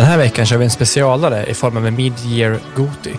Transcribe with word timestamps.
Den 0.00 0.08
här 0.08 0.18
veckan 0.18 0.46
kör 0.46 0.58
vi 0.58 0.64
en 0.64 0.70
specialare 0.70 1.46
i 1.46 1.54
form 1.54 1.76
av 1.76 1.86
en 1.86 1.96
Mid-Year 1.96 2.60
Goti. 2.76 3.14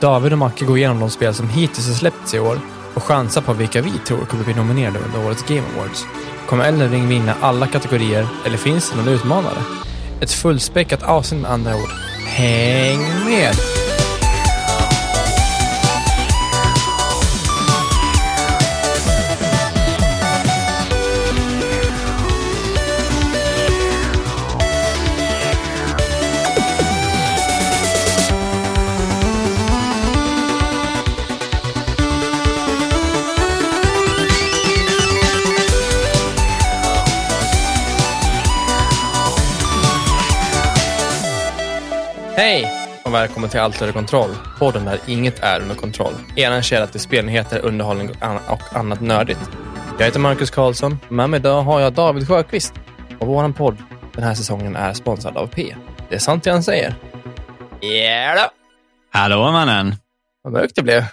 David 0.00 0.32
och 0.32 0.38
Macke 0.38 0.64
går 0.64 0.78
igenom 0.78 1.00
de 1.00 1.10
spel 1.10 1.34
som 1.34 1.48
hittills 1.48 1.88
har 1.88 1.94
släppts 1.94 2.34
i 2.34 2.38
år 2.38 2.58
och 2.94 3.02
chansar 3.02 3.42
på 3.42 3.52
vilka 3.52 3.82
vi 3.82 3.90
tror 4.06 4.24
kommer 4.24 4.44
bli 4.44 4.54
nominerade 4.54 4.98
under 4.98 5.26
årets 5.26 5.42
Game 5.42 5.62
Awards. 5.76 6.04
Kommer 6.46 6.64
Elden 6.64 6.90
Ring 6.90 7.08
vinna 7.08 7.34
alla 7.40 7.66
kategorier 7.66 8.26
eller 8.46 8.56
finns 8.56 8.90
det 8.90 8.96
någon 8.96 9.08
utmanare? 9.08 9.62
Ett 10.20 10.32
fullspäckat 10.32 11.02
avsnitt 11.02 11.42
med 11.42 11.50
andra 11.50 11.74
ord. 11.74 11.90
Häng 12.26 13.00
med! 13.24 13.81
Hej 42.42 42.66
och 43.04 43.14
välkommen 43.14 43.50
till 43.50 43.60
Allt 43.60 43.82
under 43.82 43.92
kontroll. 43.92 44.30
Podden 44.58 44.84
där 44.84 44.98
inget 45.06 45.38
är 45.38 45.60
under 45.60 45.74
kontroll. 45.74 46.14
Er 46.36 46.62
källa 46.62 46.86
till 46.86 47.00
spelnyheter, 47.00 47.58
underhållning 47.58 48.10
och 48.10 48.22
ann- 48.22 48.48
och 48.48 48.76
annat 48.76 49.00
nördigt. 49.00 49.50
Jag 49.98 50.04
heter 50.06 50.20
Marcus 50.20 50.50
Karlsson. 50.50 50.98
Med 51.08 51.30
mig 51.30 51.40
idag 51.40 51.62
har 51.62 51.80
jag 51.80 51.92
David 51.92 52.28
Sjöqvist. 52.28 52.74
Och 53.20 53.26
vår 53.26 53.52
podd 53.52 53.76
den 54.14 54.24
här 54.24 54.34
säsongen 54.34 54.76
är 54.76 54.92
sponsrad 54.92 55.36
av 55.36 55.46
P. 55.46 55.76
Det 56.08 56.14
är 56.14 56.18
sant 56.18 56.44
det 56.44 56.50
han 56.50 56.62
säger. 56.62 56.94
Ja 57.80 58.34
då. 58.34 58.50
Hallå 59.10 59.52
mannen! 59.52 59.94
Vad 60.42 60.52
mörkt 60.52 60.76
det 60.76 60.82
blev. 60.82 61.04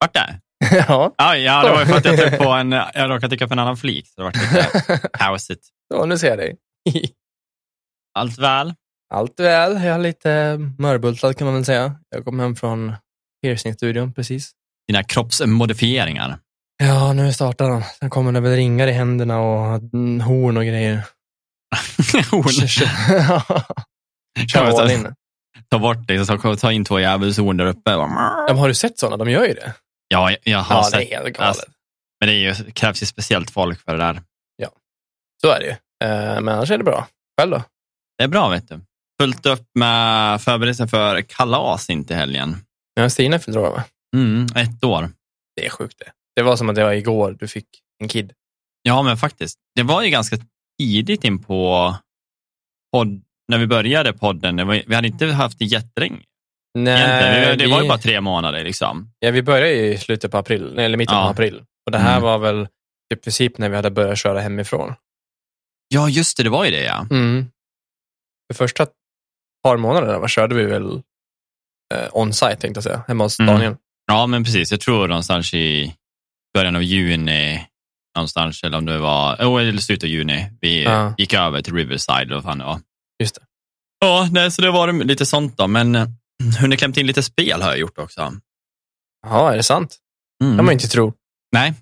Vart 0.00 0.14
det? 0.14 0.40
ja, 0.88 1.14
Ja, 1.18 1.36
ja, 1.36 1.62
det 1.62 1.70
var 1.70 1.80
ju 1.80 1.86
för 1.86 1.96
att 1.96 2.04
jag 2.04 2.16
tryckte 2.18 2.36
på 2.36 2.48
en, 2.50 2.72
jag 2.72 3.10
råkade 3.10 3.28
trycka 3.28 3.48
på 3.48 3.52
en 3.54 3.58
annan 3.58 3.76
flik. 3.76 4.06
Så 4.08 4.20
det 4.20 4.24
var 4.24 4.32
lite 4.32 5.08
kaosigt. 5.12 5.64
så 5.94 6.06
nu 6.06 6.18
ser 6.18 6.28
jag 6.28 6.38
dig. 6.38 6.56
Allt 8.14 8.38
väl? 8.38 8.74
Allt 9.14 9.40
väl. 9.40 9.72
Jag 9.72 9.94
är 9.94 9.98
lite 9.98 10.58
mörbultad 10.78 11.32
kan 11.36 11.44
man 11.46 11.54
väl 11.54 11.64
säga. 11.64 11.94
Jag 12.10 12.24
kom 12.24 12.40
hem 12.40 12.56
från 12.56 12.94
piercingstudion 13.42 14.12
precis. 14.12 14.52
Dina 14.88 15.02
kroppsmodifieringar. 15.04 16.38
Ja, 16.78 17.12
nu 17.12 17.32
startar 17.32 17.70
den. 17.70 17.82
Sen 17.98 18.10
kommer 18.10 18.32
det 18.32 18.40
väl 18.40 18.52
ringar 18.56 18.86
i 18.86 18.92
händerna 18.92 19.38
och 19.40 19.80
horn 20.24 20.56
och 20.56 20.64
grejer. 20.64 21.02
Ja, 22.32 23.42
Kör 24.48 24.90
in. 24.94 25.14
ta 25.68 25.78
bort 25.78 25.98
det, 26.06 26.26
så 26.26 26.56
ta 26.56 26.72
in 26.72 26.84
två 26.84 27.00
djävulshorn 27.00 27.56
där 27.56 27.66
uppe. 27.66 27.90
Ja, 27.90 28.54
har 28.54 28.68
du 28.68 28.74
sett 28.74 28.98
sådana? 28.98 29.16
De 29.24 29.30
gör 29.30 29.44
ju 29.46 29.54
det. 29.54 29.74
Ja, 30.08 30.30
jag- 30.30 30.38
jag 30.44 30.58
har 30.58 30.76
Ja, 30.76 30.82
sett. 30.84 30.92
det 30.92 31.14
är 31.14 31.18
helt 31.22 31.36
galet. 31.36 31.40
Alltså, 31.48 31.64
men 32.20 32.28
det 32.28 32.34
är 32.34 32.38
ju, 32.64 32.70
krävs 32.70 33.02
ju 33.02 33.06
speciellt 33.06 33.50
folk 33.50 33.80
för 33.80 33.92
det 33.92 33.98
där. 33.98 34.22
Så 35.42 35.48
är 35.50 35.60
det 35.60 35.64
ju. 35.66 35.70
Eh, 36.08 36.40
Men 36.40 36.48
annars 36.48 36.70
är 36.70 36.78
det 36.78 36.84
bra. 36.84 37.06
Själv 37.40 37.50
då? 37.50 37.62
Det 38.18 38.24
är 38.24 38.28
bra, 38.28 38.48
vet 38.48 38.68
du. 38.68 38.80
Fullt 39.22 39.46
upp 39.46 39.66
med 39.74 40.40
förberedelser 40.42 40.86
för 40.86 41.20
kalas 41.22 41.90
in 41.90 42.04
till 42.04 42.16
helgen. 42.16 42.56
Ja, 42.94 43.10
Stina 43.10 43.38
fyllde 43.38 43.60
år, 43.60 43.70
va? 43.70 43.84
Mm, 44.16 44.46
ett 44.56 44.84
år. 44.84 45.10
Det 45.56 45.66
är 45.66 45.70
sjukt 45.70 45.98
det. 45.98 46.12
Det 46.36 46.42
var 46.42 46.56
som 46.56 46.68
att 46.68 46.74
det 46.76 46.84
var 46.84 46.92
igår 46.92 47.36
du 47.40 47.48
fick 47.48 47.66
en 48.02 48.08
kid. 48.08 48.32
Ja, 48.82 49.02
men 49.02 49.16
faktiskt. 49.16 49.58
Det 49.74 49.82
var 49.82 50.02
ju 50.02 50.10
ganska 50.10 50.36
tidigt 50.80 51.24
in 51.24 51.42
på 51.42 51.94
podd, 52.92 53.22
när 53.48 53.58
vi 53.58 53.66
började 53.66 54.12
podden. 54.12 54.66
Var, 54.66 54.82
vi 54.86 54.94
hade 54.94 55.08
inte 55.08 55.26
haft 55.26 55.58
det 55.58 55.64
jättelänge. 55.64 56.22
Vi- 56.74 56.84
Det 56.84 57.66
var 57.70 57.82
ju 57.82 57.88
bara 57.88 57.98
tre 57.98 58.20
månader. 58.20 58.64
Liksom. 58.64 59.12
Ja, 59.18 59.30
vi 59.30 59.42
började 59.42 59.72
ju 59.72 59.92
i 59.94 59.98
slutet 59.98 60.30
på 60.30 60.38
april, 60.38 60.72
nej, 60.74 60.84
eller 60.84 60.96
mitten 60.98 61.16
Ja. 61.16 61.22
på 61.24 61.28
april. 61.30 61.62
Och 61.86 61.92
det 61.92 61.98
här 61.98 62.10
Mm. 62.16 62.22
var 62.22 62.38
väl 62.38 62.68
i 63.14 63.16
princip 63.16 63.58
när 63.58 63.68
vi 63.68 63.76
hade 63.76 63.90
börjat 63.90 64.18
köra 64.18 64.40
hemifrån. 64.40 64.94
Ja, 65.88 66.08
just 66.08 66.36
det. 66.36 66.42
Det 66.42 66.50
var 66.50 66.64
ju 66.64 66.70
det, 66.70 66.84
ja. 66.84 67.06
Mm. 67.10 67.46
De 68.48 68.54
första 68.54 68.86
par 69.64 69.76
månaderna 69.76 70.18
va, 70.18 70.28
körde 70.28 70.54
vi 70.54 70.64
väl 70.66 71.02
eh, 71.94 72.08
on-site, 72.12 72.56
tänkte 72.56 72.78
jag 72.78 72.82
säga, 72.84 73.02
hemma 73.08 73.24
hos 73.24 73.40
Mm. 73.40 73.54
Daniel. 73.54 73.76
Ja, 74.06 74.26
men 74.26 74.44
precis. 74.44 74.70
Jag 74.70 74.80
tror 74.80 75.08
någonstans 75.08 75.54
i 75.54 75.94
början 76.54 76.76
av 76.76 76.82
juni, 76.82 77.66
någonstans, 78.16 78.62
eller 78.62 78.78
om 78.78 78.84
det 78.86 78.98
var, 78.98 79.34
oh, 79.36 79.60
eller 79.62 79.78
slutet 79.78 80.04
av 80.04 80.08
juni, 80.10 80.46
vi 80.60 80.84
Ja. 80.84 81.14
gick 81.18 81.34
över 81.34 81.62
till 81.62 81.74
Riverside. 81.74 82.22
Eller 82.22 82.34
vad 82.34 82.44
fan 82.44 82.58
det 82.58 82.64
var. 82.64 82.80
Just 83.22 83.34
det. 83.34 83.40
Ja, 84.00 84.28
nej, 84.32 84.50
så 84.50 84.62
det 84.62 84.70
var 84.70 84.92
lite 85.04 85.26
sånt 85.26 85.56
då. 85.58 85.66
Men 85.66 85.94
eh, 85.94 86.06
hunnit 86.60 86.78
klämt 86.78 86.96
in 86.96 87.06
lite 87.06 87.22
spel 87.22 87.62
har 87.62 87.68
jag 87.68 87.78
gjort 87.78 87.98
också. 87.98 88.32
Jaha, 89.26 89.52
är 89.52 89.56
det 89.56 89.62
sant? 89.62 89.96
Mm. 90.44 90.56
kan 90.56 90.64
man 90.64 90.72
inte 90.72 90.88
tro. 90.88 91.12
Nej. 91.52 91.74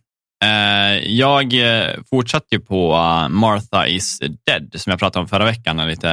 Eh, 0.44 1.12
jag 1.12 1.52
eh, 1.54 1.94
fortsatte 2.10 2.46
ju 2.50 2.60
på 2.60 2.92
Martha 3.30 3.86
is 3.86 4.18
dead, 4.46 4.80
som 4.80 4.90
jag 4.90 4.98
pratade 4.98 5.22
om 5.22 5.28
förra 5.28 5.44
veckan. 5.44 5.78
En 5.78 5.88
lite 5.88 6.08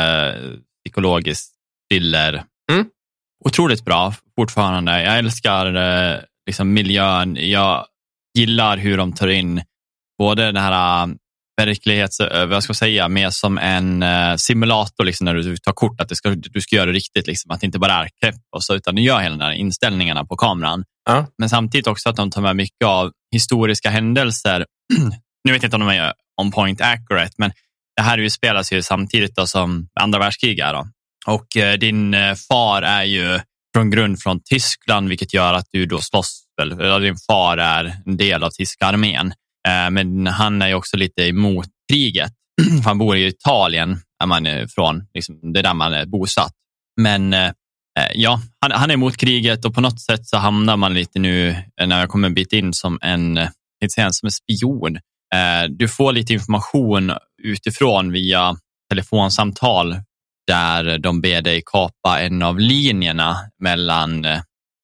eh, 0.82 0.90
psykologisk 0.90 1.52
thriller. 1.92 2.44
Mm. 2.72 2.86
Otroligt 3.46 3.86
bra 3.86 4.14
fortfarande. 4.36 5.04
Jag 5.04 5.18
älskar 5.18 5.76
eh, 5.76 6.20
liksom 6.48 6.74
miljön. 6.74 7.38
Jag 7.40 7.86
gillar 8.38 8.78
hur 8.78 8.98
de 8.98 9.14
tar 9.14 9.28
in 9.28 9.62
både 10.18 10.46
den 10.46 10.58
här 10.58 11.06
uh, 11.06 11.14
verklighets, 11.58 12.20
eh, 12.20 12.46
vad 12.46 12.64
ska 12.64 12.72
jag 12.72 12.78
säga, 12.78 13.10
mer 13.10 13.30
som 13.30 13.58
en 13.58 14.04
eh, 14.04 14.36
simulator 14.36 15.04
liksom, 15.04 15.26
när 15.26 15.34
du 15.34 15.58
tar 15.58 15.72
kort, 15.72 16.02
att 16.02 16.10
det 16.10 16.16
ska, 16.16 16.30
du 16.30 16.62
ska 16.62 16.76
göra 16.76 16.86
det 16.86 16.92
riktigt, 16.92 17.28
liksom, 17.28 17.52
att 17.52 17.60
det 17.60 17.66
inte 17.66 17.80
bara 17.80 17.94
är 17.94 18.10
krepp, 18.22 18.36
och 18.56 18.64
så, 18.64 18.76
utan 18.76 18.96
du 18.96 19.02
gör 19.02 19.20
hela 19.20 19.36
den 19.36 19.42
här 19.42 19.54
inställningarna 19.54 20.26
på 20.26 20.38
kameran. 20.38 20.84
Ja. 21.06 21.28
Men 21.38 21.50
samtidigt 21.50 21.88
också 21.88 22.10
att 22.10 22.16
de 22.16 22.32
tar 22.32 22.42
med 22.42 22.56
mycket 22.56 22.86
av 22.86 23.12
historiska 23.32 23.90
händelser. 23.90 24.66
nu 25.44 25.52
vet 25.52 25.64
jag 25.64 25.68
inte 25.68 25.76
om 25.76 25.88
de 25.88 25.90
är 25.90 26.14
on 26.42 26.52
point 26.52 26.82
accurate, 26.82 27.34
men 27.38 27.52
det 27.96 28.02
här 28.02 28.18
utspelas 28.18 28.74
ju 28.74 28.82
samtidigt 28.82 29.36
då 29.36 29.48
som 29.48 29.88
andra 30.00 30.20
världskriget. 30.20 30.66
är 30.66 30.74
Då. 30.74 30.88
Och 31.28 31.58
eh, 31.58 31.78
din 31.78 32.14
eh, 32.14 32.36
far 32.50 32.82
är 32.82 33.04
ju 33.04 33.40
från 33.76 33.90
grund 33.90 34.22
från 34.22 34.40
Tyskland, 34.44 35.10
vilket 35.10 35.34
gör 35.34 35.54
att 35.54 35.68
du 35.72 35.86
då 35.86 35.98
slåss. 36.02 36.44
Eller 36.62 37.00
din 37.00 37.18
far 37.28 37.58
är 37.58 37.96
en 38.06 38.18
del 38.18 38.44
av 38.44 38.50
tyska 38.50 38.86
armén, 38.86 39.34
eh, 39.68 39.90
men 39.92 40.28
han 40.28 40.62
är 40.62 40.68
ju 40.68 40.74
också 40.74 40.98
lite 40.98 41.22
emot 41.24 41.68
kriget. 41.92 42.32
Han 42.86 42.98
bor 42.98 43.18
i 43.18 43.28
Italien, 43.28 44.00
är 44.24 44.26
man 44.26 44.48
från. 44.76 45.04
Liksom, 45.14 45.54
det 45.54 45.60
är 45.60 45.64
där 45.64 45.74
man 45.74 45.94
är 45.94 46.06
bosatt. 46.06 46.54
Men 47.02 47.34
eh, 47.34 47.46
eh, 48.00 48.12
Ja, 48.16 48.42
han, 48.62 48.72
han 48.72 48.90
är 48.90 48.94
emot 48.94 49.18
kriget 49.18 49.66
och 49.66 49.74
på 49.76 49.82
något 49.82 50.02
sätt 50.02 50.28
så 50.28 50.38
hamnar 50.38 50.78
man 50.78 50.94
lite 50.94 51.20
nu, 51.20 51.50
eh, 51.50 51.88
när 51.88 52.00
jag 52.00 52.10
kommer 52.10 52.28
en 52.28 52.34
bit 52.34 52.54
in, 52.54 52.74
som 52.74 53.00
en, 53.02 53.38
inte 53.84 53.94
säga, 53.96 54.12
som 54.12 54.28
en 54.28 54.32
spion. 54.32 54.96
Eh, 55.36 55.70
Du 55.70 55.88
får 55.88 56.12
lite 56.12 56.34
information 56.34 57.12
utifrån 57.44 58.12
via 58.12 58.56
telefonsamtal 58.90 59.96
där 60.48 60.98
de 60.98 61.22
ber 61.22 61.42
dig 61.42 61.62
kapa 61.66 62.20
en 62.22 62.42
av 62.42 62.60
linjerna 62.60 63.38
mellan, 63.60 64.26
eh, 64.26 64.42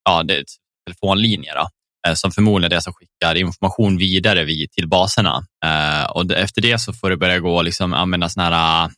ja, 0.09 0.23
det 0.23 0.35
är 0.35 0.41
ett 0.41 0.47
telefonlinje 0.87 1.53
då, 1.53 1.69
eh, 2.07 2.13
som 2.13 2.31
förmodligen 2.31 2.71
är 2.71 2.75
det 2.75 2.81
som 2.81 2.93
skickar 2.93 3.35
information 3.35 3.97
vidare 3.97 4.43
vid, 4.43 4.71
till 4.71 4.87
baserna. 4.87 5.45
Eh, 5.65 6.11
Och 6.11 6.31
efter 6.31 6.61
det 6.61 6.79
så 6.79 6.93
får 6.93 7.09
du 7.09 7.17
börja 7.17 7.39
gå 7.39 7.55
och 7.55 7.63
liksom 7.63 7.93
använda 7.93 8.29
sådana 8.29 8.55
här 8.55 8.89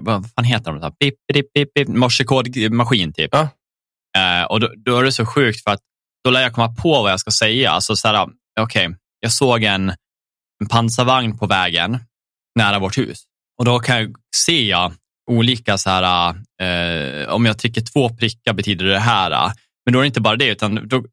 vad, 0.00 0.30
fan 0.34 0.44
heter 0.44 0.70
de? 0.72 0.78
Så 0.78 0.84
här, 0.84 0.90
Pip, 0.90 1.14
pip, 1.32 1.52
pip, 1.52 1.74
pip, 1.74 1.88
morsekodmaskin 1.88 3.12
typ. 3.12 3.30
Ja. 3.32 3.48
Och 4.48 4.60
då, 4.60 4.72
då 4.84 4.98
är 4.98 5.04
det 5.04 5.12
så 5.12 5.26
sjukt 5.26 5.62
för 5.64 5.70
att 5.70 5.80
då 6.24 6.30
lär 6.30 6.40
jag 6.40 6.52
komma 6.52 6.74
på 6.74 7.02
vad 7.02 7.12
jag 7.12 7.20
ska 7.20 7.30
säga. 7.30 7.70
Alltså 7.70 7.96
så 7.96 8.08
här, 8.08 8.28
okej, 8.60 8.88
jag 9.20 9.32
såg 9.32 9.64
en, 9.64 9.88
en 10.60 10.68
pansarvagn 10.70 11.38
på 11.38 11.46
vägen 11.46 11.98
nära 12.58 12.78
vårt 12.78 12.98
hus 12.98 13.18
och 13.58 13.64
då 13.64 13.78
kan 13.78 13.96
jag 13.96 14.14
se 14.36 14.74
olika 15.30 15.78
så 15.78 15.90
här, 15.90 16.28
eh, 16.62 17.28
om 17.28 17.46
jag 17.46 17.58
trycker 17.58 17.80
två 17.92 18.08
prickar 18.16 18.52
betyder 18.52 18.84
det 18.84 18.98
här. 18.98 19.30
eh. 19.30 19.52
Men 19.86 19.92
då 19.92 19.98
är 19.98 20.02
det 20.02 20.06
inte 20.06 20.20
bara 20.20 20.36
det, 20.36 20.46
utan 20.46 20.88
då, 20.88 21.04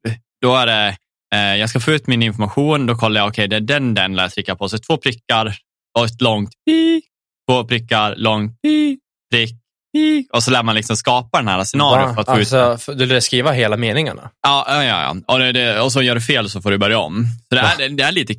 då 0.42 0.56
är 0.56 0.66
det, 0.66 0.98
eh, 1.36 1.56
jag 1.56 1.70
ska 1.70 1.80
få 1.80 1.92
ut 1.92 2.08
min 2.08 2.22
information, 2.24 2.86
då 2.86 2.96
kollar 2.96 3.22
jag, 3.22 3.28
okej, 3.28 3.48
det 3.48 3.56
är 3.56 3.60
den, 3.60 3.94
den 3.94 4.14
jag 4.16 4.32
trycka 4.32 4.56
på. 4.56 4.70
Så 4.70 4.78
två 4.78 4.98
prickar 4.98 5.56
och 6.00 6.06
ett 6.06 6.22
långt 6.22 6.50
pi, 6.68 7.02
två 7.50 7.64
prickar, 7.64 8.16
långt 8.16 8.62
pi, 8.62 8.98
prick, 9.34 9.56
pi. 9.94 10.28
Och 10.34 10.44
så 10.44 10.52
lär 10.52 10.64
man 10.64 10.76
liksom 10.76 10.98
skapa 10.98 11.38
den 11.38 11.48
här 11.48 11.64
scenariot 11.64 12.14
för 12.16 12.22
att 12.22 12.28
få 12.28 12.34
ut 12.40 12.54
Alltså, 12.54 12.78
för- 12.86 12.96
du 13.00 13.06
lär 13.06 13.20
skriva 13.20 13.52
hela 13.52 13.78
meningarna? 13.78 14.30
Ja, 14.42 14.66
ja, 14.68 14.84
ja. 14.84 15.02
ja. 15.28 15.34
Och, 15.34 15.40
det, 15.40 15.52
det, 15.52 15.80
och 15.82 15.92
så 15.92 16.02
gör 16.02 16.16
du 16.16 16.22
fel 16.22 16.50
så 16.50 16.62
får 16.62 16.72
du 16.72 16.78
börja 16.78 17.00
om. 17.00 17.26
Så 17.50 17.56
det, 17.56 17.62
är, 17.62 17.90
det 17.90 18.04
är 18.04 18.12
lite 18.12 18.34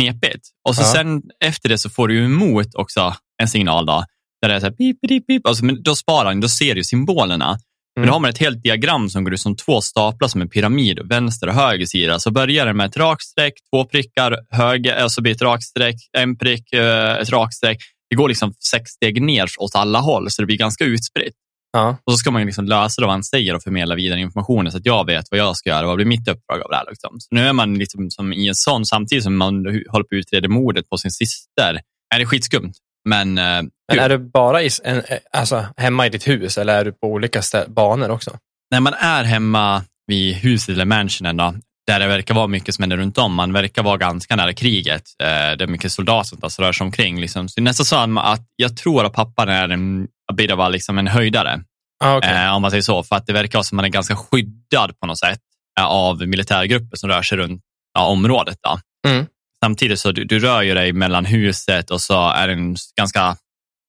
knepigt. 0.00 0.48
Och 0.68 0.74
så 0.76 0.82
Ja. 0.82 0.92
sen 0.92 1.22
efter 1.44 1.68
det 1.68 1.78
så 1.78 1.90
får 1.90 2.08
du 2.08 2.24
emot 2.24 2.74
också 2.74 3.14
en 3.42 3.48
signal 3.48 3.86
då, 3.86 4.04
där 4.42 4.48
det 4.48 4.54
är 4.54 4.60
så 4.60 4.66
här 4.66 4.72
pip, 4.72 5.00
pip, 5.08 5.26
pip. 5.26 5.46
Alltså, 5.46 5.64
men 5.64 5.82
då 5.82 5.94
sparar 5.94 6.28
den, 6.28 6.40
då 6.40 6.48
ser 6.48 6.74
du 6.74 6.84
symbolerna. 6.84 7.58
Men 7.96 8.02
Mm. 8.02 8.08
då 8.08 8.12
har 8.14 8.20
man 8.20 8.30
ett 8.30 8.38
helt 8.38 8.62
diagram 8.62 9.10
som 9.10 9.24
går 9.24 9.34
ut 9.34 9.40
som 9.40 9.56
två 9.56 9.80
staplar 9.80 10.28
som 10.28 10.40
en 10.40 10.48
pyramid, 10.48 10.98
vänster 11.08 11.46
och 11.46 11.54
höger 11.54 11.86
sida. 11.86 12.18
Så 12.18 12.30
börjar 12.30 12.66
det 12.66 12.72
med 12.74 12.86
ett 12.86 12.96
rakt 12.96 13.22
streck, 13.22 13.52
två 13.72 13.84
prickar, 13.84 14.38
höger, 14.50 15.04
och 15.04 15.12
så 15.12 15.22
blir 15.22 15.32
ett 15.32 15.42
rakt 15.42 15.62
streck, 15.64 15.96
en 16.18 16.38
prick, 16.38 16.72
eh, 16.72 17.12
ett 17.16 17.30
rakt 17.30 17.54
streck. 17.54 17.78
Det 18.10 18.16
går 18.16 18.28
liksom 18.28 18.54
sex 18.70 18.90
steg 18.90 19.22
ner 19.22 19.48
åt 19.58 19.74
alla 19.74 19.98
håll, 20.00 20.30
så 20.30 20.42
det 20.42 20.46
blir 20.46 20.56
ganska 20.56 20.84
utspritt. 20.84 21.34
Ja. 21.76 21.96
Och 22.04 22.12
så 22.12 22.16
ska 22.16 22.30
man 22.30 22.46
liksom 22.46 22.64
lösa 22.64 23.00
det 23.00 23.06
vad 23.06 23.14
han 23.14 23.24
säger 23.24 23.54
och 23.54 23.62
förmedla 23.62 23.94
vidare 23.94 24.20
informationen 24.20 24.72
så 24.72 24.78
att 24.78 24.86
jag 24.86 25.06
vet 25.06 25.26
vad 25.30 25.40
jag 25.40 25.56
ska 25.56 25.70
göra. 25.70 25.86
Vad 25.86 25.96
blir 25.96 26.06
mitt 26.06 26.28
uppdrag 26.28 26.62
av 26.62 26.70
det 26.70 26.76
här? 26.76 26.84
Liksom. 26.90 27.20
Så 27.20 27.28
nu 27.30 27.46
är 27.46 27.52
man 27.52 27.74
liksom 27.74 28.10
som 28.10 28.32
i 28.32 28.48
en 28.48 28.54
sån, 28.54 28.86
samtidigt 28.86 29.24
som 29.24 29.36
man 29.36 29.54
håller 29.64 30.04
på 30.04 30.14
att 30.14 30.18
utreda 30.18 30.48
mordet 30.48 30.88
på 30.88 30.96
sin 30.98 31.10
syster. 31.10 31.80
Är 32.14 32.18
det 32.18 32.26
skitskumt? 32.26 32.72
Men, 33.08 33.38
eh, 33.38 33.62
Men 33.92 33.98
är 33.98 34.08
du 34.08 34.18
bara 34.18 34.62
i, 34.62 34.70
en, 34.84 35.02
alltså, 35.32 35.66
hemma 35.76 36.06
i 36.06 36.08
ditt 36.08 36.28
hus 36.28 36.58
eller 36.58 36.78
är 36.80 36.84
du 36.84 36.92
på 36.92 37.06
olika 37.06 37.42
banor 37.68 38.10
också? 38.10 38.38
när 38.70 38.80
man 38.80 38.94
är 38.94 39.24
hemma 39.24 39.84
vid 40.06 40.34
huset 40.34 40.68
eller 40.68 40.84
mansionen, 40.84 41.36
då, 41.36 41.54
där 41.86 42.00
det 42.00 42.06
verkar 42.06 42.34
vara 42.34 42.46
mycket 42.46 42.74
som 42.74 42.82
händer 42.82 42.96
runt 42.96 43.18
om, 43.18 43.34
man 43.34 43.52
verkar 43.52 43.82
vara 43.82 43.96
ganska 43.96 44.36
nära 44.36 44.52
kriget. 44.52 45.02
Eh, 45.22 45.26
det 45.26 45.64
är 45.64 45.66
mycket 45.66 45.92
soldater 45.92 46.48
som 46.48 46.64
rör 46.64 46.72
sig 46.72 46.84
omkring. 46.84 47.20
Liksom. 47.20 47.48
Så 47.48 47.60
det 47.60 47.62
är 47.62 47.64
nästan 47.64 47.86
så 47.86 48.20
att 48.20 48.42
jag 48.56 48.76
tror 48.76 49.06
att 49.06 49.12
pappan 49.12 49.48
är 49.48 49.68
en, 49.68 50.08
a 50.32 50.34
bit 50.34 50.52
of 50.52 50.60
a, 50.60 50.68
liksom 50.68 50.98
en 50.98 51.06
höjdare. 51.06 51.60
Ah, 52.04 52.16
okay. 52.16 52.44
eh, 52.44 52.54
om 52.54 52.62
man 52.62 52.70
säger 52.70 52.82
så. 52.82 53.02
För 53.02 53.16
att 53.16 53.26
det 53.26 53.32
verkar 53.32 53.62
som 53.62 53.76
att 53.76 53.78
man 53.78 53.84
är 53.84 53.88
ganska 53.88 54.16
skyddad 54.16 55.00
på 55.00 55.06
något 55.06 55.18
sätt 55.18 55.40
eh, 55.80 55.86
av 55.86 56.28
militärgrupper 56.28 56.96
som 56.96 57.10
rör 57.10 57.22
sig 57.22 57.38
runt 57.38 57.62
ja, 57.94 58.06
området. 58.06 58.58
Då. 58.62 58.80
Mm. 59.10 59.26
Samtidigt 59.64 60.00
så 60.00 60.12
du, 60.12 60.24
du 60.24 60.38
rör 60.38 60.62
ju 60.62 60.74
dig 60.74 60.92
mellan 60.92 61.24
huset 61.24 61.90
och 61.90 62.00
så 62.00 62.28
är 62.28 62.46
det 62.46 62.52
en 62.52 62.76
ganska 62.96 63.36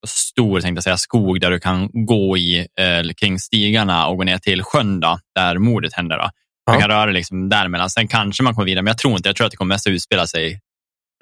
stor 0.08 0.62
tänkte 0.62 0.78
jag 0.78 0.84
säga, 0.84 0.98
skog 0.98 1.42
där 1.42 1.52
du 1.52 1.60
kan 1.60 1.90
gå 1.94 2.38
i 2.38 2.60
eh, 2.60 3.14
kring 3.18 3.40
stigarna 3.40 4.08
och 4.08 4.18
gå 4.18 4.24
ner 4.24 4.38
till 4.38 4.64
sjön 4.64 5.00
då, 5.00 5.20
där 5.36 5.58
mordet 5.58 5.94
händer. 5.94 6.18
Då. 6.18 6.30
Ja. 6.68 6.74
Du 6.74 6.80
kan 6.80 6.90
röra 6.90 7.12
liksom 7.12 7.50
däremellan. 7.50 7.90
Sen 7.90 8.08
kanske 8.08 8.44
man 8.44 8.56
kommer 8.56 8.66
vidare, 8.66 8.82
men 8.84 8.92
jag 8.92 8.98
tror 8.98 9.18
inte. 9.18 9.30
Jag 9.30 9.36
tror 9.36 9.46
att 9.46 9.52
det 9.52 9.58
kommer 9.58 9.76
mest 9.76 9.88
utspela 9.88 10.28
sig 10.28 10.60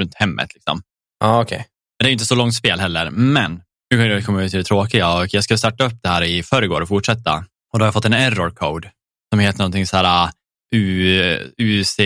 runt 0.01 0.15
hemmet. 0.15 0.53
Liksom. 0.53 0.81
ah, 1.23 1.41
okay. 1.41 1.63
Det 1.99 2.05
är 2.05 2.11
inte 2.11 2.25
så 2.25 2.35
långt 2.35 2.55
spel 2.55 2.79
heller. 2.79 3.09
Men 3.09 3.61
nu 3.91 4.21
kommer 4.21 4.41
vi 4.41 4.49
till 4.49 4.59
det 4.59 4.65
tråkiga 4.65 5.13
och 5.13 5.33
jag 5.33 5.43
ska 5.43 5.57
starta 5.57 5.85
upp 5.85 5.99
det 6.03 6.09
här 6.09 6.23
i 6.23 6.43
förrgår 6.43 6.81
och 6.81 6.87
fortsätta. 6.87 7.45
Och 7.73 7.79
då 7.79 7.83
har 7.83 7.87
jag 7.87 7.93
fått 7.93 8.05
en 8.05 8.13
error 8.13 8.49
code 8.49 8.91
som 9.33 9.39
heter 9.39 9.59
någonting 9.59 9.87
så 9.87 9.97
här 9.97 10.29
U, 10.75 11.53
UC, 11.57 11.97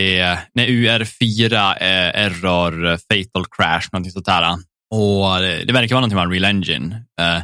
nej, 0.54 0.70
UR4 0.70 1.54
eh, 1.82 2.26
error 2.26 2.98
fatal 2.98 3.46
crash, 3.52 3.90
någonting 3.92 4.12
sånt 4.12 4.26
där. 4.26 4.58
Och 4.92 5.40
det, 5.40 5.64
det 5.64 5.74
verkar 5.74 5.96
vara 5.96 6.02
någonting 6.02 6.16
med 6.16 6.26
Unreal 6.26 6.46
Engine. 6.46 6.96
Eh, 6.96 7.44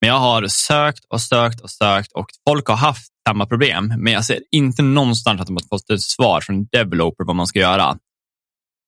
men 0.00 0.08
jag 0.08 0.18
har 0.18 0.48
sökt 0.48 1.04
och 1.08 1.20
sökt 1.20 1.60
och 1.60 1.70
sökt 1.70 2.12
och 2.12 2.26
folk 2.48 2.68
har 2.68 2.76
haft 2.76 3.12
samma 3.28 3.46
problem. 3.46 3.94
Men 3.98 4.12
jag 4.12 4.24
ser 4.24 4.40
inte 4.50 4.82
någonstans 4.82 5.40
att 5.40 5.46
de 5.46 5.56
har 5.56 5.68
fått 5.68 5.90
ett 5.90 6.02
svar 6.02 6.40
från 6.40 6.66
developer 6.72 7.24
vad 7.24 7.36
man 7.36 7.46
ska 7.46 7.58
göra. 7.58 7.98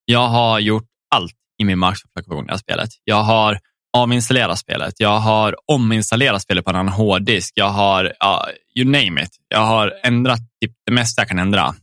Jag 0.05 0.27
har 0.27 0.59
gjort 0.59 0.87
allt 1.15 1.35
i 1.61 1.65
min 1.65 1.79
plocka 1.79 2.31
igång 2.31 2.45
det 2.45 2.51
här 2.51 2.57
spelet. 2.57 2.89
Jag 3.03 3.23
har 3.23 3.59
avinstallerat 3.97 4.59
spelet. 4.59 4.93
Jag 4.97 5.19
har 5.19 5.55
ominstallerat 5.71 6.41
spelet 6.41 6.65
på 6.65 6.69
en 6.69 6.75
annan 6.75 6.93
hårddisk. 6.93 7.53
Jag 7.55 7.69
har, 7.69 8.13
ja, 8.19 8.47
you 8.75 8.85
name 8.85 9.23
it. 9.23 9.31
Jag 9.47 9.65
har 9.65 9.93
ändrat 10.03 10.39
typ 10.61 10.71
det 10.85 10.91
mesta 10.91 11.21
jag 11.21 11.29
kan 11.29 11.39
ändra. 11.39 11.75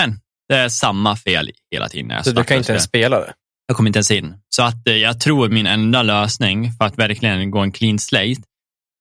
Men 0.00 0.20
det 0.48 0.56
är 0.56 0.68
samma 0.68 1.16
fel 1.16 1.50
hela 1.70 1.88
tiden. 1.88 2.24
Så 2.24 2.30
du 2.30 2.44
kan 2.44 2.56
inte 2.56 2.72
ens 2.72 2.84
spela 2.84 3.20
det? 3.20 3.32
Jag 3.66 3.76
kommer 3.76 3.88
inte 3.88 3.98
ens 3.98 4.10
in. 4.10 4.34
Så 4.48 4.62
att 4.62 4.88
eh, 4.88 4.96
jag 4.96 5.20
tror 5.20 5.48
min 5.48 5.66
enda 5.66 6.02
lösning 6.02 6.72
för 6.72 6.84
att 6.84 6.98
verkligen 6.98 7.50
gå 7.50 7.58
en 7.58 7.72
clean 7.72 7.98
slate 7.98 8.42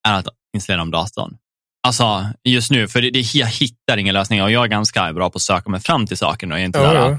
är 0.08 0.14
att 0.14 0.28
installera 0.56 0.82
om 0.82 0.92
datorn. 0.92 1.38
Alltså 1.88 2.26
just 2.44 2.72
nu, 2.72 2.88
för 2.88 3.02
det, 3.02 3.10
det, 3.12 3.36
jag 3.36 3.48
hittar 3.48 3.98
ingen 3.98 4.14
lösning 4.14 4.44
och 4.44 4.52
jag 4.52 4.64
är 4.64 4.68
ganska 4.68 5.14
bra 5.14 5.30
på 5.30 5.36
att 5.36 5.42
söka 5.42 5.70
mig 5.70 5.80
fram 5.80 6.08
till 6.08 6.18
saker. 6.18 6.52
Och 6.52 6.60
inte 6.60 6.80
Ja, 6.80 6.94
där, 6.94 6.96
ja. 7.00 7.18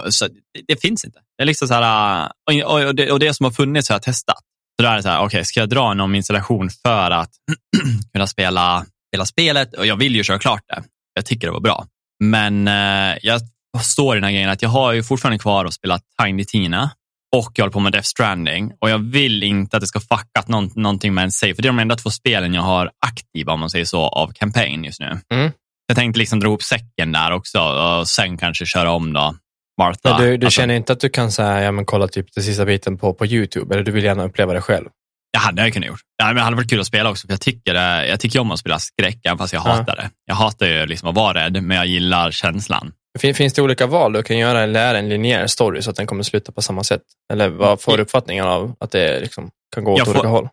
och- 0.00 0.14
Så 0.14 0.28
det, 0.28 0.34
det 0.68 0.80
finns 0.80 1.04
inte. 1.04 1.18
Det 1.38 1.42
är 1.42 1.46
liksom 1.46 1.68
så 1.68 1.74
här, 1.74 2.28
och, 2.66 2.72
och, 2.86 2.94
det, 2.94 3.10
och 3.12 3.18
det 3.18 3.34
som 3.34 3.44
har 3.44 3.50
funnits 3.50 3.88
har 3.88 3.94
jag 3.94 4.02
testat. 4.02 4.38
Så 4.80 4.82
då 4.86 4.88
är 4.88 4.96
det 4.96 5.02
så 5.02 5.08
här, 5.08 5.20
okej, 5.20 5.44
ska 5.44 5.60
jag 5.60 5.68
dra 5.68 5.90
en 5.90 6.00
ominstallation 6.00 6.70
för 6.86 7.10
att 7.10 7.30
kunna 8.12 8.26
spela, 8.26 8.86
spela 9.12 9.24
spelet? 9.26 9.74
Och 9.74 9.86
jag 9.86 9.96
vill 9.96 10.14
ju 10.16 10.24
köra 10.24 10.38
klart 10.38 10.62
det. 10.68 10.82
Jag 11.14 11.26
tycker 11.26 11.46
det 11.46 11.52
var 11.52 11.60
bra. 11.60 11.86
Men 12.24 12.68
eh, 12.68 13.16
jag 13.22 13.40
står 13.82 14.16
i 14.16 14.20
den 14.20 14.24
här 14.24 14.32
grejen 14.32 14.50
att 14.50 14.62
jag 14.62 14.68
har 14.68 14.92
ju 14.92 15.02
fortfarande 15.02 15.38
kvar 15.38 15.64
att 15.64 15.74
spela 15.74 16.00
Tiny 16.22 16.44
Tina 16.44 16.90
och 17.36 17.52
jag 17.54 17.62
håller 17.64 17.72
på 17.72 17.80
med 17.80 17.92
Death 17.92 18.06
Stranding 18.06 18.72
och 18.80 18.90
jag 18.90 18.98
vill 18.98 19.42
inte 19.42 19.76
att 19.76 19.80
det 19.80 19.86
ska 19.86 20.00
fucka 20.00 20.42
någon, 20.46 20.70
någonting 20.74 21.14
med 21.14 21.24
en 21.24 21.32
save, 21.32 21.54
för 21.54 21.62
det 21.62 21.66
är 21.68 21.72
de 21.72 21.78
enda 21.78 21.96
två 21.96 22.10
spelen 22.10 22.54
jag 22.54 22.62
har 22.62 22.90
aktiva, 23.06 23.52
om 23.52 23.60
man 23.60 23.70
säger 23.70 23.84
så, 23.84 24.00
av 24.00 24.32
campaign 24.32 24.84
just 24.84 25.00
nu. 25.00 25.18
Mm. 25.34 25.52
Jag 25.86 25.96
tänkte 25.96 26.18
liksom 26.18 26.40
dra 26.40 26.46
ihop 26.48 26.62
säcken 26.62 27.12
där 27.12 27.30
också 27.30 27.58
och 27.60 28.08
sen 28.08 28.38
kanske 28.38 28.66
köra 28.66 28.90
om 28.90 29.12
då 29.12 29.34
Martha. 29.78 30.18
Du, 30.18 30.36
du 30.36 30.46
Alltså, 30.46 30.60
känner 30.60 30.74
inte 30.74 30.92
att 30.92 31.00
du 31.00 31.08
kan 31.08 31.32
säga, 31.32 31.62
ja, 31.62 31.72
men 31.72 31.84
kolla 31.86 32.08
typ 32.08 32.26
den 32.34 32.44
sista 32.44 32.64
biten 32.64 32.98
på, 32.98 33.14
på 33.14 33.26
YouTube, 33.26 33.74
eller 33.74 33.84
du 33.84 33.92
vill 33.92 34.04
gärna 34.04 34.24
uppleva 34.24 34.52
det 34.52 34.60
själv? 34.60 34.88
Det 35.32 35.38
hade 35.38 35.62
jag 35.62 35.72
kunnat 35.72 35.88
gjort. 35.88 36.00
Det 36.18 36.24
hade 36.24 36.56
varit 36.56 36.70
kul 36.70 36.80
att 36.80 36.86
spela 36.86 37.10
också, 37.10 37.26
för 37.26 37.32
jag 37.32 37.40
tycker, 37.40 37.74
jag 38.04 38.20
tycker 38.20 38.38
om 38.40 38.50
att 38.50 38.58
spela 38.58 38.78
skräck, 38.78 39.18
även 39.24 39.38
fast 39.38 39.52
jag 39.52 39.62
Ja. 39.66 39.70
hatar 39.70 39.96
det. 39.96 40.10
Jag 40.26 40.34
hatar 40.34 40.66
ju 40.66 40.86
liksom 40.86 41.08
att 41.08 41.14
vara 41.14 41.44
rädd, 41.44 41.62
men 41.62 41.76
jag 41.76 41.86
gillar 41.86 42.30
känslan. 42.30 42.92
Fin- 43.18 43.34
Finns 43.34 43.52
det 43.52 43.62
olika 43.62 43.86
val 43.86 44.12
du 44.12 44.22
kan 44.22 44.38
göra 44.38 44.60
eller 44.62 44.80
är 44.80 44.92
det 44.92 44.98
en 44.98 45.08
linjär 45.08 45.46
story 45.46 45.82
så 45.82 45.90
att 45.90 45.96
den 45.96 46.06
kommer 46.06 46.22
sluta 46.22 46.52
på 46.52 46.62
samma 46.62 46.84
sätt? 46.84 47.02
Eller 47.32 47.48
vad 47.48 47.80
får 47.80 47.96
du 47.96 48.02
uppfattningen 48.02 48.44
av 48.46 48.76
att 48.80 48.90
det 48.90 49.20
liksom 49.20 49.50
kan 49.74 49.84
gå 49.84 49.92
åt 49.92 49.98
Jag 49.98 50.06
får- 50.06 50.14
olika 50.14 50.28
håll? 50.28 50.48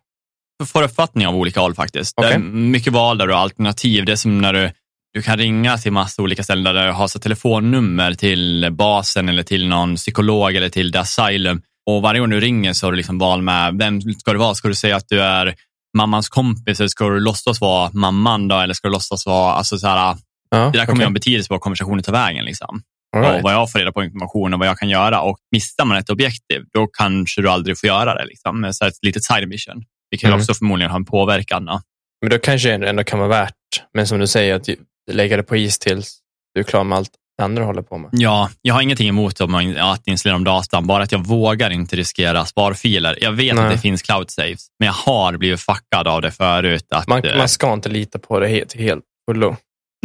Jag 0.60 0.70
får 0.70 0.84
uppfattning 0.84 1.28
av 1.28 1.36
olika 1.36 1.60
håll 1.60 1.76
faktiskt. 1.76 2.16
Det 2.18 2.28
är 2.28 2.38
mycket 2.40 2.94
val 2.94 3.18
där 3.18 3.28
du 3.28 3.34
har 3.34 3.40
alternativ. 3.42 4.06
Det 4.06 4.12
är 4.12 4.16
som 4.16 4.42
när 4.42 4.54
du, 4.54 4.72
du 5.14 5.22
kan 5.22 5.38
ringa 5.38 5.78
till 5.78 5.92
massa 5.92 6.22
olika 6.22 6.44
ställen 6.44 6.64
där 6.76 6.86
du 6.88 6.92
har 6.92 7.08
så 7.08 7.20
telefonnummer 7.20 8.14
till 8.14 8.68
basen 8.72 9.30
eller 9.30 9.44
till 9.44 9.68
någon 9.68 9.96
psykolog 9.96 10.56
eller 10.56 10.70
till 10.70 10.92
The 10.92 10.98
Asylum. 11.00 11.62
Och 11.90 12.02
varje 12.02 12.20
gång 12.20 12.30
du 12.30 12.40
ringer 12.40 12.74
så 12.74 12.88
har 12.88 12.92
du 12.92 12.98
liksom 12.98 13.18
val 13.18 13.42
med 13.42 13.78
vem 13.78 14.02
ska 14.02 14.32
du 14.34 14.40
vara? 14.40 14.56
Ska 14.56 14.68
du 14.68 14.76
säga 14.76 14.96
att 14.96 15.06
du 15.10 15.22
är 15.22 15.56
mammans 15.98 16.30
kompis 16.30 16.80
eller 16.80 16.88
ska 16.90 17.10
du 17.10 17.20
låtsas 17.20 17.62
vara 17.62 17.90
mamman 17.94 18.48
då? 18.48 18.56
Eller 18.60 18.74
ska 18.74 18.88
du 18.88 18.92
låtsas 18.92 19.26
vara, 19.26 19.54
alltså 19.54 19.78
så 19.78 19.88
här, 19.88 20.18
Ja, 20.50 20.58
det 20.74 20.78
där 20.78 20.86
kommer 20.86 21.02
ju 21.02 21.06
ha 21.06 21.12
betydelse 21.14 21.48
på 21.48 21.54
vad 21.54 21.62
konversationen 21.62 22.04
tar 22.04 22.12
vägen. 22.14 22.46
Liksom. 22.46 22.82
All 23.18 23.24
och 23.24 23.30
right. 23.30 23.44
vad 23.44 23.54
jag 23.54 23.72
får 23.72 23.80
reda 23.80 23.92
på 23.92 24.04
information 24.04 24.54
och 24.54 24.60
vad 24.60 24.68
jag 24.68 24.78
kan 24.78 24.90
göra. 24.90 25.22
Och 25.22 25.38
missar 25.52 25.86
man 25.86 25.98
ett 25.98 26.10
objektiv, 26.10 26.64
då 26.74 26.88
kanske 26.88 27.42
du 27.42 27.50
aldrig 27.50 27.80
får 27.80 27.88
göra 27.88 28.14
det. 28.16 28.26
Liksom. 28.26 28.70
Så 28.74 28.86
ett 28.86 28.94
litet 29.02 29.24
side 29.24 29.48
mission. 29.50 29.84
Ju 30.22 30.28
Mm. 30.28 30.40
också 30.40 30.54
förmodligen 30.54 30.92
ha 30.92 30.96
en 30.98 31.06
påverkan. 31.06 31.66
Då. 31.66 31.82
Men 32.22 32.30
då 32.30 32.40
kanske 32.40 32.78
det 32.78 32.90
ändå 32.90 33.04
kan 33.04 33.20
vara 33.20 33.30
värt, 33.30 33.54
men 33.94 34.08
som 34.08 34.20
du 34.20 34.28
säger, 34.28 34.56
att 34.56 34.70
lägga 35.12 35.38
det 35.38 35.44
på 35.44 35.56
is 35.56 35.80
tills 35.80 36.20
du 36.54 36.60
är 36.60 36.64
klar 36.64 36.84
med 36.84 36.98
allt 36.98 37.10
det 37.38 37.44
andra 37.44 37.64
håller 37.64 37.82
på 37.82 37.98
med. 37.98 38.10
Ja, 38.14 38.50
jag 38.62 38.74
har 38.74 38.82
ingenting 38.82 39.10
emot 39.10 39.50
man- 39.50 39.78
att 39.78 40.08
installera 40.08 40.36
om 40.36 40.44
datan, 40.44 40.88
bara 40.88 41.04
att 41.04 41.12
jag 41.12 41.26
vågar 41.28 41.70
inte 41.70 41.96
riskera 41.96 42.46
sparfiler. 42.46 43.18
Jag 43.22 43.32
vet 43.32 43.56
Nej. 43.56 43.66
att 43.66 43.72
det 43.72 43.78
finns 43.78 44.02
cloud 44.02 44.30
saves, 44.32 44.68
men 44.80 44.86
jag 44.86 44.94
har 44.94 45.38
blivit 45.38 45.60
fuckad 45.62 46.08
av 46.08 46.22
det 46.22 46.32
förut. 46.32 46.86
Att, 46.92 47.08
Man, 47.08 47.22
man 47.38 47.50
ska 47.50 47.74
inte 47.74 47.90
lita 47.90 48.20
på 48.20 48.40
det 48.40 48.48
helt, 48.48 48.74
helt 48.74 49.04
fullo. 49.32 49.56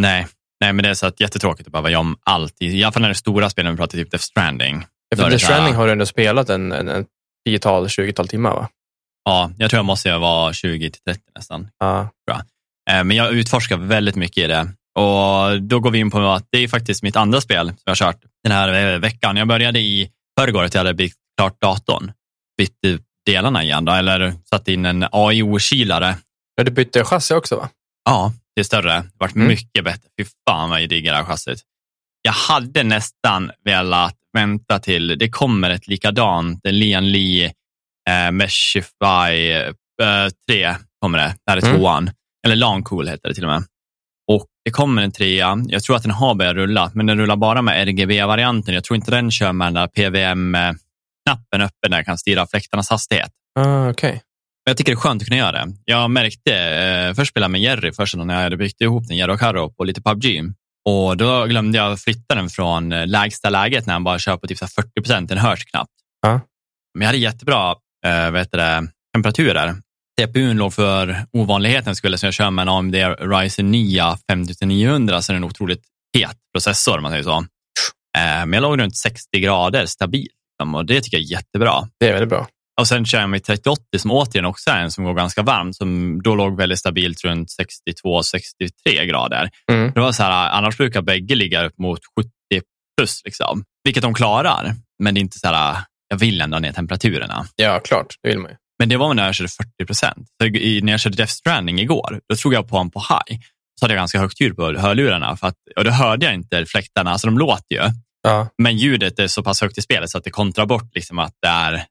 Nej, 0.00 0.26
nej, 0.60 0.72
men 0.72 0.82
det 0.82 0.88
är 0.88 0.94
så 0.94 1.06
att 1.06 1.20
jättetråkigt 1.20 1.66
att 1.68 1.72
behöva 1.72 1.90
göra 1.90 2.00
om 2.00 2.16
allt. 2.24 2.54
I 2.60 2.84
alla 2.84 2.92
fall 2.92 3.02
när 3.02 3.08
det 3.08 3.12
är 3.12 3.14
stora 3.14 3.50
spel, 3.50 3.64
när 3.64 3.70
vi 3.70 3.76
pratar 3.76 3.98
typ 3.98 4.10
Death 4.10 4.24
Stranding. 4.24 4.84
Ja, 5.08 5.16
För 5.16 5.30
här- 5.30 5.38
Stranding 5.38 5.74
har 5.74 5.86
du 5.86 5.92
ändå 5.92 6.06
spelat 6.06 6.50
en, 6.50 6.72
en, 6.72 6.88
en 6.88 7.06
10-tal, 7.48 7.86
20-tal 7.86 8.28
timmar 8.28 8.50
va? 8.50 8.68
Ja, 9.24 9.50
jag 9.58 9.70
tror 9.70 9.78
jag 9.78 9.84
måste 9.84 10.16
vara 10.18 10.52
20 10.52 10.90
till 10.90 11.02
30 11.02 11.20
nästan. 11.36 11.68
Ja. 11.78 12.08
Eh, 12.90 13.04
Men 13.04 13.10
jag 13.16 13.32
utforskar 13.32 13.76
väldigt 13.76 14.16
mycket 14.16 14.38
i 14.44 14.46
det. 14.46 14.68
Och 14.98 15.62
då 15.62 15.80
går 15.80 15.90
vi 15.90 15.98
in 15.98 16.10
på 16.10 16.18
att 16.28 16.46
det 16.50 16.58
är 16.58 16.68
faktiskt 16.68 17.02
mitt 17.02 17.16
andra 17.16 17.40
spel 17.40 17.66
som 17.68 17.76
jag 17.84 17.90
har 17.90 17.96
kört 17.96 18.20
den 18.42 18.52
här 18.52 18.92
eh, 18.94 18.98
veckan. 18.98 19.36
Jag 19.36 19.48
började 19.48 19.78
i 19.78 20.10
förrgår 20.40 20.64
att 20.64 20.74
jag 20.74 20.80
hade 20.80 20.94
byggt 20.94 21.16
klart 21.38 21.60
datorn. 21.60 22.12
Bytt 22.58 22.78
ut 22.86 23.02
delarna 23.26 23.62
igen, 23.64 23.84
då, 23.84 23.92
eller 23.92 24.34
satt 24.50 24.68
in 24.68 24.84
en 24.84 25.04
AI-okilare. 25.12 26.14
Ja, 26.54 26.64
du 26.64 26.70
bytte 26.70 27.04
chassi 27.04 27.34
också 27.34 27.56
va? 27.56 27.68
Ja, 28.04 28.32
det 28.54 28.60
är 28.60 28.64
större. 28.64 28.92
Det 29.00 29.10
vart 29.18 29.34
Mm. 29.34 29.48
mycket 29.48 29.84
bättre. 29.84 30.08
Fy 30.20 30.24
fan 30.48 30.70
vad 30.70 30.82
jag 30.82 30.88
diggar 30.88 31.12
det 31.12 31.18
här 31.18 31.24
chassit. 31.24 31.62
Jag 32.22 32.32
hade 32.32 32.82
nästan 32.82 33.50
velat 33.64 34.16
vänta 34.32 34.78
till 34.78 35.18
det 35.18 35.28
kommer 35.30 35.70
ett 35.70 35.86
likadant, 35.86 36.60
en 36.66 36.78
Lian 36.78 37.12
Li 37.12 37.44
eh, 38.10 38.30
Meshify 38.32 39.52
eh, 40.02 40.28
3 40.48 40.74
kommer 41.00 41.18
det. 41.18 41.34
Det 41.46 41.50
här 41.50 41.58
är 41.58 41.62
Mm. 41.66 41.76
tvåan. 41.76 42.10
Eller 42.46 42.56
Lancool 42.56 43.08
heter 43.08 43.28
det 43.28 43.34
till 43.34 43.44
och 43.44 43.50
med. 43.50 43.64
Och 44.32 44.46
det 44.64 44.70
kommer 44.70 45.02
en 45.02 45.12
trea. 45.12 45.56
Jag 45.68 45.82
tror 45.82 45.96
att 45.96 46.02
den 46.02 46.12
har 46.12 46.34
börjat 46.34 46.54
rulla, 46.54 46.90
men 46.94 47.06
den 47.06 47.18
rullar 47.18 47.36
bara 47.36 47.62
med 47.62 47.88
RGB-varianten. 47.88 48.74
Jag 48.74 48.84
tror 48.84 48.96
inte 48.96 49.10
den 49.10 49.30
kör 49.30 49.52
med 49.52 49.66
den 49.66 49.74
där 49.74 49.86
PVM-knappen 49.86 51.60
öppen 51.60 51.90
där 51.90 51.96
jag 51.98 52.06
kan 52.06 52.18
styra 52.18 52.46
fläktarnas 52.46 52.90
hastighet. 52.90 53.30
Ah, 53.58 53.88
Okej. 53.90 54.22
Men 54.66 54.70
Jag 54.70 54.76
tycker 54.76 54.92
det 54.92 54.96
är 54.96 55.00
skönt 55.00 55.22
att 55.22 55.28
kunna 55.28 55.38
göra 55.38 55.52
det. 55.64 55.72
Jag 55.84 56.10
märkte, 56.10 56.54
eh, 56.54 57.14
först 57.14 57.30
spelade 57.30 57.44
jag 57.44 57.50
med 57.50 57.60
Jerry 57.60 57.92
först 57.92 58.16
när 58.16 58.34
jag 58.34 58.42
hade 58.42 58.56
byggt 58.56 58.80
ihop 58.80 59.08
den, 59.08 59.16
Jerry 59.16 59.32
och 59.32 59.40
Karo, 59.40 59.70
på 59.70 59.84
lite 59.84 60.02
PubG. 60.02 60.52
Och 60.88 61.16
då 61.16 61.44
glömde 61.44 61.78
jag 61.78 62.00
flytta 62.00 62.34
den 62.34 62.48
från 62.48 62.92
eh, 62.92 63.06
lägsta 63.06 63.50
läget 63.50 63.86
när 63.86 63.92
han 63.92 64.04
bara 64.04 64.18
kör 64.18 64.36
på 64.36 64.46
typ 64.46 64.58
så 64.58 64.64
här 64.64 64.82
40 64.82 64.90
procent, 65.02 65.28
den 65.28 65.38
hörs 65.38 65.64
knappt. 65.64 65.92
Ja. 66.22 66.40
Men 66.94 67.00
jag 67.00 67.06
hade 67.06 67.18
jättebra 67.18 67.74
eh, 68.06 68.32
heter 68.32 68.58
det, 68.58 68.88
temperaturer. 69.14 69.74
CPUn 70.20 70.56
låg 70.56 70.74
för 70.74 71.26
ovanligheten 71.32 71.96
skulle 71.96 72.18
så 72.18 72.26
jag 72.26 72.34
kör 72.34 72.50
med 72.50 72.62
en 72.62 72.68
AMD 72.68 72.94
Ryzen 73.18 73.70
9 73.70 74.16
5900 74.30 75.22
så 75.22 75.32
är 75.32 75.34
det 75.34 75.38
en 75.38 75.44
otroligt 75.44 75.82
het 76.18 76.36
processor 76.54 76.96
om 76.96 77.02
man 77.02 77.12
säger 77.12 77.24
så. 77.24 77.36
Eh, 78.18 78.46
men 78.46 78.52
jag 78.52 78.62
låg 78.62 78.80
runt 78.80 78.96
60 78.96 79.40
grader 79.40 79.86
stabilt 79.86 80.30
liksom, 80.54 80.74
och 80.74 80.86
det 80.86 81.00
tycker 81.00 81.16
jag 81.16 81.24
är 81.24 81.30
jättebra. 81.30 81.88
Det 82.00 82.08
är 82.08 82.12
väldigt 82.12 82.28
bra. 82.28 82.46
Och 82.80 82.88
sen 82.88 83.06
kör 83.06 83.20
jag 83.20 83.30
med 83.30 83.44
3080 83.44 83.98
som 83.98 84.10
återigen 84.10 84.44
också 84.44 84.70
är 84.70 84.78
en 84.78 84.90
som 84.90 85.04
går 85.04 85.14
ganska 85.14 85.42
varmt, 85.42 85.76
som 85.76 86.22
då 86.22 86.34
låg 86.34 86.56
väldigt 86.56 86.78
stabilt 86.78 87.24
runt 87.24 87.48
62-63 88.04 89.04
grader. 89.04 89.50
Mm. 89.72 89.92
Det 89.94 90.00
var 90.00 90.12
så 90.12 90.22
här, 90.22 90.50
annars 90.50 90.76
brukar 90.76 91.02
bägge 91.02 91.34
ligga 91.34 91.64
upp 91.64 91.78
mot 91.78 92.00
70 92.20 92.30
plus, 92.98 93.20
liksom. 93.24 93.64
vilket 93.84 94.02
de 94.02 94.14
klarar. 94.14 94.74
Men 95.02 95.14
det 95.14 95.18
är 95.18 95.22
inte 95.22 95.38
så 95.38 95.48
här, 95.48 95.76
jag 96.08 96.16
vill 96.16 96.40
ändå 96.40 96.58
ner 96.58 96.72
temperaturerna. 96.72 97.46
Ja, 97.56 97.80
klart. 97.84 98.14
Det 98.22 98.28
vill 98.28 98.38
man 98.38 98.50
ju. 98.50 98.56
Men 98.78 98.88
det 98.88 98.96
var 98.96 99.14
när 99.14 99.26
jag 99.26 99.34
körde 99.34 99.48
40 99.48 99.86
procent. 99.86 100.28
När 100.82 100.90
jag 100.90 101.00
körde 101.00 101.16
Death 101.16 101.32
Stranding 101.32 101.80
igår, 101.80 102.20
då 102.28 102.36
slog 102.36 102.54
jag 102.54 102.68
på 102.68 102.76
honom 102.76 102.90
på 102.90 103.00
high. 103.00 103.40
Så 103.80 103.84
hade 103.84 103.94
jag 103.94 104.00
ganska 104.00 104.18
högt 104.18 104.40
ljud 104.40 104.56
på 104.56 104.72
hörlurarna 104.72 105.36
för 105.36 105.46
att, 105.46 105.56
och 105.76 105.84
då 105.84 105.90
hörde 105.90 106.26
jag 106.26 106.34
inte 106.34 106.66
fläktarna, 106.66 107.10
alltså 107.10 107.26
de 107.26 107.38
låter 107.38 107.74
ju. 107.74 107.90
Ja. 108.22 108.48
Men 108.58 108.76
ljudet 108.76 109.18
är 109.18 109.26
så 109.26 109.42
pass 109.42 109.60
högt 109.60 109.78
i 109.78 109.82
spelet 109.82 110.10
så 110.10 110.18
att 110.18 110.24
det 110.24 110.30
kontrar 110.30 110.66
bort 110.66 110.94
liksom 110.94 111.18
att 111.18 111.34
det 111.42 111.48
är 111.48 111.84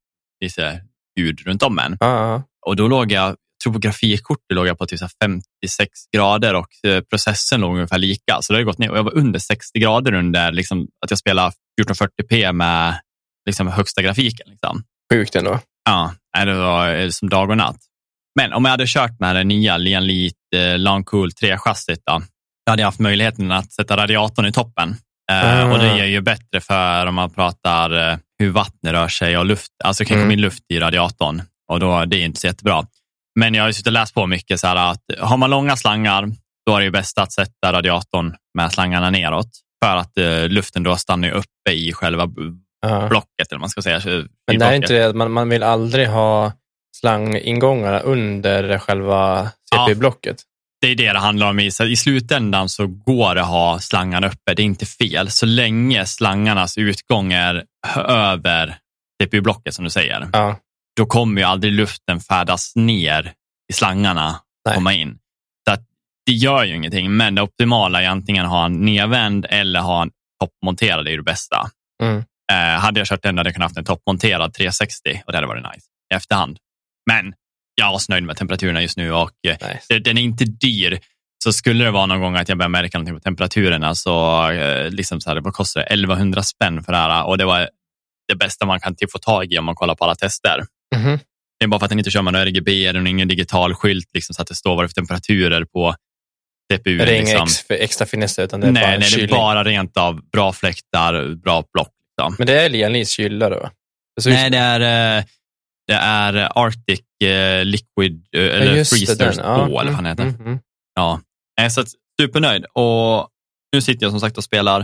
lite 0.44 0.82
ljud 1.20 1.42
runt 1.46 1.64
om 1.64 1.80
en. 1.80 1.98
Ja. 2.00 2.44
Och 2.66 2.76
då 2.76 2.88
låg 2.88 3.12
jag, 3.12 3.36
tror 3.64 3.74
på 3.74 3.80
grafikkortet 3.80 4.46
låg 4.54 4.68
jag 4.68 4.78
på 4.78 4.86
typ 4.86 5.00
så 5.00 5.06
här 5.06 5.12
56 5.24 5.90
grader 6.16 6.54
och 6.54 6.86
eh, 6.88 7.02
processen 7.02 7.62
låg 7.62 7.76
ungefär 7.76 7.98
lika. 7.98 8.38
Så 8.42 8.54
det 8.54 8.60
har 8.60 8.64
gått 8.64 8.78
ner 8.78 8.92
och 8.92 8.98
jag 8.98 9.04
var 9.04 9.18
under 9.18 9.40
60 9.40 9.80
grader 9.80 10.14
under 10.14 10.52
liksom, 10.52 10.88
att 11.06 11.12
jag 11.12 11.20
spelade 11.20 11.52
1440p 11.82 12.52
med 12.52 13.00
liksom, 13.46 13.68
högsta 13.68 14.02
grafiken. 14.02 14.48
Liksom. 14.50 14.84
Sjukt 15.14 15.36
ändå. 15.36 15.60
Ja, 15.86 16.14
det 16.46 16.54
var 16.54 16.96
eh, 16.96 17.10
som 17.10 17.30
dag 17.30 17.50
och 17.50 17.58
natt. 17.58 17.78
Men 18.36 18.54
om 18.54 18.66
jag 18.66 18.72
hade 18.72 18.88
kört 18.88 19.20
med 19.20 19.36
det 19.36 19.44
nya 19.44 19.78
Lian 19.78 20.08
Lead 20.08 20.34
eh, 20.56 20.80
Long 20.80 21.04
Cool 21.04 21.30
3-chassit 21.30 22.02
då, 22.06 22.22
då 22.66 22.72
hade 22.72 22.82
jag 22.82 22.88
haft 22.88 23.00
möjligheten 23.00 23.52
att 23.52 23.72
sätta 23.72 23.98
radiatorn 23.98 24.46
i 24.46 24.52
toppen. 24.52 24.96
Eh, 25.32 25.66
Ah. 25.66 25.72
Och 25.74 25.80
det 25.80 25.88
är 25.90 26.06
ju 26.06 26.22
bättre 26.22 26.62
för 26.62 27.06
om 27.06 27.16
man 27.16 27.30
pratar 27.30 28.10
eh, 28.12 28.18
hur 28.40 28.50
vattnet 28.50 28.94
rör 28.94 29.08
sig 29.08 29.38
och 29.38 29.46
luft. 29.46 29.72
Alltså 29.84 30.04
det 30.04 30.08
kan 30.08 30.18
Mm. 30.18 30.26
komma 30.26 30.34
in 30.34 30.42
luft 30.42 30.64
i 30.74 30.80
radiatorn 30.80 31.42
och 31.72 31.80
då, 31.80 32.06
det 32.06 32.18
är 32.18 32.26
inte 32.26 32.40
så 32.42 32.48
jättebra. 32.48 32.86
Men 33.40 33.54
jag 33.54 33.64
har 33.64 33.68
ju 33.68 33.74
suttit 33.74 33.88
och 33.88 33.94
läst 33.94 34.14
på 34.14 34.28
mycket 34.28 34.60
så 34.60 34.68
här 34.68 34.76
att 34.76 35.02
har 35.20 35.38
man 35.38 35.50
långa 35.50 35.76
slangar, 35.78 36.30
då 36.66 36.76
är 36.76 36.80
det 36.80 36.86
ju 36.86 36.92
bäst 36.92 37.18
att 37.18 37.32
sätta 37.32 37.74
radiatorn 37.74 38.36
med 38.58 38.72
slangarna 38.72 39.10
neråt 39.10 39.50
för 39.86 39.96
att 39.98 40.18
eh, 40.18 40.48
luften 40.50 40.84
då 40.84 40.96
stannar 40.96 41.30
uppe 41.30 41.72
i 41.72 41.94
själva 41.94 42.30
Ja. 42.86 43.08
blocket, 43.10 43.52
eller 43.52 43.60
man 43.60 43.70
ska 43.70 43.82
säga. 43.82 44.02
Men 44.52 44.60
det 44.60 44.66
är 44.66 44.74
inte 44.74 44.94
det 44.94 45.14
man, 45.14 45.32
man 45.32 45.50
vill 45.50 45.64
aldrig 45.64 46.08
ha 46.08 46.52
slangingångarna 46.98 48.00
under 48.00 48.78
själva 48.80 49.50
CPU-blocket? 49.74 50.38
Det 50.84 50.92
är 50.92 50.96
det 50.96 51.14
det 51.14 51.20
handlar 51.20 51.50
om. 51.50 51.60
I, 51.60 51.70
I 51.90 51.96
slutändan 51.96 52.70
så 52.70 52.88
går 52.88 53.36
det 53.36 53.42
att 53.42 53.48
ha 53.48 53.80
slangarna 53.80 54.28
uppe. 54.28 54.54
Det 54.54 54.62
är 54.62 54.66
inte 54.66 54.86
fel. 54.86 55.32
Så 55.32 55.46
länge 55.46 56.06
slangarnas 56.06 56.78
utgång 56.78 57.34
är 57.34 57.64
över 58.08 58.76
CPU-blocket 59.22 59.74
som 59.76 59.84
du 59.84 59.90
säger, 59.90 60.30
Ja. 60.34 60.58
då 60.98 61.06
kommer 61.06 61.42
ju 61.42 61.48
aldrig 61.48 61.74
luften 61.74 62.20
färdas 62.20 62.76
ner 62.76 63.34
i 63.70 63.74
slangarna 63.74 64.36
och 64.70 64.76
komma 64.76 64.94
in. 64.94 65.18
Så 65.68 65.74
att 65.74 65.82
det 66.26 66.32
gör 66.34 66.64
ju 66.64 66.76
ingenting, 66.76 67.18
men 67.18 67.36
det 67.36 67.42
optimala 67.42 68.02
är 68.04 68.08
antingen 68.08 68.46
ha 68.46 68.66
en 68.66 68.86
nedvänd 68.86 69.46
eller 69.50 69.80
ha 69.80 70.02
en 70.02 70.12
toppmonterad, 70.40 71.06
det 71.06 71.12
är 71.14 71.18
det 71.18 71.24
bästa. 71.24 71.70
Mm. 72.04 72.24
Eh, 72.52 72.80
hade 72.80 73.00
jag 73.00 73.08
kört 73.08 73.24
den 73.24 73.38
hade 73.38 73.48
jag 73.48 73.56
kunnat 73.56 73.70
haft 73.70 73.78
en 73.78 73.86
toppmonterad 73.86 74.54
360 74.54 75.22
och 75.26 75.32
det 75.32 75.38
hade 75.38 75.48
varit 75.48 75.64
nice 75.64 75.88
i 76.14 76.16
efterhand. 76.16 76.58
Men 77.12 77.34
jag 77.76 77.94
är 77.94 77.98
så 77.98 78.12
nöjd 78.12 78.24
med 78.24 78.38
temperaturerna 78.38 78.82
just 78.82 78.98
nu 78.98 79.12
och 79.12 79.32
eh, 79.48 79.58
det- 79.90 80.00
den 80.00 80.18
är 80.18 80.22
inte 80.22 80.46
dyr. 80.46 81.00
Så 81.44 81.54
skulle 81.54 81.84
det 81.84 81.92
vara 81.92 82.06
någon 82.06 82.20
gång 82.22 82.36
att 82.36 82.50
jag 82.50 82.58
börjar 82.58 82.70
märka 82.70 82.98
någonting 82.98 83.16
på 83.16 83.20
temperaturerna 83.22 83.96
så, 83.96 84.50
eh, 84.52 84.90
liksom 84.90 85.22
så 85.22 85.30
här, 85.30 85.42
vad 85.42 85.54
kostar 85.54 85.82
det? 85.82 85.88
1100 85.88 86.44
spänn 86.44 86.84
för 86.84 86.92
det 86.92 86.98
här 86.98 87.26
och 87.26 87.38
det 87.38 87.46
var 87.46 87.70
det 88.28 88.36
bästa 88.36 88.66
man 88.66 88.80
kan 88.80 88.96
typ 88.96 89.12
få 89.12 89.18
tag 89.18 89.54
i 89.54 89.58
om 89.58 89.66
man 89.66 89.76
kollar 89.76 89.96
på 89.96 90.04
alla 90.04 90.16
tester. 90.16 90.64
Mhm. 90.96 91.20
Det 91.60 91.66
är 91.66 91.68
bara 91.68 91.80
för 91.80 91.86
att 91.86 91.90
den 91.90 92.00
inte 92.00 92.12
kör 92.12 92.22
med 92.22 92.34
någon 92.34 92.42
RGB 92.42 92.86
eller 92.86 93.08
ingen 93.08 93.28
digital 93.28 93.74
skylt 93.76 94.10
liksom, 94.14 94.34
så 94.34 94.42
att 94.42 94.48
det 94.48 94.56
står 94.56 94.76
vad 94.76 94.84
det 94.84 94.86
är 94.86 94.88
för 94.88 94.94
temperaturer 94.94 95.66
på 95.66 95.96
CPU. 96.74 96.98
Det 96.98 97.04
är 97.04 97.14
inga 97.16 97.24
liksom. 97.44 97.44
ex, 97.44 97.66
extra 97.70 98.06
finesser, 98.08 98.44
utan 98.44 98.60
det 98.60 98.68
är 98.68 98.72
bara 98.72 98.80
nej, 98.86 98.94
en 98.94 99.00
nej, 99.00 99.10
det 99.16 99.24
är 99.24 99.28
bara 99.28 99.64
rent 99.64 99.98
av 99.98 100.30
bra 100.32 100.54
fläktar, 100.54 101.36
bra 101.36 101.64
block. 101.74 101.90
Liksom. 102.18 102.36
Men 102.38 102.48
det 102.48 102.62
är 102.62 102.70
Lian 102.70 102.94
Lees 102.94 103.10
kyla 103.10 103.50
då? 103.50 103.70
Det 104.24 104.30
Nej, 104.30 104.50
det 104.50 104.58
är, 104.58 105.18
eh, 105.18 105.24
det 105.88 105.94
är 105.94 106.52
Arctic 106.66 107.02
eh, 107.24 107.66
Liquid, 107.66 108.26
eh, 108.36 108.42
eller 108.42 108.74
det, 108.76 108.86
Freezers 108.86 109.18
den. 109.18 109.34
2, 109.34 109.42
Ja, 109.42 109.66
eller 109.66 109.72
vad 109.74 109.82
mm, 109.84 109.96
han 109.96 110.06
heter. 110.06 110.24
mm, 110.24 110.42
mm. 110.42 110.60
Ja, 110.96 111.22
Nej, 111.62 111.72
så 111.72 111.82
att, 111.82 111.88
supernöjd. 112.22 112.66
Och 112.74 113.30
nu 113.74 113.82
sitter 113.82 114.06
jag 114.06 114.12
som 114.12 114.20
sagt 114.20 114.38
och 114.38 114.44
spelar 114.44 114.80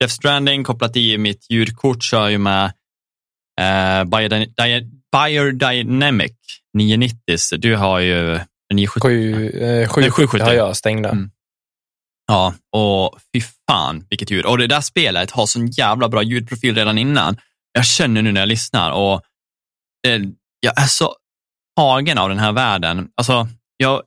Death 0.00 0.14
Stranding 0.14 0.64
kopplat 0.64 0.96
i 0.96 1.18
mitt 1.18 1.50
ljudkort, 1.50 2.02
kör 2.02 2.28
ju 2.28 2.38
med 2.38 2.64
eh, 3.60 4.04
Biodyna- 4.04 4.54
Dy- 4.56 4.90
Biodynamic 5.12 6.32
990. 6.74 7.58
Du 7.58 7.76
har 7.76 7.98
ju 8.00 8.40
970. 8.74 9.00
Sju, 9.08 9.50
eh, 9.50 9.88
770. 9.88 10.42
har 10.44 10.52
jag 10.52 10.76
stängda. 10.76 11.08
Mm. 11.10 11.30
Ja, 12.26 12.54
och 12.76 13.18
fy 13.34 13.42
fan 13.70 14.06
vilket 14.10 14.30
ljud. 14.30 14.44
Och 14.44 14.58
det 14.58 14.66
där 14.66 14.80
spelet 14.80 15.30
har 15.30 15.46
sån 15.46 15.66
jävla 15.66 16.08
bra 16.08 16.22
ljudprofil 16.22 16.74
redan 16.74 16.98
innan. 16.98 17.36
Jag 17.72 17.86
känner 17.86 18.22
nu 18.22 18.32
när 18.32 18.40
jag 18.40 18.48
lyssnar 18.48 18.90
och 18.92 19.22
jag 20.60 20.80
är 20.80 20.86
så 20.86 21.14
tagen 21.76 22.18
av 22.18 22.28
den 22.28 22.38
här 22.38 22.52
världen. 22.52 23.08
Alltså, 23.16 23.48
jag, 23.76 24.02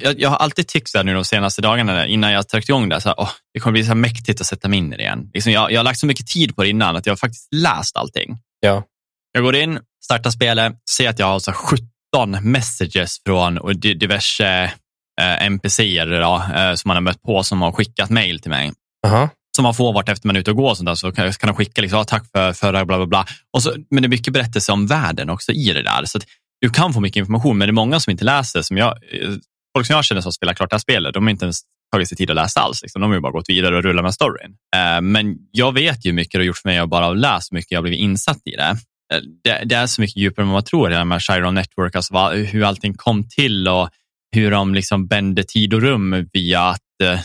jag, 0.00 0.20
jag, 0.20 0.30
har 0.30 0.36
alltid 0.36 0.68
tyckt 0.68 0.88
så 0.88 0.98
här 0.98 1.04
nu 1.04 1.14
de 1.14 1.24
senaste 1.24 1.62
dagarna 1.62 2.06
innan 2.06 2.32
jag 2.32 2.48
tryckte 2.48 2.72
igång 2.72 2.88
det, 2.88 3.00
så 3.00 3.08
här, 3.08 3.20
åh, 3.20 3.30
det 3.54 3.60
kommer 3.60 3.72
bli 3.72 3.84
så 3.84 3.94
mäktigt 3.94 4.40
att 4.40 4.46
sätta 4.46 4.68
mig 4.68 4.78
in 4.78 4.92
i 4.92 4.96
det 4.96 5.02
igen. 5.02 5.30
Liksom, 5.34 5.52
jag, 5.52 5.72
jag 5.72 5.78
har 5.78 5.84
lagt 5.84 5.98
så 5.98 6.06
mycket 6.06 6.26
tid 6.26 6.56
på 6.56 6.62
det 6.62 6.68
innan 6.68 6.96
att 6.96 7.06
jag 7.06 7.10
har 7.10 7.16
faktiskt 7.16 7.48
läst 7.54 7.96
allting. 7.96 8.38
Ja. 8.60 8.84
Jag 9.32 9.44
går 9.44 9.56
in, 9.56 9.80
startar 10.04 10.30
spelet, 10.30 10.72
ser 10.96 11.08
att 11.08 11.18
jag 11.18 11.26
har 11.26 11.38
så 11.38 11.50
här 11.50 11.58
17 11.58 12.50
messages 12.50 13.16
från 13.26 13.58
och 13.58 13.76
di- 13.76 13.94
diverse 13.94 14.72
eh, 15.20 15.46
NPCer 15.46 16.20
eh, 16.20 16.74
som 16.74 16.88
man 16.88 16.96
har 16.96 17.00
mött 17.00 17.22
på 17.22 17.42
som 17.42 17.62
har 17.62 17.72
skickat 17.72 18.10
mail 18.10 18.40
till 18.40 18.50
mig. 18.50 18.72
Aha. 19.06 19.28
Som 19.56 19.62
man 19.62 19.74
får 19.74 19.92
vart 19.92 20.08
efter 20.08 20.26
man 20.26 20.36
är 20.36 20.40
ute 20.40 20.50
och 20.50 20.56
går 20.56 20.70
och 20.70 20.76
sånt 20.76 20.86
där, 20.86 20.94
så 20.94 21.12
kan, 21.12 21.32
kan 21.32 21.46
de 21.46 21.56
skicka 21.56 21.82
liksom, 21.82 22.00
ah, 22.00 22.04
tack 22.04 22.30
för 22.32 22.52
förra 22.52 22.84
bla 22.84 22.96
bla 22.96 23.06
bla. 23.06 23.26
Och 23.52 23.62
så, 23.62 23.74
men 23.90 24.02
det 24.02 24.06
är 24.06 24.10
mycket 24.10 24.32
berättelse 24.32 24.72
om 24.72 24.86
världen 24.86 25.30
också 25.30 25.52
i 25.52 25.72
det 25.72 25.82
där. 25.82 26.04
Så 26.04 26.18
att 26.18 26.24
du 26.60 26.70
kan 26.70 26.92
få 26.92 27.00
mycket 27.00 27.20
information, 27.20 27.58
men 27.58 27.68
det 27.68 27.70
är 27.70 27.72
många 27.72 28.00
som 28.00 28.10
inte 28.10 28.24
läser. 28.24 28.62
Som 28.62 28.76
jag, 28.76 28.88
eh, 28.88 29.30
folk 29.76 29.86
som 29.86 29.96
jag 29.96 30.04
känner 30.04 30.20
som 30.20 30.32
spelar 30.32 30.54
klart 30.54 30.70
det 30.70 30.74
här 30.74 30.78
spelet, 30.80 31.14
de 31.14 31.22
har 31.22 31.30
inte 31.30 31.44
ens 31.44 31.60
tagit 31.92 32.08
sig 32.08 32.16
tid 32.16 32.30
att 32.30 32.36
läsa 32.36 32.60
alls. 32.60 32.82
Liksom. 32.82 33.00
De 33.00 33.10
har 33.10 33.14
ju 33.14 33.20
bara 33.20 33.32
gått 33.32 33.48
vidare 33.48 33.76
och 33.76 33.82
rullat 33.82 34.04
med 34.04 34.14
storyn. 34.14 34.54
Eh, 34.76 35.00
men 35.00 35.36
jag 35.50 35.72
vet 35.74 36.06
ju 36.06 36.10
hur 36.10 36.16
mycket 36.16 36.32
det 36.32 36.38
har 36.38 36.44
gjort 36.44 36.58
för 36.58 36.68
mig 36.68 36.78
att 36.78 36.88
bara 36.88 37.04
ha 37.04 37.12
läst 37.12 37.52
mycket 37.52 37.70
jag 37.70 37.78
har 37.78 37.82
blivit 37.82 38.00
insatt 38.00 38.40
i 38.44 38.50
det. 38.50 38.76
Eh, 39.14 39.20
Det, 39.44 39.62
det 39.64 39.74
är 39.74 39.86
så 39.86 40.00
mycket 40.00 40.16
djupare 40.16 40.42
än 40.44 40.48
vad 40.48 40.54
man 40.56 40.64
tror, 40.64 40.88
det 40.88 40.96
här 40.96 41.04
med 41.04 41.22
Chiron 41.22 41.54
Network, 41.54 41.96
alltså 41.96 42.14
vad, 42.14 42.36
hur 42.36 42.64
allting 42.64 42.94
kom 42.94 43.28
till 43.28 43.68
och 43.68 43.88
hur 44.34 44.50
de 44.50 44.74
liksom 44.74 45.06
bände 45.06 45.44
tid 45.44 45.74
och 45.74 45.82
rum 45.82 46.28
via 46.32 46.60
att 46.62 46.80
eh, 47.02 47.20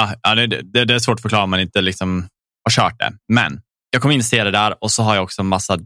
ah, 0.00 0.14
ja, 0.22 0.34
det, 0.34 0.46
det, 0.46 0.84
det 0.84 0.94
är 0.94 0.98
svårt 0.98 1.14
att 1.18 1.22
förklara 1.22 1.44
om 1.44 1.50
man 1.50 1.60
inte 1.60 1.80
liksom 1.80 2.28
har 2.64 2.70
kört 2.70 2.98
det. 2.98 3.12
Men 3.32 3.60
jag 3.90 4.02
kommer 4.02 4.14
inse 4.14 4.44
det 4.44 4.50
där 4.50 4.84
och 4.84 4.90
så 4.90 5.02
har 5.02 5.14
jag 5.14 5.24
också 5.24 5.42
en 5.42 5.48
massa 5.48 5.78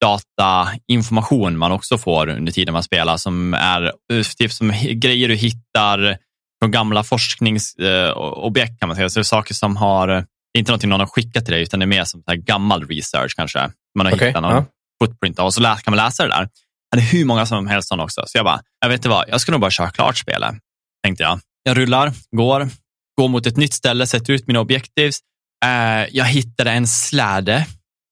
datainformation 0.00 1.58
man 1.58 1.72
också 1.72 1.98
får 1.98 2.28
under 2.28 2.52
tiden 2.52 2.72
man 2.72 2.82
spelar 2.82 3.16
som 3.16 3.54
är 3.54 3.92
eh, 4.12 4.22
typ 4.38 4.52
som 4.52 4.72
grejer 4.92 5.28
du 5.28 5.34
hittar 5.34 6.18
från 6.62 6.70
gamla 6.70 7.04
forskningsobjekt 7.04 8.80
kan 8.80 8.88
man 8.88 8.96
säga. 8.96 9.10
Så 9.10 9.18
det 9.18 9.22
är 9.22 9.24
saker 9.24 9.54
som 9.54 9.76
har, 9.76 10.08
det 10.08 10.14
är 10.54 10.58
inte 10.58 10.70
någonting 10.70 10.90
någon 10.90 11.00
har 11.00 11.06
skickat 11.06 11.44
till 11.44 11.54
dig 11.54 11.62
utan 11.62 11.80
det 11.80 11.84
är 11.84 11.86
mer 11.86 12.04
som 12.04 12.22
så 12.22 12.30
här 12.30 12.36
gammal 12.36 12.86
research 12.86 13.34
kanske. 13.36 13.70
Man 13.98 14.06
har 14.06 14.14
Okej, 14.14 14.28
hittat 14.28 14.42
någon 14.42 14.54
ja. 14.54 14.64
footprint 15.02 15.38
av 15.38 15.46
och 15.46 15.54
så 15.54 15.62
kan 15.62 15.78
man 15.86 15.96
läsa 15.96 16.22
det 16.22 16.28
där. 16.28 16.48
Det 16.96 17.02
är 17.02 17.06
hur 17.06 17.24
många 17.24 17.46
som 17.46 17.66
helst 17.66 17.88
sådana 17.88 18.04
också. 18.04 18.22
Så 18.26 18.38
jag 18.38 18.44
bara, 18.44 18.60
jag 18.80 18.88
vet 18.88 18.98
inte 18.98 19.08
vad, 19.08 19.24
jag 19.28 19.40
ska 19.40 19.52
nog 19.52 19.60
bara 19.60 19.70
köra 19.70 19.90
klart 19.90 20.16
spelet, 20.16 20.54
tänkte 21.04 21.22
jag. 21.22 21.40
Jag 21.62 21.76
rullar, 21.76 22.12
går, 22.36 22.68
går 23.18 23.28
mot 23.28 23.46
ett 23.46 23.56
nytt 23.56 23.74
ställe, 23.74 24.06
sätter 24.06 24.32
ut 24.32 24.46
mina 24.46 24.60
objektivs. 24.60 25.18
Eh, 25.64 26.06
jag 26.12 26.24
hittade 26.24 26.70
en 26.70 26.86
släde, 26.86 27.66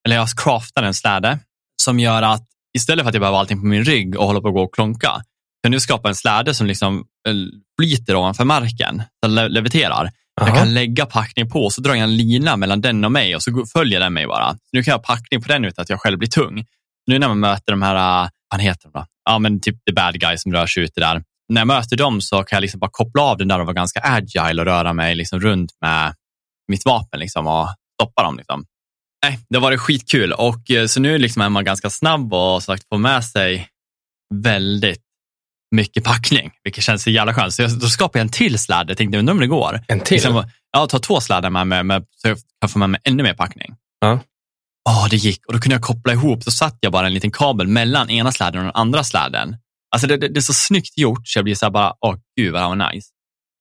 eller 0.06 0.16
jag 0.16 0.28
craftade 0.36 0.86
en 0.86 0.94
släde 0.94 1.38
som 1.82 1.98
gör 1.98 2.22
att 2.22 2.46
istället 2.78 3.02
för 3.04 3.08
att 3.08 3.14
jag 3.14 3.20
behöver 3.20 3.38
allting 3.38 3.60
på 3.60 3.66
min 3.66 3.84
rygg 3.84 4.16
och 4.16 4.26
hålla 4.26 4.40
på 4.40 4.48
att 4.48 4.54
gå 4.54 4.62
och 4.62 4.74
klonka, 4.74 5.22
kan 5.62 5.72
du 5.72 5.80
skapa 5.80 6.08
en 6.08 6.14
släde 6.14 6.54
som 6.54 6.66
liksom 6.66 7.04
eh, 7.28 7.34
flyter 7.80 8.16
ovanför 8.16 8.44
marken, 8.44 9.02
som 9.24 9.34
le- 9.34 9.48
leviterar. 9.48 10.10
Jag 10.40 10.56
kan 10.56 10.74
lägga 10.74 11.06
packning 11.06 11.50
på 11.50 11.64
och 11.64 11.72
så 11.72 11.80
drar 11.80 11.94
jag 11.94 12.02
en 12.02 12.16
lina 12.16 12.56
mellan 12.56 12.80
den 12.80 13.04
och 13.04 13.12
mig 13.12 13.36
och 13.36 13.42
så 13.42 13.66
följer 13.72 14.00
den 14.00 14.12
mig 14.12 14.26
bara. 14.26 14.56
Nu 14.72 14.82
kan 14.82 14.92
jag 14.92 14.98
ha 14.98 15.02
packning 15.04 15.42
på 15.42 15.48
den 15.48 15.64
utan 15.64 15.82
att 15.82 15.90
jag 15.90 16.00
själv 16.00 16.18
blir 16.18 16.28
tung. 16.28 16.64
Nu 17.06 17.18
när 17.18 17.28
man 17.28 17.40
möter 17.40 17.72
de 17.72 17.82
här, 17.82 18.24
äh, 18.24 18.28
vad 18.50 18.60
heter 18.60 18.82
de 18.82 18.98
då? 18.98 19.06
Ja, 19.24 19.38
men 19.38 19.60
typ 19.60 19.76
the 19.86 19.92
bad 19.92 20.20
guys 20.20 20.42
som 20.42 20.52
rör 20.52 20.66
sig 20.66 20.82
ute 20.82 21.00
där. 21.00 21.22
När 21.48 21.60
jag 21.60 21.68
möter 21.68 21.96
dem 21.96 22.20
så 22.20 22.44
kan 22.44 22.56
jag 22.56 22.60
liksom 22.60 22.80
bara 22.80 22.90
koppla 22.90 23.22
av 23.22 23.38
den 23.38 23.48
där 23.48 23.60
och 23.60 23.66
vara 23.66 23.74
ganska 23.74 24.00
agile 24.00 24.62
och 24.62 24.66
röra 24.66 24.92
mig 24.92 25.14
liksom 25.14 25.40
runt 25.40 25.72
med 25.80 26.14
mitt 26.68 26.84
vapen 26.84 27.20
liksom 27.20 27.46
och 27.46 27.68
stoppa 28.00 28.22
dem. 28.22 28.36
Liksom. 28.36 28.64
Nej, 29.24 29.38
det 29.48 29.58
var 29.58 29.70
det 29.70 29.78
skitkul 29.78 30.32
och 30.32 30.70
eh, 30.70 30.86
så 30.86 31.00
nu 31.00 31.18
liksom 31.18 31.42
är 31.42 31.48
man 31.48 31.64
ganska 31.64 31.90
snabb 31.90 32.34
och 32.34 32.62
sagt 32.62 32.88
får 32.88 32.98
med 32.98 33.24
sig 33.24 33.68
väldigt 34.34 35.02
mycket 35.74 36.04
packning, 36.04 36.50
vilket 36.64 36.84
känns 36.84 37.02
så 37.02 37.10
jävla 37.10 37.34
skönt. 37.34 37.54
Så 37.54 37.62
jag, 37.62 37.78
då 37.78 37.86
skapar 37.86 38.18
jag 38.18 38.24
en 38.24 38.32
till 38.32 38.58
sladd. 38.58 38.90
Jag 38.90 38.96
tänkte, 38.96 39.18
undrar 39.18 39.34
om 39.34 39.40
det 39.40 39.46
går. 39.46 39.80
En 39.88 40.00
till? 40.00 40.14
Liksom, 40.14 40.44
ja, 40.72 40.86
ta 40.86 40.98
två 40.98 41.20
sladdar 41.20 41.50
med 41.50 41.66
mig, 41.66 41.84
med, 41.84 42.04
så 42.16 42.28
jag 42.28 42.38
kan 42.60 42.68
få 42.68 42.78
med 42.78 42.90
mig 42.90 43.00
ännu 43.04 43.22
mer 43.22 43.34
packning. 43.34 43.74
Ja. 44.00 44.20
Åh, 44.88 45.06
det 45.10 45.16
gick 45.16 45.46
och 45.46 45.52
då 45.52 45.60
kunde 45.60 45.74
jag 45.74 45.82
koppla 45.82 46.12
ihop, 46.12 46.42
så 46.42 46.50
satt 46.50 46.78
jag 46.80 46.92
bara 46.92 47.06
en 47.06 47.14
liten 47.14 47.30
kabel 47.30 47.66
mellan 47.66 48.10
ena 48.10 48.32
släden 48.32 48.58
och 48.58 48.64
den 48.64 48.74
andra 48.74 49.04
släden. 49.04 49.56
Alltså 49.90 50.06
det, 50.08 50.16
det, 50.16 50.28
det 50.28 50.38
är 50.38 50.42
så 50.42 50.52
snyggt 50.52 50.98
gjort 50.98 51.28
så 51.28 51.38
jag 51.38 51.44
blir 51.44 51.54
så 51.54 51.66
här 51.66 51.70
bara, 51.70 51.94
åh 52.00 52.14
gud 52.36 52.52
vad 52.52 52.62
det 52.62 52.66
var 52.66 52.92
nice. 52.92 53.08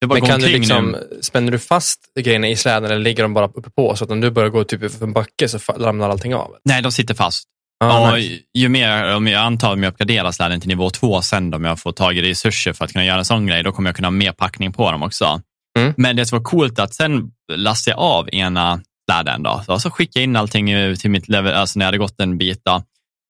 Men 0.07 0.21
kan 0.21 0.39
du 0.39 0.47
liksom, 0.47 0.91
nu. 0.91 1.19
spänner 1.21 1.51
du 1.51 1.59
fast 1.59 1.99
grejerna 2.19 2.47
i 2.47 2.55
släden 2.55 2.91
eller 2.91 3.03
ligger 3.03 3.23
de 3.23 3.33
bara 3.33 3.45
uppe 3.45 3.69
på? 3.69 3.95
Så 3.95 4.03
att 4.03 4.11
om 4.11 4.21
du 4.21 4.31
börjar 4.31 4.49
gå 4.49 4.63
typ 4.63 4.91
för 4.91 5.05
en 5.05 5.13
backe 5.13 5.47
så 5.47 5.57
ramlar 5.77 6.09
allting 6.09 6.35
av? 6.35 6.55
Nej, 6.63 6.81
de 6.81 6.91
sitter 6.91 7.13
fast. 7.13 7.47
Ah, 7.83 8.11
och 8.11 8.17
nice. 8.17 8.43
ju 8.53 8.69
mer, 8.69 9.15
om 9.15 9.27
jag 9.27 9.41
antar 9.41 9.73
om 9.73 9.83
jag 9.83 9.91
uppgraderar 9.91 10.31
släden 10.31 10.59
till 10.59 10.67
nivå 10.67 10.89
två 10.89 11.21
sen 11.21 11.53
om 11.53 11.63
jag 11.63 11.79
får 11.79 11.91
tag 11.91 12.17
i 12.17 12.21
resurser 12.21 12.73
för 12.73 12.85
att 12.85 12.91
kunna 12.91 13.05
göra 13.05 13.17
en 13.17 13.25
sån 13.25 13.47
grej, 13.47 13.63
då 13.63 13.71
kommer 13.71 13.89
jag 13.89 13.95
kunna 13.95 14.05
ha 14.05 14.11
mer 14.11 14.31
packning 14.31 14.73
på 14.73 14.91
dem 14.91 15.03
också. 15.03 15.41
Mm. 15.79 15.93
Men 15.97 16.15
det 16.15 16.25
som 16.25 16.37
var 16.37 16.43
coolt 16.43 16.79
att 16.79 16.93
sen 16.93 17.31
lastade 17.51 17.93
jag 17.93 17.99
av 17.99 18.29
ena 18.29 18.81
släden 19.11 19.43
då, 19.43 19.61
så, 19.65 19.79
så 19.79 19.91
skickade 19.91 20.19
jag 20.19 20.23
in 20.23 20.35
allting 20.35 20.95
till 20.97 21.11
mitt 21.11 21.27
level, 21.27 21.53
alltså 21.53 21.79
när 21.79 21.85
jag 21.85 21.87
hade 21.87 21.97
gått 21.97 22.19
en 22.19 22.37
bit 22.37 22.61
då, 22.65 22.83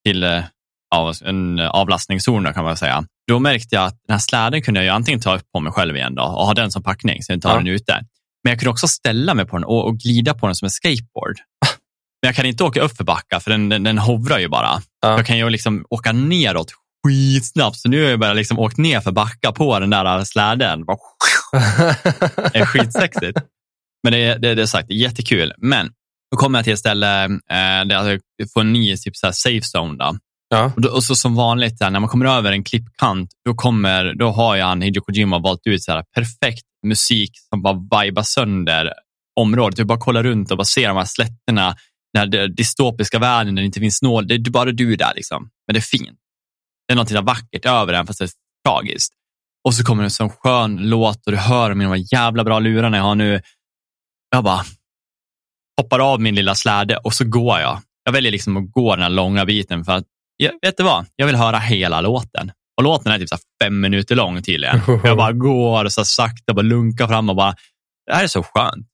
till 0.06 0.24
eh, 0.24 0.44
ja, 0.96 1.14
en 1.30 1.60
avlastningszon 1.60 2.44
då, 2.44 2.54
kan 2.54 2.64
man 2.64 2.78
säga. 2.78 3.04
Då 3.28 3.40
märkte 3.40 3.76
jag 3.76 3.86
att 3.86 3.98
den 4.08 4.14
här 4.14 4.20
släden 4.20 4.62
kunde 4.62 4.80
jag 4.80 4.86
ju 4.86 4.90
antingen 4.92 5.22
ta 5.22 5.36
upp 5.36 5.52
på 5.54 5.60
mig 5.60 5.72
själv 5.74 5.96
igen 5.96 6.16
då, 6.16 6.24
och 6.24 6.46
ha 6.46 6.54
den 6.54 6.72
som 6.72 6.84
packning, 6.84 7.24
så 7.24 7.32
jag 7.32 7.38
inte 7.38 7.48
har 7.48 7.56
Ja. 7.56 7.58
den 7.60 7.68
ute. 7.68 7.94
Men 8.44 8.52
jag 8.52 8.60
kunde 8.60 8.70
också 8.72 8.88
ställa 8.88 9.34
mig 9.34 9.46
på 9.46 9.56
den 9.58 9.64
och, 9.66 9.86
och 9.86 9.98
glida 9.98 10.34
på 10.34 10.46
den 10.46 10.56
som 10.56 10.66
en 10.66 10.70
skateboard. 10.72 11.36
Men 12.22 12.28
jag 12.28 12.36
kan 12.36 12.46
inte 12.46 12.64
åka 12.64 12.82
upp 12.82 12.98
för 12.98 13.04
backar 13.04 13.40
för 13.40 13.52
den, 13.52 13.70
den, 13.70 13.84
den 13.84 13.98
hovrar 13.98 14.40
ju 14.40 14.48
bara. 14.48 14.82
Ja. 15.02 15.10
Jag 15.18 15.26
kan 15.26 15.38
ju 15.38 15.50
liksom 15.50 15.86
åka 15.90 16.12
neråt 16.12 16.72
skitsnabbt. 17.08 17.78
Så 17.78 17.90
nu 17.90 18.04
har 18.04 18.10
jag 18.10 18.20
bara 18.20 18.34
liksom 18.34 18.60
åkt 18.60 18.78
ner 18.78 19.02
för 19.02 19.12
backar 19.12 19.52
på 19.52 19.80
den 19.80 19.90
där 19.90 20.24
släden. 20.24 20.86
Bara, 20.86 20.98
Det 22.54 22.58
är 22.60 22.66
skitsexigt. 22.66 23.40
Men 24.04 24.14
det, 24.14 24.18
är- 24.24 24.40
det, 24.40 24.56
det 24.56 24.62
är 24.62 24.66
sagt, 24.66 24.88
det 24.88 24.94
är 24.94 24.98
jättekul. 24.98 25.54
Men 25.58 25.90
då 26.32 26.38
kommer 26.38 26.60
jag 26.60 26.64
till 26.64 26.74
ett 26.74 26.80
ställe 26.80 27.24
eh, 27.26 27.86
där 27.86 28.20
jag 28.38 28.52
får 28.54 28.62
en 28.62 28.74
ny 28.74 28.98
typ 28.98 29.16
så 29.16 29.28
här 29.28 29.32
safe 29.32 29.78
zone. 29.78 29.98
Då 29.98 30.18
ja. 30.58 30.72
Och, 30.76 30.82
då, 30.82 30.90
och 30.90 31.04
så 31.04 31.16
som 31.16 31.36
vanligt, 31.36 31.80
när 31.80 32.00
man 32.00 32.10
kommer 32.10 32.26
över 32.26 32.52
en 32.52 32.64
klippkant, 32.64 33.32
då, 33.46 33.54
kommer, 33.54 34.14
då 34.14 34.32
har 34.32 34.56
ju 34.56 34.62
han, 34.62 34.82
Hideo 34.82 35.02
Kojima 35.02 35.40
valt 35.40 35.62
ut 35.68 35.84
så 35.84 35.92
här, 35.92 36.04
perfekt 36.16 36.66
musik 36.88 37.32
som 37.50 37.62
bara 37.62 38.04
vibar 38.04 38.24
sönder 38.24 38.94
området. 39.40 39.78
Du 39.78 39.86
bara 39.86 40.00
kollar 40.00 40.24
runt 40.24 40.52
och 40.52 40.58
bara 40.58 40.66
ser 40.66 40.88
de 40.88 40.98
här 40.98 41.06
slätterna, 41.06 41.76
den 42.14 42.34
här 42.34 42.48
dystopiska 42.48 43.20
världen 43.20 43.56
där 43.56 43.62
det 43.62 43.66
inte 43.66 43.80
finns 43.80 44.02
nål. 44.02 44.28
Det 44.28 44.36
är 44.36 44.52
bara 44.52 44.72
du 44.72 44.96
där 44.96 45.12
liksom. 45.16 45.50
Men 45.68 45.74
det 45.74 45.80
är 45.80 45.82
fint. 45.82 46.20
Det 46.88 46.94
är 46.94 46.96
något 46.96 47.12
vackert 47.12 47.66
över 47.66 47.94
den, 47.94 48.08
fast 48.08 48.20
det 48.20 48.26
är 48.26 48.30
tragiskt. 48.68 49.14
Och 49.66 49.74
så 49.74 49.84
kommer 49.84 50.04
det 50.04 50.08
en 50.08 50.12
sån 50.12 50.30
skön 50.30 50.78
låt 50.78 51.26
och 51.26 51.32
du 51.32 51.38
hör 51.38 51.74
med 51.74 51.88
de 51.88 51.90
här 51.90 52.14
jävla 52.14 52.44
bra 52.44 52.60
lurarna 52.60 52.98
jag 52.98 53.04
har 53.04 53.16
nu. 53.16 53.42
Jag 54.30 54.44
bara 54.44 54.66
hoppar 55.82 56.00
av 56.00 56.22
min 56.22 56.36
lilla 56.36 56.56
släde 56.56 56.98
och 56.98 57.14
så 57.14 57.26
går 57.26 57.60
jag. 57.60 57.82
Jag 58.04 58.12
väljer 58.12 58.32
liksom 58.32 58.58
att 58.58 58.72
gå 58.72 58.96
den 58.96 59.04
här 59.04 59.10
långa 59.10 59.46
biten 59.46 59.86
för 59.86 59.92
att, 59.92 60.06
jag, 60.38 60.52
vet 60.62 60.78
du 60.78 60.84
vad? 60.84 61.06
Jag 61.16 61.26
vill 61.26 61.36
höra 61.36 61.60
hela 61.60 62.02
låten. 62.02 62.52
Och 62.78 62.84
låten 62.84 63.12
är 63.12 63.20
typ 63.20 63.30
så 63.30 63.38
fem 63.64 63.82
minuter 63.82 64.16
lång 64.16 64.42
tydligen. 64.42 64.82
Jag 65.04 65.18
bara 65.18 65.32
går 65.32 65.90
så 65.90 66.06
sakta, 66.06 66.54
bara 66.54 66.62
lunkar 66.62 67.08
fram 67.08 67.30
och 67.30 67.36
bara, 67.36 67.56
det 68.08 68.16
här 68.16 68.24
är 68.24 68.28
så 68.28 68.44
skönt. 68.44 68.88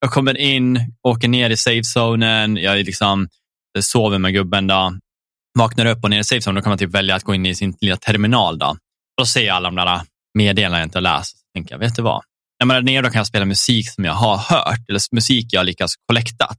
Jag 0.00 0.10
kommer 0.10 0.36
in, 0.36 0.94
åker 1.08 1.28
ner 1.28 1.50
i 1.50 1.56
safe-zonen, 1.56 2.56
jag 2.56 2.76
liksom, 2.76 3.28
sover 3.80 4.18
med 4.18 4.32
gubben 4.32 4.66
då. 4.66 4.98
Vaknar 5.58 5.86
upp 5.86 6.04
och 6.04 6.10
ner 6.10 6.20
i 6.20 6.24
safe-zonen, 6.24 6.54
då 6.54 6.62
kan 6.62 6.70
man 6.70 6.78
typ 6.78 6.94
välja 6.94 7.14
att 7.14 7.22
gå 7.22 7.34
in 7.34 7.46
i 7.46 7.54
sin 7.54 7.76
lilla 7.80 7.96
terminal 7.96 8.58
då. 8.58 8.76
Då 9.18 9.26
ser 9.26 9.46
jag 9.46 9.56
alla 9.56 9.68
de 9.70 9.76
där 9.76 10.00
meddelandena 10.38 10.78
jag 10.78 10.86
inte 10.86 10.98
har 10.98 11.02
läst. 11.02 11.38
Så 11.38 11.44
tänker 11.54 11.74
jag, 11.74 11.78
vet 11.78 11.96
du 11.96 12.02
vad? 12.02 12.22
När 12.60 12.66
man 12.66 12.76
är 12.76 12.82
nere 12.82 13.02
då 13.02 13.10
kan 13.10 13.18
jag 13.18 13.26
spela 13.26 13.44
musik 13.44 13.90
som 13.90 14.04
jag 14.04 14.12
har 14.12 14.36
hört, 14.36 14.88
eller 14.88 15.00
musik 15.14 15.46
jag 15.50 15.60
har 15.60 15.64
lyckats 15.64 15.94
kollektat. 16.08 16.58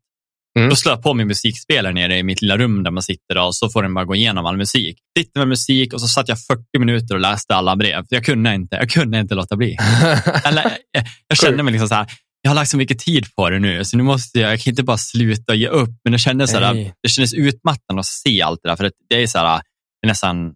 Mm. 0.60 0.70
Då 0.70 0.76
slår 0.76 0.94
jag 0.94 1.04
på 1.04 1.14
min 1.14 1.28
musikspelare 1.28 1.94
nere 1.94 2.18
i 2.18 2.24
mitt 2.24 2.42
lilla 2.42 2.58
rum 2.58 2.84
där 2.84 2.92
man 2.92 3.04
sitter 3.04 3.38
och 3.38 3.56
så 3.56 3.70
får 3.70 3.84
den 3.84 3.94
bara 3.94 4.06
gå 4.06 4.16
igenom 4.16 4.46
all 4.46 4.58
musik. 4.58 4.98
Sitter 5.18 5.40
med 5.40 5.48
musik 5.48 5.94
och 5.94 6.02
så 6.02 6.08
satt 6.08 6.28
jag 6.30 6.40
40 6.40 6.80
minuter 6.80 7.16
och 7.16 7.22
läste 7.22 7.56
alla 7.56 7.76
brev. 7.76 8.06
Jag 8.10 8.26
kunde 8.26 8.54
inte, 8.56 8.76
jag 8.76 8.90
kunde 8.90 9.20
inte 9.20 9.36
låta 9.36 9.56
bli. 9.56 9.78
Eller, 10.46 10.78
jag, 10.92 11.04
jag 11.28 11.38
kände 11.38 11.64
mig 11.64 11.72
liksom 11.72 11.88
så 11.88 11.96
här, 11.96 12.08
jag 12.42 12.50
har 12.50 12.56
lagt 12.56 12.70
så 12.70 12.78
mycket 12.78 13.00
tid 13.00 13.25
på 13.36 13.50
det 13.50 13.60
nu, 13.60 13.86
så 13.86 13.98
nu 13.98 14.03
måste 14.03 14.40
jag, 14.40 14.51
jag 14.51 14.60
kan 14.60 14.72
inte 14.72 14.84
bara 14.84 14.98
sluta 14.98 15.51
och 15.51 15.56
ge 15.56 15.68
upp. 15.68 16.00
Men 16.03 16.12
det 16.12 16.20
kändes, 16.20 16.51
så 16.51 16.60
Nej. 16.60 16.94
det 17.03 17.10
kändes 17.10 17.34
utmattande 17.34 18.00
att 18.00 18.06
se 18.06 18.42
allt 18.42 18.60
det 18.64 18.70
där, 18.70 18.75
för 18.75 18.84
det, 18.84 18.92
det 19.10 19.24
är 19.24 19.27
så 19.27 19.38
här, 19.38 19.62
det 20.01 20.06
är 20.06 20.08
nästan 20.08 20.53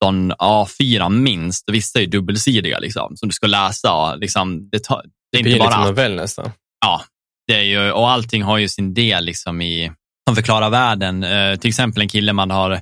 17 0.00 0.32
A4 0.32 1.08
minst, 1.08 1.68
och 1.68 1.74
vissa 1.74 2.00
är 2.00 2.06
dubbelsidiga 2.06 2.78
liksom, 2.78 3.16
som 3.16 3.28
du 3.28 3.32
ska 3.32 3.46
läsa. 3.46 4.14
Liksom, 4.14 4.68
det, 4.70 4.84
tar, 4.84 5.02
det 5.32 5.38
är 5.38 5.42
Det 5.42 5.48
inte 5.48 5.50
blir 5.50 5.58
bara 5.58 5.78
lite 5.78 5.90
novell 5.90 6.16
nästan. 6.16 6.50
ja, 6.80 7.02
det 7.46 7.54
är 7.54 7.62
ju, 7.62 7.90
och 7.92 8.10
allting 8.10 8.42
har 8.42 8.58
ju 8.58 8.68
sin 8.68 8.94
del 8.94 9.24
liksom 9.24 9.60
i, 9.60 9.92
som 10.28 10.36
förklarar 10.36 10.70
världen. 10.70 11.24
Eh, 11.24 11.56
till 11.56 11.68
exempel 11.68 12.02
en 12.02 12.08
kille 12.08 12.32
man 12.32 12.50
har 12.50 12.80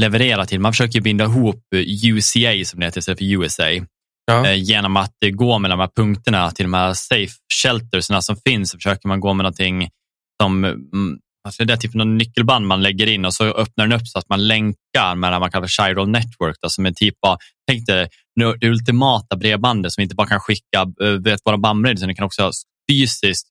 levererat 0.00 0.48
till. 0.48 0.60
Man 0.60 0.72
försöker 0.72 1.00
binda 1.00 1.24
ihop 1.24 1.64
UCA, 2.04 2.64
som 2.64 2.80
det 2.80 2.86
heter, 2.86 2.98
istället 2.98 3.18
för 3.18 3.24
USA, 3.24 3.64
Ja. 4.26 4.46
eh, 4.46 4.54
genom 4.62 4.96
att 4.96 5.14
eh, 5.24 5.30
gå 5.30 5.58
mellan 5.58 5.78
de 5.78 5.82
här 5.82 5.90
punkterna 5.96 6.50
till 6.50 6.64
de 6.64 6.74
här 6.74 6.92
safe 6.94 7.32
sheltersna 7.62 8.22
som 8.22 8.36
finns. 8.36 8.70
Så 8.70 8.78
försöker 8.78 9.08
man 9.08 9.20
gå 9.20 9.34
med 9.34 9.44
någonting 9.44 9.88
som 10.42 10.64
mm, 10.64 11.18
Alltså 11.48 11.64
det 11.64 11.72
är 11.72 11.76
typ 11.76 11.94
någon 11.94 12.18
nyckelband 12.18 12.66
man 12.66 12.82
lägger 12.82 13.06
in 13.06 13.24
och 13.24 13.34
så 13.34 13.44
öppnar 13.44 13.86
den 13.86 14.00
upp 14.00 14.06
så 14.08 14.18
att 14.18 14.28
man 14.28 14.46
länkar 14.46 15.14
mellan 15.14 15.40
man 15.40 15.50
kallar 15.50 15.66
för 15.66 15.70
Chiral 15.70 16.08
Network, 16.08 16.56
då, 16.62 16.68
som 16.68 16.86
är 16.86 16.90
typ 16.90 17.14
av, 17.26 17.36
tänk 17.68 17.86
dig 17.86 18.08
det 18.60 18.68
ultimata 18.68 19.36
bredbandet 19.36 19.92
som 19.92 20.02
inte 20.02 20.14
bara 20.14 20.26
kan 20.26 20.40
skicka 20.40 20.86
eh, 21.02 21.08
vet, 21.10 21.40
våra 21.44 21.58
bandbredder, 21.58 21.96
utan 21.96 22.08
det 22.08 22.14
kan 22.14 22.24
också 22.26 22.50
fysiskt 22.90 23.46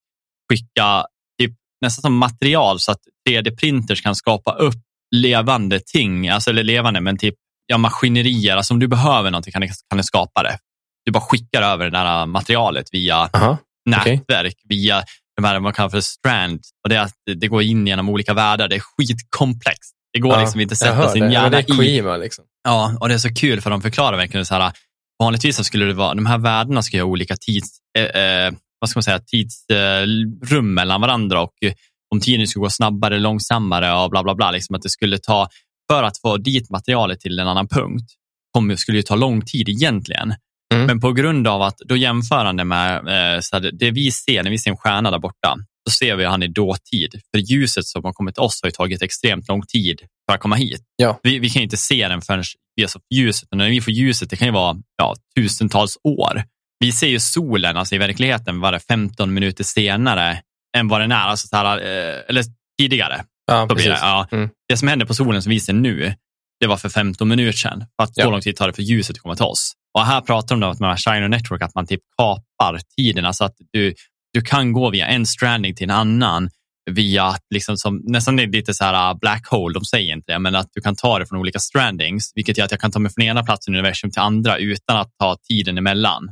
skicka 0.49 1.06
typ, 1.41 1.51
nästan 1.82 2.01
som 2.01 2.17
material 2.17 2.79
så 2.79 2.91
att 2.91 2.99
3D-printers 3.29 4.03
kan 4.03 4.15
skapa 4.15 4.53
upp 4.53 4.82
levande 5.15 5.79
ting, 5.79 6.29
alltså 6.29 6.49
eller 6.49 6.63
levande, 6.63 7.01
men 7.01 7.17
typ 7.17 7.36
ja, 7.67 7.77
maskinerier. 7.77 8.58
Alltså 8.58 8.73
om 8.73 8.79
du 8.79 8.88
behöver 8.88 9.32
någonting 9.32 9.51
kan 9.51 9.62
du, 9.62 9.67
kan 9.67 9.97
du 9.97 10.03
skapa 10.03 10.43
det. 10.43 10.58
Du 11.06 11.12
bara 11.12 11.23
skickar 11.23 11.62
över 11.62 11.86
det 11.86 11.91
där 11.91 12.25
materialet 12.25 12.86
via 12.91 13.29
Aha. 13.34 13.58
Nätverk, 13.89 14.56
via 14.69 15.03
de 15.36 15.43
här 15.43 15.60
man 15.60 15.73
kallar 15.73 15.89
för 15.89 16.01
strand. 16.01 16.62
Och 16.84 16.89
det, 16.89 16.95
är 16.95 17.01
att 17.01 17.13
det 17.36 17.47
går 17.47 17.62
in 17.62 17.88
genom 17.88 18.10
olika 18.10 18.34
världar. 18.34 18.67
Det 18.67 18.75
är 18.75 18.79
skitkomplext. 18.79 19.93
Det 20.13 20.19
går 20.19 20.34
Ja, 20.34 20.41
liksom 20.41 20.62
inte 20.62 20.73
att 20.73 20.77
sätta 20.77 20.93
hör 20.93 21.08
sin 21.08 21.23
det. 21.23 21.34
Hjärna 21.34 21.49
det 21.49 21.58
är 21.58 21.73
i. 21.73 21.77
Kojima 21.77 22.17
liksom. 22.17 22.45
Ja, 22.63 22.97
och 22.99 23.08
det 23.08 23.13
är 23.13 23.17
så 23.17 23.34
kul 23.34 23.62
för 23.62 23.69
de 23.69 23.82
förklarar 23.82 24.17
verkligen 24.17 24.45
så 24.45 24.56
här. 24.56 24.71
Vanligtvis 25.19 25.58
så 25.58 25.63
skulle 25.63 25.86
det 25.86 25.93
vara, 25.93 26.13
de 26.13 26.25
här 26.25 26.38
värdena 26.38 26.82
ska 26.82 26.97
ha 26.97 27.06
olika 27.06 27.36
tids, 27.36 27.69
eh, 27.97 28.03
eh, 28.03 28.53
vad 28.84 28.89
ska 28.89 28.98
man 28.98 29.04
säga, 29.04 29.19
tidsrum 29.19 30.67
eh, 30.67 30.74
mellan 30.74 31.02
varandra 31.02 31.41
och 31.41 31.54
eh, 31.62 31.74
om 32.12 32.19
tiden 32.19 32.48
skulle 32.48 32.63
gå 32.63 32.69
snabbare, 32.69 33.19
långsammare 33.19 33.93
och 33.93 34.10
bla 34.10 34.24
bla 34.24 34.36
bla. 34.36 34.52
Liksom 34.52 34.76
att 34.76 34.82
det 34.82 34.89
skulle 34.89 35.17
ta, 35.17 35.48
för 35.91 36.04
att 36.04 36.17
få 36.17 36.38
dit 36.38 36.69
materialet 36.69 37.19
till 37.19 37.39
en 37.39 37.48
annan 37.48 37.67
punkt, 37.67 38.12
kommer, 38.54 38.76
skulle 38.76 38.98
ju 38.98 39.02
ta 39.02 39.15
lång 39.15 39.41
tid 39.41 39.69
egentligen. 39.69 40.34
Mm. 40.74 40.86
Men 40.86 41.00
på 41.00 41.12
grund 41.12 41.48
av 41.48 41.62
att, 41.62 41.78
då 41.78 41.96
jämförande 41.96 42.63
med 42.63 42.98
eh, 43.36 43.39
så 43.41 43.60
det 43.60 43.91
vi 43.91 44.12
ser 44.12 44.43
när 44.43 44.52
vi 44.52 44.58
ser 44.58 44.72
en 44.72 44.78
stjärna 44.78 45.12
där 45.12 45.19
borta, 45.19 45.56
så 45.89 45.91
ser 45.91 46.15
vi 46.15 46.26
han 46.26 46.43
i 46.43 46.48
dåtid. 46.48 47.22
För 47.32 47.39
ljuset 47.39 47.86
som 47.86 48.04
har 48.04 48.13
kommit 48.13 48.36
till 48.36 48.43
oss 48.43 48.60
har 48.62 48.67
ju 48.67 48.72
tagit 48.72 49.02
extremt 49.02 49.48
lång 49.48 49.62
tid 49.62 50.00
för 50.30 50.36
att 50.36 50.41
komma 50.41 50.56
hit. 50.56 50.82
Ja. 50.96 51.19
Vi, 51.24 51.39
vi 51.39 51.50
kan 51.50 51.63
inte 51.63 51.78
se 51.78 52.08
den 52.08 52.22
förrän 52.22 52.43
vi 52.76 52.84
har 52.84 52.89
fått 52.89 53.06
ljuset. 53.15 53.50
Och 53.52 53.58
när 53.58 53.69
vi 53.69 53.82
får 53.82 53.93
ljuset, 53.93 54.30
det 54.30 54.36
kan 54.36 54.48
ju 54.48 54.54
vara 54.54 54.78
ja, 54.98 55.15
tusentals 55.36 55.98
år. 56.04 56.43
Vi 56.84 56.91
ser 56.91 57.08
ju 57.08 57.19
solen 57.19 57.78
alltså 57.78 57.96
i 57.96 57.98
verkligheten 57.98 58.62
bara 58.62 58.80
15 58.80 59.34
minuter 59.34 59.63
senare 59.63 60.41
än 60.78 60.88
vad 60.88 61.02
den 61.02 61.12
är, 61.12 61.15
alltså 61.15 61.48
så 61.48 61.56
här, 61.56 61.78
eh, 61.78 62.22
eller 62.30 62.43
tidigare. 62.80 63.24
Ja, 63.46 63.65
det. 63.65 63.84
Ja. 63.84 64.28
Mm. 64.32 64.50
det 64.69 64.78
som 64.78 64.88
händer 64.88 65.06
på 65.06 65.13
solen 65.13 65.41
som 65.41 65.50
vi 65.50 65.60
ser 65.60 65.74
nu, 65.74 66.13
det 66.60 66.67
var 66.67 66.78
för 66.78 66.89
15 66.89 67.28
minuter 67.28 67.58
sedan. 67.58 67.80
För 67.80 68.04
att 68.04 68.12
Ja. 68.15 68.24
så 68.24 68.32
lång 68.32 68.41
tid 68.41 68.56
tar 68.56 68.67
det 68.67 68.74
för 68.74 68.82
ljuset 68.82 69.15
att 69.15 69.22
komma 69.22 69.36
till 69.36 69.46
oss. 69.46 69.74
Och 69.93 70.06
här 70.06 70.22
pratar 70.22 70.56
de 70.56 70.63
om 70.63 70.72
att 70.72 70.80
man 70.80 70.89
har 70.89 70.98
Shiner 70.98 71.28
Network, 71.28 71.62
att 71.62 71.76
man 71.76 71.88
typ 71.88 72.02
kapar 72.17 72.80
tiden. 72.98 73.26
Alltså 73.26 73.43
att 73.43 73.56
du, 73.72 73.93
du 74.34 74.41
kan 74.41 74.74
gå 74.74 74.89
via 74.89 75.08
en 75.08 75.26
stranding 75.26 75.76
till 75.76 75.84
en 75.84 75.96
annan 75.96 76.50
via 76.91 77.24
att 77.24 77.43
liksom 77.54 77.78
som, 77.78 78.02
nästan 78.04 78.36
det 78.36 78.43
är 78.43 78.48
lite 78.48 78.74
så 78.74 78.84
här 78.84 79.12
uh, 79.13 79.19
black 79.19 79.48
hole, 79.48 79.74
de 79.74 79.86
säger 79.86 80.13
inte 80.13 80.32
det, 80.32 80.39
men 80.39 80.56
att 80.56 80.69
du 80.74 80.82
kan 80.82 80.96
ta 80.96 81.19
det 81.19 81.26
från 81.26 81.39
olika 81.39 81.60
strandings, 81.60 82.32
vilket 82.36 82.58
gör 82.58 82.65
att 82.65 82.72
jag 82.72 82.80
kan 82.80 82.91
ta 82.91 83.00
mig 83.00 83.12
från 83.13 83.26
ena 83.26 83.43
platsen 83.43 83.74
i 83.74 83.78
universum 83.78 84.12
till 84.12 84.22
andra 84.22 84.58
utan 84.58 84.98
att 84.98 85.12
ta 85.19 85.38
tiden 85.50 85.78
emellan. 85.78 86.32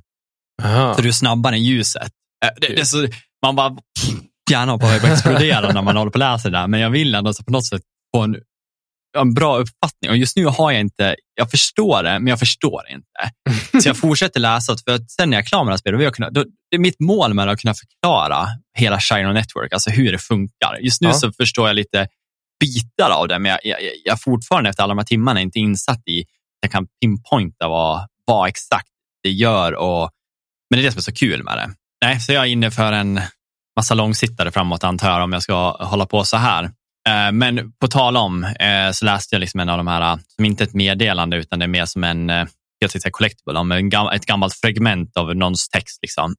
Aha. 0.63 0.95
Så 0.95 1.01
du 1.01 1.07
är 1.07 1.11
snabbare 1.13 1.55
än 1.55 1.63
ljuset. 1.63 2.11
Eh, 2.45 2.49
Det, 2.61 2.75
det 2.75 2.85
så, 2.85 3.07
man 3.45 3.55
bara, 3.55 3.77
hjärnan 4.51 4.81
att 4.81 5.03
explodera 5.03 5.71
när 5.73 5.81
man 5.81 5.97
håller 5.97 6.11
på 6.11 6.15
och 6.15 6.19
läser 6.19 6.49
det 6.49 6.57
där, 6.57 6.67
men 6.67 6.79
jag 6.79 6.89
vill 6.89 7.15
ändå 7.15 7.33
på 7.45 7.51
något 7.51 7.67
sätt 7.67 7.81
få 8.15 8.21
en, 8.21 8.35
en 9.17 9.33
bra 9.33 9.57
uppfattning. 9.57 10.11
Och 10.11 10.17
just 10.17 10.35
nu 10.35 10.45
har 10.45 10.71
jag 10.71 10.81
inte, 10.81 11.15
jag 11.35 11.51
förstår 11.51 12.03
det, 12.03 12.19
men 12.19 12.27
jag 12.27 12.39
förstår 12.39 12.81
inte. 12.89 13.31
Så 13.81 13.89
jag 13.89 13.97
fortsätter 13.97 14.39
läsa, 14.39 14.75
för 14.85 14.95
att 14.95 15.11
sen 15.11 15.29
när 15.29 15.37
jag 15.37 15.43
är 15.43 15.47
klar 15.47 15.63
med 15.63 15.67
det 15.71 15.73
här 15.73 15.77
spelet, 15.77 15.99
vill 15.99 16.03
jag 16.05 16.15
kunna, 16.15 16.29
då, 16.29 16.43
det 16.71 16.75
är 16.75 16.79
mitt 16.79 16.99
mål 16.99 17.33
med 17.33 17.49
att 17.49 17.59
kunna 17.61 17.73
förklara 17.73 18.47
hela 18.77 18.99
Shiner 18.99 19.33
Network, 19.33 19.73
alltså 19.73 19.89
hur 19.89 20.11
det 20.11 20.17
funkar. 20.17 20.77
Just 20.81 21.01
nu 21.01 21.07
Ja. 21.07 21.13
så 21.13 21.31
förstår 21.31 21.67
jag 21.67 21.75
lite 21.75 22.07
bitar 22.59 23.09
av 23.09 23.27
det, 23.27 23.39
men 23.39 23.49
jag, 23.49 23.59
jag, 23.63 23.79
jag 24.05 24.21
fortfarande 24.21 24.69
efter 24.69 24.83
alla 24.83 24.91
de 24.91 24.97
här 24.97 25.05
timmarna 25.05 25.41
inte 25.41 25.59
insatt 25.59 26.07
i, 26.07 26.23
jag 26.61 26.71
kan 26.71 26.87
pinpointa 27.01 27.67
vad, 27.67 28.07
vad 28.25 28.49
exakt 28.49 28.87
det 29.23 29.29
gör 29.29 29.73
och 29.75 30.09
men 30.71 30.77
det 30.77 30.83
är 30.83 30.85
det 30.85 30.91
som 30.91 30.99
är 30.99 31.01
så 31.01 31.13
kul 31.13 31.43
med 31.43 31.57
det. 31.57 31.69
Nej, 32.05 32.19
så 32.19 32.33
jag 32.33 32.43
är 32.43 32.47
inne 32.47 32.71
för 32.71 32.91
en 32.91 33.21
massa 33.77 33.93
långsittare 33.93 34.51
framåt 34.51 34.83
antar 34.83 35.09
jag 35.09 35.23
om 35.23 35.33
jag 35.33 35.43
ska 35.43 35.71
hålla 35.71 36.05
på 36.05 36.23
så 36.23 36.37
här. 36.37 36.63
Eh, 37.09 37.31
men 37.31 37.73
på 37.81 37.87
tal 37.87 38.17
om 38.17 38.43
eh, 38.43 38.91
så 38.91 39.05
läste 39.05 39.35
jag 39.35 39.39
liksom 39.39 39.59
en 39.59 39.69
av 39.69 39.77
de 39.77 39.87
här, 39.87 40.19
som 40.35 40.45
inte 40.45 40.63
är 40.63 40.67
ett 40.67 40.73
meddelande 40.73 41.37
utan 41.37 41.59
det 41.59 41.65
är 41.65 41.67
mer 41.67 41.85
som 41.85 42.03
en 42.03 42.29
eh, 42.29 42.45
helt 42.81 42.95
enkelt 42.95 43.13
collectible, 43.13 43.59
om 43.59 43.71
ett 43.71 44.25
gammalt 44.25 44.53
fragment 44.53 45.17
av 45.17 45.35
någons 45.35 45.69
text. 45.69 45.99
Liksom. 46.01 46.31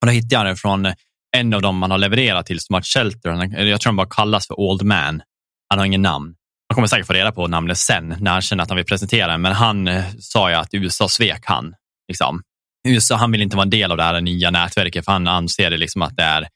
Och 0.00 0.06
då 0.06 0.12
hittade 0.12 0.34
jag 0.34 0.46
den 0.46 0.56
från 0.56 0.92
en 1.36 1.54
av 1.54 1.62
dem 1.62 1.78
man 1.78 1.90
har 1.90 1.98
levererat 1.98 2.46
till, 2.46 2.60
Smart 2.60 2.86
Shelter. 2.86 3.30
Jag 3.64 3.80
tror 3.80 3.88
han 3.88 3.96
bara 3.96 4.08
kallas 4.10 4.46
för 4.46 4.60
Old 4.60 4.82
Man. 4.82 5.22
Han 5.68 5.78
har 5.78 5.86
ingen 5.86 6.02
namn. 6.02 6.34
Man 6.70 6.74
kommer 6.74 6.88
säkert 6.88 7.06
få 7.06 7.12
reda 7.12 7.32
på 7.32 7.46
namnet 7.46 7.78
sen 7.78 8.16
när 8.20 8.30
han 8.30 8.42
känner 8.42 8.62
att 8.62 8.68
han 8.68 8.76
vill 8.76 8.86
presentera 8.86 9.32
den, 9.32 9.40
men 9.40 9.52
han 9.52 9.90
sa 10.20 10.50
ju 10.50 10.56
att 10.56 10.74
USA 10.74 11.08
svek 11.08 11.42
han. 11.44 11.74
Liksom. 12.08 12.42
USA, 12.88 13.16
han 13.16 13.32
vill 13.32 13.42
inte 13.42 13.56
vara 13.56 13.64
en 13.64 13.70
del 13.70 13.90
av 13.90 13.96
det 13.96 14.02
här 14.02 14.20
nya 14.20 14.50
nätverket 14.50 15.04
för 15.04 15.12
han 15.12 15.28
anser 15.28 15.70
det 15.70 15.76
liksom 15.76 16.02
att 16.02 16.16
det 16.16 16.22
är 16.22 16.48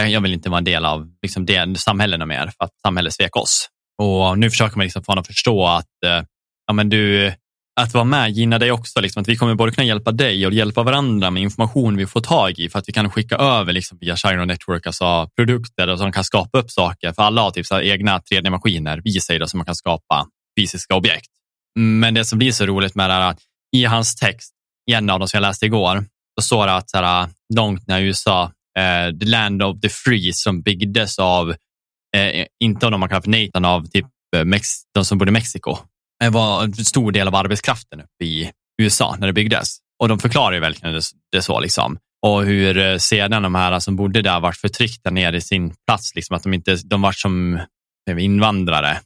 eh, 0.00 0.06
jag 0.06 0.20
vill 0.20 0.32
inte 0.32 0.50
vara 0.50 0.58
en 0.58 0.64
del 0.64 0.84
av 0.84 1.08
liksom, 1.22 1.46
det 1.46 1.78
samhällena 1.78 2.26
mer 2.26 2.50
för 2.58 2.64
att 2.64 2.80
samhället 2.86 3.14
svek 3.14 3.36
oss. 3.36 3.68
Och 4.02 4.38
nu 4.38 4.50
försöker 4.50 4.76
man 4.76 4.84
liksom 4.84 5.04
få 5.04 5.12
honom 5.12 5.20
att 5.20 5.26
förstå 5.26 5.66
att 5.66 6.04
eh, 6.06 6.22
ja, 6.66 6.72
men 6.72 6.88
du, 6.88 7.32
att 7.80 7.94
vara 7.94 8.04
med 8.04 8.30
gynnar 8.30 8.58
dig 8.58 8.72
också. 8.72 9.00
Liksom, 9.00 9.22
att 9.22 9.28
vi 9.28 9.36
kommer 9.36 9.54
både 9.54 9.72
kunna 9.72 9.84
hjälpa 9.84 10.12
dig 10.12 10.46
och 10.46 10.52
hjälpa 10.52 10.82
varandra 10.82 11.30
med 11.30 11.42
information 11.42 11.96
vi 11.96 12.06
får 12.06 12.20
tag 12.20 12.58
i 12.58 12.68
för 12.68 12.78
att 12.78 12.88
vi 12.88 12.92
kan 12.92 13.10
skicka 13.10 13.36
över 13.36 13.72
liksom, 13.72 13.98
via 14.00 14.16
Shiro 14.16 14.44
Network 14.44 14.86
alltså, 14.86 15.28
produkter 15.36 15.96
som 15.96 16.12
kan 16.12 16.24
skapa 16.24 16.58
upp 16.58 16.70
saker. 16.70 17.12
För 17.12 17.22
alla 17.22 17.42
har 17.42 17.50
typ, 17.50 17.66
så 17.66 17.80
egna 17.80 18.18
3D-maskiner, 18.18 19.00
vi 19.04 19.20
säger 19.20 19.40
det, 19.40 19.48
som 19.48 19.58
man 19.58 19.66
kan 19.66 19.76
skapa 19.76 20.26
fysiska 20.60 20.94
objekt. 20.94 21.30
Men 21.78 22.14
det 22.14 22.24
som 22.24 22.38
blir 22.38 22.52
så 22.52 22.66
roligt 22.66 22.94
med 22.94 23.10
det 23.10 23.14
är 23.14 23.20
att 23.20 23.38
i 23.76 23.84
hans 23.84 24.16
text, 24.16 24.52
i 24.90 24.94
en 24.94 25.10
av 25.10 25.18
dem 25.18 25.28
som 25.28 25.38
jag 25.38 25.48
läste 25.48 25.66
igår, 25.66 26.04
så 26.40 26.46
står 26.46 26.66
det 26.66 26.74
att 26.74 26.90
så 26.90 26.98
här, 26.98 27.28
långt 27.54 27.86
när 27.86 28.00
USA 28.00 28.52
eh, 28.78 29.18
The 29.18 29.26
Land 29.26 29.62
of 29.62 29.80
the 29.80 29.88
Free 29.88 30.32
som 30.32 30.62
byggdes 30.62 31.18
av, 31.18 31.50
eh, 32.16 32.46
inte 32.60 32.86
av 32.86 32.92
de 32.92 33.00
man 33.00 33.08
kallar 33.08 33.22
för 33.22 33.30
Nathan, 33.30 33.64
av 33.64 33.86
typ 33.86 34.06
eh, 34.36 34.44
Mex 34.44 34.68
de 34.94 35.04
som 35.04 35.18
bodde 35.18 35.28
i 35.28 35.32
Mexiko. 35.32 35.78
Det 36.20 36.30
var 36.30 36.64
en 36.64 36.74
stor 36.74 37.12
del 37.12 37.28
av 37.28 37.34
arbetskraften 37.34 38.00
uppe 38.00 38.24
i 38.24 38.50
USA 38.82 39.16
när 39.18 39.26
det 39.26 39.32
byggdes. 39.32 39.78
Och 39.98 40.08
de 40.08 40.18
förklarar 40.18 40.52
ju 40.52 40.60
verkligen 40.60 40.94
det, 40.94 41.02
det 41.32 41.42
så. 41.42 41.60
Liksom. 41.60 41.98
Och 42.26 42.44
hur 42.44 42.78
eh, 42.78 42.98
sedan 42.98 43.42
de 43.42 43.54
här 43.54 43.80
som 43.80 43.96
bodde 43.96 44.22
där 44.22 44.40
vart 44.40 44.56
förtryckta 44.56 45.10
ner 45.10 45.32
i 45.32 45.40
sin 45.40 45.74
plats. 45.86 46.14
Liksom, 46.14 46.36
att 46.36 46.42
de 46.42 46.54
inte, 46.54 46.76
de 46.84 47.02
var 47.02 47.12
som 47.12 47.60
invandrare. 48.18 49.00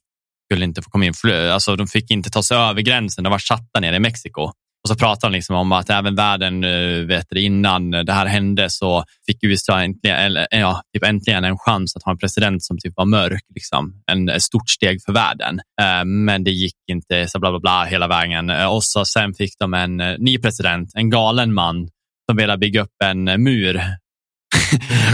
Skulle 0.52 0.64
inte 0.64 0.82
få 0.82 0.90
komma 0.90 1.04
in. 1.04 1.14
Alltså, 1.52 1.76
de 1.76 1.86
fick 1.86 2.10
inte 2.10 2.30
ta 2.30 2.42
sig 2.42 2.56
över 2.56 2.82
gränsen. 2.82 3.24
De 3.24 3.30
var 3.30 3.38
satta 3.38 3.80
ner 3.80 3.92
i 3.92 3.98
Mexiko. 3.98 4.52
Och 4.82 4.88
så 4.88 4.94
pratar 4.94 5.28
han 5.28 5.32
liksom 5.32 5.56
om 5.56 5.72
att 5.72 5.90
även 5.90 6.14
världen, 6.14 6.64
eh, 6.64 7.06
vet 7.06 7.26
du, 7.30 7.40
innan 7.40 7.90
det 7.90 8.12
här 8.12 8.26
hände 8.26 8.70
så 8.70 9.04
fick 9.26 9.44
USA 9.44 9.80
äntligen, 9.80 10.16
eller, 10.16 10.46
ja, 10.50 10.82
typ 10.94 11.04
äntligen 11.04 11.44
en 11.44 11.58
chans 11.58 11.96
att 11.96 12.02
ha 12.02 12.12
en 12.12 12.18
president 12.18 12.64
som 12.64 12.78
typ 12.78 12.92
var 12.96 13.04
mörk. 13.04 13.42
Liksom. 13.54 14.02
En, 14.12 14.28
ett 14.28 14.42
stort 14.42 14.70
steg 14.70 15.02
för 15.04 15.12
världen. 15.12 15.60
Eh, 15.80 16.04
men 16.04 16.44
det 16.44 16.50
gick 16.50 16.76
inte 16.90 17.28
så 17.28 17.38
bla 17.38 17.50
bla 17.50 17.60
bla 17.60 17.84
hela 17.84 18.08
vägen. 18.08 18.50
Eh, 18.50 18.66
och 18.66 18.84
så 18.84 19.04
sen 19.04 19.34
fick 19.34 19.58
de 19.58 19.74
en 19.74 19.96
ny 19.96 20.38
president, 20.38 20.90
en 20.94 21.10
galen 21.10 21.54
man 21.54 21.88
som 22.30 22.36
ville 22.36 22.58
bygga 22.58 22.82
upp 22.82 23.02
en 23.04 23.24
mur. 23.24 23.74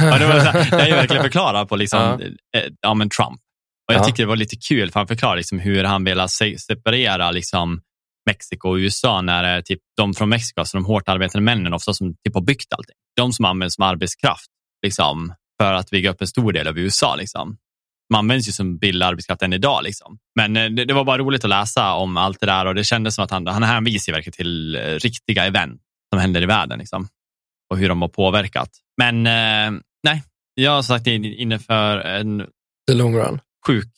ja, 0.01 0.19
det, 0.19 0.27
var 0.27 0.41
så 0.41 0.47
här, 0.47 0.71
det 0.71 0.91
är 0.91 0.97
verkligen 0.97 1.23
förklarat 1.23 1.69
på 1.69 1.77
liksom, 1.77 2.21
ja. 2.51 2.61
ja 2.81 2.95
men 2.95 3.11
Trump. 3.11 3.41
Och 3.89 3.95
jag 3.95 4.01
ja. 4.01 4.05
tycker 4.05 4.23
det 4.23 4.29
var 4.29 4.37
lite 4.37 4.57
kul 4.57 4.91
för 4.91 5.01
han 5.01 5.07
förklarar 5.07 5.37
liksom 5.37 5.59
hur 5.59 5.85
han 5.85 6.05
vill 6.05 6.27
separera 6.59 7.31
liksom, 7.31 7.81
Mexiko 8.27 8.69
och 8.69 8.75
USA 8.75 9.23
när 9.23 9.43
det 9.43 9.49
är 9.49 9.63
typ 9.63 9.81
de 9.97 10.15
från 10.15 10.29
Mexiko, 10.29 10.61
alltså 10.61 10.77
de 10.77 10.85
hårt 10.85 11.09
arbetande 11.09 11.45
männen 11.45 11.73
ofta 11.73 11.93
som 11.93 12.15
typ 12.15 12.35
har 12.35 12.41
byggt 12.41 12.73
allting. 12.73 12.97
De 13.17 13.33
som 13.33 13.45
används 13.45 13.75
som 13.75 13.85
arbetskraft 13.85 14.51
liksom, 14.83 15.35
för 15.61 15.73
att 15.73 15.91
bygga 15.91 16.11
upp 16.11 16.21
en 16.21 16.27
stor 16.27 16.53
del 16.53 16.69
av 16.69 16.79
USA. 16.79 17.17
Liksom. 17.17 17.57
Man 18.13 18.19
används 18.19 18.49
ju 18.49 18.53
som 18.53 18.79
billig 18.79 19.07
arbetskraft 19.07 19.43
än 19.43 19.53
idag. 19.53 19.83
Liksom. 19.85 20.19
Men 20.35 20.57
eh, 20.57 20.71
det, 20.71 20.85
det, 20.85 20.95
var 20.95 21.05
bara 21.05 21.19
roligt 21.19 21.45
att 21.45 21.51
läsa 21.51 21.93
om 21.95 22.17
allt 22.17 22.41
det 22.41 22.47
där 22.47 22.67
och 22.67 22.75
det 22.75 22.85
kändes 22.85 23.15
som 23.15 23.25
att 23.25 23.31
han, 23.31 23.47
han 23.47 23.63
hänvisar 23.63 24.13
verkligen 24.13 24.33
till 24.33 24.77
eh, 24.77 24.81
riktiga 24.81 25.45
event 25.45 25.81
som 26.13 26.21
händer 26.21 26.43
i 26.43 26.47
världen 26.47 26.79
liksom. 26.79 27.09
och 27.71 27.79
hur 27.79 27.89
de 27.89 28.03
har 28.03 28.09
påverkat. 28.09 28.71
Men 28.97 29.27
eh, 29.27 29.81
nej, 30.03 30.23
jag 30.55 30.71
har 30.71 30.83
sagt 30.83 31.07
inne 31.07 31.59
för 31.59 31.99
en 31.99 32.47
The 32.91 32.95
long 32.95 33.17
run. 33.17 33.41
sjuk 33.67 33.89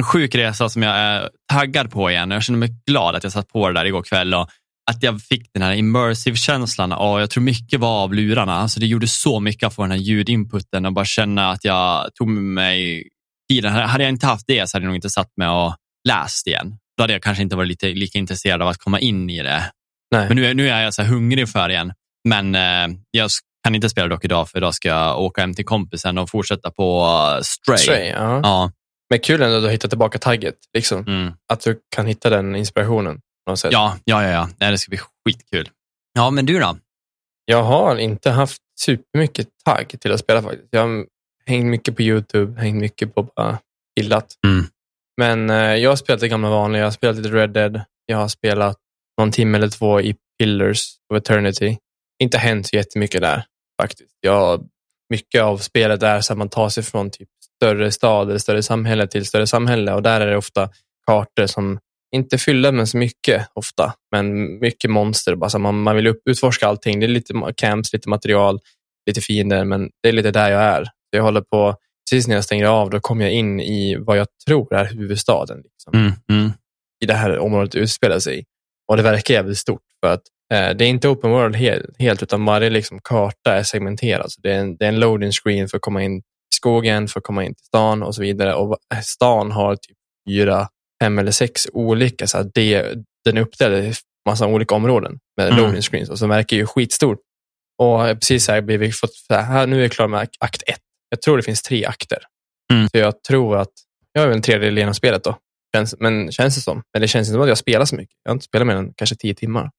en 0.00 0.04
sjuk 0.04 0.34
resa 0.34 0.68
som 0.68 0.82
jag 0.82 0.96
är 0.96 1.30
taggad 1.52 1.90
på 1.90 2.10
igen. 2.10 2.30
Jag 2.30 2.42
känner 2.42 2.58
mig 2.58 2.74
glad 2.86 3.16
att 3.16 3.22
jag 3.22 3.32
satt 3.32 3.48
på 3.48 3.68
det 3.68 3.74
där 3.74 3.84
igår 3.84 4.02
kväll 4.02 4.34
och 4.34 4.48
att 4.90 5.02
jag 5.02 5.20
fick 5.22 5.50
den 5.54 5.62
här 5.62 5.74
immersive-känslan. 5.74 6.92
Och 6.92 7.20
jag 7.20 7.30
tror 7.30 7.42
mycket 7.42 7.80
var 7.80 8.02
av 8.02 8.14
lurarna. 8.14 8.56
Alltså 8.56 8.80
det 8.80 8.86
gjorde 8.86 9.08
så 9.08 9.40
mycket 9.40 9.66
att 9.66 9.74
få 9.74 9.82
den 9.82 9.90
här 9.90 9.98
ljudinputen 9.98 10.86
och 10.86 10.92
bara 10.92 11.04
känna 11.04 11.50
att 11.50 11.64
jag 11.64 12.14
tog 12.14 12.28
med 12.28 12.42
mig 12.42 13.08
tiden. 13.50 13.72
Hade 13.72 14.04
jag 14.04 14.12
inte 14.12 14.26
haft 14.26 14.44
det 14.46 14.68
så 14.68 14.76
hade 14.76 14.84
jag 14.84 14.88
nog 14.88 14.96
inte 14.96 15.10
satt 15.10 15.36
mig 15.36 15.48
och 15.48 15.74
läst 16.08 16.46
igen. 16.46 16.76
Då 16.96 17.02
hade 17.02 17.12
jag 17.12 17.22
kanske 17.22 17.42
inte 17.42 17.56
varit 17.56 17.68
lite, 17.68 17.86
lika 17.86 18.18
intresserad 18.18 18.62
av 18.62 18.68
att 18.68 18.78
komma 18.78 19.00
in 19.00 19.30
i 19.30 19.42
det. 19.42 19.70
Nej. 20.14 20.28
Men 20.28 20.36
nu, 20.36 20.54
nu 20.54 20.68
är 20.68 20.82
jag 20.82 20.94
så 20.94 21.02
hungrig 21.02 21.48
för 21.48 21.68
det 21.68 21.74
igen. 21.74 21.92
Men 22.28 22.54
eh, 22.54 22.96
jag 23.10 23.30
kan 23.64 23.74
inte 23.74 23.90
spela 23.90 24.08
dock 24.08 24.24
idag 24.24 24.48
för 24.48 24.58
idag 24.58 24.74
ska 24.74 24.88
jag 24.88 25.20
åka 25.20 25.40
hem 25.40 25.54
till 25.54 25.64
kompisen 25.64 26.18
och 26.18 26.30
fortsätta 26.30 26.70
på 26.70 27.08
Stray. 27.42 27.78
Stray 27.78 28.08
ja. 28.08 28.40
ja. 28.42 28.70
Men 29.10 29.18
kul 29.20 29.42
ändå 29.42 29.56
att 29.56 29.62
du 29.62 29.70
hittar 29.70 29.88
tillbaka 29.88 30.18
tagget. 30.18 30.56
Liksom. 30.74 31.04
Mm. 31.06 31.32
Att 31.52 31.60
du 31.60 31.80
kan 31.94 32.06
hitta 32.06 32.30
den 32.30 32.56
inspirationen. 32.56 33.20
Ja, 33.46 33.56
ja, 34.04 34.22
ja, 34.22 34.30
ja. 34.30 34.48
Nej, 34.60 34.70
det 34.70 34.78
ska 34.78 34.90
bli 34.90 34.98
skitkul. 34.98 35.68
Ja, 36.12 36.30
men 36.30 36.46
du 36.46 36.58
då? 36.58 36.76
Jag 37.44 37.62
har 37.62 37.96
inte 37.96 38.30
haft 38.30 38.62
supermycket 38.80 39.48
tagg 39.64 40.00
till 40.00 40.12
att 40.12 40.20
spela 40.20 40.42
faktiskt. 40.42 40.68
Jag 40.70 40.80
har 40.80 41.06
hängt 41.46 41.66
mycket 41.66 41.96
på 41.96 42.02
YouTube, 42.02 42.60
hängt 42.60 42.80
mycket 42.80 43.14
på 43.14 43.22
bara 43.22 43.58
gillat. 44.00 44.34
Mm. 44.46 44.66
Men 45.16 45.50
eh, 45.50 45.76
jag 45.76 45.90
har 45.90 45.96
spelat 45.96 46.20
det 46.20 46.28
gamla 46.28 46.50
vanliga. 46.50 46.80
Jag 46.80 46.86
har 46.86 46.92
spelat 46.92 47.16
lite 47.16 47.28
Red 47.28 47.50
Dead. 47.50 47.80
Jag 48.06 48.16
har 48.16 48.28
spelat 48.28 48.76
någon 49.18 49.32
timme 49.32 49.58
eller 49.58 49.68
två 49.68 50.00
i 50.00 50.16
Pillars 50.38 50.96
of 51.12 51.16
Eternity. 51.16 51.76
Inte 52.22 52.38
hänt 52.38 52.66
så 52.66 52.76
jättemycket 52.76 53.20
där 53.20 53.44
faktiskt. 53.82 54.16
Jag, 54.20 54.68
mycket 55.10 55.42
av 55.42 55.58
spelet 55.58 56.02
är 56.02 56.20
så 56.20 56.32
att 56.32 56.38
man 56.38 56.48
tar 56.48 56.68
sig 56.68 56.82
från 56.82 57.10
typ 57.10 57.28
större 57.60 57.90
stad 57.90 58.28
eller 58.28 58.38
större 58.38 58.62
samhälle 58.62 59.06
till 59.06 59.26
större 59.26 59.46
samhälle 59.46 59.92
och 59.92 60.02
där 60.02 60.20
är 60.20 60.26
det 60.26 60.36
ofta 60.36 60.68
kartor 61.06 61.46
som 61.46 61.78
inte 62.12 62.38
fyller 62.38 62.72
med 62.72 62.88
så 62.88 62.96
mycket 62.96 63.48
ofta, 63.52 63.94
men 64.12 64.58
mycket 64.58 64.90
monster. 64.90 65.34
Bara 65.34 65.58
man, 65.58 65.82
man 65.82 65.96
vill 65.96 66.14
utforska 66.24 66.66
allting. 66.66 67.00
Det 67.00 67.06
är 67.06 67.08
lite 67.08 67.34
camps, 67.56 67.92
lite 67.92 68.08
material, 68.08 68.58
lite 69.06 69.20
fiender, 69.20 69.64
men 69.64 69.90
det 70.02 70.08
är 70.08 70.12
lite 70.12 70.30
där 70.30 70.50
jag 70.50 70.62
är. 70.62 70.86
Jag 71.10 71.22
håller 71.22 71.40
på, 71.40 71.76
precis 72.10 72.28
när 72.28 72.34
jag 72.34 72.44
stänger 72.44 72.64
av, 72.64 72.90
då 72.90 73.00
kommer 73.00 73.24
jag 73.24 73.32
in 73.34 73.60
i 73.60 73.96
vad 73.96 74.18
jag 74.18 74.26
tror 74.46 74.74
är 74.74 74.84
huvudstaden. 74.84 75.62
Liksom, 75.62 76.00
mm, 76.00 76.12
mm. 76.30 76.52
I 77.04 77.06
det 77.06 77.14
här 77.14 77.38
området 77.38 77.74
utspelar 77.74 78.18
sig 78.18 78.44
Och 78.88 78.96
det 78.96 79.02
verkar 79.02 79.34
jävligt 79.34 79.58
stort 79.58 79.82
för 80.04 80.12
att 80.12 80.22
eh, 80.52 80.76
det 80.76 80.84
är 80.84 80.88
inte 80.88 81.08
open 81.08 81.30
world 81.30 81.56
helt, 81.56 81.98
helt 81.98 82.22
utan 82.22 82.44
varje 82.44 82.70
liksom, 82.70 83.00
karta 83.04 83.54
är 83.54 83.62
segmenterad. 83.62 84.32
Så 84.32 84.40
det, 84.40 84.52
är 84.52 84.58
en, 84.58 84.76
det 84.76 84.84
är 84.84 84.88
en 84.88 85.00
loading 85.00 85.32
screen 85.32 85.68
för 85.68 85.76
att 85.76 85.82
komma 85.82 86.02
in 86.02 86.22
skogen 86.54 87.08
för 87.08 87.20
att 87.20 87.24
komma 87.24 87.44
in 87.44 87.54
till 87.54 87.64
stan 87.64 88.02
och 88.02 88.14
så 88.14 88.22
vidare. 88.22 88.54
Och 88.54 88.78
stan 89.02 89.52
har 89.52 89.76
typ 89.76 89.96
fyra, 90.28 90.68
fem 91.02 91.18
eller 91.18 91.30
sex 91.30 91.66
olika, 91.72 92.26
så 92.26 92.38
här, 92.38 92.50
det, 92.54 92.94
den 93.24 93.36
är 93.36 93.40
uppdelad 93.40 93.84
i 93.84 93.94
massa 94.28 94.46
olika 94.46 94.74
områden 94.74 95.18
med 95.36 95.48
mm. 95.48 95.58
loading 95.58 95.82
screens 95.82 96.08
och 96.08 96.18
som 96.18 96.28
verkar 96.28 96.56
ju 96.56 96.66
skitstort. 96.66 97.18
Och 97.78 97.98
precis 97.98 98.48
här 98.48 98.60
blir 98.60 98.78
vi 98.78 98.92
fått, 98.92 99.14
så 99.14 99.34
här, 99.34 99.66
nu 99.66 99.76
är 99.76 99.80
vi 99.80 99.88
klara 99.88 100.08
med 100.08 100.28
akt 100.40 100.62
ett. 100.66 100.80
Jag 101.08 101.22
tror 101.22 101.36
det 101.36 101.42
finns 101.42 101.62
tre 101.62 101.84
akter. 101.84 102.18
Mm. 102.72 102.88
Så 102.88 102.98
jag 102.98 103.22
tror 103.22 103.56
att, 103.56 103.72
jag 104.12 104.22
är 104.24 104.28
väl 104.28 104.36
en 104.36 104.42
tredjedel 104.42 104.78
genom 104.78 104.94
spelet 104.94 105.24
då. 105.24 105.36
Känns, 105.76 105.94
men 105.98 106.32
känns 106.32 106.54
det 106.54 106.60
som. 106.60 106.82
Men 106.92 107.02
det 107.02 107.08
känns 107.08 107.28
inte 107.28 107.34
som 107.34 107.42
att 107.42 107.48
jag 107.48 107.58
spelar 107.58 107.84
så 107.84 107.96
mycket. 107.96 108.16
Jag 108.22 108.30
har 108.30 108.34
inte 108.34 108.44
spelat 108.44 108.66
mer 108.66 108.76
än 108.76 108.92
kanske 108.96 109.16
tio 109.16 109.34
timmar. 109.34 109.70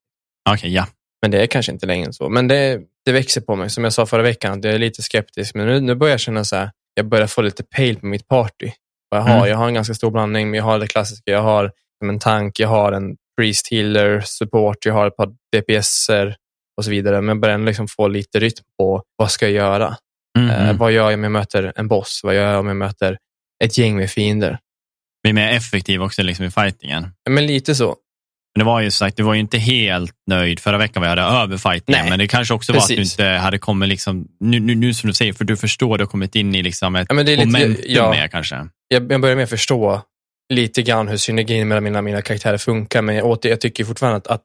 Okej, 0.49 0.57
okay, 0.57 0.69
ja. 0.69 0.87
Men 1.21 1.31
det 1.31 1.41
är 1.41 1.47
kanske 1.47 1.71
inte 1.71 1.85
längre 1.85 2.05
än 2.05 2.13
så. 2.13 2.29
Men 2.29 2.47
det, 2.47 2.79
det 3.05 3.11
växer 3.11 3.41
på 3.41 3.55
mig. 3.55 3.69
Som 3.69 3.83
jag 3.83 3.93
sa 3.93 4.05
förra 4.05 4.21
veckan, 4.21 4.59
att 4.59 4.63
jag 4.63 4.73
är 4.73 4.79
lite 4.79 5.01
skeptisk. 5.01 5.55
Men 5.55 5.67
nu, 5.67 5.79
nu 5.79 5.95
börjar 5.95 6.13
jag 6.13 6.19
känna 6.19 6.43
så 6.43 6.55
här, 6.55 6.71
jag 6.93 7.05
börjar 7.05 7.27
få 7.27 7.41
lite 7.41 7.63
pale 7.63 7.95
på 7.95 8.05
mitt 8.05 8.27
party. 8.27 8.71
jag, 9.11 9.21
har, 9.21 9.37
mm. 9.37 9.49
jag 9.49 9.57
har 9.57 9.67
en 9.67 9.73
ganska 9.73 9.93
stor 9.93 10.11
blandning, 10.11 10.49
men 10.49 10.57
jag 10.57 10.63
har 10.63 10.79
det 10.79 10.87
klassiska. 10.87 11.31
Jag 11.31 11.41
har 11.41 11.71
en 12.05 12.19
tank, 12.19 12.59
jag 12.59 12.67
har 12.67 12.91
en 12.91 13.17
priest 13.37 13.71
healer, 13.71 14.21
support, 14.21 14.85
jag 14.85 14.93
har 14.93 15.07
ett 15.07 15.15
par 15.15 15.29
DPSer 15.55 16.35
och 16.77 16.85
så 16.85 16.91
vidare. 16.91 17.21
Men 17.21 17.27
jag 17.27 17.39
börjar 17.39 17.57
liksom 17.57 17.87
få 17.87 18.07
lite 18.07 18.39
rytm 18.39 18.63
på 18.77 19.03
vad 19.15 19.31
ska 19.31 19.45
jag 19.45 19.53
göra? 19.53 19.95
Mm. 20.39 20.49
Eh, 20.49 20.77
vad 20.77 20.91
gör 20.91 21.09
jag 21.09 21.13
om 21.13 21.23
jag 21.23 21.31
möter 21.31 21.73
en 21.75 21.87
boss? 21.87 22.21
Vad 22.23 22.35
gör 22.35 22.51
jag 22.51 22.59
om 22.59 22.67
jag 22.67 22.77
möter 22.77 23.17
ett 23.63 23.77
gäng 23.77 23.97
med 23.97 24.09
fiender? 24.09 24.59
Blir 25.23 25.33
mer 25.33 25.49
effektiv 25.49 26.01
också 26.01 26.23
liksom 26.23 26.45
i 26.45 26.51
fightingen. 26.51 27.13
Men 27.29 27.45
lite 27.45 27.75
så. 27.75 27.95
Men 28.55 28.59
det 28.59 28.65
var 28.65 28.81
ju 28.81 28.91
sagt, 28.91 29.17
du 29.17 29.23
var 29.23 29.33
ju 29.33 29.39
inte 29.39 29.57
helt 29.57 30.13
nöjd 30.27 30.59
förra 30.59 30.77
veckan 30.77 31.01
vad 31.01 31.11
jag 31.11 31.17
hade 31.17 31.43
över 31.43 31.57
fighten, 31.57 32.09
men 32.09 32.19
det 32.19 32.27
kanske 32.27 32.53
också 32.53 32.73
Precis. 32.73 32.89
var 32.89 32.93
att 32.93 32.97
du 32.97 33.23
inte 33.23 33.23
hade 33.25 33.59
kommit, 33.59 33.89
liksom, 33.89 34.27
nu, 34.39 34.59
nu, 34.59 34.75
nu 34.75 34.93
som 34.93 35.07
du 35.07 35.13
säger, 35.13 35.33
för 35.33 35.45
du 35.45 35.57
förstår, 35.57 35.97
du 35.97 36.03
har 36.03 36.09
kommit 36.09 36.35
in 36.35 36.55
i 36.55 36.63
liksom 36.63 36.95
ett 36.95 37.07
ja, 37.09 37.15
momentum 37.15 37.71
lite, 37.71 37.91
ja, 37.91 38.09
med 38.09 38.31
kanske. 38.31 38.67
Jag, 38.87 39.11
jag 39.11 39.21
börjar 39.21 39.35
med 39.35 39.43
att 39.43 39.49
förstå 39.49 40.01
lite 40.53 40.81
grann 40.81 41.07
hur 41.07 41.17
synergin 41.17 41.67
mellan 41.67 41.83
mina, 41.83 42.01
mina 42.01 42.21
karaktärer 42.21 42.57
funkar, 42.57 43.01
men 43.01 43.15
jag, 43.15 43.39
jag 43.41 43.61
tycker 43.61 43.85
fortfarande 43.85 44.17
att, 44.17 44.27
att 44.27 44.43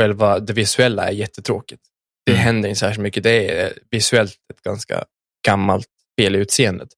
själva 0.00 0.38
det 0.38 0.52
visuella 0.52 1.08
är 1.08 1.12
jättetråkigt. 1.12 1.82
Det 2.26 2.32
mm. 2.32 2.44
händer 2.44 2.68
inte 2.68 2.78
särskilt 2.78 3.02
mycket. 3.02 3.22
Det 3.22 3.60
är 3.60 3.72
visuellt 3.90 4.34
ett 4.54 4.62
ganska 4.62 5.04
gammalt 5.46 5.86
spel 6.14 6.36
i 6.36 6.38
utseendet. 6.38 6.88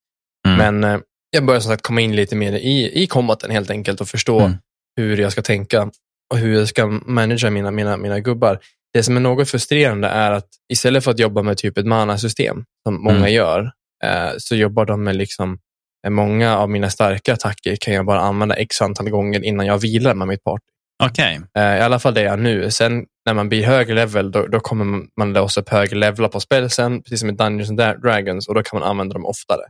Mm. 0.48 0.58
Men 0.58 0.94
eh, 0.94 1.00
jag 1.30 1.44
börjar 1.44 1.60
som 1.60 1.70
sagt 1.72 1.82
komma 1.82 2.00
in 2.00 2.16
lite 2.16 2.36
mer 2.36 2.52
i, 2.52 3.02
i 3.02 3.06
combaten 3.06 3.50
helt 3.50 3.70
enkelt 3.70 4.00
och 4.00 4.08
förstå 4.08 4.40
Mm. 4.40 4.58
hur 4.96 5.16
jag 5.16 5.32
ska 5.32 5.42
tänka 5.42 5.90
hur 6.36 6.54
jag 6.58 6.68
ska 6.68 6.86
managera 6.86 7.50
mina, 7.50 7.70
mina, 7.70 7.96
mina 7.96 8.20
gubbar. 8.20 8.58
Det 8.94 9.02
som 9.02 9.16
är 9.16 9.20
något 9.20 9.50
frustrerande 9.50 10.08
är 10.08 10.30
att 10.30 10.48
istället 10.72 11.04
för 11.04 11.10
att 11.10 11.18
jobba 11.18 11.42
med 11.42 11.58
typ 11.58 11.78
ett 11.78 11.86
manasystem, 11.86 12.64
som 12.86 13.02
många 13.02 13.16
Mm. 13.18 13.32
gör, 13.32 13.60
eh, 14.04 14.30
så 14.38 14.56
jobbar 14.56 14.84
de 14.86 15.04
med 15.04 15.16
liksom 15.16 15.58
eh, 16.06 16.10
Många 16.10 16.58
av 16.58 16.70
mina 16.70 16.90
starka 16.90 17.32
attacker 17.32 17.76
kan 17.80 17.94
jag 17.94 18.06
bara 18.06 18.20
använda 18.20 18.54
x 18.54 18.82
antal 18.82 19.10
gånger 19.10 19.44
innan 19.44 19.66
jag 19.66 19.78
vilar 19.78 20.14
med 20.14 20.28
mitt 20.28 20.44
party. 20.44 20.64
Okej. 21.02 21.40
Eh, 21.58 21.62
I 21.76 21.80
alla 21.80 21.98
fall 21.98 22.14
det 22.14 22.22
jag 22.22 22.38
nu. 22.38 22.70
Sen 22.70 23.04
när 23.26 23.34
man 23.34 23.48
blir 23.48 23.64
högre 23.64 23.94
level, 23.94 24.30
då, 24.30 24.46
då 24.46 24.60
kommer 24.60 24.84
man- 25.16 25.32
låsa 25.32 25.60
upp 25.60 25.68
högre 25.68 25.96
levlar 25.96 26.28
på 26.28 26.40
spelsen, 26.40 27.02
precis 27.02 27.20
som 27.20 27.28
i 27.28 27.32
Dungeons 27.32 27.70
and 27.70 27.80
Dra- 27.80 28.00
Dragons, 28.00 28.48
och 28.48 28.54
då 28.54 28.62
kan 28.62 28.80
man 28.80 28.88
använda 28.90 29.12
dem 29.12 29.26
oftare. 29.26 29.60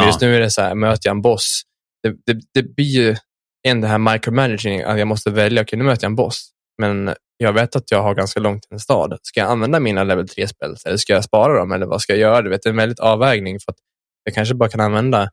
Ja. 0.00 0.06
Just 0.06 0.20
nu 0.20 0.36
är 0.36 0.40
det 0.40 0.50
så 0.50 0.62
här, 0.62 0.74
möter 0.74 1.08
jag 1.08 1.14
en 1.14 1.22
boss, 1.22 1.62
det, 2.02 2.32
det, 2.32 2.40
det 2.54 2.62
blir 2.76 2.84
ju 2.84 3.16
en 3.62 3.80
det 3.80 3.88
här 3.88 3.98
micromanaging, 3.98 4.82
att 4.82 4.98
jag 4.98 5.08
måste 5.08 5.30
välja, 5.30 5.62
okej 5.62 5.78
nu 5.78 5.84
möter 5.84 6.04
jag 6.04 6.10
en 6.10 6.16
boss, 6.16 6.50
men 6.78 7.14
jag 7.36 7.52
vet 7.52 7.76
att 7.76 7.90
jag 7.90 8.02
har 8.02 8.14
ganska 8.14 8.40
långt 8.40 8.62
till 8.62 8.72
en 8.72 8.80
stad. 8.80 9.18
Ska 9.22 9.40
jag 9.40 9.50
använda 9.50 9.80
mina 9.80 10.04
level 10.04 10.28
3 10.28 10.48
spels 10.48 10.86
eller 10.86 10.96
ska 10.96 11.12
jag 11.12 11.24
spara 11.24 11.58
dem 11.58 11.72
eller 11.72 11.86
vad 11.86 12.00
ska 12.00 12.12
jag 12.12 12.20
göra? 12.20 12.42
Du 12.42 12.50
vet, 12.50 12.62
det 12.62 12.68
är 12.68 12.70
en 12.70 12.76
väldigt 12.76 13.00
avvägning 13.00 13.60
för 13.60 13.72
att 13.72 13.78
jag 14.24 14.34
kanske 14.34 14.54
bara 14.54 14.68
kan 14.68 14.80
använda 14.80 15.30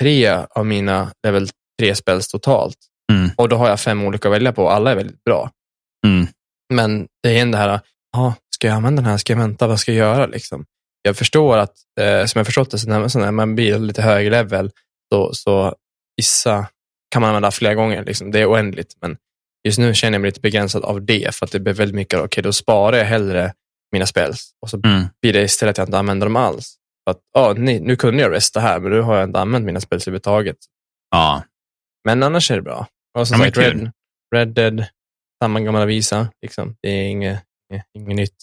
tre 0.00 0.28
av 0.50 0.66
mina 0.66 1.12
level 1.26 1.48
3 1.80 1.94
spels 1.94 2.28
totalt. 2.28 2.76
Mm. 3.12 3.30
Och 3.36 3.48
då 3.48 3.56
har 3.56 3.68
jag 3.68 3.80
fem 3.80 4.04
olika 4.04 4.28
att 4.28 4.34
välja 4.34 4.52
på 4.52 4.62
och 4.62 4.72
alla 4.72 4.90
är 4.90 4.96
väldigt 4.96 5.24
bra. 5.24 5.50
Mm. 6.06 6.26
Men 6.74 7.06
det 7.22 7.38
är 7.38 7.46
det 7.46 7.58
här, 7.58 7.80
ja, 8.12 8.34
ska 8.54 8.66
jag 8.66 8.76
använda 8.76 9.02
den 9.02 9.10
här? 9.10 9.18
Ska 9.18 9.32
jag 9.32 9.40
vänta? 9.40 9.66
Vad 9.66 9.80
ska 9.80 9.92
jag 9.92 10.08
göra? 10.08 10.26
Liksom? 10.26 10.64
Jag 11.02 11.16
förstår 11.16 11.58
att, 11.58 11.74
eh, 12.00 12.24
som 12.24 12.38
jag 12.38 12.46
förstått 12.46 12.70
det, 12.70 12.78
så 12.78 13.18
när 13.18 13.30
man 13.30 13.54
blir 13.54 13.78
lite 13.78 14.02
högre 14.02 14.30
level, 14.30 14.70
så, 15.12 15.34
så 15.34 15.74
vissa 16.16 16.66
kan 17.14 17.20
man 17.22 17.28
använda 17.28 17.50
flera 17.50 17.74
gånger. 17.74 18.04
Liksom. 18.04 18.30
Det 18.30 18.40
är 18.40 18.50
oändligt. 18.50 18.94
Men 19.00 19.16
just 19.66 19.78
nu 19.78 19.94
känner 19.94 20.12
jag 20.14 20.20
mig 20.20 20.28
lite 20.28 20.40
begränsad 20.40 20.84
av 20.84 21.02
det, 21.04 21.34
för 21.34 21.46
att 21.46 21.52
det 21.52 21.60
blir 21.60 21.74
väldigt 21.74 21.94
mycket, 21.94 22.20
okej, 22.20 22.42
då 22.42 22.52
sparar 22.52 22.96
jag 22.96 23.04
hellre 23.04 23.52
mina 23.92 24.06
spels 24.06 24.50
och 24.62 24.70
så 24.70 24.80
Mm. 24.84 25.04
blir 25.22 25.32
det 25.32 25.42
istället 25.42 25.72
att 25.72 25.78
jag 25.78 25.86
inte 25.88 25.98
använder 25.98 26.26
dem 26.26 26.36
alls. 26.36 26.76
För 27.04 27.10
att, 27.10 27.20
ja, 27.34 27.54
ni, 27.56 27.80
nu 27.80 27.96
kunde 27.96 28.22
jag 28.22 28.32
resta 28.32 28.60
här, 28.60 28.80
men 28.80 28.92
nu 28.92 29.00
har 29.00 29.16
jag 29.16 29.24
inte 29.28 29.40
använt 29.40 29.66
mina 29.66 29.80
spels 29.80 30.06
överhuvudtaget. 30.06 30.56
Ja. 31.10 31.42
Men 32.04 32.22
annars 32.22 32.50
är 32.50 32.56
det 32.56 32.62
bra. 32.62 32.86
Och 33.18 33.28
som 33.28 33.40
Ja, 33.40 33.44
sagt. 33.46 33.56
Red, 33.58 33.90
Red 34.34 34.48
Dead, 34.48 34.84
samma 35.42 35.60
gamla 35.60 35.84
visa. 35.86 36.28
Liksom. 36.42 36.76
Det 36.82 36.88
är 36.88 37.08
inget, 37.08 37.40
inget, 37.98 38.16
nytt. 38.16 38.36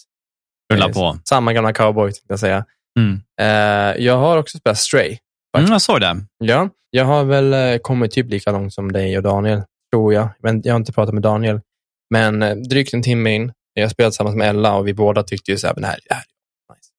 Rulla 0.72 0.86
Eh, 0.86 0.92
på. 0.92 1.18
Samma 1.24 1.52
gamla 1.52 1.72
cowboy, 1.72 2.12
tänkte 2.12 2.32
jag 2.32 2.40
säga. 2.40 2.64
Mm. 2.98 3.20
Eh, 3.40 4.02
jag 4.04 4.18
har 4.18 4.38
också 4.38 4.58
spelat 4.58 4.78
Stray. 4.78 5.18
Mm, 5.58 5.72
jag 5.72 5.82
såg 5.82 6.00
det. 6.00 6.16
Ja, 6.38 6.68
jag 6.90 7.04
har 7.04 7.24
väl 7.24 7.52
eh, 7.52 7.78
kommit 7.78 8.10
typ 8.12 8.30
lika 8.30 8.52
långt 8.52 8.74
som 8.74 8.92
dig 8.92 9.16
och 9.16 9.22
Daniel, 9.22 9.62
tror 9.92 10.14
jag. 10.14 10.28
Men 10.42 10.60
jag 10.64 10.72
har 10.72 10.78
inte 10.80 10.92
pratat 10.92 11.14
med 11.14 11.22
Daniel. 11.22 11.60
Men 12.10 12.42
eh, 12.42 12.56
drygt 12.56 12.94
en 12.94 13.02
timme 13.02 13.30
in. 13.34 13.52
Jag 13.74 13.90
spelat 13.90 14.12
tillsammans 14.12 14.36
med 14.36 14.48
Ella 14.48 14.74
och 14.76 14.86
vi 14.88 14.94
båda 14.94 15.22
tyckte 15.22 15.50
ju 15.50 15.58
så 15.58 15.66
här, 15.66 15.74
det 15.74 15.86
här, 15.86 15.98
det 16.08 16.14
här 16.14 16.22
är 16.22 16.74
nice. 16.74 16.90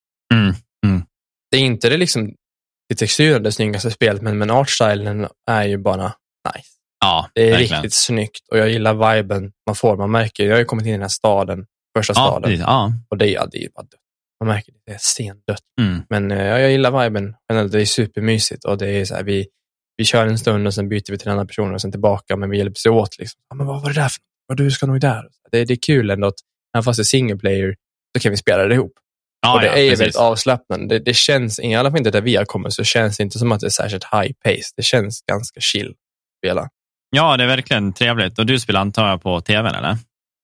Mm. 0.86 1.04
Det 1.52 1.58
är 1.58 1.62
inte 1.62 1.90
det 1.90 1.98
liksom 1.98 2.34
det 2.90 2.96
texturen 2.96 3.44
det 3.44 3.52
snyggaste 3.52 3.92
spelet, 3.92 4.22
men, 4.22 4.38
men 4.38 4.52
artstylen 4.52 5.28
är 5.52 5.64
ju 5.64 5.78
bara 5.78 6.04
nice. 6.56 6.70
Ja, 7.00 7.30
Det 7.34 7.42
är 7.42 7.50
verkligen. 7.52 7.74
riktigt 7.82 7.94
snyggt 7.94 8.48
och 8.52 8.58
jag 8.58 8.70
gillar 8.70 9.16
viben 9.16 9.52
man 9.68 9.76
får. 9.76 9.98
Man 9.98 10.12
märker, 10.12 10.46
jag 10.46 10.54
har 10.54 10.60
ju 10.60 10.66
kommit 10.66 10.84
in 10.86 10.90
i 10.90 10.92
den 10.92 11.02
här 11.02 11.08
staden, 11.08 11.66
första 11.98 12.14
Ja, 12.16 12.28
staden, 12.28 12.44
precis. 12.44 12.66
Ja. 12.68 12.94
och 13.10 13.18
det 13.18 13.36
är, 13.36 13.48
det 13.52 13.64
är 13.64 13.70
bara 13.76 13.82
dött. 13.84 14.00
Man 14.44 14.56
märker 14.56 14.72
det, 14.72 14.80
det 14.86 14.92
är 14.92 14.98
stendött. 15.02 15.64
Mm. 15.82 16.02
Men 16.10 16.32
eh, 16.32 16.48
ja, 16.48 16.60
jag 16.60 16.72
gillar 16.72 17.04
viben. 17.04 17.36
Det 17.72 17.82
är 17.82 17.86
supermysigt 17.86 18.66
och 18.66 18.78
det 18.78 18.90
är 18.90 19.06
så 19.06 19.16
här, 19.16 19.24
vi, 19.24 19.48
vi 19.98 20.06
kör 20.06 20.28
en 20.28 20.38
stund 20.38 20.68
och 20.68 20.74
sen 20.74 20.90
byter 20.90 21.12
vi 21.12 21.18
till 21.18 21.28
en 21.28 21.34
annan 21.34 21.48
person 21.48 21.74
och 21.74 21.82
sen 21.82 21.92
tillbaka, 21.92 22.36
men 22.36 22.50
vi 22.50 22.58
hjälps 22.58 22.86
åt. 22.86 23.20
Liksom. 23.20 23.42
Ja, 23.50 23.56
men 23.56 23.68
vad 23.68 23.82
var 23.82 23.90
det 23.90 23.96
där 23.96 24.10
för 24.10 24.22
vad 24.48 24.58
Du 24.58 24.72
ska 24.72 24.86
nog 24.86 25.00
där. 25.00 25.24
Det, 25.52 25.66
det 25.66 25.74
är 25.74 25.78
kul 25.86 26.10
ändå 26.10 26.28
att, 26.28 26.36
även 26.76 26.84
fast 26.84 26.98
det 26.98 27.02
är 27.02 27.04
single 27.04 27.38
player, 27.38 27.76
så 28.18 28.22
kan 28.22 28.32
vi 28.32 28.38
spela 28.38 28.64
det 28.64 28.76
ihop. 28.76 28.94
Ja, 29.42 29.54
och 29.54 29.62
det 29.62 29.68
ja, 29.68 29.74
är 29.74 29.90
precis. 29.90 30.00
väldigt 30.00 30.16
avslappnande. 30.16 30.96
Det, 30.96 31.06
det 31.06 31.14
känns, 31.14 31.60
i 31.60 31.76
alla 31.76 31.92
fall 31.92 31.98
inte 31.98 32.12
där 32.12 32.22
vi 32.22 32.36
har 32.36 32.46
kommit, 32.46 32.74
så 32.74 32.84
känns 32.84 33.18
det 33.18 33.24
inte 33.24 33.40
som 33.40 33.52
att 33.52 33.60
det 33.60 33.68
är 33.68 33.70
särskilt 33.70 34.04
high 34.04 34.34
pace. 34.44 34.74
Det 34.76 34.84
känns 34.84 35.22
ganska 35.22 35.60
chill 35.60 35.88
att 35.88 35.96
spela. 36.46 36.70
Ja, 37.10 37.38
det 37.38 37.44
är 37.44 37.48
verkligen 37.48 37.94
trevligt. 37.94 38.40
Och 38.40 38.46
du 38.46 38.60
spelar 38.60 38.82
antar 38.82 39.10
jag 39.10 39.22
på 39.22 39.42
tvn, 39.42 39.76
eller? 39.76 39.98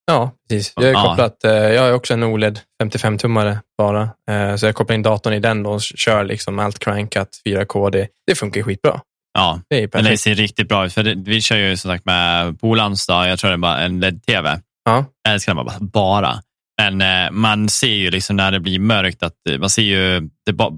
Ja, 0.10 0.32
precis. 0.50 0.74
Jag 0.76 0.84
har 0.84 0.92
Ja. 0.92 1.04
kopplat, 1.10 1.44
eh, 1.44 1.52
jag 1.52 1.82
har 1.82 1.92
också 1.92 2.14
en 2.14 2.24
OLED 2.24 2.60
55-tummare 2.84 3.58
bara, 3.78 4.02
eh, 4.32 4.56
så 4.56 4.66
jag 4.66 4.76
kopplar 4.76 4.96
in 4.96 5.02
datorn 5.04 5.34
i 5.34 5.40
den 5.40 5.66
och 5.66 5.82
kör 5.82 6.24
liksom 6.24 6.60
allt 6.60 6.80
crankat 6.80 7.30
4K. 7.46 7.90
Det, 7.90 8.08
det 8.28 8.36
funkar 8.36 8.62
skitbra. 8.62 9.02
Ja, 9.34 9.62
Det 9.70 9.84
är 9.84 9.90
men 9.94 10.04
det 10.04 10.18
ser 10.18 10.36
riktigt 10.36 10.68
bra 10.70 10.86
ut. 10.86 10.94
För 10.94 11.04
det, 11.04 11.16
vi 11.16 11.42
kör 11.42 11.58
ju 11.58 11.78
som 11.78 11.92
sagt 11.92 12.06
med 12.06 12.60
Polans, 12.60 13.06
jag 13.10 13.40
tror 13.40 13.50
det 13.50 13.56
är 13.56 13.58
bara 13.58 13.80
en 13.80 14.00
LED-tv. 14.00 14.62
Ja. 14.86 15.06
Jag 15.24 15.34
älskar 15.34 15.56
den 15.56 15.66
bara. 15.66 15.78
bara. 15.80 16.42
Men 16.82 17.02
eh, 17.26 17.32
man 17.32 17.70
ser 17.70 17.88
ju 17.96 18.12
liksom 18.12 18.36
när 18.36 18.52
det 18.52 18.60
blir 18.60 18.80
mörkt 18.80 19.24
att 19.24 19.34
man 19.60 19.70
ser 19.70 19.82
ju 19.82 20.30
det 20.46 20.54
ba- 20.54 20.70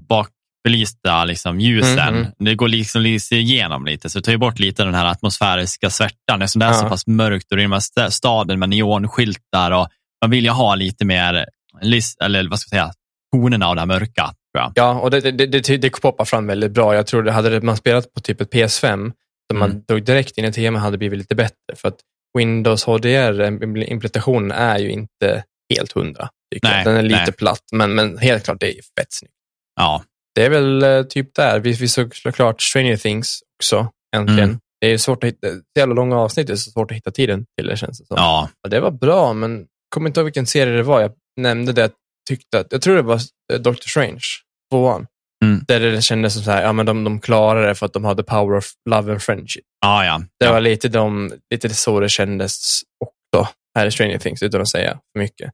bakbelysta 0.64 1.24
liksom, 1.24 1.60
ljusen. 1.60 2.14
Mhm. 2.14 2.26
Det 2.38 2.54
går 2.54 2.68
liksom 2.68 3.02
lyser 3.02 3.36
igenom 3.36 3.84
lite, 3.86 4.10
så 4.10 4.18
det 4.18 4.24
tar 4.24 4.32
ju 4.32 4.38
bort 4.38 4.58
lite 4.58 4.84
den 4.84 4.94
här 4.94 5.06
atmosfäriska 5.06 5.90
svärtan. 5.90 6.42
Eftersom 6.42 6.60
det 6.60 6.66
är 6.66 6.72
så 6.72 6.84
Ja. 6.84 6.88
pass 6.88 7.06
mörkt 7.06 7.50
och 7.50 7.56
det 7.56 7.62
är 7.62 7.68
stä- 7.68 8.10
staden 8.10 8.58
med 8.58 8.68
neonskyltar 8.68 9.70
och 9.70 9.88
man 10.24 10.30
vill 10.30 10.44
ju 10.44 10.50
ha 10.50 10.74
lite 10.74 11.04
mer, 11.04 11.46
eller 12.24 12.48
vad 12.48 12.58
ska 12.58 12.76
jag 12.76 12.84
säga, 12.86 12.92
tonerna 13.34 13.66
av 13.68 13.74
det 13.74 13.80
här 13.80 13.86
mörka. 13.86 14.34
Ja, 14.74 14.92
och 15.00 15.10
det, 15.10 15.20
det, 15.20 15.46
det, 15.46 15.76
det 15.76 15.90
poppar 16.00 16.24
fram 16.24 16.46
väldigt 16.46 16.72
bra. 16.72 16.94
Jag 16.94 17.06
tror 17.06 17.22
det 17.22 17.32
hade 17.32 17.60
man 17.60 17.76
spelat 17.76 18.12
på 18.14 18.20
typ 18.20 18.40
ett 18.40 18.50
PS5, 18.54 19.12
som 19.50 19.58
man 19.58 19.70
Mm. 19.70 19.82
drog 19.88 20.04
direkt 20.04 20.38
in 20.38 20.44
i 20.44 20.52
tv 20.52 20.78
hade 20.78 20.98
blivit 20.98 21.18
lite 21.18 21.34
bättre. 21.34 21.76
För 21.76 21.88
att 21.88 21.96
Windows 22.38 22.84
HDR-implementationen 22.84 24.52
är 24.52 24.78
ju 24.78 24.90
inte 24.90 25.44
helt 25.76 25.92
hundra. 25.92 26.28
tycker 26.54 26.68
Nej, 26.68 26.76
jag. 26.76 26.86
Den 26.86 26.96
är 26.96 27.02
lite 27.02 27.16
nej. 27.26 27.32
platt, 27.32 27.62
men, 27.72 27.94
men 27.94 28.18
helt 28.18 28.44
klart, 28.44 28.60
det 28.60 28.66
är 28.68 28.74
fett 28.74 29.06
snyggt. 29.12 29.34
Ja, 29.76 30.02
Det 30.34 30.44
är 30.44 30.50
väl 30.50 30.82
eh, 30.82 31.02
typ 31.02 31.34
där. 31.34 31.60
Vi, 31.60 31.72
vi 31.72 31.88
såg 31.88 32.16
såklart 32.16 32.62
Stranger 32.62 32.96
Things 32.96 33.40
också, 33.58 33.88
äntligen. 34.16 34.44
Mm. 34.44 34.58
Det 34.80 34.86
är 34.86 34.98
svårt 34.98 35.24
att 35.24 35.28
hitta, 35.28 35.46
det 35.46 35.80
är 35.80 35.80
jävla 35.80 35.94
långa 35.94 36.18
avsnitt, 36.18 36.46
det 36.46 36.52
är 36.52 36.56
så 36.56 36.70
svårt 36.70 36.90
att 36.90 36.96
hitta 36.96 37.10
tiden 37.10 37.46
till 37.58 37.66
det 37.66 37.76
känns 37.76 37.98
det 37.98 38.06
som. 38.06 38.16
ja, 38.16 38.48
Ja, 38.62 38.68
det 38.68 38.80
var 38.80 38.90
bra, 38.90 39.32
men 39.32 39.58
jag 39.58 39.66
kommer 39.94 40.08
inte 40.08 40.20
ihåg 40.20 40.24
vilken 40.24 40.46
serie 40.46 40.76
det 40.76 40.82
var. 40.82 41.00
Jag 41.00 41.12
nämnde 41.40 41.72
det, 41.72 41.80
jag 41.80 41.90
tyckte 42.28 42.60
att, 42.60 42.66
jag 42.70 42.82
tror 42.82 42.96
det 42.96 43.02
var 43.02 43.20
eh, 43.52 43.58
Doctor 43.58 43.88
Strange, 43.88 44.22
tvåan. 44.70 45.06
Mm. 45.44 45.64
Där 45.68 45.80
det 45.80 46.02
kändes 46.02 46.34
som 46.34 46.42
så 46.42 46.50
här, 46.50 46.62
ja 46.62 46.72
men 46.72 46.86
de, 46.86 47.04
de 47.04 47.20
klarade 47.20 47.66
det 47.66 47.74
för 47.74 47.86
att 47.86 47.92
de 47.92 48.04
hade 48.04 48.22
power 48.22 48.56
of 48.56 48.72
love 48.90 49.12
and 49.12 49.22
friendship. 49.22 49.64
ja, 49.80 50.04
ja. 50.04 50.18
Det 50.40 50.46
ja. 50.46 50.52
var 50.52 50.60
lite, 50.60 50.88
de, 50.88 51.32
lite 51.50 51.68
så 51.68 52.00
det 52.00 52.08
kändes 52.08 52.80
också 53.04 53.48
här 53.78 53.86
i 53.86 53.90
Stranger 53.90 54.18
Things, 54.18 54.42
utan 54.42 54.60
att 54.60 54.68
säga 54.68 54.98
för 55.12 55.18
mycket. 55.18 55.50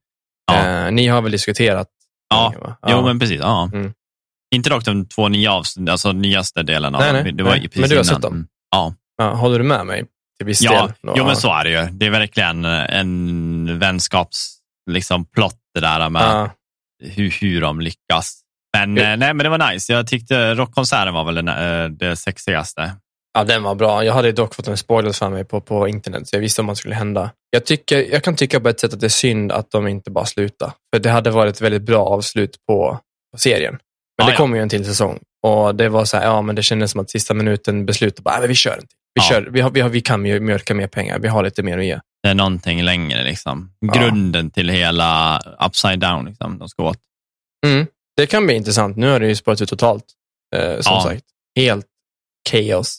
Ja. 0.53 0.87
Eh, 0.87 0.93
ni 0.93 1.07
har 1.07 1.23
väl 1.23 1.33
diskuterat? 1.33 1.89
Ja. 2.29 2.55
va? 2.61 2.77
Jo, 2.87 3.03
men 3.03 3.19
precis. 3.19 3.41
Ja. 3.41 3.71
Mm. 3.73 3.93
Inte 4.55 4.71
dock 4.71 4.85
de 4.85 5.07
två 5.09 5.29
nya 5.29 5.53
avsnitt, 5.53 5.89
alltså 5.89 6.13
nyaste 6.13 6.63
delen 6.63 6.95
av 6.95 7.01
Nej, 7.01 7.13
nej, 7.23 7.33
det 7.33 7.43
var 7.43 7.51
nej. 7.51 7.61
precis 7.63 7.81
Men 7.81 7.89
du 7.91 7.97
har 7.97 8.05
innan. 8.05 8.15
sett 8.15 8.23
dem? 8.23 8.47
Ja, 8.71 8.95
Ja, 9.19 9.35
håller 9.35 9.59
du 9.59 9.65
med 9.65 9.87
mig 9.87 10.05
till 10.37 10.47
viss 10.47 10.63
ja. 10.63 10.83
del? 11.03 11.15
Jo, 11.17 11.25
men 11.27 11.37
så 11.37 11.53
är 11.55 11.65
det 11.65 11.71
ju. 11.71 11.87
Det 11.93 12.07
är 12.07 12.11
verkligen 12.11 12.65
en 12.65 13.79
vänskaps 13.79 14.59
liksom, 14.91 15.25
plott 15.25 15.59
det 15.75 15.81
där 15.81 16.09
med 16.11 16.23
Ja. 16.23 16.51
hur, 17.05 17.31
hur 17.41 17.61
de 17.61 17.81
lyckas. 17.81 18.41
Men, 18.77 18.97
Jo. 18.97 19.03
eh, 19.03 19.17
nej, 19.17 19.35
men 19.35 19.39
det 19.39 19.49
var 19.49 19.73
nice. 19.73 19.93
Jag 19.93 20.07
tyckte 20.07 20.55
rockkonserten 20.55 21.15
var 21.15 21.25
väl 21.25 21.35
den, 21.35 21.49
eh, 21.49 21.89
det 21.89 22.17
sexigaste. 22.17 22.93
Ja, 23.39 23.45
den 23.45 23.63
var 23.63 23.75
bra. 23.75 24.05
Jag 24.05 24.15
hade 24.15 24.33
dock 24.33 24.55
fått 24.55 24.69
en 24.69 24.77
spoiler 24.77 25.13
för 25.13 25.29
mig 25.31 25.45
på, 25.45 25.61
på 25.61 25.89
internet, 25.89 26.29
så 26.29 26.37
jag 26.37 26.41
visste 26.41 26.61
om 26.61 26.67
vad 26.67 26.77
som 26.77 26.81
skulle 26.81 26.95
hända. 26.95 27.31
Jag, 27.51 27.67
tycker, 27.67 28.13
jag 28.13 28.23
kan 28.25 28.37
tycka 28.37 28.61
på 28.61 28.69
ett 28.69 28.81
sätt 28.81 28.93
att 28.95 29.01
det 29.01 29.07
är 29.07 29.09
synd 29.09 29.53
att 29.53 29.71
de 29.71 29.89
inte 29.89 30.11
bara 30.11 30.25
slutar. 30.27 30.73
För 30.95 31.03
det 31.03 31.11
hade 31.11 31.31
varit 31.31 31.55
ett 31.55 31.61
väldigt 31.61 31.83
bra 31.83 32.05
avslut 32.07 32.57
på, 32.69 32.99
på 33.33 33.39
serien. 33.39 33.79
Men 34.19 34.25
Ja, 34.27 34.31
det 34.31 34.33
ja. 34.33 34.37
kommer 34.37 34.57
ju 34.57 34.63
en 34.63 34.69
till 34.69 34.85
säsong. 34.85 35.19
Och 35.43 35.75
det 35.75 35.89
var 35.89 36.05
så 36.05 36.17
här, 36.17 36.25
ja 36.25 36.43
men 36.43 36.55
det 36.57 36.63
kändes 36.63 36.91
som 36.91 37.01
att 37.01 37.11
sista 37.11 37.35
minuten 37.35 37.87
beslutade 37.87 38.23
bara, 38.23 38.31
"Nej, 38.35 38.41
men 38.41 38.49
vi 38.49 38.55
kör 38.55 38.77
till. 38.77 38.87
Vi, 39.15 39.21
Ja. 39.21 39.29
kör, 39.29 39.43
vi, 39.51 39.61
har, 39.61 39.71
vi, 39.71 39.81
har, 39.81 39.89
vi 39.89 40.01
kan 40.01 40.27
ju 40.27 40.41
mjölka 40.41 40.75
mer 40.75 40.87
pengar, 40.87 41.19
vi 41.19 41.29
har 41.29 41.43
lite 41.43 41.63
mer 41.63 41.79
att 41.79 41.85
ge. 41.85 41.99
Det 42.23 42.29
är 42.29 42.35
någonting 42.35 42.83
längre. 42.83 43.25
Liksom. 43.25 43.73
Ja. 43.81 43.93
Grunden 43.93 44.51
till 44.51 44.69
hela 44.69 45.41
upside 45.67 45.99
down. 46.01 46.25
Liksom, 46.25 46.59
de 46.59 46.69
ska 46.69 46.83
åt. 46.83 46.99
Mm. 47.67 47.87
Det 48.17 48.27
kan 48.27 48.47
bli 48.47 48.55
intressant. 48.55 48.97
Nu 48.97 49.09
har 49.11 49.21
det 49.21 49.29
ju 49.29 49.35
spårat 49.37 49.61
ut 49.61 49.69
totalt. 49.69 50.05
Eh, 50.57 50.81
som 50.81 50.93
Ja. 50.95 51.03
sagt, 51.03 51.25
helt 51.59 51.87
chaos 52.51 52.99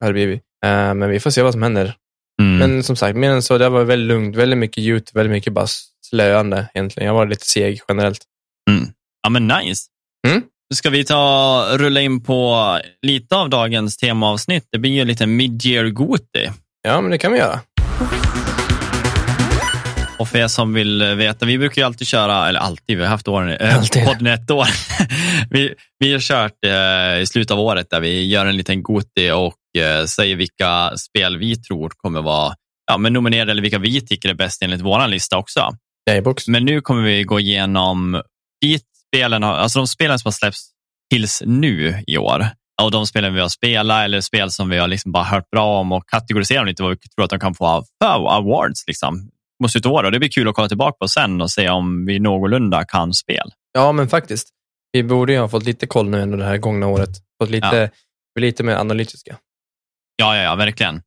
har 0.00 0.06
det 0.08 0.12
blivit. 0.12 0.42
Eh, 0.66 0.94
men 0.94 1.10
vi 1.10 1.20
får 1.20 1.30
se 1.30 1.42
vad 1.42 1.52
som 1.52 1.62
händer. 1.62 1.94
Mm. 2.42 2.58
Men 2.58 2.82
som 2.82 2.96
sagt, 2.96 3.16
mer 3.16 3.30
än 3.30 3.42
så, 3.42 3.58
det 3.58 3.68
var 3.68 3.84
väldigt 3.84 4.08
lugnt. 4.08 4.36
Väldigt 4.36 4.58
mycket 4.58 4.82
ljud, 4.84 5.08
väldigt 5.14 5.30
mycket 5.32 5.52
bara 5.52 5.66
slöande 6.06 6.68
egentligen. 6.74 7.06
Jag 7.06 7.14
var 7.14 7.26
lite 7.26 7.46
seg 7.46 7.80
generellt. 7.88 8.22
Ja, 9.22 9.30
men 9.30 9.46
nice. 9.48 9.86
Mm. 10.28 10.42
Nu 10.70 10.74
ska 10.74 10.90
vi 10.90 11.04
ta 11.04 11.64
rulla 11.72 12.00
in 12.00 12.20
på 12.24 12.78
lite 13.02 13.36
av 13.36 13.50
dagens 13.50 13.96
temaavsnitt. 13.96 14.68
Det 14.72 14.78
blir 14.78 14.90
ju 14.90 15.04
lite 15.04 15.26
mid-year 15.26 15.88
Goti. 15.90 16.50
Ja, 16.82 17.00
men 17.00 17.10
det 17.10 17.18
kan 17.18 17.32
vi 17.32 17.38
göra. 17.38 17.60
Och 20.18 20.28
för 20.28 20.38
er 20.38 20.48
som 20.48 20.74
vill 20.74 21.02
veta, 21.02 21.46
vi 21.46 21.58
brukar 21.58 21.82
ju 21.82 21.86
alltid 21.86 22.06
köra, 22.06 22.48
eller 22.48 22.60
alltid, 22.60 22.96
vi 22.96 23.02
har 23.02 23.10
haft 23.10 23.28
år, 23.28 23.62
Alltid. 23.62 24.04
podden 24.04 24.26
ett 24.26 24.50
år. 24.50 24.66
vi, 25.50 25.74
vi 25.98 26.12
har 26.12 26.20
kört 26.20 26.64
eh, 26.66 27.22
i 27.22 27.26
slutet 27.26 27.50
av 27.50 27.60
året 27.60 27.90
där 27.90 28.00
vi 28.00 28.26
gör 28.26 28.46
en 28.46 28.56
liten 28.56 28.82
Goti 28.82 29.30
och 29.30 29.80
eh, 29.82 30.04
säger 30.04 30.36
vilka 30.36 30.96
spel 30.96 31.38
vi 31.38 31.56
tror 31.56 31.92
kommer 31.96 32.22
vara 32.22 32.54
ja, 32.90 32.98
men 32.98 33.12
nominerade 33.12 33.50
eller 33.50 33.62
vilka 33.62 33.78
vi 33.78 34.00
tycker 34.00 34.28
är 34.28 34.34
bäst 34.34 34.62
enligt 34.62 34.80
vår 34.80 35.06
lista 35.06 35.38
också. 35.38 35.76
Men 36.46 36.64
nu 36.64 36.80
kommer 36.80 37.02
vi 37.02 37.22
gå 37.22 37.40
igenom 37.40 38.22
de 38.60 38.80
spelen, 39.14 39.44
alltså 39.44 39.78
de 39.78 39.86
spelen 39.86 40.18
som 40.18 40.28
har 40.28 40.32
släppts 40.32 40.70
tills 41.10 41.42
nu 41.46 42.02
i 42.06 42.18
år. 42.18 42.46
Och 42.82 42.90
de 42.90 43.06
spelen 43.06 43.34
vi 43.34 43.40
har 43.40 43.48
spelat 43.48 44.04
eller 44.04 44.20
spel 44.20 44.50
som 44.50 44.68
vi 44.68 44.78
har 44.78 44.88
liksom 44.88 45.12
bara 45.12 45.24
hört 45.24 45.50
bra 45.50 45.80
om 45.80 45.92
och 45.92 46.08
kategorisera 46.08 46.58
dem 46.58 46.66
lite 46.66 46.82
vad 46.82 46.90
vi 46.90 46.96
tror 46.96 47.24
att 47.24 47.30
de 47.30 47.40
kan 47.40 47.54
få 47.54 47.84
för 48.02 48.36
awards 48.36 48.84
liksom, 48.86 49.30
mot 49.62 49.70
slutet 49.70 49.86
av 49.86 49.92
året. 49.92 50.12
Det 50.12 50.18
blir 50.18 50.28
kul 50.28 50.48
att 50.48 50.54
kolla 50.54 50.68
tillbaka 50.68 50.96
på 51.00 51.08
sen 51.08 51.40
och 51.40 51.50
se 51.50 51.68
om 51.68 52.06
vi 52.06 52.18
någorlunda 52.18 52.84
kan 52.84 53.12
spel. 53.12 53.50
Ja, 53.72 53.92
men 53.92 54.08
faktiskt. 54.08 54.48
Vi 54.92 55.02
borde 55.02 55.32
ju 55.32 55.38
ha 55.38 55.48
fått 55.48 55.64
lite 55.64 55.86
koll 55.86 56.08
nu 56.08 56.22
ändå 56.22 56.36
det 56.36 56.44
här 56.44 56.58
gångna 56.58 56.86
året. 56.86 57.10
Fått 57.42 57.50
lite, 57.50 57.90
lite 58.40 58.62
mer 58.62 58.76
analytiska. 58.76 59.36
Ja, 60.16 60.36
ja, 60.36 60.42
ja, 60.42 60.54
verkligen. 60.54 61.02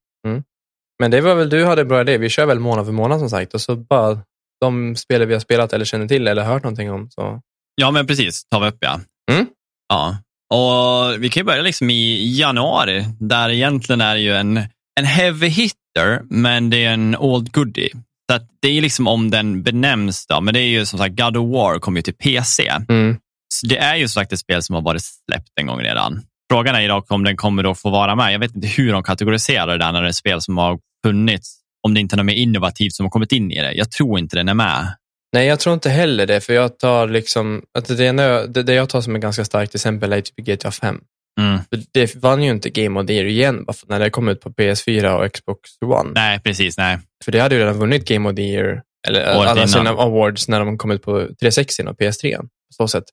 Men 1.01 1.11
det 1.11 1.21
var 1.21 1.35
väl 1.35 1.49
du 1.49 1.65
hade 1.65 1.85
bra 1.85 2.01
idé. 2.01 2.17
Vi 2.17 2.29
kör 2.29 2.45
väl 2.45 2.59
månad 2.59 2.85
för 2.85 2.93
månad 2.93 3.19
som 3.19 3.29
sagt 3.29 3.53
och 3.53 3.61
så 3.61 3.75
bara 3.75 4.19
de 4.59 4.95
spel 4.95 5.25
vi 5.25 5.33
har 5.33 5.39
spelat 5.39 5.73
eller 5.73 5.85
känner 5.85 6.07
till 6.07 6.27
eller 6.27 6.43
hört 6.43 6.63
någonting 6.63 6.91
om. 6.91 7.09
Så. 7.09 7.41
Ja, 7.75 7.91
men 7.91 8.07
precis. 8.07 8.45
tar 8.49 8.59
vi 8.59 8.67
upp 8.67 8.77
ja. 8.79 8.99
Mm. 9.31 9.47
ja. 9.89 10.17
Och 10.53 11.23
Vi 11.23 11.29
kan 11.29 11.41
ju 11.41 11.45
börja 11.45 11.61
liksom 11.61 11.89
i 11.89 12.37
januari, 12.37 13.05
där 13.19 13.49
egentligen 13.49 14.01
är 14.01 14.15
det 14.15 14.21
ju 14.21 14.35
en, 14.35 14.57
en 14.99 15.05
heavy 15.05 15.47
hitter, 15.47 16.21
men 16.29 16.69
det 16.69 16.85
är 16.85 16.93
en 16.93 17.17
old 17.17 17.51
goodie. 17.51 17.89
Så 18.31 18.39
det 18.61 18.67
är 18.77 18.81
liksom 18.81 19.07
om 19.07 19.31
den 19.31 19.63
benämns, 19.63 20.27
då, 20.27 20.41
men 20.41 20.53
det 20.53 20.59
är 20.59 20.67
ju 20.67 20.85
som 20.85 20.99
sagt 20.99 21.15
God 21.15 21.37
of 21.37 21.53
War 21.53 21.79
kommer 21.79 21.97
ju 21.97 22.01
till 22.01 22.13
PC. 22.13 22.67
Mm. 22.89 23.17
Så 23.53 23.67
det 23.67 23.77
är 23.77 23.95
ju 23.95 24.07
som 24.07 24.21
sagt 24.21 24.33
ett 24.33 24.39
spel 24.39 24.63
som 24.63 24.75
har 24.75 24.81
varit 24.81 25.03
släppt 25.03 25.49
en 25.59 25.67
gång 25.67 25.79
redan. 25.79 26.21
Frågan 26.51 26.75
är 26.75 26.87
dock 26.87 27.11
om 27.11 27.23
den 27.23 27.37
kommer 27.37 27.71
att 27.71 27.79
få 27.79 27.89
vara 27.89 28.15
med. 28.15 28.33
Jag 28.33 28.39
vet 28.39 28.55
inte 28.55 28.67
hur 28.67 28.91
de 28.91 29.03
kategoriserar 29.03 29.67
det 29.67 29.77
där 29.77 29.91
när 29.91 30.01
det 30.01 30.07
är 30.07 30.11
spel 30.11 30.41
som 30.41 30.57
har 30.57 30.79
funnits. 31.05 31.57
Om 31.87 31.93
det 31.93 31.99
inte 31.99 32.15
är 32.15 32.17
något 32.17 32.25
mer 32.25 32.33
innovativt 32.33 32.93
som 32.93 33.05
har 33.05 33.11
kommit 33.11 33.31
in 33.31 33.51
i 33.51 33.61
det. 33.61 33.73
Jag 33.73 33.91
tror 33.91 34.19
inte 34.19 34.35
den 34.35 34.49
är 34.49 34.53
med. 34.53 34.95
Nej, 35.33 35.47
jag 35.47 35.59
tror 35.59 35.73
inte 35.73 35.89
heller 35.89 36.25
det, 36.25 36.41
för 36.41 36.53
jag 36.53 36.79
tar 36.79 37.07
liksom, 37.07 37.63
att 37.77 37.97
det, 37.97 38.07
enda, 38.07 38.47
det, 38.47 38.63
det 38.63 38.73
jag 38.73 38.89
tar 38.89 39.01
som 39.01 39.15
är 39.15 39.19
ganska 39.19 39.45
starkt, 39.45 39.75
exempel 39.75 40.13
är 40.13 40.21
typ 40.21 40.35
GTA 40.35 40.71
5. 40.71 41.01
Mm. 41.41 41.59
Det 41.93 42.15
vann 42.15 42.43
ju 42.43 42.51
inte 42.51 42.69
Game 42.69 42.99
of 42.99 43.07
the 43.07 43.13
Year 43.13 43.25
igen, 43.25 43.65
bara 43.65 43.73
för 43.73 43.87
när 43.87 43.99
det 43.99 44.09
kom 44.09 44.27
ut 44.27 44.41
på 44.41 44.49
PS4 44.49 45.13
och 45.13 45.33
Xbox 45.33 45.59
One. 45.85 46.11
Nej, 46.15 46.39
precis. 46.39 46.77
Nej. 46.77 46.99
För 47.25 47.31
det 47.31 47.39
hade 47.39 47.55
ju 47.55 47.61
redan 47.61 47.79
vunnit 47.79 48.07
Game 48.07 48.29
of 48.29 48.35
the 48.35 48.41
Year, 48.41 48.81
eller 49.07 49.37
Året 49.37 49.49
alla 49.49 49.67
sina 49.67 49.89
awards 49.89 50.47
när 50.47 50.59
de 50.59 50.77
kom 50.77 50.91
ut 50.91 51.03
på 51.03 51.19
360 51.39 51.83
och 51.87 51.97
PS3. 51.99 52.37
På 52.37 52.47
så 52.73 52.87
sätt. 52.87 53.03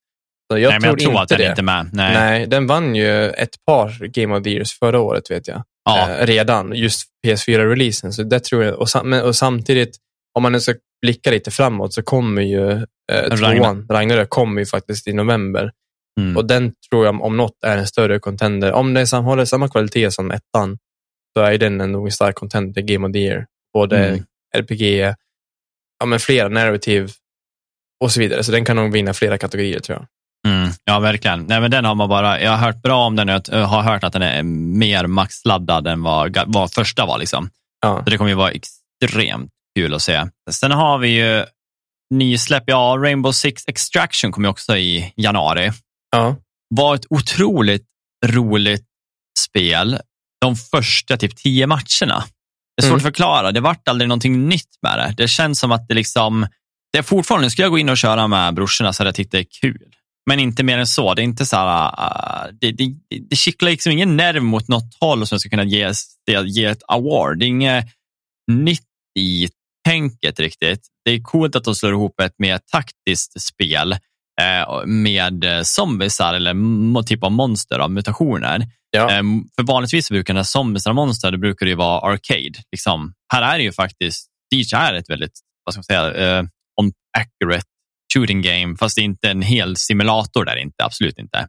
Så 0.52 0.58
jag 0.58 0.70
nej, 0.70 0.80
tror 0.80 0.92
jag 0.92 1.00
tror 1.00 1.20
inte 1.20 1.36
det. 1.36 1.48
inte. 1.50 1.62
Nej. 1.62 1.86
Nej. 1.92 2.46
den 2.46 2.66
vann 2.66 2.94
ju 2.94 3.30
ett 3.30 3.64
par 3.66 4.06
Game 4.06 4.36
of 4.36 4.44
the 4.44 4.50
Years 4.50 4.78
förra 4.78 5.00
året, 5.00 5.30
vet 5.30 5.48
jag. 5.48 5.62
Ja. 5.84 6.10
Eh, 6.10 6.26
redan, 6.26 6.72
just 6.74 7.02
PS4-releasen. 7.26 8.12
Så 8.12 8.22
det 8.22 8.40
tror 8.40 8.64
jag. 8.64 8.78
Och, 8.78 8.88
sam- 8.88 9.12
och 9.12 9.36
samtidigt, 9.36 9.96
om 10.38 10.52
man 10.52 10.60
ska 10.60 10.74
blicka 11.02 11.30
lite 11.30 11.50
framåt, 11.50 11.94
så 11.94 12.02
kommer 12.02 12.42
ju 12.42 12.70
eh, 12.72 12.84
Ragnar- 13.12 13.56
tvåan, 13.58 13.86
Ragnarök, 13.90 14.28
kommer 14.30 14.60
ju 14.60 14.66
faktiskt 14.66 15.08
i 15.08 15.12
november. 15.12 15.70
Mm. 16.20 16.36
Och 16.36 16.44
den 16.46 16.72
tror 16.90 17.06
jag 17.06 17.22
om 17.22 17.36
något 17.36 17.64
är 17.66 17.78
en 17.78 17.86
större 17.86 18.18
contender. 18.18 18.72
Om 18.72 18.94
den 18.94 19.06
håller 19.06 19.44
samma 19.44 19.68
kvalitet 19.68 20.10
som 20.10 20.30
ettan, 20.30 20.78
så 21.36 21.44
är 21.44 21.58
den 21.58 21.80
en 21.80 21.92
nog 21.92 22.06
en 22.06 22.12
stark 22.12 22.34
contender 22.34 22.82
Game 22.82 23.06
of 23.06 23.12
the 23.12 23.18
Year. 23.18 23.46
Både 23.74 24.06
Mm. 24.08 24.24
RPG, 24.56 25.14
ja, 25.98 26.06
men 26.06 26.20
flera 26.20 26.48
narrative 26.48 27.08
och 28.04 28.12
så 28.12 28.20
vidare. 28.20 28.44
Så 28.44 28.52
den 28.52 28.64
kan 28.64 28.76
nog 28.76 28.92
vinna 28.92 29.14
flera 29.14 29.38
kategorier 29.38 29.80
tror 29.80 29.98
jag. 29.98 30.06
Mm, 30.52 30.70
ja, 30.84 30.98
verkligen. 30.98 31.44
Nej, 31.46 31.60
men 31.60 31.70
den 31.70 31.84
har 31.84 31.94
man 31.94 32.08
bara, 32.08 32.40
jag 32.40 32.50
har 32.50 32.58
hört 32.66 32.82
bra 32.82 33.06
om 33.06 33.16
den 33.16 33.28
och 33.28 33.42
jag 33.50 33.64
har 33.66 33.82
hört 33.82 34.04
att 34.04 34.12
den 34.12 34.22
är 34.22 34.42
mer 34.42 35.06
maxladdad 35.06 35.86
än 35.86 36.02
vad, 36.02 36.38
vad 36.46 36.72
första 36.72 37.06
var. 37.06 37.18
Liksom. 37.18 37.50
Ja. 37.80 38.02
Så 38.04 38.10
det 38.10 38.16
kommer 38.16 38.30
ju 38.30 38.36
vara 38.36 38.50
extremt 38.50 39.50
kul 39.78 39.94
att 39.94 40.02
se. 40.02 40.26
Sen 40.50 40.70
har 40.70 40.98
vi 40.98 41.08
ju 41.08 41.44
nysläpp, 42.14 42.64
ja, 42.66 42.96
Rainbow 42.98 43.32
Six 43.32 43.64
Extraction 43.66 44.32
kommer 44.32 44.48
ju 44.48 44.50
också 44.50 44.76
i 44.76 45.12
januari. 45.16 45.72
Ja. 46.10 46.36
var 46.74 46.94
ett 46.94 47.06
otroligt 47.10 47.86
roligt 48.26 48.84
spel 49.38 49.98
de 50.40 50.56
första 50.56 51.16
typ 51.16 51.36
tio 51.36 51.66
matcherna. 51.66 52.24
Det 52.76 52.80
är 52.80 52.82
svårt 52.82 52.90
Mm. 52.90 52.96
att 52.96 53.02
förklara. 53.02 53.52
Det 53.52 53.60
vart 53.60 53.88
aldrig 53.88 54.08
någonting 54.08 54.48
nytt 54.48 54.78
med 54.82 54.98
det. 54.98 55.14
Det 55.22 55.28
känns 55.28 55.60
som 55.60 55.72
att 55.72 55.88
det 55.88 55.94
liksom, 55.94 56.46
det 56.92 56.98
är 56.98 57.02
fortfarande, 57.02 57.50
skulle 57.50 57.64
jag 57.64 57.70
gå 57.72 57.78
in 57.78 57.88
och 57.88 57.98
köra 57.98 58.28
med 58.28 58.54
brorsorna 58.54 58.92
så 58.92 59.00
hade 59.02 59.08
jag 59.08 59.14
tyckt 59.14 59.32
det 59.32 59.38
är 59.38 59.46
kul. 59.60 59.94
Men 60.30 60.40
inte 60.40 60.62
mer 60.62 60.78
än 60.78 60.86
så. 60.86 61.14
Det 61.14 61.22
är 61.22 61.24
inte 61.24 61.46
så 61.46 61.56
här, 61.56 61.90
uh, 61.90 62.54
det, 62.60 62.72
det, 62.72 62.94
det 63.30 63.36
kittlar 63.36 63.70
liksom 63.70 63.92
ingen 63.92 64.16
nerv 64.16 64.42
mot 64.42 64.68
något 64.68 64.96
håll 65.00 65.26
som 65.26 65.38
ska 65.40 65.48
kunna 65.50 65.64
ge, 65.64 65.92
ge 66.44 66.64
ett 66.64 66.82
award. 66.88 67.38
Det 67.38 67.44
är 67.44 67.48
inget 67.48 67.86
nytt 68.50 68.82
i 69.18 69.48
tänket 69.86 70.40
riktigt. 70.40 70.86
Det 71.04 71.10
är 71.10 71.20
coolt 71.22 71.56
att 71.56 71.64
de 71.64 71.74
slår 71.74 71.92
ihop 71.92 72.20
ett 72.20 72.38
mer 72.38 72.58
taktiskt 72.72 73.42
spel 73.42 73.92
eh, 74.40 74.86
med 74.86 75.44
eh, 75.44 75.62
zombiesar 75.62 76.34
eller 76.34 77.02
typ 77.02 77.24
av 77.24 77.32
monster 77.32 77.78
av 77.78 77.90
mutationer. 77.90 78.66
Ja. 78.90 79.10
Eh, 79.10 79.22
för 79.56 79.62
vanligtvis 79.62 80.10
brukar 80.10 80.34
när 80.34 80.42
zombiesar 80.42 80.90
och 80.90 80.94
monster, 80.94 81.30
det 81.30 81.38
brukar 81.38 81.66
det 81.66 81.70
ju 81.70 81.76
vara 81.76 82.00
arcade. 82.00 82.62
Liksom. 82.72 83.12
Här 83.32 83.54
är 83.54 83.58
det 83.58 83.64
ju 83.64 83.72
faktiskt, 83.72 84.26
Siege 84.54 84.74
är 84.74 84.94
ett 84.94 85.10
väldigt, 85.10 85.40
vad 85.64 85.74
ska 85.74 85.78
man 85.78 85.84
säga, 85.84 86.40
on 86.80 86.92
accurate 87.18 87.66
shooting 88.14 88.42
game, 88.42 88.76
fast 88.76 88.96
det 88.96 89.02
är 89.02 89.04
inte 89.04 89.30
en 89.30 89.42
hel 89.42 89.76
simulator 89.76 90.44
där 90.44 90.56
inte, 90.56 90.84
absolut 90.84 91.18
inte. 91.18 91.38
Men 91.38 91.48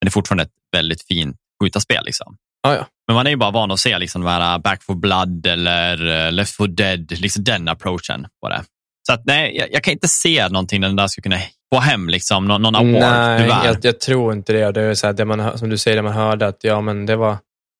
det 0.00 0.08
är 0.08 0.10
fortfarande 0.10 0.44
ett 0.44 0.52
väldigt 0.76 1.02
fint 1.02 1.36
skjutarspel. 1.62 2.04
Liksom. 2.04 2.36
Ja, 2.62 2.74
ja. 2.74 2.86
Men 3.06 3.14
man 3.14 3.26
är 3.26 3.30
ju 3.30 3.36
bara 3.36 3.50
van 3.50 3.70
att 3.70 3.80
se 3.80 3.98
liksom 3.98 4.22
de 4.22 4.30
här 4.30 4.58
Back 4.58 4.82
for 4.82 4.94
Blood 4.94 5.46
eller 5.46 6.26
eh, 6.26 6.32
Left 6.32 6.54
for 6.54 6.68
Dead, 6.68 7.20
liksom 7.20 7.44
den 7.44 7.68
approachen 7.68 8.26
på 8.42 8.48
det. 8.48 8.64
Så 9.06 9.12
att, 9.12 9.22
nej, 9.24 9.56
jag, 9.56 9.68
jag 9.72 9.82
kan 9.82 9.92
inte 9.92 10.08
se 10.08 10.48
någonting 10.48 10.80
där 10.80 10.88
den 10.88 10.96
där 10.96 11.06
ska 11.06 11.22
kunna 11.22 11.38
få 11.74 11.80
hem 11.80 12.08
liksom, 12.08 12.48
någon, 12.48 12.62
någon 12.62 12.74
award, 12.76 13.00
Nej, 13.00 13.40
tyvärr. 13.40 13.64
jag, 13.64 13.76
jag 13.82 14.00
tror 14.00 14.32
inte 14.32 14.52
det. 14.52 14.72
Det 14.72 14.82
är 14.82 14.94
så 14.94 15.06
här, 15.06 15.14
det 15.14 15.24
man, 15.24 15.58
som 15.58 15.68
du 15.68 15.78
säger, 15.78 15.96
det 15.96 16.02
man 16.02 16.12
hörde 16.12 16.46
att 16.46 16.64
ja, 16.64 16.80
men 16.80 17.06
det 17.06 17.16
var 17.16 17.38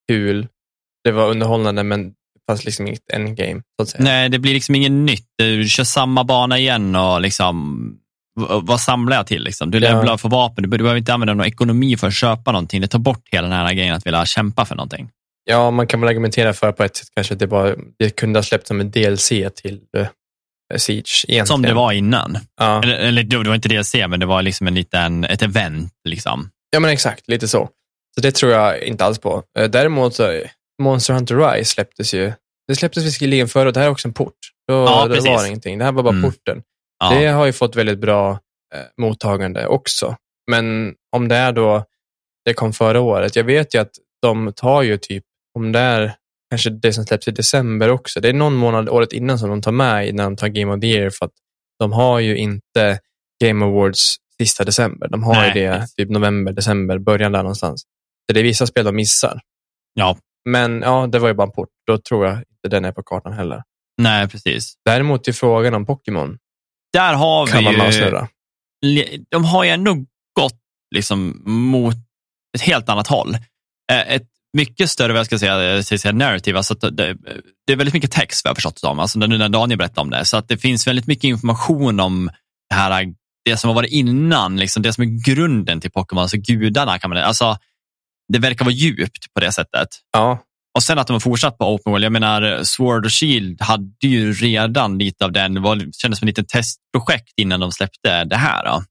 kul, 0.08 0.48
det 1.04 1.10
var 1.10 1.30
underhållande, 1.30 1.82
men 1.82 2.12
fanns 2.50 2.64
liksom 2.64 2.86
inget 2.86 3.10
endgame. 3.12 3.62
Nej, 3.98 4.28
det 4.28 4.38
blir 4.38 4.54
liksom 4.54 4.74
inget 4.74 4.92
nytt. 4.92 5.26
Du 5.38 5.68
kör 5.68 5.84
samma 5.84 6.24
bana 6.24 6.58
igen 6.58 6.96
och 6.96 7.20
liksom, 7.20 7.86
vad 8.62 8.80
samlar 8.80 9.16
jag 9.16 9.26
till? 9.26 9.42
Liksom? 9.42 9.70
Du 9.70 9.78
Ja. 9.78 9.92
levlar 9.94 10.16
för 10.16 10.28
vapen, 10.28 10.62
du 10.62 10.68
be- 10.68 10.76
du 10.76 10.82
behöver 10.84 10.98
inte 10.98 11.14
använda 11.14 11.34
någon 11.34 11.46
ekonomi 11.46 11.96
för 11.96 12.06
att 12.06 12.14
köpa 12.14 12.52
någonting. 12.52 12.80
Det 12.80 12.88
tar 12.88 12.98
bort 12.98 13.22
hela 13.32 13.48
den 13.48 13.56
här 13.56 13.72
grejen 13.74 13.94
att 13.94 14.06
vilja 14.06 14.24
kämpa 14.26 14.64
för 14.64 14.74
någonting. 14.74 15.08
Ja, 15.44 15.70
man 15.70 15.86
kan 15.86 16.00
väl 16.00 16.08
argumentera 16.08 16.52
för 16.52 16.72
på 16.72 16.84
ett 16.84 16.96
sätt 16.96 17.08
kanske 17.14 17.34
att 17.34 17.40
det, 17.40 17.46
bara, 17.46 17.74
det 17.98 18.10
kunde 18.16 18.38
ha 18.38 18.42
släppts 18.44 18.68
som 18.68 18.80
en 18.80 18.90
DLC 18.90 19.28
till 19.28 19.80
uh, 19.98 20.06
Siege. 20.76 21.24
Egentligen. 21.28 21.46
Som 21.46 21.62
det 21.62 21.74
var 21.74 21.92
innan. 21.92 22.38
Ja. 22.60 22.82
Eller, 22.82 22.94
eller 22.94 23.22
det 23.22 23.36
var 23.48 23.54
inte 23.54 23.68
DLC, 23.68 23.94
men 24.08 24.20
det 24.20 24.26
var 24.26 24.42
liksom 24.42 24.66
en 24.66 24.74
liten, 24.74 25.24
ett 25.24 25.42
event. 25.42 25.92
Liksom. 26.08 26.50
ja, 26.70 26.80
men 26.80 26.90
exakt. 26.90 27.28
Lite 27.28 27.48
så. 27.48 27.68
Så 28.14 28.20
det 28.20 28.32
tror 28.32 28.52
jag 28.52 28.82
inte 28.82 29.04
alls 29.04 29.18
på. 29.18 29.42
Eh, 29.58 29.64
Däremot 29.70 30.14
så, 30.14 30.40
Monster 30.82 31.14
Hunter 31.14 31.36
Rise 31.36 31.70
släpptes 31.70 32.14
ju. 32.14 32.32
Det 32.68 32.76
släpptes 32.76 33.04
visserligen 33.04 33.48
förra, 33.48 33.72
det 33.72 33.80
här 33.80 33.86
är 33.86 33.90
också 33.90 34.08
en 34.08 34.14
port. 34.14 34.34
Då, 34.68 34.74
Ja, 34.74 35.06
då 35.08 35.14
precis. 35.14 35.30
var 35.30 35.42
det 35.42 35.48
ingenting. 35.48 35.78
Det 35.78 35.84
här 35.84 35.92
var 35.92 36.02
bara 36.02 36.14
Mm. 36.16 36.30
porten. 36.30 36.62
Ja. 36.98 37.10
Det 37.14 37.26
har 37.26 37.46
ju 37.46 37.52
fått 37.52 37.76
väldigt 37.76 37.98
bra 37.98 38.30
eh, 38.74 38.80
mottagande 38.96 39.66
också. 39.66 40.16
Men 40.50 40.94
om 41.16 41.28
det 41.28 41.36
är 41.36 41.52
då, 41.52 41.84
det 42.44 42.54
kom 42.54 42.72
förra 42.72 43.00
året. 43.00 43.36
Jag 43.36 43.44
vet 43.44 43.74
ju 43.74 43.78
att 43.78 43.90
de 44.22 44.52
tar 44.56 44.82
ju 44.82 44.96
typ, 44.98 45.24
om 45.54 45.72
det 45.72 45.78
är 45.80 46.14
kanske 46.50 46.70
det 46.70 46.92
som 46.92 47.04
släpps 47.04 47.28
i 47.28 47.30
december 47.30 47.88
också. 47.90 48.20
Det 48.20 48.28
är 48.28 48.32
någon 48.32 48.54
månad 48.54 48.88
året 48.88 49.12
innan 49.12 49.38
som 49.38 49.50
de 49.50 49.62
tar 49.62 49.72
med 49.72 50.14
när 50.14 50.24
de 50.24 50.36
tar 50.36 50.48
Game 50.48 50.74
of 50.74 50.80
the 50.80 50.86
Year 50.86 51.10
för 51.10 51.24
att 51.26 51.32
de 51.78 51.92
har 51.92 52.20
ju 52.20 52.36
inte 52.36 52.98
Game 53.44 53.64
Awards 53.66 54.16
sista 54.40 54.64
december. 54.64 55.08
De 55.08 55.22
har 55.22 55.34
Nej, 55.34 55.58
ju 55.58 55.62
det 55.62 55.86
typ 55.96 56.10
november, 56.10 56.52
december, 56.52 56.98
början 56.98 57.32
där 57.32 57.42
någonstans. 57.42 57.80
Så 58.30 58.34
det 58.34 58.40
är 58.40 58.44
vissa 58.44 58.66
spel 58.66 58.84
de 58.84 58.96
missar. 58.96 59.40
ja, 59.94 60.18
Men 60.44 60.80
ja, 60.82 61.06
det 61.06 61.18
var 61.18 61.28
ju 61.28 61.34
bara 61.34 61.46
en 61.46 61.52
port. 61.52 61.68
Då 61.86 61.98
tror 61.98 62.26
jag 62.26 62.34
inte 62.36 62.68
den 62.76 62.84
är 62.84 62.92
på 62.92 63.02
kartan 63.02 63.32
heller. 63.32 63.62
nej 64.02 64.28
precis. 64.28 64.74
Däremot 64.84 65.24
till 65.24 65.34
frågan 65.34 65.74
om 65.74 65.86
Pokémon 65.86 66.38
Där 66.96 67.14
har 67.14 67.46
kan 67.46 67.58
vi 67.58 67.76
man 67.76 67.90
ju... 67.92 68.10
le- 68.86 69.18
de 69.30 69.44
har 69.44 69.64
ju 69.64 69.70
ändå 69.70 69.94
gått 70.40 70.60
liksom 70.94 71.42
mot 71.46 71.96
ett 72.56 72.62
helt 72.62 72.88
annat 72.88 73.06
håll. 73.06 73.34
Eh, 73.92 74.14
Ett 74.14 74.28
mycket 74.56 74.90
större, 74.90 75.12
vad 75.12 75.18
jag 75.18 75.26
ska 75.26 75.38
säga, 75.38 75.62
jag 75.62 75.84
ska 75.84 75.98
säga 75.98 76.12
narrative. 76.12 76.58
Alltså 76.58 76.74
det, 76.74 77.16
det 77.66 77.72
är 77.72 77.76
väldigt 77.76 77.94
mycket 77.94 78.12
text 78.12 78.44
vad 78.44 78.50
jag 78.50 78.56
förstått 78.56 78.74
det 78.74 78.80
som. 78.80 78.98
Alltså 78.98 79.18
nu 79.18 79.38
när 79.38 79.48
Daniel 79.48 79.78
berättade 79.78 80.00
om 80.00 80.10
det. 80.10 80.24
Så 80.24 80.36
att 80.36 80.48
det 80.48 80.58
finns 80.58 80.86
väldigt 80.86 81.06
mycket 81.06 81.24
information 81.24 82.00
om 82.00 82.30
det 82.70 82.74
här, 82.74 83.06
det 83.44 83.56
som 83.56 83.68
har 83.68 83.74
varit 83.74 83.92
innan, 83.92 84.56
liksom 84.56 84.82
det 84.82 84.92
som 84.92 85.02
är 85.04 85.24
grunden 85.32 85.80
till 85.80 85.90
Pokémon, 85.90 86.22
alltså 86.22 86.36
gudarna 86.36 86.98
kan 86.98 87.10
man 87.10 87.18
alltså 87.18 87.58
det 88.32 88.38
verkar 88.38 88.64
vara 88.64 88.74
djupt 88.74 89.34
på 89.34 89.40
det 89.40 89.52
sättet. 89.52 89.88
Ja, 90.12 90.38
och 90.76 90.82
sen 90.82 90.98
att 90.98 91.06
de 91.06 91.12
har 91.12 91.20
fortsatt 91.20 91.58
på 91.58 91.74
Open 91.74 91.92
World. 91.92 92.04
Jag 92.04 92.12
menar, 92.12 92.64
Sword 92.64 93.04
och 93.04 93.12
Shield 93.12 93.62
hade 93.62 93.90
ju 94.02 94.32
redan 94.32 94.98
lite 94.98 95.24
av 95.24 95.32
den, 95.32 95.54
det 95.54 95.60
var, 95.60 95.76
kändes 95.76 96.18
som 96.18 96.28
ett 96.28 96.38
litet 96.38 96.48
testprojekt 96.48 97.32
innan 97.36 97.60
de 97.60 97.72
släppte 97.72 98.24
det 98.24 98.36
här. 98.36 98.82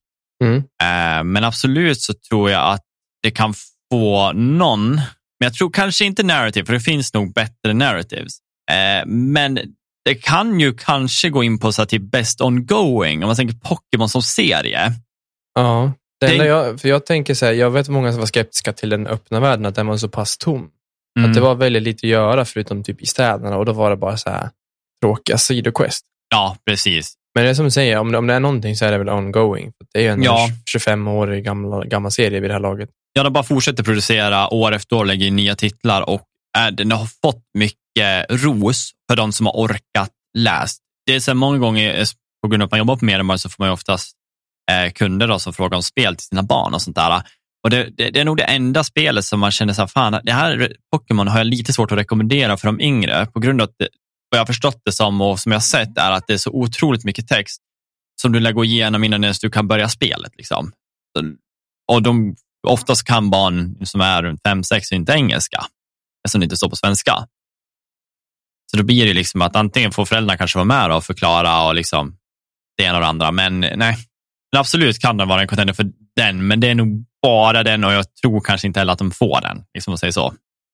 Mm. 0.44 0.56
Eh, 0.56 1.24
men 1.24 1.44
absolut 1.44 2.00
så 2.00 2.14
tror 2.28 2.50
jag 2.50 2.72
att 2.72 2.82
det 3.22 3.30
kan 3.30 3.54
få 3.92 4.32
någon, 4.32 4.94
men 4.94 5.02
jag 5.46 5.54
tror 5.54 5.70
kanske 5.70 6.04
inte 6.04 6.22
narrative, 6.22 6.66
för 6.66 6.72
det 6.72 6.80
finns 6.80 7.14
nog 7.14 7.32
bättre 7.32 7.74
narratives. 7.74 8.32
Eh, 8.70 9.06
men 9.06 9.58
det 10.04 10.14
kan 10.14 10.60
ju 10.60 10.74
kanske 10.74 11.30
gå 11.30 11.42
in 11.42 11.58
på 11.58 11.72
så 11.72 11.82
här, 11.82 11.86
till 11.86 12.02
best 12.02 12.40
ongoing, 12.40 13.22
om 13.22 13.26
man 13.26 13.36
tänker 13.36 13.54
Pokémon 13.54 14.08
som 14.08 14.22
serie. 14.22 14.92
Ja, 15.54 15.92
det 16.20 16.28
Tänk- 16.28 16.42
jag, 16.42 16.80
för 16.80 16.88
jag 16.88 17.06
tänker 17.06 17.34
så 17.34 17.46
här, 17.46 17.52
jag 17.52 17.70
vet 17.70 17.88
många 17.88 18.12
som 18.12 18.18
var 18.18 18.26
skeptiska 18.26 18.72
till 18.72 18.88
den 18.88 19.06
öppna 19.06 19.40
världen, 19.40 19.66
att 19.66 19.74
den 19.74 19.86
var 19.86 19.96
så 19.96 20.08
pass 20.08 20.38
tom. 20.38 20.70
Mm. 21.16 21.30
Att 21.30 21.34
det 21.34 21.40
var 21.40 21.54
väldigt 21.54 21.82
lite 21.82 22.06
att 22.06 22.10
göra 22.10 22.44
förutom 22.44 22.82
typ 22.82 23.02
i 23.02 23.06
städerna 23.06 23.56
och 23.56 23.64
då 23.64 23.72
var 23.72 23.90
det 23.90 23.96
bara 23.96 24.16
så 24.16 24.30
här 24.30 24.50
tråkiga 25.02 25.38
sidoquest. 25.38 26.04
Ja, 26.28 26.56
precis. 26.66 27.14
Men 27.34 27.44
det 27.44 27.50
är 27.50 27.54
som 27.54 27.64
du 27.64 27.70
säger, 27.70 27.98
om 27.98 28.12
det, 28.12 28.18
om 28.18 28.26
det 28.26 28.34
är 28.34 28.40
någonting 28.40 28.76
så 28.76 28.84
är 28.84 28.92
det 28.92 28.98
väl 28.98 29.08
ongoing. 29.08 29.72
Det 29.94 30.06
är 30.06 30.12
en 30.12 30.22
Ja. 30.22 30.48
25-årig 30.76 31.44
gammal, 31.44 31.86
gammal 31.86 32.10
serie 32.12 32.40
vid 32.40 32.50
det 32.50 32.54
här 32.54 32.60
laget. 32.60 32.88
Ja, 33.12 33.22
de 33.22 33.32
bara 33.32 33.44
fortsätter 33.44 33.82
producera 33.84 34.54
år 34.54 34.72
efter 34.74 34.96
år, 34.96 35.04
lägger 35.04 35.26
in 35.26 35.36
nya 35.36 35.56
titlar 35.56 36.08
och 36.08 36.22
äh, 36.58 36.74
den 36.74 36.92
har 36.92 37.06
fått 37.22 37.42
mycket 37.58 38.26
ros 38.30 38.90
för 39.10 39.16
de 39.16 39.32
som 39.32 39.46
har 39.46 39.52
orkat 39.52 40.10
läst. 40.38 40.80
Det 41.06 41.14
är 41.14 41.20
så 41.20 41.34
många 41.34 41.58
gånger, 41.58 42.00
eh, 42.00 42.06
på 42.42 42.48
grund 42.48 42.62
av 42.62 42.66
att 42.66 42.70
man 42.70 42.78
jobbar 42.78 42.96
på 42.96 43.04
Mediamarkt, 43.04 43.42
så 43.42 43.48
får 43.48 43.62
man 43.62 43.68
ju 43.68 43.72
oftast 43.72 44.12
eh, 44.72 44.92
kunder 44.92 45.28
då, 45.28 45.38
som 45.38 45.52
frågar 45.52 45.76
om 45.76 45.82
spel 45.82 46.16
till 46.16 46.26
sina 46.26 46.42
barn 46.42 46.74
och 46.74 46.82
sånt 46.82 46.96
där. 46.96 47.22
Och 47.66 47.70
det, 47.70 47.90
det, 47.96 48.10
det 48.10 48.20
är 48.20 48.24
nog 48.24 48.36
det 48.36 48.44
enda 48.44 48.84
spelet 48.84 49.24
som 49.24 49.40
man 49.40 49.50
känner 49.50 49.72
så 49.72 49.82
här, 49.82 49.86
fan, 49.86 50.20
det 50.22 50.32
här 50.32 50.76
Pokémon 50.92 51.28
har 51.28 51.38
jag 51.38 51.46
lite 51.46 51.72
svårt 51.72 51.92
att 51.92 51.98
rekommendera 51.98 52.56
för 52.56 52.68
de 52.68 52.80
yngre 52.80 53.26
på 53.26 53.40
grund 53.40 53.60
av 53.60 53.68
att 53.68 53.74
det, 53.78 53.88
vad 54.30 54.38
jag 54.38 54.40
har 54.40 54.46
förstått 54.46 54.80
det 54.84 54.92
som 54.92 55.20
och 55.20 55.40
som 55.40 55.52
jag 55.52 55.56
har 55.56 55.62
sett 55.62 55.98
är 55.98 56.10
att 56.10 56.26
det 56.26 56.32
är 56.32 56.38
så 56.38 56.50
otroligt 56.50 57.04
mycket 57.04 57.28
text 57.28 57.62
som 58.22 58.32
du 58.32 58.40
lär 58.40 58.52
gå 58.52 58.64
igenom 58.64 59.04
innan 59.04 59.24
ens 59.24 59.38
du 59.38 59.50
kan 59.50 59.68
börja 59.68 59.88
spelet. 59.88 60.32
Liksom. 60.36 60.72
Och 61.92 62.02
de, 62.02 62.36
oftast 62.66 63.04
kan 63.04 63.30
barn 63.30 63.86
som 63.86 64.00
är 64.00 64.22
runt 64.22 64.40
5-6 64.48 64.92
inte 64.92 65.12
engelska, 65.12 65.66
eftersom 66.26 66.40
det 66.40 66.44
inte 66.44 66.56
står 66.56 66.70
på 66.70 66.76
svenska. 66.76 67.26
Så 68.70 68.76
då 68.76 68.82
blir 68.82 69.06
det 69.06 69.14
liksom 69.14 69.42
att 69.42 69.56
antingen 69.56 69.92
får 69.92 70.04
föräldrarna 70.04 70.38
kanske 70.38 70.58
vara 70.58 70.64
med 70.64 70.96
och 70.96 71.04
förklara 71.04 71.66
och 71.66 71.74
liksom 71.74 72.16
det 72.76 72.84
ena 72.84 72.94
och 72.94 73.00
det 73.00 73.08
andra, 73.08 73.30
men 73.30 73.60
nej. 73.60 73.96
Men 74.52 74.60
absolut 74.60 74.98
kan 74.98 75.16
den 75.16 75.28
vara 75.28 75.40
en 75.42 75.48
contender 75.48 75.74
för 75.74 76.05
den, 76.16 76.46
men 76.46 76.60
det 76.60 76.70
är 76.70 76.74
nog 76.74 77.04
bara 77.22 77.62
den 77.62 77.84
och 77.84 77.92
jag 77.92 78.14
tror 78.14 78.40
kanske 78.40 78.66
inte 78.66 78.80
heller 78.80 78.92
att 78.92 78.98
de 78.98 79.10
får 79.10 79.40
den, 79.40 79.64
liksom 79.74 79.94
att 79.94 80.00
säga 80.00 80.12
så. 80.12 80.26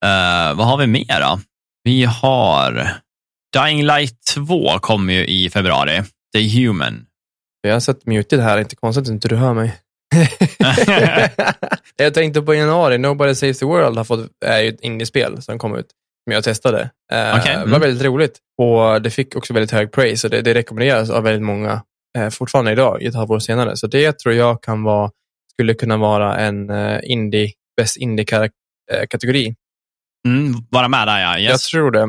Eh, 0.05 0.55
vad 0.55 0.67
har 0.67 0.77
vi 0.77 0.87
mer 0.87 1.21
då? 1.21 1.41
Vi 1.85 2.05
har 2.05 2.91
Dying 3.57 3.83
Light 3.83 4.25
2 4.35 4.79
kommer 4.79 5.13
ju 5.13 5.27
i 5.27 5.51
februari. 5.51 6.03
The 6.37 6.49
Human. 6.49 7.07
Jag 7.61 7.73
har 7.73 7.81
sett 7.81 8.07
muted 8.07 8.41
här, 8.41 8.59
inte 8.59 8.77
konstigt 8.77 9.03
att 9.03 9.11
inte 9.11 9.29
du 9.29 9.37
hör 9.37 9.55
mig. 9.55 9.79
jag 11.97 12.15
tänkte 12.15 12.43
på 12.43 12.55
januari, 12.55 12.99
Nobody 12.99 13.35
Saves 13.35 13.59
the 13.59 13.65
World 13.65 13.97
har 13.97 14.05
fått, 14.05 14.31
är 14.45 14.61
ju 14.61 14.69
ett 14.69 14.81
indiespel 14.81 15.43
som 15.43 15.59
kom 15.59 15.77
ut, 15.77 15.87
som 16.25 16.33
jag 16.33 16.45
testade. 16.45 16.81
Eh, 17.13 17.39
Okej, 17.39 17.53
Det 17.53 17.57
var 17.57 17.67
mm. 17.67 17.81
väldigt 17.81 18.03
roligt 18.03 18.39
och 18.63 19.03
det 19.03 19.11
fick 19.11 19.37
också 19.37 19.55
väldigt 19.55 19.71
hög 19.71 19.93
praise 19.93 20.27
och 20.27 20.31
det, 20.31 20.43
det 20.43 20.55
rekommenderas 20.55 21.11
av 21.11 21.23
väldigt 21.23 21.43
många 21.43 21.83
eh, 22.19 22.29
fortfarande 22.29 22.73
idag, 22.73 23.03
ett 23.03 23.15
halvår 23.15 23.39
senare. 23.39 23.77
Så 23.77 23.87
det 23.87 24.19
tror 24.19 24.35
jag 24.35 24.63
kan 24.63 24.83
vara, 24.83 25.11
skulle 25.57 25.75
kunna 25.75 25.97
vara 25.97 26.37
en 26.39 26.71
eh, 26.71 27.01
indie, 27.05 27.51
bäst 27.77 27.97
indie-kategori. 27.97 29.55
Mm, 30.29 30.55
vara 30.71 30.89
med 30.89 31.09
där 31.09 31.21
ja. 31.21 31.39
Jag 31.39 31.53
Yes. 31.53 31.67
tror 31.67 31.91
det. 31.91 32.03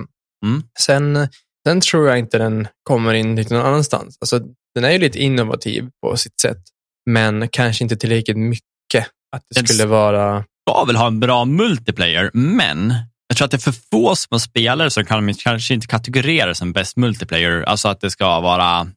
Mm. 0.45 0.63
Sen, 0.79 1.27
sen 1.67 1.81
tror 1.81 2.07
jag 2.07 2.19
inte 2.19 2.37
den 2.37 2.67
kommer 2.83 3.13
in 3.13 3.35
någon 3.35 3.65
annanstans. 3.65 4.17
Alltså, 4.21 4.39
den 4.75 4.83
är 4.83 4.91
ju 4.91 4.97
lite 4.97 5.19
innovativ 5.19 5.89
på 6.05 6.17
sitt 6.17 6.39
sätt, 6.39 6.57
men 7.09 7.47
kanske 7.47 7.83
inte 7.83 7.95
tillräckligt 7.95 8.37
mycket 8.37 9.07
att 9.35 9.41
det 9.49 9.59
Den 9.59 9.67
skulle 9.67 9.85
vara... 9.89 10.43
ska 10.69 10.83
väl 10.85 10.95
ha 10.95 11.07
en 11.07 11.19
bra 11.19 11.45
multiplayer, 11.45 12.31
men 12.33 12.93
jag 13.27 13.37
tror 13.37 13.45
att 13.45 13.51
det 13.51 13.57
är 13.57 13.71
för 13.71 13.75
få 13.91 14.15
små 14.15 14.39
spelare 14.39 14.89
som 14.89 15.05
kan 15.05 15.33
kanske 15.33 15.73
inte 15.73 15.87
kategorera 15.87 16.53
som 16.55 16.73
bäst 16.73 16.97
multiplayer. 16.97 17.61
Alltså 17.63 17.87
att 17.87 18.01
det 18.01 18.11
ska 18.11 18.39
vara... 18.39 18.87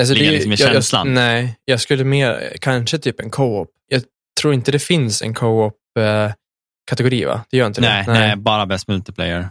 Alltså, 0.00 0.14
ligga 0.14 0.28
är- 0.28 0.32
liksom 0.32 0.52
i 0.52 0.54
jag, 0.58 0.72
känslan. 0.72 1.06
Jag, 1.06 1.14
nej, 1.14 1.56
jag 1.64 1.80
skulle 1.80 2.04
mer, 2.04 2.52
kanske 2.60 2.98
typ 2.98 3.20
en 3.20 3.30
co-op. 3.30 3.68
Jag 3.88 4.02
tror 4.40 4.54
inte 4.54 4.72
det 4.72 4.78
finns 4.78 5.22
en 5.22 5.34
co-op-kategori, 5.34 7.24
va? 7.24 7.44
Det 7.50 7.56
gör 7.56 7.66
inte 7.66 7.80
Nej, 7.80 8.04
det? 8.06 8.12
nej. 8.12 8.36
bara 8.36 8.66
bäst 8.66 8.88
multiplayer. 8.88 9.48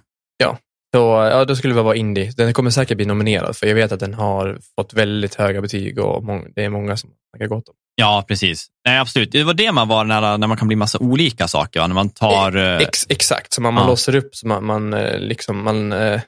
Så, 0.95 0.99
ja, 1.31 1.45
då 1.45 1.55
skulle 1.55 1.73
det 1.75 1.81
vara 1.81 1.95
indie. 1.95 2.31
Den 2.37 2.53
kommer 2.53 2.69
säkert 2.69 2.97
bli 2.97 3.05
nominerad, 3.05 3.57
för 3.57 3.67
jag 3.67 3.75
vet 3.75 3.91
att 3.91 3.99
den 3.99 4.13
har 4.13 4.57
fått 4.79 4.93
väldigt 4.93 5.35
höga 5.35 5.61
betyg 5.61 5.99
och 5.99 6.23
mång- 6.23 6.51
det 6.55 6.63
är 6.63 6.69
många 6.69 6.97
som 6.97 7.09
snackar 7.29 7.47
gott 7.47 7.69
om 7.69 7.75
Ja, 7.95 8.25
precis. 8.27 8.67
Nej, 8.87 8.99
absolut. 8.99 9.31
Det 9.31 9.43
var 9.43 9.53
det 9.53 9.71
man 9.71 9.87
var 9.87 10.03
när, 10.03 10.37
när 10.37 10.47
man 10.47 10.57
kan 10.57 10.67
bli 10.67 10.75
massa 10.77 10.99
olika 10.99 11.47
saker. 11.47 11.79
va? 11.79 11.87
När 11.87 11.95
man 11.95 12.09
tar... 12.09 12.55
eh, 12.57 12.77
Ex, 12.77 13.05
exakt, 13.09 13.53
så 13.53 13.61
man, 13.61 13.73
man 13.73 13.83
ja. 13.83 13.89
låser 13.89 14.15
upp, 14.15 14.35
så 14.35 14.47
man, 14.47 14.65
man 14.65 14.93
eh, 14.93 15.19
liksom, 15.19 15.63
man, 15.63 15.91
eh, 15.93 16.21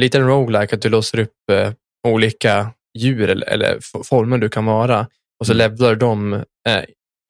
lite 0.00 0.18
en 0.18 0.26
roguelike 0.26 0.74
att 0.74 0.82
du 0.82 0.88
låser 0.88 1.18
upp 1.18 1.50
eh, 1.52 1.70
olika 2.08 2.70
djur 2.98 3.30
eller, 3.30 3.46
eller 3.46 3.78
former 4.04 4.38
du 4.38 4.48
kan 4.48 4.64
vara 4.64 5.06
och 5.40 5.46
så 5.46 5.52
Mm. 5.52 5.58
levlar 5.58 5.94
de 5.94 6.32
eh, 6.32 6.42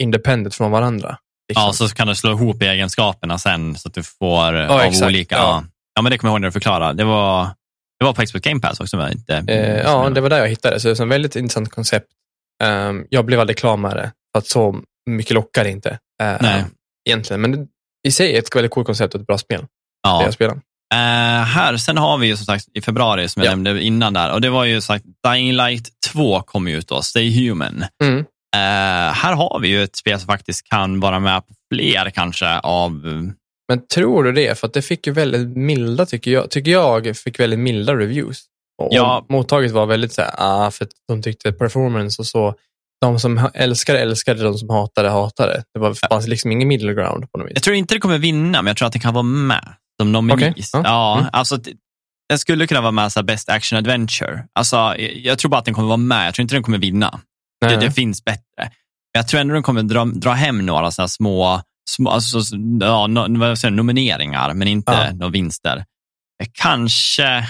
independent 0.03 0.55
från 0.55 0.71
varandra. 0.71 1.19
Liksom. 1.49 1.67
Ja, 1.67 1.73
så 1.73 1.89
kan 1.89 2.07
du 2.07 2.15
slå 2.15 2.31
ihop 2.31 2.63
egenskaperna 2.63 3.39
sen 3.39 3.75
så 3.77 3.89
att 3.89 3.95
du 3.95 4.03
får 4.03 4.55
eh, 4.57 4.71
av 4.71 4.81
exakt, 4.81 5.07
olika. 5.07 5.35
ja. 5.35 5.41
Ja. 5.43 5.65
ja, 5.95 6.03
men 6.03 6.11
det 6.13 6.19
kommer 6.19 6.31
jag 6.31 6.35
ihåg 6.35 6.41
när 6.41 6.49
du 6.49 6.53
förklarade. 6.53 6.95
Det 6.95 7.05
var, 7.05 7.45
det 7.99 8.05
var 8.05 8.13
på 8.13 8.23
Xbox 8.27 8.43
Game 8.45 8.61
Pass 8.61 8.81
också, 8.81 8.97
men 8.97 9.13
inte... 9.13 9.45
eh, 9.49 9.77
ja, 9.81 10.11
det 10.11 10.21
var 10.21 10.31
där 10.31 10.39
jag 10.39 10.49
hittade 10.49 10.81
så 10.81 10.89
det 10.89 10.93
är 11.01 11.05
ett 11.05 11.11
väldigt 11.13 11.37
intressant 11.37 11.71
koncept. 11.71 12.07
Ehm, 12.63 13.07
jag 13.11 13.25
blev 13.27 13.41
aldrig 13.41 13.57
klar 13.59 13.77
med 13.77 13.97
det, 13.97 14.13
för 14.35 14.39
att 14.39 14.47
så 14.47 14.81
mycket 15.11 15.33
lockar 15.35 15.65
det 15.65 15.71
inte 15.71 15.91
eh, 16.23 16.37
Nej. 16.41 16.65
egentligen. 17.09 17.41
Men 17.41 17.53
det, 17.53 17.67
i 18.09 18.11
sig 18.11 18.29
är 18.29 18.33
det 18.33 18.39
ett 18.39 18.57
väldigt 18.57 18.73
coolt 18.73 18.87
koncept 18.87 19.15
och 19.15 19.21
ett 19.21 19.27
bra 19.27 19.39
spel. 19.39 19.61
Det 19.61 19.69
ja. 20.03 20.23
jag 20.23 20.35
spelar. 20.35 20.61
Eh, 20.95 21.45
här, 21.45 21.77
sen 21.77 21.97
har 21.99 22.19
vi 22.19 22.27
ju 22.27 22.37
som 22.37 22.47
sagt 22.47 22.65
i 22.75 22.81
februari, 22.81 23.29
som 23.29 23.43
jag 23.43 23.47
Ja. 23.53 23.57
nämnde 23.57 23.83
innan 23.83 24.13
där, 24.13 24.33
och 24.33 24.41
det 24.41 24.51
var 24.51 24.65
ju 24.65 24.81
sagt 24.81 25.05
Dying 25.31 25.53
Light 25.53 25.89
2 26.13 26.41
kom 26.43 26.69
ut 26.69 26.89
då, 26.89 27.03
Stay 27.03 27.49
Human. 27.49 27.85
Mm. 28.05 28.19
Eh, 28.57 29.13
här 29.15 29.33
har 29.35 29.61
vi 29.61 29.69
ju 29.69 29.83
ett 29.83 29.97
spel 29.97 30.19
som 30.19 30.27
faktiskt 30.27 30.69
kan 30.69 31.01
vara 31.01 31.19
med 31.21 31.47
på 31.47 31.55
fler 31.75 32.11
kanske 32.11 32.59
av... 32.59 32.93
Men 33.69 33.87
tror 33.95 34.25
du 34.25 34.33
det? 34.33 34.59
För 34.59 34.67
att 34.67 34.73
det 34.75 34.83
fick 34.83 35.07
ju 35.07 35.13
väldigt 35.13 35.57
milda, 35.57 36.07
tycker 36.07 36.31
jag, 36.31 36.51
tycker 36.51 36.71
jag 36.71 37.17
fick 37.17 37.41
väldigt 37.41 37.59
milda 37.59 37.95
reviews. 37.95 38.43
Och, 38.83 38.89
Ja. 38.91 39.27
mottaget 39.29 39.71
var 39.73 39.87
väldigt 39.87 40.13
så 40.13 40.23
här, 40.23 40.31
ah, 40.39 40.71
för 40.71 40.85
att 40.85 40.91
de 41.09 41.23
tyckte 41.23 41.53
performance 41.53 42.23
och 42.23 42.27
så. 42.27 42.55
De 43.01 43.21
som 43.21 43.49
älskade 43.55 43.99
älskade, 44.01 44.43
de 44.43 44.55
som 44.59 44.71
hatade 44.71 45.09
hatade. 45.11 45.63
Det 45.75 45.81
var, 45.81 45.95
fanns 46.11 46.27
liksom 46.29 46.53
ingen 46.53 46.69
middle 46.69 46.95
ground 46.95 47.33
på 47.33 47.39
något 47.39 47.47
vis. 47.47 47.53
Jag 47.55 47.63
tror 47.63 47.77
inte 47.77 47.95
det 47.95 48.01
kommer 48.01 48.19
vinna, 48.19 48.63
men 48.63 48.67
jag 48.67 48.77
tror 48.77 48.87
att 48.87 48.93
det 48.93 48.99
kan 48.99 49.15
vara 49.15 49.23
med 49.23 49.69
som 50.01 50.13
nominees. 50.13 50.43
Okej, 50.43 50.65
ja. 50.73 50.81
Ja, 50.85 51.19
Mm. 51.19 51.31
alltså, 51.33 51.59
den 52.29 52.39
skulle 52.39 52.67
kunna 52.67 52.81
vara 52.81 52.93
med 52.93 53.13
så 53.13 53.19
här 53.21 53.25
Best 53.25 53.49
Action 53.49 53.79
Adventure. 53.79 54.45
Alltså, 54.55 54.77
jag- 54.99 55.39
tror 55.39 55.51
bara 55.51 55.59
att 55.59 55.65
den 55.65 55.75
kommer 55.75 55.89
vara 55.89 55.97
med. 55.97 56.27
Jag 56.27 56.35
tror 56.35 56.43
inte 56.43 56.55
den 56.55 56.63
kommer 56.63 56.79
vinna. 56.79 57.21
Det, 57.61 57.77
det 57.77 57.91
finns 57.93 58.25
bättre. 58.25 58.43
Men 58.59 58.71
jag 59.13 59.29
tror 59.29 59.41
ändå 59.41 59.55
den 59.55 59.63
kommer 59.63 59.83
dra, 59.83 60.05
dra 60.05 60.33
hem 60.33 60.67
några 60.67 60.91
sådana 60.91 61.09
små, 61.09 61.63
små 61.91 62.11
alltså, 62.11 62.43
så- 62.43 62.57
ja, 62.81 63.07
no, 63.07 63.57
säger, 63.57 63.71
nomineringar, 63.71 64.55
men 64.55 64.69
inte 64.69 64.93
Ja. 64.93 65.13
några 65.13 65.31
vinster. 65.33 65.85
Kanske, 66.53 67.45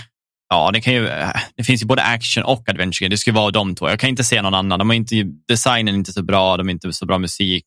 ja, 0.48 0.70
det, 0.72 0.80
kan 0.80 0.92
ju, 0.94 1.08
det 1.56 1.64
finns 1.64 1.82
ju 1.82 1.86
både 1.86 2.02
action 2.02 2.44
och 2.44 2.68
adventure. 2.68 3.08
Det 3.08 3.16
skulle 3.18 3.34
vara 3.36 3.50
de 3.50 3.74
två. 3.74 3.88
Jag 3.90 4.00
kan 4.00 4.10
inte 4.10 4.24
se 4.24 4.42
någon 4.42 4.54
annan. 4.54 4.78
De 4.78 4.88
har 4.88 4.94
inte, 4.94 5.24
designen 5.48 5.94
är 5.94 5.98
inte 5.98 6.12
så 6.12 6.22
bra, 6.22 6.56
de 6.56 6.66
har 6.66 6.70
inte 6.72 6.92
så 6.92 7.06
bra 7.06 7.18
musik, 7.18 7.64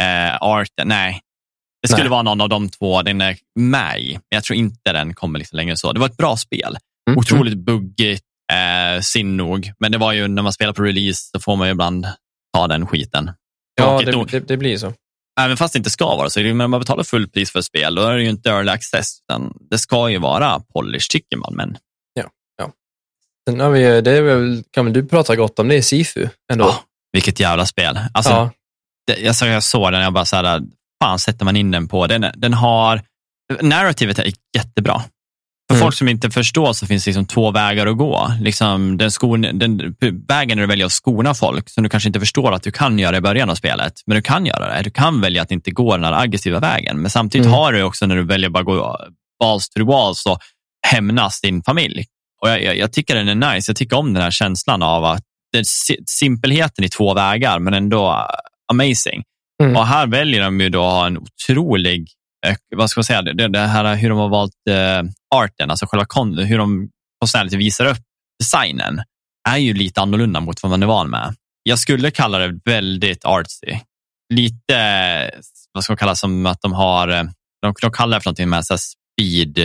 eh, 0.00 0.36
art, 0.40 0.68
nej. 0.84 1.20
Det 1.84 1.88
skulle 1.88 2.02
Nej. 2.02 2.10
vara 2.10 2.22
någon 2.22 2.40
av 2.40 2.48
de 2.48 2.68
två 2.68 3.02
den 3.02 3.20
är 3.20 3.36
med 3.54 4.00
i, 4.00 4.12
men 4.12 4.22
jag 4.28 4.44
tror 4.44 4.56
inte 4.56 4.92
den 4.92 5.14
kommer 5.14 5.38
liksom 5.38 5.56
längre 5.56 5.76
så. 5.76 5.92
Det 5.92 6.00
var 6.00 6.06
ett 6.06 6.16
bra 6.16 6.36
spel. 6.36 6.76
Mm. 7.08 7.18
Otroligt 7.18 7.58
buggigt, 7.58 8.24
eh, 8.52 9.00
sin 9.00 9.36
nog. 9.36 9.72
Men 9.78 9.92
det 9.92 9.98
var 9.98 10.12
ju 10.12 10.28
när 10.28 10.42
man 10.42 10.52
spelar 10.52 10.72
på 10.72 10.82
release 10.82 11.30
så 11.32 11.40
får 11.40 11.56
man 11.56 11.66
ju 11.66 11.72
ibland 11.72 12.06
ta 12.56 12.68
den 12.68 12.86
skiten. 12.86 13.30
Ja, 13.74 14.00
det, 14.04 14.24
det, 14.30 14.40
det 14.40 14.56
blir 14.56 14.78
så. 14.78 14.92
Även 15.40 15.56
fast 15.56 15.72
det 15.72 15.78
inte 15.78 15.90
ska 15.90 16.16
vara 16.16 16.30
så. 16.30 16.40
När 16.40 16.66
man 16.66 16.80
betalar 16.80 17.04
full 17.04 17.28
pris 17.28 17.50
för 17.50 17.58
ett 17.58 17.64
spel, 17.64 17.94
då 17.94 18.02
är 18.02 18.16
det 18.16 18.22
ju 18.22 18.28
inte 18.28 18.50
early 18.50 18.70
access. 18.70 19.18
Det 19.70 19.78
ska 19.78 20.10
ju 20.10 20.18
vara 20.18 20.60
polish, 20.60 21.10
tycker 21.10 21.36
man. 21.36 21.54
Men 21.54 21.76
Sen 23.48 23.60
har 23.60 23.70
vi, 23.70 24.00
det 24.00 24.20
väl, 24.20 24.62
kan 24.70 24.84
väl 24.84 24.94
du 24.94 25.06
prata 25.06 25.36
gott 25.36 25.58
om, 25.58 25.68
det 25.68 25.76
är 25.76 25.82
Sifu 25.82 26.28
ändå. 26.52 26.64
Ja, 26.64 26.84
vilket 27.12 27.40
jävla 27.40 27.66
spel. 27.66 27.98
Alltså, 28.14 28.32
ja. 28.32 28.50
det, 29.06 29.20
jag, 29.20 29.34
jag 29.54 29.62
såg 29.62 29.92
den 29.92 30.02
jag 30.02 30.12
bara 30.12 30.24
så 30.24 30.36
här, 30.36 30.62
fan 31.04 31.18
sätter 31.18 31.44
man 31.44 31.56
in 31.56 31.70
den 31.70 31.88
på? 31.88 32.06
Den, 32.06 32.26
den 32.34 32.54
har, 32.54 33.02
narrativet 33.60 34.18
är 34.18 34.32
jättebra. 34.56 35.02
För 35.68 35.74
Mm. 35.74 35.84
folk 35.84 35.94
som 35.94 36.08
inte 36.08 36.30
förstår 36.30 36.72
så 36.72 36.86
finns 36.86 37.04
det 37.04 37.08
liksom 37.08 37.26
två 37.26 37.50
vägar 37.50 37.86
att 37.86 37.98
gå. 37.98 38.32
Liksom 38.40 38.96
den 38.96 39.10
skon, 39.10 39.40
den, 39.42 39.96
vägen 40.28 40.56
när 40.58 40.62
du 40.62 40.66
väljer 40.66 40.86
att 40.86 40.92
skona 40.92 41.34
folk 41.34 41.70
som 41.70 41.82
du 41.82 41.88
kanske 41.88 42.08
inte 42.08 42.20
förstår 42.20 42.52
att 42.52 42.62
du 42.62 42.70
kan 42.70 42.98
göra 42.98 43.16
i 43.16 43.20
början 43.20 43.50
av 43.50 43.54
spelet. 43.54 43.92
Men 44.06 44.14
du 44.16 44.22
kan 44.22 44.46
göra 44.46 44.76
det. 44.76 44.82
Du 44.82 44.90
kan 44.90 45.20
välja 45.20 45.42
att 45.42 45.50
inte 45.50 45.70
gå 45.70 45.96
den 45.96 46.04
här 46.04 46.12
aggressiva 46.12 46.60
vägen. 46.60 47.00
Men 47.02 47.10
samtidigt 47.10 47.46
Mm. 47.46 47.58
har 47.58 47.72
du 47.72 47.82
också 47.82 48.06
när 48.06 48.16
du 48.16 48.24
väljer 48.24 48.50
bara 48.50 48.62
gå 48.62 48.98
balls 49.40 49.68
to 49.68 49.78
the 49.78 49.84
walls 49.84 50.26
och 50.26 50.38
hämnas 50.86 51.40
din 51.40 51.62
familj. 51.62 52.04
Och 52.42 52.48
jag, 52.48 52.62
jag, 52.62 52.76
jag, 52.78 52.92
tycker 52.92 53.14
den 53.14 53.28
är 53.42 53.54
nice. 53.54 53.70
Jag 53.70 53.76
tycker 53.76 53.96
om 53.96 54.14
den 54.14 54.22
här 54.22 54.30
känslan 54.30 54.82
av 54.82 55.04
att 55.04 55.22
det 55.52 55.64
simpelheten 56.06 56.84
i 56.84 56.88
två 56.88 57.14
vägar, 57.14 57.58
men 57.58 57.74
ändå 57.74 58.26
amazing. 58.72 59.22
Mm. 59.62 59.76
Och 59.76 59.86
här 59.86 60.06
väljer 60.06 60.42
de 60.42 60.60
ju 60.60 60.68
då 60.68 60.84
att 60.84 60.92
ha 60.92 61.06
en 61.06 61.18
otrolig, 61.18 62.08
eh, 62.46 62.56
vad 62.76 62.90
ska 62.90 62.98
man 62.98 63.04
säga, 63.04 63.22
det, 63.22 63.48
det 63.48 63.58
här 63.58 63.96
hur 63.96 64.08
de 64.08 64.18
har 64.18 64.28
valt 64.28 64.52
uh, 64.70 65.10
arten, 65.34 65.70
alltså 65.70 65.86
själva 65.86 66.06
kon, 66.06 66.38
hur 66.38 66.58
de 66.58 66.88
konstnärligt 67.20 67.54
visar 67.54 67.86
upp 67.86 67.98
designen, 68.38 69.02
är 69.48 69.56
ju 69.58 69.74
lite 69.74 70.00
annorlunda 70.00 70.40
mot 70.40 70.62
vad 70.62 70.70
man 70.70 70.82
är 70.82 70.86
van 70.86 71.10
med. 71.10 71.34
Jag 71.62 71.78
skulle 71.78 72.10
kalla 72.10 72.38
det 72.38 72.60
väldigt 72.64 73.24
artsy. 73.24 73.78
Lite, 74.34 75.30
vad 75.72 75.84
ska 75.84 75.92
man 75.92 75.98
kalla 75.98 76.14
som 76.14 76.46
att 76.46 76.62
de 76.62 76.72
har, 76.72 77.08
eh, 77.08 77.24
de, 77.62 77.74
de 77.80 77.92
kallar 77.92 78.16
det 78.16 78.22
för 78.22 78.28
någonting 78.28 78.48
med 78.48 78.66
så 78.66 78.76
speed, 78.78 79.58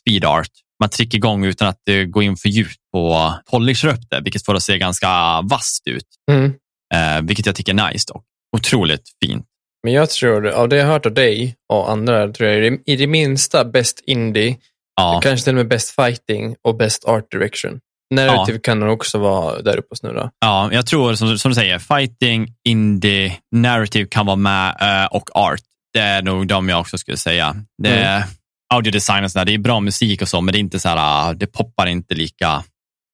speed 0.00 0.24
art. 0.24 0.50
Man 0.80 0.90
trycker 0.90 1.18
igång 1.18 1.44
utan 1.44 1.68
att 1.68 1.80
går 2.06 2.22
in 2.22 2.36
för 2.36 2.48
djupt 2.48 2.76
på 2.92 3.34
polishar 3.50 3.88
upp 3.88 4.10
det, 4.10 4.20
vilket 4.20 4.44
får 4.44 4.52
det 4.52 4.56
att 4.56 4.62
se 4.62 4.78
ganska 4.78 5.40
vasst 5.42 5.86
ut. 5.86 6.06
Mm. 6.30 6.54
Eh, 6.94 7.22
vilket 7.22 7.46
jag 7.46 7.54
tycker 7.54 7.74
är 7.74 7.92
nice 7.92 8.04
dock. 8.12 8.24
Otroligt 8.56 9.02
fint. 9.24 9.46
Men 9.82 9.92
jag 9.92 10.10
tror, 10.10 10.46
av 10.46 10.68
det 10.68 10.76
jag 10.76 10.84
har 10.84 10.92
hört 10.92 11.06
av 11.06 11.14
dig 11.14 11.56
och 11.72 11.90
andra, 11.90 12.28
tror 12.28 12.48
jag 12.48 12.78
i 12.86 12.96
det 12.96 13.06
minsta 13.06 13.64
bäst 13.64 14.02
indie, 14.06 14.56
ja. 14.96 15.20
kanske 15.22 15.44
till 15.44 15.52
och 15.52 15.56
med 15.56 15.68
bäst 15.68 15.90
fighting 15.90 16.56
och 16.62 16.76
bäst 16.76 17.04
art 17.04 17.30
direction. 17.30 17.80
Narrative 18.14 18.56
ja. 18.56 18.60
kan 18.62 18.80
nog 18.80 18.92
också 18.92 19.18
vara 19.18 19.62
där 19.62 19.76
uppe 19.76 19.88
och 19.90 19.98
snurra. 19.98 20.30
Ja, 20.40 20.72
jag 20.72 20.86
tror 20.86 21.14
som, 21.14 21.38
som 21.38 21.50
du 21.50 21.54
säger, 21.54 21.78
fighting, 21.78 22.54
indie, 22.68 23.38
narrative 23.52 24.08
kan 24.08 24.26
vara 24.26 24.36
med 24.36 24.76
uh, 24.82 25.16
och 25.16 25.36
art. 25.36 25.60
Det 25.92 26.00
är 26.00 26.22
nog 26.22 26.46
de 26.46 26.68
jag 26.68 26.80
också 26.80 26.98
skulle 26.98 27.16
säga. 27.16 27.56
Det 27.82 27.88
är 27.88 28.16
mm. 28.16 28.28
audiodesign 28.74 29.24
och 29.24 29.30
sådär, 29.30 29.44
det 29.44 29.54
är 29.54 29.58
bra 29.58 29.80
musik 29.80 30.22
och 30.22 30.28
så, 30.28 30.40
men 30.40 30.52
det 30.52 30.58
är 30.58 30.60
inte 30.60 30.80
så 30.80 30.88
här, 30.88 30.96
ah, 31.00 31.32
det 31.32 31.46
poppar 31.46 31.86
inte 31.86 32.14
lika, 32.14 32.64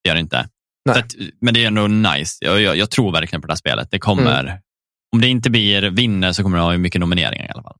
det 0.04 0.08
gör 0.08 0.14
det 0.14 0.20
inte. 0.20 0.48
Att, 0.90 1.14
men 1.40 1.54
det 1.54 1.62
är 1.62 1.66
ändå 1.66 1.86
nice. 1.86 2.44
Jag, 2.44 2.60
jag, 2.60 2.76
jag, 2.76 2.90
tror 2.90 3.12
verkligen 3.12 3.40
på 3.40 3.46
det 3.46 3.52
här 3.52 3.56
spelet. 3.56 3.88
Det 3.90 3.98
kommer, 3.98 4.40
mm. 4.40 4.58
Om 5.12 5.20
det 5.20 5.28
inte 5.28 5.50
blir 5.50 5.90
vinner 5.90 6.32
så 6.32 6.42
kommer 6.42 6.56
det 6.56 6.62
ha 6.62 6.76
mycket 6.78 7.00
nomineringar 7.00 7.46
i 7.46 7.48
alla 7.48 7.62
fall. 7.62 7.76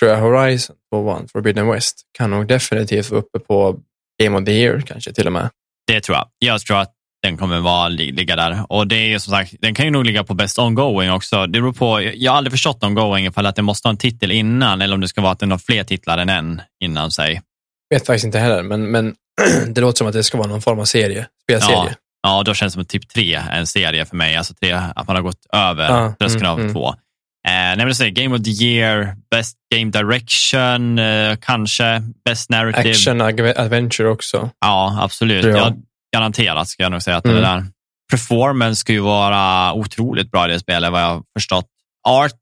Tror 0.00 0.10
jag 0.12 0.20
Horizon 0.20 0.76
på 0.90 0.98
One, 0.98 1.28
Forbidden 1.28 1.70
West, 1.70 2.02
kan 2.18 2.30
nog 2.30 2.48
definitivt 2.48 3.10
vara 3.10 3.20
uppe 3.20 3.38
på 3.38 3.78
Game 4.22 4.38
of 4.38 4.44
the 4.44 4.52
Year 4.52 4.80
kanske 4.80 5.12
till 5.12 5.26
och 5.26 5.32
med. 5.32 5.50
Det 5.86 6.00
tror 6.00 6.16
jag. 6.16 6.28
Jag 6.38 6.60
tror 6.60 6.78
att 6.78 6.92
den 7.22 7.36
kommer 7.36 7.60
vara, 7.60 7.88
ligga 7.88 8.36
där. 8.36 8.66
Och 8.68 8.86
det 8.86 9.12
är 9.12 9.18
som 9.18 9.30
sagt, 9.30 9.54
den 9.60 9.74
kan 9.74 9.84
ju 9.84 9.90
nog 9.90 10.04
ligga 10.04 10.24
på 10.24 10.34
Best 10.34 10.58
Ongoing 10.58 11.10
också. 11.10 11.46
Det 11.46 11.60
beror 11.60 11.72
på, 11.72 12.02
jag 12.14 12.32
har 12.32 12.38
aldrig 12.38 12.52
förstått 12.52 12.84
Ongoing 12.84 13.26
ifall 13.26 13.46
att 13.46 13.56
den 13.56 13.64
måste 13.64 13.88
ha 13.88 13.90
en 13.90 13.96
titel 13.96 14.32
innan 14.32 14.82
eller 14.82 14.94
om 14.94 15.00
det 15.00 15.08
ska 15.08 15.20
vara 15.20 15.32
att 15.32 15.38
den 15.38 15.50
har 15.50 15.58
fler 15.58 15.84
titlar 15.84 16.18
än 16.18 16.28
en 16.28 16.60
innan 16.84 17.10
sig. 17.10 17.42
Jag 17.88 17.98
vet 17.98 18.06
faktiskt 18.06 18.24
inte 18.24 18.38
heller, 18.38 18.62
men, 18.62 18.90
men 18.90 19.14
det 19.74 19.80
låter 19.80 19.98
som 19.98 20.06
att 20.06 20.12
det 20.12 20.22
ska 20.22 20.38
vara 20.38 20.48
någon 20.48 20.62
form 20.62 20.78
av 20.78 20.84
serie, 20.84 21.26
spelserie. 21.42 21.76
Ja, 21.76 21.94
ja 22.26 22.42
då 22.42 22.54
känns 22.54 22.72
det 22.72 22.76
som 22.76 22.84
typ 22.84 23.08
tre 23.08 23.34
en 23.34 23.66
serie 23.66 24.04
för 24.04 24.16
mig. 24.16 24.36
Alltså 24.36 24.54
tre, 24.54 24.72
att 24.72 25.06
man 25.06 25.16
har 25.16 25.22
gått 25.22 25.46
över 25.52 25.88
ja, 25.88 26.14
tröskeln 26.18 26.46
mm, 26.46 26.66
av 26.66 26.72
två. 26.72 26.88
Eh, 26.88 27.52
nej, 27.52 27.76
men 27.76 27.94
säga, 27.94 28.10
Game 28.10 28.36
of 28.36 28.42
the 28.42 28.50
year, 28.50 29.16
Best 29.30 29.56
Game 29.74 29.90
Direction, 29.90 30.98
eh, 30.98 31.36
kanske 31.40 32.02
Best 32.24 32.50
Narrative. 32.50 32.90
Action 32.90 33.20
Adventure 33.20 34.08
också. 34.08 34.50
Ja, 34.60 34.98
absolut. 35.00 35.44
Ja. 35.44 35.50
Jag, 35.50 35.74
garanterat 36.16 36.68
ska 36.68 36.82
jag 36.82 36.92
nog 36.92 37.02
säga 37.02 37.16
att 37.16 37.24
mm. 37.24 37.36
det 37.36 37.42
där. 37.42 37.66
Performance 38.10 38.80
ska 38.80 38.92
ju 38.92 39.00
vara 39.00 39.72
otroligt 39.72 40.30
bra 40.30 40.48
i 40.48 40.52
det 40.52 40.60
spelet 40.60 40.92
vad 40.92 41.02
jag 41.02 41.06
har 41.06 41.22
förstått. 41.38 41.66
Art 42.08 42.32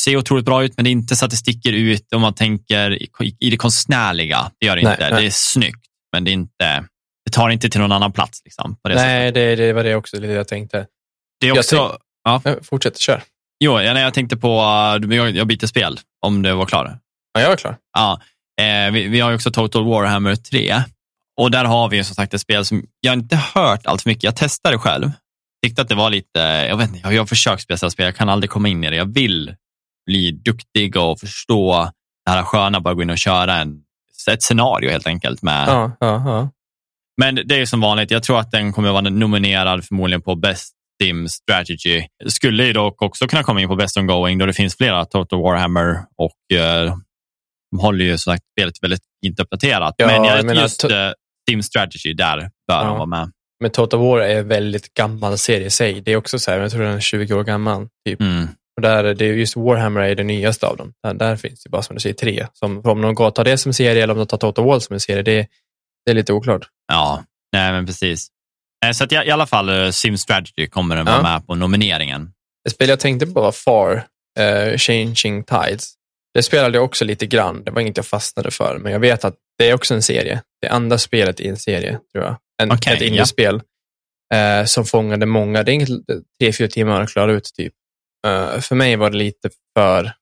ser 0.00 0.16
otroligt 0.16 0.44
bra 0.44 0.64
ut, 0.64 0.72
men 0.76 0.84
det 0.84 0.90
är 0.90 0.92
inte 0.92 1.16
så 1.16 1.24
att 1.24 1.30
det 1.30 1.36
sticker 1.36 1.72
ut 1.72 2.12
om 2.14 2.20
man 2.20 2.34
tänker 2.34 2.98
i 3.40 3.50
det 3.50 3.56
konstnärliga. 3.56 4.50
Det 4.60 4.66
gör 4.66 4.76
det 4.76 4.82
nej, 4.82 4.92
inte. 4.92 5.10
Nej. 5.10 5.22
Det 5.22 5.26
är 5.26 5.30
snyggt, 5.30 5.86
men 6.12 6.24
det, 6.24 6.30
är 6.30 6.32
inte, 6.32 6.84
tar 7.34 7.50
inte 7.50 7.70
till 7.70 7.80
någon 7.80 7.92
annan 7.92 8.12
plats. 8.12 8.42
Liksom, 8.44 8.76
nej, 8.88 9.32
det, 9.32 9.56
det, 9.56 9.72
var 9.72 9.84
det 9.84 9.94
också 9.94 10.20
det 10.20 10.32
jag 10.32 10.48
tänkte. 10.48 10.86
Det 11.40 11.48
är 11.48 11.58
också, 11.58 11.76
jag 11.76 11.98
ja. 12.44 12.54
Fortsätt, 12.62 12.98
kör. 12.98 13.22
Jo, 13.64 13.80
jag, 13.80 13.98
jag 13.98 14.14
tänkte 14.14 14.36
på, 14.36 14.60
uh, 14.60 15.14
jag, 15.14 15.30
jag 15.30 15.46
byter 15.46 15.66
spel, 15.66 16.00
om 16.26 16.42
det 16.42 16.54
var 16.54 16.66
klart. 16.66 16.90
Ja, 17.32 17.40
jag 17.40 17.52
är 17.52 17.56
klar. 17.56 17.76
Ja, 17.92 18.20
eh, 18.60 18.92
vi, 18.92 19.08
vi, 19.08 19.20
har 19.20 19.34
också 19.34 19.50
Total 19.50 19.84
Warhammer 19.84 20.36
3. 20.36 20.82
Och 21.40 21.50
där 21.50 21.64
har 21.64 21.88
vi 21.88 22.04
som 22.04 22.14
sagt 22.14 22.34
ett 22.34 22.40
spel 22.40 22.64
som 22.64 22.84
jag 23.00 23.14
inte 23.14 23.36
hört 23.36 23.86
allt 23.86 24.02
för 24.02 24.10
mycket. 24.10 24.24
Jag 24.24 24.36
testade 24.36 24.78
själv. 24.78 25.10
Tyckte 25.64 25.82
att 25.82 25.88
det 25.88 25.94
var 25.94 26.10
lite, 26.10 26.40
jag 26.68 26.76
vet 26.76 26.88
inte, 26.88 27.08
jag 27.08 27.20
har 27.20 27.26
försökt 27.26 27.62
spela 27.62 27.90
spel, 27.90 28.06
jag 28.06 28.16
kan 28.16 28.28
aldrig 28.28 28.50
komma 28.50 28.68
in 28.68 28.84
i 28.84 28.90
det. 28.90 28.96
Jag 28.96 29.14
vill 29.14 29.54
bli 30.06 30.30
duktig 30.30 30.96
och 30.96 31.20
förstå 31.20 31.90
det 32.26 32.30
här 32.30 32.42
sköna, 32.42 32.80
bara 32.80 32.94
gå 32.94 33.02
in 33.02 33.10
och 33.10 33.18
köra 33.18 33.56
en, 33.56 33.80
ett 34.30 34.42
scenario 34.42 34.90
helt 34.90 35.06
enkelt. 35.06 35.42
Med. 35.42 35.68
Ja, 35.68 35.96
ja, 36.00 36.22
ja. 36.26 36.48
Men 37.20 37.34
det 37.44 37.60
är 37.60 37.66
som 37.66 37.80
vanligt, 37.80 38.10
jag 38.10 38.22
tror 38.22 38.40
att 38.40 38.50
den 38.50 38.72
kommer 38.72 38.88
att 38.88 38.92
vara 38.92 39.10
nominerad 39.10 39.84
förmodligen 39.84 40.22
på 40.22 40.34
Best 40.34 40.74
Sim 41.02 41.28
Strategy. 41.28 42.06
Skulle 42.26 42.64
ju 42.64 42.72
dock 42.72 43.02
också 43.02 43.26
kunna 43.26 43.42
komma 43.42 43.60
in 43.60 43.68
på 43.68 43.76
Best 43.76 43.96
Ongoing 43.96 44.38
då 44.38 44.46
det 44.46 44.52
finns 44.52 44.76
flera 44.76 45.04
Total 45.04 45.42
Warhammer 45.42 45.96
och 46.16 46.58
eh, 46.58 46.96
de 47.70 47.80
håller 47.80 48.04
ju 48.04 48.18
som 48.18 48.32
sagt 48.32 48.44
spelet 48.52 48.74
väldigt 48.82 49.02
fint 49.24 49.40
uppdaterat. 49.40 49.94
Ja, 49.96 50.06
men 50.06 50.24
jag, 50.24 50.56
just 50.56 50.84
eh, 50.84 50.90
Sim 51.50 51.62
Strategy, 51.62 52.14
där 52.14 52.38
bör 52.38 52.48
ja. 52.66 52.82
han 52.82 52.94
vara 52.94 53.06
med. 53.06 53.30
Men 53.60 53.70
Total 53.70 54.00
War 54.00 54.20
är 54.20 54.38
en 54.38 54.48
väldigt 54.48 54.94
gammal 54.94 55.38
serie 55.38 55.66
i 55.66 55.70
sig. 55.70 56.00
Det 56.00 56.12
är 56.12 56.16
också 56.16 56.38
så 56.38 56.50
här, 56.50 56.58
jag 56.58 56.70
tror 56.70 56.82
den 56.82 56.94
är 56.94 57.00
20 57.00 57.34
år 57.34 57.44
gammal. 57.44 57.88
Typ. 58.06 58.20
Mm. 58.20 58.48
Och 58.76 58.82
där, 58.82 59.14
det 59.14 59.24
är 59.24 59.32
just 59.32 59.56
Warhammer 59.56 60.00
är 60.00 60.14
det 60.14 60.24
nyaste 60.24 60.66
av 60.66 60.76
dem. 60.76 60.92
Där, 61.02 61.14
där 61.14 61.36
finns 61.36 61.62
det 61.62 61.70
bara 61.70 61.82
som 61.82 61.96
du 61.96 62.00
säger 62.00 62.14
tre. 62.14 62.46
Som, 62.52 62.80
om 62.84 63.02
de 63.02 63.16
tar 63.16 63.44
det 63.44 63.58
som 63.58 63.72
serie 63.72 64.02
eller 64.02 64.12
om 64.12 64.18
de 64.18 64.26
tar 64.26 64.38
Total 64.38 64.64
War 64.64 64.78
som 64.78 64.94
en 64.94 65.00
serie, 65.00 65.22
det, 65.22 65.46
det 66.06 66.10
är 66.10 66.14
lite 66.14 66.32
oklart. 66.32 66.68
Ja, 66.92 67.24
nej 67.52 67.72
men 67.72 67.86
precis. 67.86 68.28
Så 68.94 69.04
att 69.04 69.12
i, 69.12 69.16
alla 69.16 69.46
fall 69.46 69.68
eh, 69.68 69.90
Sim 69.90 70.18
Strategy 70.18 70.66
kommer 70.66 70.96
den 70.96 71.04
vara 71.06 71.16
ja. 71.16 71.22
med 71.22 71.46
på 71.46 71.54
nomineringen. 71.54 72.30
Ett 72.68 72.72
spel 72.74 72.88
jag 72.88 73.00
tänkte 73.00 73.26
på 73.26 73.40
var 73.40 73.52
Far, 73.52 74.06
uh, 74.40 74.76
Changing 74.76 75.44
Tides. 75.44 75.94
Det 76.34 76.42
spelade 76.42 76.76
jag 76.78 76.84
också 76.84 77.04
lite 77.04 77.26
grann. 77.26 77.64
Det 77.64 77.70
var 77.70 77.80
inget 77.80 77.96
jag 77.96 78.06
fastnade 78.06 78.50
för, 78.50 78.78
men 78.78 78.92
jag 78.92 79.00
vet 79.00 79.24
att 79.24 79.34
det 79.58 79.70
är 79.70 79.74
också 79.74 79.94
en 79.94 80.02
serie. 80.02 80.42
Det 80.62 80.68
andra 80.68 80.98
spelet 80.98 81.40
i 81.40 81.48
en 81.48 81.56
serie, 81.56 81.98
tror 82.12 82.24
jag. 82.24 82.36
En, 82.62 82.72
okay, 82.72 82.96
ett 82.96 83.02
indiespel 83.02 83.60
ja. 84.28 84.36
eh, 84.36 84.64
som 84.64 84.84
fångade 84.84 85.26
många. 85.26 85.62
Det 85.62 85.72
är 85.72 85.74
inget 85.74 85.88
tre, 86.40 86.52
fyra 86.52 86.68
timmar 86.68 87.00
att 87.00 87.10
klara 87.10 87.32
ut. 87.32 87.50
typ. 87.54 87.72
Uh, 88.26 88.60
för 88.60 88.74
mig 88.74 88.96
var 88.96 89.10
det 89.10 89.16
lite 89.16 89.50
för 89.78 90.12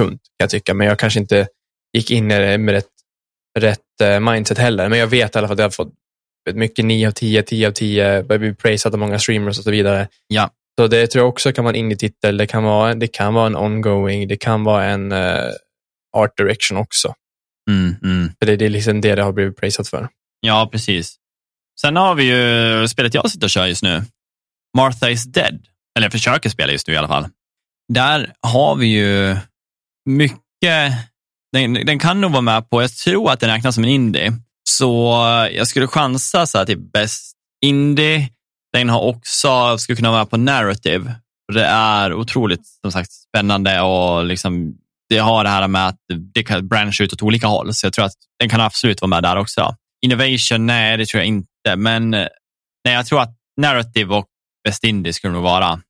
tunt, 0.00 0.22
kan 0.22 0.44
jag 0.44 0.50
tycka. 0.50 0.74
Men 0.74 0.86
jag 0.86 0.98
kanske 0.98 1.20
inte 1.20 1.48
gick 1.96 2.10
in 2.10 2.30
i 2.30 2.38
det 2.38 2.58
med 2.58 2.72
rätt, 2.72 2.86
rätt 3.58 3.80
uh, 4.02 4.20
mindset 4.20 4.58
heller. 4.58 4.88
Men 4.88 4.98
jag 4.98 5.06
vet 5.06 5.34
i 5.34 5.38
alla 5.38 5.48
fall 5.48 5.54
att 5.54 5.58
jag 5.58 5.66
har 5.66 5.70
fått 5.70 5.92
mycket 6.52 6.84
9 6.84 7.08
av 7.08 7.12
10, 7.12 7.42
10 7.42 7.68
av 7.68 7.72
10, 7.72 8.22
börjar 8.22 8.38
bli 8.38 8.54
praisat 8.54 8.92
av 8.92 8.98
många 8.98 9.18
streamers 9.18 9.58
och 9.58 9.64
så 9.64 9.70
vidare. 9.70 10.08
Ja. 10.28 10.50
Så 10.80 10.86
det 10.86 11.06
tror 11.06 11.22
jag 11.22 11.28
också 11.28 11.52
kan 11.52 11.64
vara 11.64 11.74
en 11.74 11.80
indie-titel. 11.80 12.36
Det 12.36 12.46
kan 12.46 12.62
vara, 12.62 12.94
det 12.94 13.08
kan 13.08 13.34
vara 13.34 13.46
en 13.46 13.56
ongoing, 13.56 14.28
det 14.28 14.36
kan 14.36 14.64
vara 14.64 14.84
en 14.84 15.12
uh, 15.12 15.50
art 16.16 16.36
direction 16.36 16.78
också. 16.78 17.14
Mm, 17.70 17.94
mm. 18.02 18.30
För 18.38 18.46
det, 18.46 18.56
det 18.56 18.64
är 18.64 18.70
liksom 18.70 19.00
det 19.00 19.14
det 19.14 19.22
har 19.22 19.32
blivit 19.32 19.56
praisat 19.56 19.88
för. 19.88 20.08
Ja, 20.40 20.68
precis. 20.72 21.16
Sen 21.80 21.96
har 21.96 22.14
vi 22.14 22.24
ju 22.24 22.88
spelet 22.88 23.14
jag 23.14 23.30
sitter 23.30 23.46
och 23.46 23.50
kör 23.50 23.66
just 23.66 23.82
nu. 23.82 24.02
Martha 24.76 25.10
is 25.10 25.24
dead. 25.24 25.66
Eller 25.96 26.04
jag 26.04 26.12
försöker 26.12 26.48
spela 26.48 26.72
just 26.72 26.88
nu 26.88 26.94
i 26.94 26.96
alla 26.96 27.08
fall. 27.08 27.28
Där 27.92 28.32
har 28.46 28.76
vi 28.76 28.86
ju 28.86 29.36
mycket, 30.04 30.92
den, 31.52 31.72
den 31.72 31.98
kan 31.98 32.20
nog 32.20 32.30
vara 32.30 32.40
med 32.40 32.70
på, 32.70 32.82
jag 32.82 32.92
tror 32.92 33.30
att 33.30 33.40
den 33.40 33.50
räknas 33.50 33.74
som 33.74 33.84
en 33.84 33.90
indie. 33.90 34.32
Så 34.68 35.12
jag 35.52 35.66
skulle 35.66 35.86
chansa 35.86 36.46
så 36.46 36.58
här 36.58 36.64
till 36.64 36.78
bäst 36.78 37.36
indie. 37.64 38.28
Den 38.72 38.88
har 38.88 39.00
också, 39.00 39.78
skulle 39.78 39.96
kunna 39.96 40.10
vara 40.10 40.20
med 40.20 40.30
på 40.30 40.36
narrative. 40.36 41.14
Det 41.52 41.64
är 41.64 42.14
otroligt 42.14 42.66
som 42.66 42.92
sagt 42.92 43.12
spännande 43.12 43.80
och 43.80 44.24
liksom 44.24 44.74
det 45.08 45.18
har 45.18 45.44
det 45.44 45.50
här 45.50 45.68
med 45.68 45.88
att 45.88 45.98
det 46.34 46.42
kan 46.42 46.68
branscha 46.68 47.04
ut 47.04 47.12
åt 47.12 47.22
olika 47.22 47.46
håll. 47.46 47.74
Så 47.74 47.86
jag 47.86 47.92
tror 47.92 48.04
att 48.04 48.14
den 48.38 48.48
kan 48.48 48.60
absolut 48.60 49.00
vara 49.00 49.08
med 49.08 49.22
där 49.22 49.36
också. 49.36 49.76
Innovation, 50.04 50.66
nej, 50.66 50.96
det 50.96 51.06
tror 51.06 51.18
jag 51.18 51.26
inte. 51.26 51.76
Men 51.76 52.10
nej, 52.10 52.28
jag 52.84 53.06
tror 53.06 53.20
att 53.20 53.36
narrative 53.60 54.14
och 54.14 54.26
Best 54.64 54.84
Indie 54.84 55.12
skulle 55.12 55.32
nog 55.32 55.42
vara. 55.42 55.80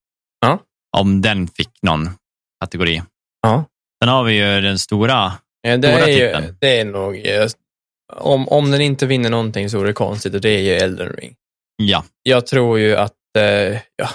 Ja. 0.41 0.59
Om 0.97 1.21
den 1.21 1.49
fick 1.49 1.83
någon 1.83 2.11
kategori. 2.61 3.03
Ja. 3.43 3.65
Sen 4.03 4.09
har 4.09 4.25
vi 4.25 4.35
ju 4.35 4.61
den 4.61 4.79
stora, 4.79 5.33
ja, 5.63 5.77
det 5.77 5.89
är. 5.89 6.09
Ju, 6.09 6.55
det 6.61 6.81
är 6.81 6.85
nog, 6.85 7.27
eh, 7.27 7.47
om, 8.13 8.49
om 8.49 8.71
den 8.71 8.81
inte 8.81 9.07
vinner 9.07 9.31
någonting 9.31 9.71
så 9.71 9.81
är 9.81 9.85
det 9.85 9.93
konstigt 9.93 10.35
och 10.35 10.41
det 10.41 10.51
är 10.51 10.61
ju 10.61 10.71
Elden 10.71 11.09
Ring. 11.09 11.35
Ja. 11.77 12.05
Jag 12.23 12.47
tror 12.47 12.79
ju 12.79 12.97
att, 12.97 13.13
eh, 13.39 13.79
ja, 13.97 14.09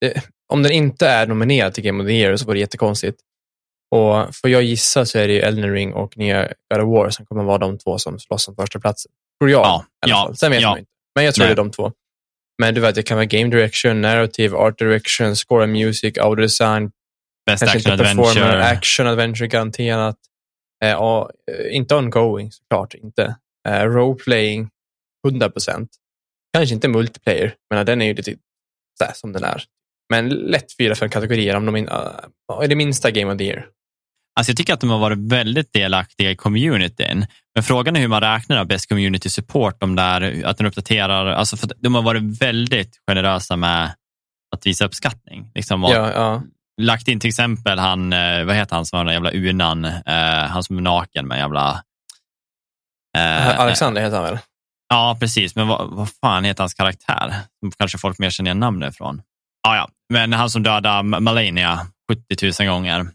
det, 0.00 0.22
om 0.52 0.62
den 0.62 0.72
inte 0.72 1.06
är 1.08 1.26
nominerad 1.26 1.74
till 1.74 1.84
Game 1.84 2.02
of 2.02 2.08
the 2.08 2.12
Year 2.12 2.36
så 2.36 2.46
var 2.46 2.54
det 2.54 2.60
jättekonstigt. 2.60 3.20
Och 3.90 4.34
för 4.34 4.48
jag 4.48 4.62
gissa 4.62 5.04
så 5.04 5.18
är 5.18 5.28
det 5.28 5.34
ju 5.34 5.40
Elden 5.40 5.72
Ring 5.72 5.92
och 5.92 6.18
nya 6.18 6.52
God 6.74 6.82
of 6.82 6.88
War 6.88 7.10
som 7.10 7.26
kommer 7.26 7.44
vara 7.44 7.58
de 7.58 7.78
två 7.78 7.98
som 7.98 8.18
slåss 8.18 8.48
om 8.48 8.56
första 8.56 8.80
platsen. 8.80 9.12
Tror 9.40 9.50
jag 9.50 9.84
ja, 10.06 10.24
fall. 10.26 10.36
Sen 10.36 10.50
vet 10.50 10.60
ja. 10.60 10.70
man 10.70 10.78
inte. 10.78 10.90
Men 11.14 11.24
jag 11.24 11.34
tror 11.34 11.44
Nej. 11.44 11.54
det 11.54 11.60
är 11.60 11.64
de 11.64 11.70
två. 11.70 11.92
Men 12.62 12.74
du 12.74 12.80
vet, 12.80 12.94
det 12.94 13.02
kan 13.02 13.16
vara 13.16 13.26
game 13.26 13.50
direction, 13.50 14.00
narrative, 14.00 14.56
art 14.56 14.78
direction, 14.78 15.36
score 15.36 15.66
music, 15.66 16.18
audio 16.18 16.42
design. 16.42 16.90
Best 17.46 17.62
action 17.62 17.92
adventure. 17.92 18.64
Action 18.64 19.06
adventure 19.06 19.46
garanterat. 19.46 20.16
Eh, 20.84 20.94
och, 20.94 21.30
eh, 21.50 21.76
inte 21.76 21.94
ongoing 21.94 22.52
såklart, 22.52 22.94
inte. 22.94 23.36
Eh, 23.68 23.82
roleplaying, 23.82 24.70
100 25.26 25.50
procent. 25.50 25.90
Kanske 26.52 26.74
inte 26.74 26.88
multiplayer, 26.88 27.54
men 27.70 27.86
den 27.86 28.02
är 28.02 28.06
ju 28.06 28.14
lite 28.14 28.34
så 28.98 29.04
här, 29.04 29.12
som 29.14 29.32
den 29.32 29.44
är. 29.44 29.64
Men 30.10 30.28
lätt 30.28 30.76
fyra, 30.76 30.94
fem 30.94 31.08
kategorier 31.08 31.56
om 31.56 31.66
de 31.66 31.76
in, 31.76 31.88
uh, 31.88 32.62
är 32.62 32.68
det 32.68 32.74
minsta 32.74 33.10
Game 33.10 33.32
of 33.32 33.38
the 33.38 33.44
Year. 33.44 33.66
Alltså 34.36 34.50
jag 34.50 34.56
tycker 34.56 34.74
att 34.74 34.80
de 34.80 34.90
har 34.90 34.98
varit 34.98 35.18
väldigt 35.18 35.72
delaktiga 35.72 36.30
i 36.30 36.36
communityn. 36.36 37.26
Men 37.54 37.62
frågan 37.62 37.96
är 37.96 38.00
hur 38.00 38.08
man 38.08 38.20
räknar 38.20 38.56
av 38.56 38.66
best 38.66 38.88
community 38.88 39.30
support, 39.30 39.80
de 39.80 39.96
där, 39.96 40.44
att 40.44 40.58
de 40.58 40.66
uppdaterar. 40.66 41.26
Alltså 41.26 41.56
för 41.56 41.70
de 41.76 41.94
har 41.94 42.02
varit 42.02 42.42
väldigt 42.42 43.00
generösa 43.06 43.56
med 43.56 43.94
att 44.54 44.66
visa 44.66 44.84
uppskattning. 44.84 45.50
Liksom, 45.54 45.82
ja, 45.82 46.12
ja. 46.12 46.42
Lagt 46.82 47.08
in 47.08 47.20
till 47.20 47.28
exempel 47.28 47.78
han, 47.78 48.12
eh, 48.12 48.44
vad 48.44 48.56
heter 48.56 48.76
han 48.76 48.86
som 48.86 48.96
har 48.96 49.04
den 49.04 49.14
jävla 49.14 49.30
unan, 49.30 49.84
eh, 49.84 50.46
han 50.48 50.62
som 50.62 50.78
är 50.78 50.82
naken 50.82 51.28
med 51.28 51.38
jävla... 51.38 51.82
Eh, 53.18 53.60
Alexander 53.60 54.02
heter 54.02 54.16
han 54.16 54.24
väl? 54.24 54.38
Ja, 54.88 55.16
precis. 55.20 55.56
Men 55.56 55.68
vad, 55.68 55.90
vad 55.90 56.08
fan 56.20 56.44
heter 56.44 56.62
hans 56.62 56.74
karaktär? 56.74 57.34
Kanske 57.78 57.98
folk 57.98 58.18
mer 58.18 58.30
känner 58.30 58.48
igen 58.48 58.60
namnet 58.60 58.94
ifrån. 58.94 59.22
Ja, 59.62 59.76
ja. 59.76 59.88
Men 60.12 60.32
han 60.32 60.50
som 60.50 60.62
dödade 60.62 61.02
Malenia 61.02 61.86
70 62.38 62.64
000 62.64 62.68
gånger. 62.68 63.06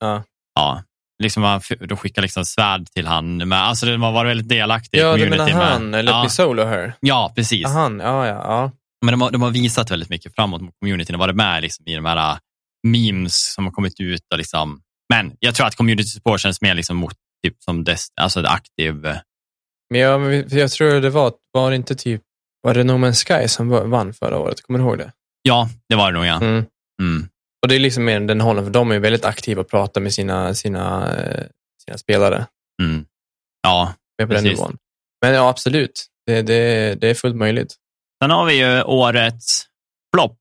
Ja. 0.00 0.22
Ja, 0.54 0.82
liksom, 1.22 1.60
de 1.88 1.96
skickar 1.96 2.22
liksom 2.22 2.44
svärd 2.44 2.86
till 2.86 3.06
han. 3.06 3.36
Men, 3.36 3.52
alltså, 3.52 3.86
de 3.86 4.02
har 4.02 4.12
varit 4.12 4.30
väldigt 4.30 4.48
delaktiga 4.48 5.02
ja, 5.02 5.16
i 5.16 5.20
community. 5.20 5.38
Ja, 5.38 5.46
du 5.46 5.54
menar 5.54 5.70
han, 5.70 5.90
med, 5.90 6.00
eller 6.00 6.12
ja. 6.12 6.28
Solo 6.28 6.64
här? 6.64 6.92
Ja, 7.00 7.32
precis. 7.36 7.66
Han, 7.66 8.00
ja, 8.00 8.26
ja, 8.26 8.34
ja. 8.34 8.70
Men 9.04 9.12
de 9.12 9.22
har, 9.22 9.30
de 9.30 9.42
har 9.42 9.50
visat 9.50 9.90
väldigt 9.90 10.10
mycket 10.10 10.34
framåt 10.34 10.62
mot 10.62 10.74
communityn 10.80 11.14
och 11.14 11.20
varit 11.20 11.36
med 11.36 11.62
liksom, 11.62 11.88
i 11.88 11.94
de 11.94 12.04
här 12.04 12.38
memes 12.86 13.52
som 13.54 13.64
har 13.64 13.72
kommit 13.72 14.00
ut. 14.00 14.22
Och 14.32 14.38
liksom. 14.38 14.80
Men 15.14 15.36
jag 15.40 15.54
tror 15.54 15.66
att 15.66 15.74
community 15.74 16.08
support 16.08 16.40
känns 16.40 16.60
mer 16.60 16.74
liksom 16.74 16.96
mot 16.96 17.14
typ 17.44 17.62
som 17.62 17.84
dest, 17.84 18.12
alltså 18.20 18.40
aktiv. 18.40 19.06
Äh. 19.06 19.16
Men 19.90 20.00
jag, 20.00 20.52
jag 20.52 20.70
tror 20.70 21.00
det 21.00 21.10
var, 21.10 21.32
var 21.52 21.70
det 21.70 21.76
inte 21.76 21.94
typ, 21.94 22.22
var 22.62 22.74
det 22.74 22.84
No 22.84 22.92
Man's 22.92 23.24
Sky 23.26 23.48
som 23.48 23.68
vann 23.68 24.14
förra 24.14 24.38
året? 24.38 24.62
Kommer 24.62 24.78
du 24.78 24.84
ihåg 24.84 24.98
det? 24.98 25.12
Ja, 25.42 25.68
det 25.88 25.94
var 25.94 26.12
det 26.12 26.18
nog 26.18 26.26
ja. 26.26 26.36
Mm. 26.36 26.64
Mm. 27.02 27.28
Och 27.62 27.68
det 27.68 27.74
är 27.74 27.78
liksom 27.78 28.04
mer 28.04 28.20
den 28.20 28.40
hållen, 28.40 28.64
för 28.64 28.70
de 28.70 28.90
är 28.90 28.98
väldigt 28.98 29.24
aktiva 29.24 29.60
och 29.60 29.68
pratar 29.68 30.00
med 30.00 30.14
sina, 30.14 30.54
sina, 30.54 31.14
äh, 31.16 31.44
sina 31.84 31.98
spelare. 31.98 32.46
Mm. 32.82 33.06
Ja, 33.62 33.94
på 34.22 34.28
precis. 34.28 34.42
den 34.42 34.52
nivån. 34.52 34.78
Men 35.22 35.34
ja, 35.34 35.48
absolut. 35.48 36.06
Det, 36.26 36.42
det, 36.42 36.94
det 37.00 37.08
är 37.08 37.14
fullt 37.14 37.36
möjligt. 37.36 37.74
Sen 38.22 38.30
har 38.30 38.44
vi 38.44 38.54
ju 38.54 38.82
årets 38.82 39.66
flopp, 40.14 40.38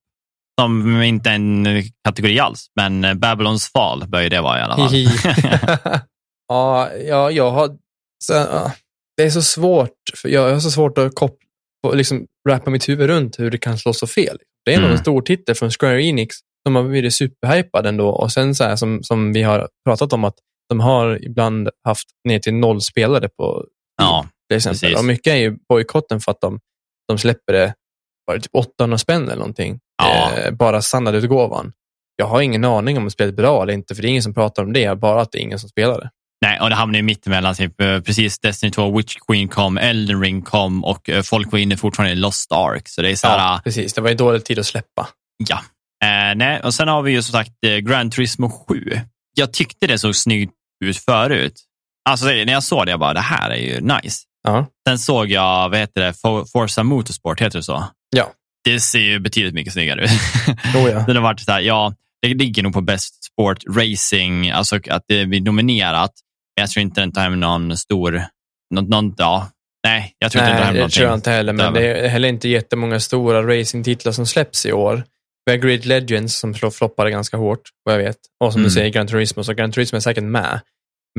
som 0.61 1.01
inte 1.01 1.29
är 1.29 1.35
en 1.35 1.83
kategori 2.03 2.39
alls, 2.39 2.67
men 2.75 3.19
Babylons 3.19 3.71
fall 3.71 4.07
bör 4.07 4.21
ju 4.21 4.29
det 4.29 4.41
vara 4.41 4.59
i 4.59 4.61
alla 4.61 4.75
fall. 4.75 4.91
ja, 6.47 6.89
ja, 6.93 7.31
jag 7.31 7.51
har... 7.51 7.77
Så, 8.23 8.33
det 9.17 9.23
är 9.23 9.29
så 9.29 9.41
svårt, 9.41 9.91
för 10.15 10.29
jag 10.29 10.53
har 10.53 10.59
så 10.59 10.71
svårt 10.71 10.97
att 10.97 11.15
koppla, 11.15 11.47
liksom, 11.93 12.25
rappa 12.49 12.69
mitt 12.69 12.89
huvud 12.89 13.07
runt 13.07 13.39
hur 13.39 13.51
det 13.51 13.57
kan 13.57 13.77
slå 13.77 13.93
så 13.93 14.07
fel. 14.07 14.37
Det 14.65 14.73
är 14.73 14.77
mm. 14.77 14.91
en 14.91 14.97
stor 14.97 15.21
titel 15.21 15.55
från 15.55 15.71
Square 15.71 16.03
Enix 16.03 16.35
som 16.67 16.75
har 16.75 16.83
blivit 16.83 17.13
superhypad 17.13 17.85
ändå 17.85 18.09
och 18.09 18.31
sen 18.31 18.55
så 18.55 18.63
här, 18.63 18.75
som, 18.75 19.03
som 19.03 19.33
vi 19.33 19.43
har 19.43 19.69
pratat 19.85 20.13
om 20.13 20.23
att 20.23 20.35
de 20.69 20.79
har 20.79 21.25
ibland 21.25 21.69
haft 21.83 22.07
ner 22.27 22.39
till 22.39 22.53
noll 22.53 22.81
spelare 22.81 23.29
på 23.29 23.65
ja, 23.97 24.27
till 24.49 24.57
exempel. 24.57 24.79
Precis. 24.79 24.99
Och 24.99 25.05
mycket 25.05 25.33
är 25.33 25.37
ju 25.37 25.57
bojkotten 25.69 26.19
för 26.19 26.31
att 26.31 26.41
de 26.41 26.59
de 27.07 27.17
släpper 27.17 27.53
det, 27.53 27.73
var 28.25 28.35
det 28.35 28.41
typ 28.41 28.55
800 28.55 28.97
spänn 28.97 29.23
eller 29.23 29.35
någonting? 29.35 29.79
Ja. 30.03 30.31
Eh, 30.33 30.51
bara 30.51 30.81
standardutgåvan. 30.81 31.73
Jag 32.15 32.25
har 32.25 32.41
ingen 32.41 32.65
aning 32.65 32.97
om 32.97 33.09
spelet 33.09 33.33
är 33.33 33.37
bra 33.37 33.63
eller 33.63 33.73
inte, 33.73 33.95
för 33.95 34.01
det 34.01 34.07
är 34.07 34.09
ingen 34.09 34.23
som 34.23 34.33
pratar 34.33 34.63
om 34.63 34.73
det, 34.73 34.99
bara 34.99 35.21
att 35.21 35.31
det 35.31 35.37
är 35.39 35.41
ingen 35.41 35.59
som 35.59 35.69
spelar 35.69 35.99
det. 35.99 36.09
Nej, 36.41 36.59
och 36.59 36.69
det 36.69 36.75
hamnar 36.75 36.97
ju 36.97 37.03
mittemellan. 37.03 37.55
Typ, 37.55 37.81
eh, 37.81 37.99
precis 37.99 38.39
Destiny 38.39 38.71
2, 38.71 38.97
Witch 38.97 39.15
Queen 39.27 39.47
kom, 39.47 39.77
Elden 39.77 40.21
Ring 40.21 40.41
kom 40.41 40.83
och 40.83 41.09
eh, 41.09 41.21
folk 41.21 41.51
var 41.51 41.59
inne 41.59 41.77
fortfarande 41.77 42.11
i 42.13 42.15
Lost 42.15 42.51
Ark. 42.51 42.87
Så 42.89 43.01
det 43.01 43.11
är 43.11 43.15
så 43.15 43.27
här, 43.27 43.37
ja, 43.37 43.61
precis. 43.63 43.93
Det 43.93 44.01
var 44.01 44.09
ju 44.09 44.15
dålig 44.15 44.45
tid 44.45 44.59
att 44.59 44.65
släppa. 44.65 45.07
Ja. 45.47 45.57
Eh, 46.03 46.35
nej, 46.35 46.61
och 46.63 46.73
sen 46.73 46.87
har 46.87 47.01
vi 47.01 47.11
ju 47.11 47.23
som 47.23 47.31
sagt 47.31 47.51
eh, 47.65 47.77
Grand 47.77 48.11
Turismo 48.11 48.49
7. 48.67 48.99
Jag 49.35 49.53
tyckte 49.53 49.87
det 49.87 49.97
såg 49.99 50.15
snyggt 50.15 50.53
ut 50.85 50.97
förut. 50.97 51.61
Alltså 52.09 52.25
när 52.25 52.51
jag 52.51 52.63
såg 52.63 52.85
det, 52.85 52.91
jag 52.91 52.99
bara, 52.99 53.13
det 53.13 53.19
här 53.19 53.49
är 53.49 53.55
ju 53.55 53.81
nice. 53.81 54.23
Ja. 54.43 54.65
Sen 54.87 54.99
såg 54.99 55.27
jag, 55.27 55.69
vad 55.69 55.79
heter 55.79 56.01
det, 56.01 56.13
Forza 56.51 56.83
Motorsport, 56.83 57.41
heter 57.41 57.59
det 57.59 57.63
så? 57.63 57.83
Ja. 58.15 58.31
Det 58.65 58.79
ser 58.79 58.99
ju 58.99 59.19
betydligt 59.19 59.53
mycket 59.53 59.73
snyggare 59.73 60.03
ut. 60.03 60.09
Oh, 60.75 60.89
ja. 60.89 60.99
Den 61.07 61.15
har 61.15 61.23
varit 61.23 61.39
så 61.39 61.51
här, 61.51 61.59
ja, 61.59 61.93
det 62.21 62.33
ligger 62.33 62.63
nog 62.63 62.73
på 62.73 62.81
Best 62.81 63.23
Sport 63.23 63.57
Racing, 63.69 64.51
alltså 64.51 64.79
att 64.89 65.03
det 65.07 65.25
blir 65.25 65.41
nominerat. 65.41 66.11
Jag 66.55 66.69
tror 66.69 66.81
inte 66.81 67.01
den 67.01 67.11
tar 67.11 67.21
hem 67.21 67.39
någon 67.39 67.77
stor, 67.77 68.23
någon, 68.75 68.85
någon 68.89 69.13
ja, 69.17 69.47
nej, 69.87 70.15
jag 70.19 70.31
tror 70.31 70.41
nej, 70.41 70.51
inte 70.51 70.57
den 70.57 70.61
tar 70.61 70.65
hem 70.65 70.75
någonting. 70.75 70.87
det 70.87 70.95
tror 70.95 71.07
jag 71.07 71.17
inte 71.17 71.31
heller, 71.31 71.53
men 71.53 71.73
det 71.73 71.87
är 71.87 72.07
heller 72.07 72.29
inte 72.29 72.49
jättemånga 72.49 72.99
stora 72.99 73.59
racingtitlar 73.59 74.11
som 74.11 74.25
släpps 74.25 74.65
i 74.65 74.71
år. 74.71 75.03
Vi 75.45 75.51
har 75.51 75.59
Grid 75.59 75.85
Legends 75.85 76.39
som 76.39 76.53
floppade 76.53 77.11
ganska 77.11 77.37
hårt, 77.37 77.61
vad 77.83 77.95
jag 77.95 77.99
vet. 77.99 78.17
Och 78.39 78.51
som 78.53 78.59
mm. 78.59 78.69
du 78.69 78.73
säger, 78.73 78.89
Gran 78.89 79.07
Turismo, 79.07 79.43
så 79.43 79.53
Gran 79.53 79.71
Turismo 79.71 79.95
är 79.95 79.99
säkert 79.99 80.23
med. 80.23 80.59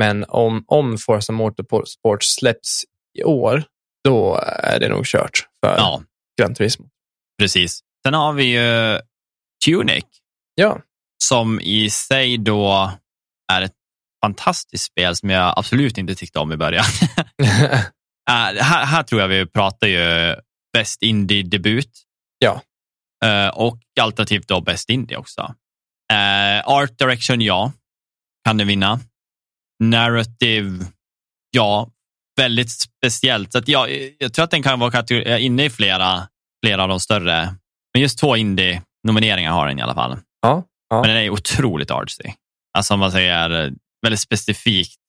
Men 0.01 0.25
om, 0.29 0.65
om 0.67 0.99
Forza 0.99 1.33
Motorsport 1.33 2.25
släpps 2.25 2.85
i 3.19 3.25
år, 3.25 3.65
då 4.05 4.41
är 4.63 4.81
det 4.81 4.89
nog 4.89 5.07
kört 5.07 5.47
för 5.65 5.77
ja. 5.77 6.03
Gran 6.41 6.55
Turismo. 6.55 6.87
Precis. 7.39 7.81
Sen 8.07 8.15
har 8.15 8.33
vi 8.33 8.45
ju 8.45 9.01
Tunic. 9.65 10.05
Ja. 10.55 10.81
Som 11.25 11.61
i 11.61 11.91
sig 11.91 12.39
då 12.39 12.93
är 13.53 13.63
ett 13.63 13.75
fantastiskt 14.25 14.85
spel 14.85 15.17
som 15.17 15.31
jag 15.31 15.55
absolut 15.57 15.99
inte 15.99 16.15
tyckte 16.15 16.39
om 16.39 16.53
i 16.53 16.57
början. 16.57 16.85
uh, 17.43 17.49
här, 18.31 18.85
här, 18.85 19.03
tror 19.03 19.21
jag 19.21 19.29
vi 19.29 19.47
pratar 19.47 19.87
ju 19.87 20.37
Best 20.73 21.03
Indie-debut. 21.03 21.91
Ja. 22.39 22.63
Uh, 23.25 23.49
och 23.49 23.79
alternativt 24.01 24.49
då 24.49 24.61
Best 24.61 24.91
Indie 24.91 25.17
också. 25.17 25.55
Uh, 26.13 26.69
Art 26.69 26.99
Direction, 26.99 27.41
ja. 27.41 27.73
Kan 28.45 28.57
den 28.57 28.67
vinna. 28.67 29.01
Narrative, 29.83 30.87
ja 31.51 31.91
väldigt 32.37 32.71
speciellt. 32.71 33.53
Så 33.53 33.63
jag, 33.67 34.13
jag 34.19 34.33
tror 34.33 34.45
att 34.45 34.51
den 34.51 34.63
kan 34.63 34.79
vara 34.79 35.39
inne 35.39 35.65
i 35.65 35.71
flera, 35.71 36.29
flera 36.67 36.83
av 36.83 36.89
de 36.89 37.01
större. 37.01 37.55
Men 37.95 38.03
just 38.03 38.19
två 38.19 38.37
indie-nomineringar 38.37 39.53
har 39.53 39.69
den 39.69 39.79
i 39.79 39.83
alla 39.83 39.95
fall. 39.95 40.17
Ja, 40.43 40.63
ja. 40.91 41.01
Men 41.01 41.11
den 41.11 41.17
är 41.17 41.31
otroligt 41.31 41.91
artsy. 41.91 42.25
Alltså 42.79 42.95
om 42.95 43.01
man 43.01 43.13
säger 43.13 43.73
väldigt 44.03 44.21
specifikt 44.21 45.01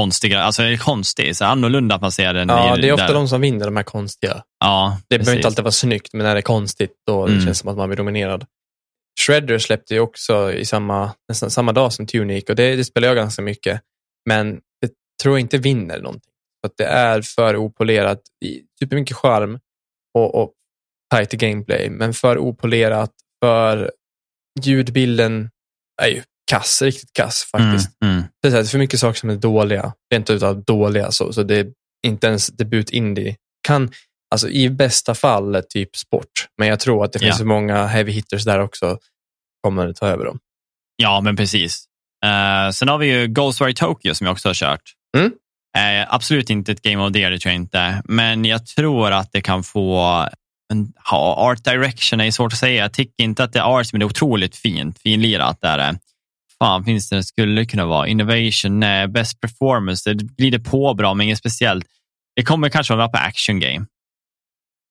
konstiga, 0.00 0.42
alltså 0.42 0.62
är 0.62 0.76
konstig, 0.76 1.36
så 1.36 1.44
annorlunda 1.44 1.94
att 1.94 2.00
man 2.00 2.12
ser 2.12 2.34
den. 2.34 2.48
Ja, 2.48 2.78
i, 2.78 2.80
det 2.80 2.88
är 2.88 2.92
ofta 2.92 3.06
där. 3.06 3.14
de 3.14 3.28
som 3.28 3.40
vinner 3.40 3.64
de 3.64 3.76
här 3.76 3.84
konstiga. 3.84 4.42
Ja, 4.64 4.98
det 5.08 5.18
behöver 5.18 5.36
inte 5.36 5.48
alltid 5.48 5.64
vara 5.64 5.72
snyggt, 5.72 6.12
men 6.12 6.26
när 6.26 6.34
det 6.34 6.40
är 6.40 6.42
konstigt 6.42 6.92
då 7.06 7.22
mm. 7.26 7.38
det 7.38 7.44
känns 7.44 7.58
som 7.58 7.70
att 7.70 7.76
man 7.76 7.88
blir 7.88 7.96
dominerad. 7.96 8.46
Shredder 9.20 9.58
släppte 9.58 9.94
ju 9.94 10.00
också 10.00 10.52
i 10.52 10.64
samma, 10.64 11.12
nästan 11.28 11.50
samma 11.50 11.72
dag 11.72 11.92
som 11.92 12.06
Tunic 12.06 12.44
och 12.48 12.56
det, 12.56 12.76
det 12.76 12.84
spelar 12.84 13.08
jag 13.08 13.16
ganska 13.16 13.42
mycket. 13.42 13.80
Men 14.28 14.54
det 14.54 14.92
tror 15.22 15.34
jag 15.34 15.40
inte 15.40 15.58
vinner 15.58 15.98
någonting. 16.00 16.32
För 16.60 16.68
att 16.68 16.76
det 16.76 16.86
är 16.86 17.22
för 17.22 17.56
opolerat. 17.56 18.20
Supermycket 18.80 19.16
charm 19.16 19.58
och, 20.14 20.34
och 20.34 20.52
tight 21.14 21.30
gameplay, 21.30 21.90
men 21.90 22.14
för 22.14 22.38
opolerat, 22.38 23.10
för 23.44 23.90
ljudbilden 24.60 25.50
är 26.02 26.08
ju 26.08 26.22
kass, 26.50 26.82
riktigt 26.82 27.12
kass 27.12 27.48
faktiskt. 27.52 28.02
Mm, 28.04 28.14
mm. 28.14 28.24
Det 28.42 28.48
är 28.48 28.64
för 28.64 28.78
mycket 28.78 29.00
saker 29.00 29.20
som 29.20 29.30
är 29.30 29.36
dåliga, 29.36 29.92
rent 30.12 30.30
utav 30.30 30.64
dåliga, 30.64 31.10
så, 31.10 31.32
så 31.32 31.42
det 31.42 31.56
är 31.56 31.66
inte 32.06 32.26
ens 32.26 32.46
debut 32.46 32.90
indie. 32.90 33.36
Kan, 33.66 33.90
alltså 34.30 34.48
i 34.48 34.70
bästa 34.70 35.14
fall 35.14 35.62
typ 35.68 35.96
sport, 35.96 36.48
men 36.58 36.68
jag 36.68 36.80
tror 36.80 37.04
att 37.04 37.12
det 37.12 37.18
finns 37.18 37.38
så 37.38 37.44
många 37.44 37.86
heavy 37.86 38.12
hitters 38.12 38.44
där 38.44 38.58
också 38.58 38.98
kommer 39.62 39.92
ta 39.92 40.06
över 40.06 40.24
dem. 40.24 40.38
Ja, 40.96 41.20
men 41.20 41.36
precis. 41.36 41.84
Uh, 42.24 42.70
sen 42.70 42.88
har 42.88 42.98
vi 42.98 43.06
ju 43.06 43.26
Ghostwire 43.26 43.74
Tokyo 43.74 44.14
som 44.14 44.26
jag 44.26 44.32
också 44.32 44.48
har 44.48 44.54
kört. 44.54 44.82
Mm. 45.16 45.32
Eh, 45.76 46.14
absolut 46.14 46.50
inte 46.50 46.72
ett 46.72 46.82
Game 46.82 47.02
of 47.02 47.12
the 47.12 47.18
Year, 47.18 47.30
det 47.30 47.38
tror 47.38 47.52
jag 47.52 47.60
inte. 47.60 48.02
Men 48.04 48.44
jag 48.44 48.66
tror 48.66 49.10
att 49.12 49.32
det 49.32 49.40
kan 49.40 49.62
få 49.62 50.28
en, 50.72 50.92
ja, 51.10 51.34
Art 51.38 51.64
Direction 51.64 52.20
är 52.20 52.30
svårt 52.30 52.52
att 52.52 52.58
säga. 52.58 52.82
Jag 52.82 52.92
tycker 52.92 53.24
inte 53.24 53.44
att 53.44 53.52
det 53.52 53.58
är 53.58 53.62
art, 53.62 53.92
men 53.92 53.98
det 53.98 54.04
är 54.04 54.06
otroligt 54.06 54.56
fint. 54.56 54.98
Finlirat 54.98 55.58
där. 55.60 55.78
det. 55.78 55.98
Fan, 56.58 56.84
finns 56.84 57.08
det, 57.08 57.22
skulle 57.22 57.66
kunna 57.66 57.86
vara 57.86 58.08
Innovation, 58.08 58.80
nej, 58.80 59.08
Best 59.08 59.40
Performance. 59.40 60.14
Det 60.14 60.24
glider 60.24 60.58
på 60.58 60.94
bra, 60.94 61.14
men 61.14 61.24
inget 61.24 61.38
speciellt. 61.38 61.86
Det 62.36 62.42
kommer 62.42 62.68
kanske 62.68 62.94
vara 62.94 63.08
på 63.08 63.18
Action 63.18 63.60
Game. 63.60 63.86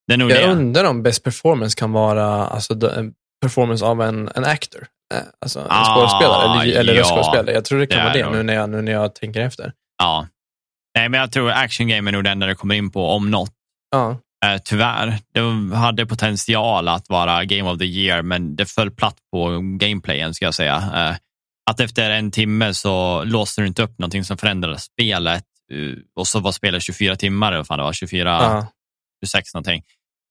Det 0.07 0.13
är 0.13 0.17
nog 0.17 0.31
jag 0.31 0.39
det. 0.39 0.51
undrar 0.51 0.83
om 0.83 1.03
Best 1.03 1.23
Performance 1.23 1.79
kan 1.79 1.91
vara 1.91 2.25
alltså, 2.47 2.75
performance 3.41 3.85
av 3.85 4.01
en, 4.01 4.29
en 4.35 4.45
actor. 4.45 4.87
Eh, 5.13 5.19
alltså 5.41 5.59
en 5.59 5.67
ah, 5.69 5.95
skådespelare 5.95 6.61
eller, 6.61 6.79
eller 6.79 6.93
ja, 6.93 6.99
röstskådespelare. 6.99 7.55
Jag 7.55 7.65
tror 7.65 7.79
det 7.79 7.87
kan 7.87 7.97
det 7.97 8.23
vara 8.23 8.31
det 8.31 8.37
nu 8.37 8.43
när, 8.43 8.53
jag, 8.53 8.69
nu 8.69 8.81
när 8.81 8.91
jag 8.91 9.15
tänker 9.15 9.41
efter. 9.41 9.73
Ja, 9.97 10.27
Nej, 10.95 11.09
men 11.09 11.19
jag 11.19 11.31
tror 11.31 11.51
action 11.51 11.87
game 11.87 12.09
är 12.09 12.11
nog 12.11 12.23
den 12.23 12.39
där 12.39 12.47
det 12.47 12.55
kommer 12.55 12.75
in 12.75 12.91
på 12.91 13.09
om 13.09 13.31
något. 13.31 13.51
Ja. 13.91 14.17
Eh, 14.43 14.57
tyvärr. 14.65 15.19
Det 15.33 15.75
hade 15.75 16.05
potential 16.05 16.87
att 16.87 17.09
vara 17.09 17.45
game 17.45 17.69
of 17.71 17.79
the 17.79 17.85
year, 17.85 18.21
men 18.21 18.55
det 18.55 18.65
föll 18.65 18.91
platt 18.91 19.17
på 19.31 19.59
gameplayen 19.79 20.33
ska 20.33 20.45
jag 20.45 20.53
säga. 20.53 20.75
Eh, 20.75 21.15
att 21.71 21.79
efter 21.79 22.11
en 22.11 22.31
timme 22.31 22.73
så 22.73 23.23
låste 23.23 23.61
du 23.61 23.67
inte 23.67 23.83
upp 23.83 23.99
någonting 23.99 24.23
som 24.23 24.37
förändrade 24.37 24.79
spelet 24.79 25.43
eh, 25.71 25.97
och 26.15 26.27
så 26.27 26.39
var 26.39 26.51
spelet 26.51 26.83
24 26.83 27.15
timmar, 27.15 27.51
eller 27.51 27.63
fan 27.63 27.77
det 27.77 27.83
var, 27.83 27.93
24, 27.93 28.29
Ja. 28.29 28.67
26 29.25 29.53
någonting. 29.53 29.83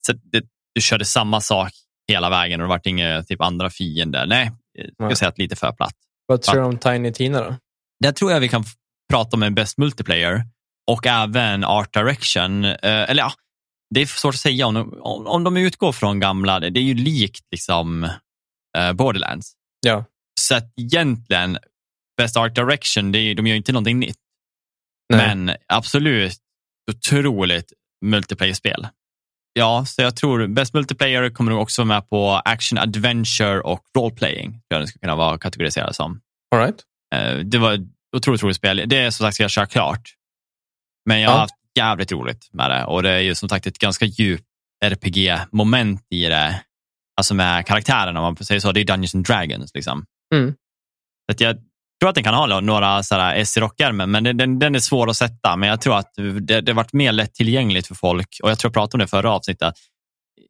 Så 0.06 0.12
det, 0.12 0.44
du 0.74 0.80
körde 0.80 1.04
samma 1.04 1.40
sak 1.40 1.72
hela 2.08 2.30
vägen 2.30 2.60
och 2.60 2.64
det 2.64 2.68
vart 2.68 2.86
inga 2.86 3.22
typ 3.22 3.40
andra 3.40 3.70
fiender. 3.70 4.26
Nej, 4.26 4.52
jag 4.78 4.86
skulle 4.92 5.06
Nej. 5.06 5.16
säga 5.16 5.28
att 5.28 5.38
lite 5.38 5.56
för 5.56 5.72
platt. 5.72 5.94
Vad 6.26 6.42
tror 6.42 6.60
du 6.60 6.66
om 6.66 6.78
Tiny 6.78 7.12
Tina 7.12 7.40
då? 7.40 7.56
Där 8.00 8.12
tror 8.12 8.32
jag 8.32 8.40
vi 8.40 8.48
kan 8.48 8.64
prata 9.10 9.36
om 9.36 9.42
en 9.42 9.54
best 9.54 9.78
multiplayer 9.78 10.44
och 10.90 11.06
även 11.06 11.64
art 11.64 11.92
direction. 11.92 12.64
Eh, 12.64 12.76
eller 12.82 13.22
ja, 13.22 13.32
det 13.94 14.00
är 14.02 14.06
svårt 14.06 14.34
att 14.34 14.40
säga 14.40 14.66
om, 14.66 14.74
de- 14.74 15.00
om, 15.26 15.44
de 15.44 15.56
utgår 15.56 15.92
från 15.92 16.20
gamla, 16.20 16.60
det 16.60 16.80
är 16.80 16.84
ju 16.84 16.94
likt 16.94 17.46
liksom 17.50 18.04
eh, 18.78 18.92
Borderlands. 18.92 19.52
Ja. 19.86 20.04
Så 20.40 20.54
att 20.54 20.72
egentligen, 20.76 21.58
best 22.16 22.36
art 22.36 22.54
direction, 22.54 23.12
det 23.12 23.18
är, 23.18 23.34
de 23.34 23.46
gör 23.46 23.56
inte 23.56 23.72
någonting 23.72 23.98
nytt. 23.98 24.16
Nej. 25.14 25.36
Men 25.36 25.56
absolut 25.68 26.38
otroligt 26.90 27.72
multiplayer-spel. 28.04 28.88
Ja, 29.52 29.84
så 29.86 30.02
jag 30.02 30.16
tror 30.16 30.46
best 30.46 30.74
multiplayer 30.74 31.30
kommer 31.30 31.52
nog 31.52 31.60
också 31.62 31.82
vara 31.82 31.86
med 31.88 32.08
på 32.08 32.30
action, 32.44 32.78
adventure 32.78 33.60
och 33.60 33.84
roleplaying. 33.98 34.50
tror 34.50 34.62
jag 34.68 34.80
det 34.80 34.86
skulle 34.86 35.00
kunna 35.00 35.16
vara 35.16 35.38
kategoriserat 35.38 35.96
som. 35.96 36.20
All 36.54 36.60
right. 36.60 36.76
Eh, 37.14 37.36
Det 37.38 37.58
var 37.58 37.72
ett 37.72 37.80
otroligt 38.16 38.42
roligt 38.42 38.56
spel. 38.56 38.82
Det 38.86 38.96
är 38.98 39.10
som 39.10 39.24
sagt 39.24 39.34
ska 39.34 39.44
jag 39.44 39.50
köra 39.50 39.66
klart. 39.66 40.14
Men 41.08 41.20
jag 41.20 41.30
har 41.30 41.36
Ja. 41.36 41.40
haft 41.40 41.54
jävligt 41.76 42.12
roligt 42.12 42.48
med 42.52 42.70
det 42.70 42.84
och 42.84 43.02
det 43.02 43.10
är 43.10 43.18
ju 43.18 43.34
som 43.34 43.48
sagt 43.48 43.66
ett 43.66 43.78
ganska 43.78 44.04
djupt 44.04 44.44
RPG-moment 44.84 46.06
i 46.10 46.24
det. 46.24 46.62
Alltså 47.16 47.34
med 47.34 47.66
karaktärerna 47.66 48.20
om 48.20 48.24
man 48.24 48.36
säga 48.36 48.60
så. 48.60 48.72
Det 48.72 48.80
är 48.80 48.84
Dungeons 48.84 49.14
and 49.14 49.24
Dragons. 49.26 49.74
Liksom. 49.74 50.04
Mm. 50.34 50.54
Så 51.26 51.32
att 51.32 51.40
jag 51.40 51.56
tror 52.00 52.08
att 52.08 52.14
den 52.14 52.24
kan 52.24 52.34
ha 52.34 52.60
några 52.60 53.02
sådär 53.02 53.34
S 53.34 53.56
i 53.56 53.60
rockärmen, 53.60 54.10
men 54.10 54.24
den, 54.24 54.58
den, 54.58 54.74
är 54.74 54.78
svår 54.78 55.10
att 55.10 55.16
sätta. 55.16 55.56
Men 55.56 55.68
jag 55.68 55.80
tror 55.80 55.98
att 55.98 56.14
det, 56.40 56.60
det 56.60 56.72
har 56.72 56.74
varit 56.76 56.92
mer 56.92 57.12
lättillgängligt 57.12 57.86
för 57.86 57.94
folk. 57.94 58.28
Och 58.42 58.50
jag 58.50 58.58
tror 58.58 58.68
jag 58.68 58.74
pratade 58.74 58.94
om 58.94 59.06
det 59.06 59.10
förra 59.10 59.32
avsnittet. 59.32 59.74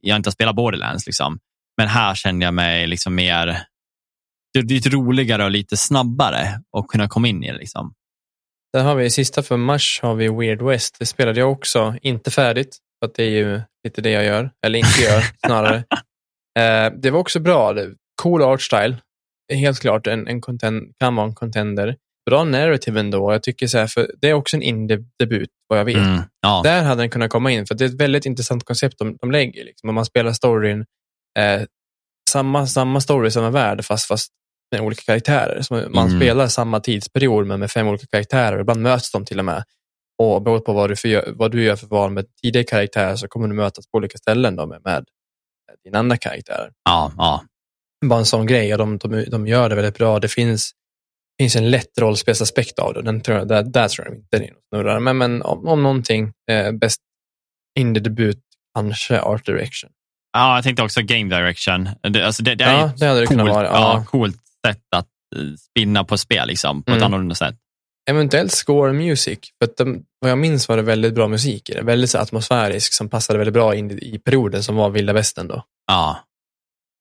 Jag 0.00 0.16
inte 0.16 0.28
har 0.28 0.32
spelat 0.32 0.56
Borderlands, 0.56 1.06
liksom. 1.06 1.38
men 1.76 1.88
här 1.88 2.14
kände 2.14 2.44
jag 2.44 2.54
mig 2.54 2.86
liksom 2.86 3.14
mer 3.14 3.66
det 4.52 4.58
är 4.58 4.62
lite 4.62 4.88
roligare 4.88 5.44
och 5.44 5.50
lite 5.50 5.76
snabbare 5.76 6.60
att 6.76 6.88
kunna 6.88 7.08
komma 7.08 7.28
in 7.28 7.44
i 7.44 7.52
det. 7.52 7.58
Liksom. 7.58 7.94
Där 8.72 8.82
har 8.82 8.94
vi 8.94 9.10
sista 9.10 9.42
för 9.42 9.56
mars 9.56 10.00
har 10.02 10.14
vi 10.14 10.28
Weird 10.28 10.62
West. 10.62 10.96
Det 10.98 11.06
spelade 11.06 11.40
jag 11.40 11.52
också, 11.52 11.94
inte 12.02 12.30
färdigt, 12.30 12.78
för 12.98 13.06
att 13.06 13.14
det 13.14 13.24
är 13.24 13.30
ju 13.30 13.60
lite 13.84 14.00
det 14.00 14.10
jag 14.10 14.24
gör, 14.24 14.50
eller 14.66 14.78
inte 14.78 15.02
gör 15.02 15.22
snarare. 15.46 15.76
Eh, 16.58 16.92
det 16.96 17.10
var 17.10 17.18
också 17.18 17.40
bra, 17.40 17.74
cool 18.22 18.42
art 18.42 18.62
style. 18.62 18.96
Helt 19.52 19.80
klart 19.80 20.06
en, 20.06 20.28
en 20.28 20.40
content, 20.40 20.96
kan 21.00 21.16
vara 21.16 21.26
en 21.26 21.34
contender. 21.34 21.96
Bra 22.30 22.44
narrative 22.44 23.00
ändå. 23.00 23.32
Jag 23.32 23.42
tycker 23.42 23.66
så 23.66 23.78
här, 23.78 23.86
för 23.86 24.10
det 24.20 24.28
är 24.28 24.34
också 24.34 24.56
en 24.56 24.62
indie-debut, 24.62 25.50
vad 25.68 25.78
jag 25.78 25.84
vet. 25.84 25.96
Mm. 25.96 26.22
Ja. 26.40 26.60
Där 26.64 26.82
hade 26.82 27.02
den 27.02 27.10
kunnat 27.10 27.30
komma 27.30 27.50
in, 27.50 27.66
för 27.66 27.74
det 27.74 27.84
är 27.84 27.88
ett 27.88 28.00
väldigt 28.00 28.26
intressant 28.26 28.64
koncept 28.64 28.98
de, 28.98 29.16
de 29.20 29.30
lägger. 29.30 29.64
Liksom. 29.64 29.88
Om 29.88 29.94
man 29.94 30.04
spelar 30.04 30.32
storyn, 30.32 30.84
eh, 31.38 31.62
samma, 32.30 32.66
samma 32.66 33.00
story, 33.00 33.30
samma 33.30 33.50
värld, 33.50 33.84
fast, 33.84 34.06
fast 34.06 34.32
med 34.72 34.80
olika 34.80 35.02
karaktärer. 35.02 35.62
Så 35.62 35.74
man 35.74 36.06
Mm. 36.08 36.20
spelar 36.20 36.48
samma 36.48 36.80
tidsperiod, 36.80 37.46
men 37.46 37.60
med 37.60 37.70
fem 37.70 37.86
olika 37.88 38.06
karaktärer. 38.06 38.60
Ibland 38.60 38.82
möts 38.82 39.10
de 39.12 39.24
till 39.24 39.38
och 39.38 39.44
med. 39.44 39.64
Och 40.22 40.42
beroende 40.42 40.64
på 40.64 40.72
vad 40.72 40.90
du, 40.90 40.96
för, 40.96 41.32
vad 41.32 41.50
du 41.52 41.64
gör 41.64 41.76
för 41.76 41.86
val 41.86 42.10
med 42.10 42.24
tidigare 42.42 42.64
karaktärer 42.64 43.16
så 43.16 43.28
kommer 43.28 43.48
du 43.48 43.54
mötas 43.54 43.86
på 43.86 43.98
olika 43.98 44.18
ställen 44.18 44.56
då 44.56 44.66
med, 44.66 44.80
med 44.84 45.04
dina 45.84 45.98
andra 45.98 46.16
karaktärer. 46.16 46.70
Ja, 46.84 47.12
ja. 47.16 47.42
Bara 48.06 48.18
en 48.18 48.26
sån 48.26 48.46
grej 48.46 48.72
och 48.72 48.78
de, 48.78 48.98
de, 48.98 49.24
de 49.30 49.46
gör 49.46 49.68
det 49.68 49.74
väldigt 49.74 49.98
bra. 49.98 50.18
Det 50.18 50.28
finns, 50.28 50.70
finns 51.40 51.56
en 51.56 51.70
lätt 51.70 51.98
rollspelsaspekt 51.98 52.78
av 52.78 52.94
det. 52.94 53.02
Den 53.02 53.20
tror 53.20 53.38
jag, 53.38 53.48
där, 53.48 53.62
där 53.62 53.88
tror 53.88 54.06
jag 54.06 54.16
inte 54.16 54.38
det 54.38 54.44
är 54.44 54.50
något 54.52 54.62
snurrar. 54.74 55.00
Men, 55.00 55.18
men 55.18 55.42
om, 55.42 55.68
om 55.68 55.82
någonting, 55.82 56.32
eh, 56.50 56.72
bäst 56.72 57.00
indie-debut, 57.78 58.40
kanske 58.74 59.20
Art 59.20 59.46
Direction. 59.46 59.90
ja, 60.32 60.54
jag 60.54 60.64
tänkte 60.64 60.82
också 60.82 61.02
game 61.02 61.36
direction. 61.36 61.88
Det, 62.10 62.22
alltså 62.26 62.42
det, 62.42 62.54
det 62.54 62.64
är 62.64 62.72
Ja, 62.80 62.92
det 62.98 63.06
hade 63.06 63.20
det 63.20 63.26
kunnat 63.26 63.48
vara. 63.48 63.66
ja. 63.66 63.72
Ja. 63.72 64.04
coolt 64.08 64.36
sätt 64.66 64.82
att 64.96 65.06
eh, 65.36 65.42
spinna 65.58 66.04
på 66.04 66.18
spel 66.18 66.48
liksom, 66.48 66.82
på 66.82 66.90
ett 66.92 66.96
Mm. 66.96 67.06
annorlunda 67.06 67.34
sätt. 67.34 67.54
Eventuellt 68.10 68.52
score 68.52 68.92
music. 68.92 69.38
För 69.62 69.70
att 69.70 69.76
de, 69.76 70.04
vad 70.20 70.30
jag 70.30 70.38
minns 70.38 70.68
var 70.68 70.76
det 70.76 70.82
väldigt 70.82 71.14
bra 71.14 71.28
musik 71.28 71.70
i 71.70 71.72
det. 71.72 71.82
Väldigt 71.82 72.10
så 72.10 72.18
atmosfärisk 72.18 72.92
som 72.94 73.08
passade 73.08 73.38
väldigt 73.38 73.54
bra 73.54 73.74
in 73.74 73.90
i, 73.90 74.18
perioden 74.18 74.62
som 74.62 74.76
var 74.76 74.90
vilda 74.90 75.12
västern 75.12 75.48
då. 75.48 75.64
Ja, 75.86 76.18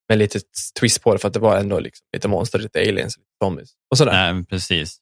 Med 0.10 0.18
lite 0.18 0.40
twist 0.80 1.04
på 1.04 1.14
det 1.14 1.20
för 1.20 1.28
att 1.28 1.34
det 1.34 1.40
var 1.40 1.58
ändå 1.58 1.80
liksom 1.80 2.04
lite 2.16 2.28
monster, 2.28 2.60
lite 2.60 2.80
aliens, 2.80 3.18
lite 3.18 3.30
zombies 3.44 3.70
och 3.92 3.98
sådär. 3.98 4.34
nej, 4.34 4.46
precis. 4.46 4.98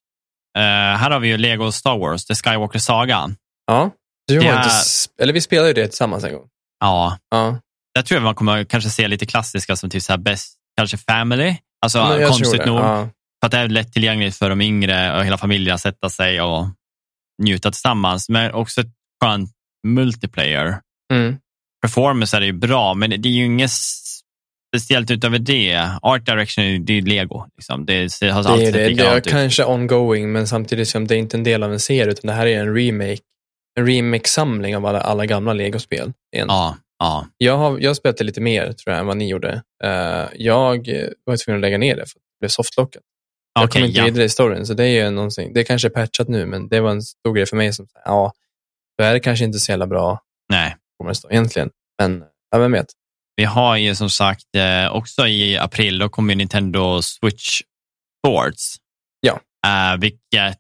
Eh, 0.58 0.62
här 0.64 1.12
har 1.12 1.20
vi 1.20 1.28
ju 1.28 1.38
Lego 1.38 1.72
Star 1.72 1.98
Wars, 1.98 2.26
The 2.26 2.36
Skywalker 2.36 2.80
Saga. 2.80 3.30
Ja. 3.68 3.92
Du 4.28 4.34
har 4.36 4.42
inte, 4.44 4.54
är- 4.54 4.70
sp- 4.70 5.10
eller 5.22 5.34
vi 5.34 5.42
spelade 5.42 5.68
ju 5.68 5.74
det 5.74 5.88
tillsammans 5.88 6.24
en 6.24 6.34
gång. 6.34 6.48
Ja, 6.80 7.18
Ja. 7.30 7.60
jag 7.94 8.06
tror 8.06 8.20
man 8.20 8.36
kommer 8.36 8.64
kanske 8.64 8.90
se 8.90 9.08
lite 9.08 9.26
klassiska 9.26 9.76
som 9.76 9.90
typ 9.90 10.04
så 10.04 10.12
här 10.14 10.18
best, 10.18 10.58
kanske 10.78 10.98
family. 10.98 11.56
Alltså 11.82 12.06
Men 12.08 12.28
konstigt 12.28 12.66
nog. 12.66 12.78
Ja. 12.78 13.10
För 13.42 13.46
att 13.46 13.52
det 13.52 13.58
är 13.58 13.70
lättillgängligt 13.70 14.38
för 14.38 14.50
de 14.50 14.62
yngre 14.62 15.18
och 15.18 15.26
hela 15.26 15.38
familjen 15.38 15.76
att 15.76 15.82
sätta 15.82 16.10
sig 16.10 16.42
och 16.42 16.68
njuta 17.42 17.72
tillsammans. 17.72 18.30
Men 18.30 18.54
också 18.54 18.82
ett 18.82 18.92
skönt 19.24 19.52
multiplayer. 19.88 20.80
Mm. 21.14 21.38
Performance 21.82 22.38
är 22.38 22.42
ju 22.42 22.52
bra, 22.52 22.94
men 22.94 23.10
det 23.10 23.30
är 23.30 23.34
ju 23.34 23.46
inget 23.46 23.72
speciellt 24.70 25.12
utöver 25.12 25.40
det. 25.40 25.92
Art 26.02 26.26
direction 26.26 26.86
det 26.86 26.98
är 26.98 27.02
lego. 27.02 27.46
Liksom. 27.58 27.86
Det, 27.86 28.20
det 28.20 28.30
har 28.30 28.44
Det 28.44 28.68
är, 28.68 28.72
det, 28.72 28.90
det 28.90 29.06
är 29.06 29.22
kanske 29.22 29.66
ongoing, 29.66 30.32
men 30.32 30.48
samtidigt 30.48 30.88
som 30.88 31.08
det 31.08 31.16
är 31.16 31.20
inte 31.20 31.38
en 31.38 31.44
del 31.44 31.64
av 31.64 31.74
en 31.74 31.80
serie, 31.80 32.12
utan 32.12 32.28
det 32.28 32.34
här 32.34 32.48
är 32.48 32.60
en 32.60 32.76
remake. 32.76 33.22
En 33.80 33.86
remake-samling 33.86 34.76
av 34.78 34.86
alla, 34.86 35.02
alla 35.02 35.26
gamla 35.26 35.54
legospel. 35.54 36.14
Ja, 36.30 36.78
ja. 37.00 37.28
Jag 37.38 37.58
har 37.58 37.80
jag 37.80 37.98
det 38.04 38.24
lite 38.24 38.42
mer, 38.42 38.72
tror 38.72 38.94
jag, 38.94 39.00
än 39.00 39.06
vad 39.06 39.18
ni 39.18 39.30
gjorde. 39.30 39.64
Eh, 39.84 40.28
jag 40.36 40.88
var 41.24 41.38
tvungen 41.38 41.58
att 41.58 41.62
lägga 41.62 41.78
ner 41.78 41.96
det, 41.96 42.06
för 42.06 42.20
att 42.20 42.24
det 42.24 42.40
blev 42.40 42.50
softlockat. 42.50 43.04
Jag 43.60 43.72
kom 43.72 43.84
inte 43.84 44.00
ja. 44.00 44.06
vidare 44.06 44.24
i 44.24 44.30
storyn, 44.30 44.66
så 44.66 44.74
det 44.74 44.84
är 44.84 45.06
ju 45.06 45.10
någonting. 45.10 45.54
Det 45.54 45.64
kanske 45.64 45.88
är 45.88 45.90
patchat 45.90 46.28
nu, 46.28 46.46
men 46.46 46.68
det 46.70 46.82
var 46.82 46.92
en 46.92 47.02
stor 47.02 47.34
grej 47.34 47.46
för 47.46 47.58
mig. 47.58 47.74
som 47.74 47.88
Ja, 48.06 48.34
då 48.98 49.04
är 49.04 49.14
det 49.14 49.20
kanske 49.20 49.46
inte 49.46 49.60
så 49.60 49.72
jävla 49.72 49.88
bra 49.88 50.22
Nej. 50.50 50.76
egentligen. 51.30 51.70
Men, 52.02 52.24
ja, 52.52 52.58
vem 52.58 52.72
vet. 52.72 52.88
Vi 53.36 53.46
har 53.46 53.78
ju 53.78 53.96
som 53.96 54.10
sagt 54.10 54.56
eh, 54.56 54.96
också 54.96 55.28
i 55.28 55.58
april, 55.58 56.00
då 56.00 56.10
kommer 56.10 56.36
Nintendo 56.36 57.02
Switch 57.02 57.62
Sports. 58.20 58.76
Ja. 59.20 59.40
Eh, 59.68 60.00
vilket 60.00 60.58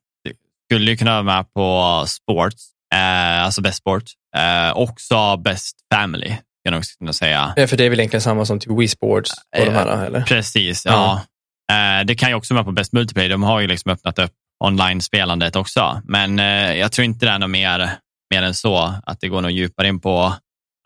skulle 0.71 0.95
kunna 0.95 1.11
vara 1.11 1.23
med 1.23 1.53
på 1.53 2.03
Sports, 2.07 2.69
eh, 2.95 3.43
alltså 3.43 3.61
Best 3.61 3.77
Sport. 3.77 4.03
Eh, 4.37 4.77
också 4.77 5.37
Best 5.37 5.75
Family, 5.93 6.29
kan 6.65 6.73
jag 6.73 6.83
kunna 6.99 7.13
säga. 7.13 7.53
Ja, 7.55 7.67
för 7.67 7.77
det 7.77 7.85
är 7.85 7.89
väl 7.89 7.99
egentligen 7.99 8.21
samma 8.21 8.45
som 8.45 8.59
typ 8.59 8.79
Wii 8.79 8.87
Sports 8.87 9.31
och 9.57 9.65
de 9.65 9.71
här, 9.71 10.05
eller? 10.05 10.21
Precis, 10.21 10.85
ja. 10.85 11.21
Eh, 11.71 12.05
det 12.05 12.15
kan 12.15 12.29
ju 12.29 12.35
också 12.35 12.53
vara 12.53 12.63
på 12.63 12.71
Best 12.71 12.93
Multiplayer. 12.93 13.29
De 13.29 13.43
har 13.43 13.59
ju 13.59 13.67
liksom 13.67 13.91
öppnat 13.91 14.19
upp 14.19 14.31
online-spelandet 14.63 15.55
också. 15.55 16.01
Men 16.03 16.39
eh, 16.39 16.73
jag 16.73 16.91
tror 16.91 17.05
inte 17.05 17.25
det 17.25 17.31
är 17.31 17.39
något 17.39 17.49
mer, 17.49 17.91
mer 18.33 18.43
än 18.43 18.53
så, 18.53 18.93
att 19.03 19.21
det 19.21 19.27
går 19.27 19.41
något 19.41 19.51
djupare 19.51 19.87
in 19.87 19.99
på 19.99 20.33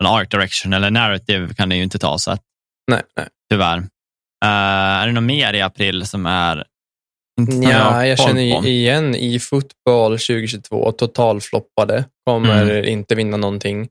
en 0.00 0.06
art 0.06 0.30
direction 0.30 0.72
eller 0.72 0.90
narrative 0.90 1.54
kan 1.54 1.68
det 1.68 1.76
ju 1.76 1.82
inte 1.82 1.98
ta. 1.98 2.18
Så 2.18 2.30
att, 2.30 2.40
Nej, 2.90 3.02
nej. 3.16 3.26
tyvärr. 3.50 3.78
Eh, 4.44 4.48
är 5.00 5.06
det 5.06 5.12
något 5.12 5.24
mer 5.24 5.52
i 5.52 5.60
april 5.60 6.06
som 6.06 6.26
är 6.26 6.64
inte 7.40 7.52
Ja, 7.68 8.06
jag 8.06 8.18
känner 8.18 8.66
igen 8.66 9.14
i 9.14 9.38
fotboll 9.40 10.12
2022, 10.18 10.92
totalfloppade, 10.92 12.04
kommer 12.26 12.62
Mm. 12.70 12.84
inte 12.84 13.14
vinna 13.14 13.36
någonting. 13.36 13.88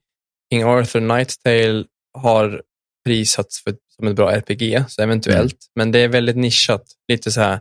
King 0.53 0.63
Arthur 0.63 0.99
Knight's 0.99 1.37
Tale 1.43 1.85
har 2.17 2.61
prisats 3.07 3.63
för, 3.63 3.75
som 3.95 4.07
ett 4.07 4.15
bra 4.15 4.31
RPG, 4.31 4.83
så 4.87 5.01
eventuellt. 5.01 5.53
Mm. 5.53 5.69
Men 5.75 5.91
det 5.91 5.99
är 5.99 6.07
väldigt 6.07 6.37
nischat, 6.37 6.83
lite 7.11 7.31
så 7.31 7.41
här 7.41 7.59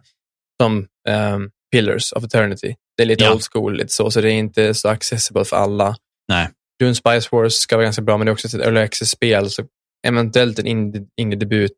som 0.63 0.87
ehm, 1.09 1.51
Pillars 1.73 2.13
of 2.13 2.25
Eternity. 2.25 2.75
Det 2.97 3.03
är 3.03 3.07
lite 3.07 3.25
Ja. 3.25 3.33
old 3.35 3.43
school, 3.53 3.77
lite 3.77 3.93
så, 3.93 4.11
så 4.11 4.21
det 4.21 4.29
är 4.33 4.35
inte 4.35 4.75
så 4.75 4.89
accessible 4.89 5.45
för 5.45 5.57
alla. 5.57 5.97
Nej. 6.29 6.49
Dune 6.81 6.95
Spice 6.95 7.29
Wars 7.33 7.55
ska 7.55 7.77
vara 7.77 7.85
ganska 7.85 8.03
bra, 8.03 8.19
men 8.19 8.27
det 8.27 8.31
är 8.31 8.33
också 8.33 8.47
ett 8.49 8.55
early 8.55 8.81
access-spel, 8.81 9.51
så 9.51 9.63
eventuellt 10.07 10.59
en 10.59 10.67
indie- 10.67 11.07
indie-debut. 11.21 11.77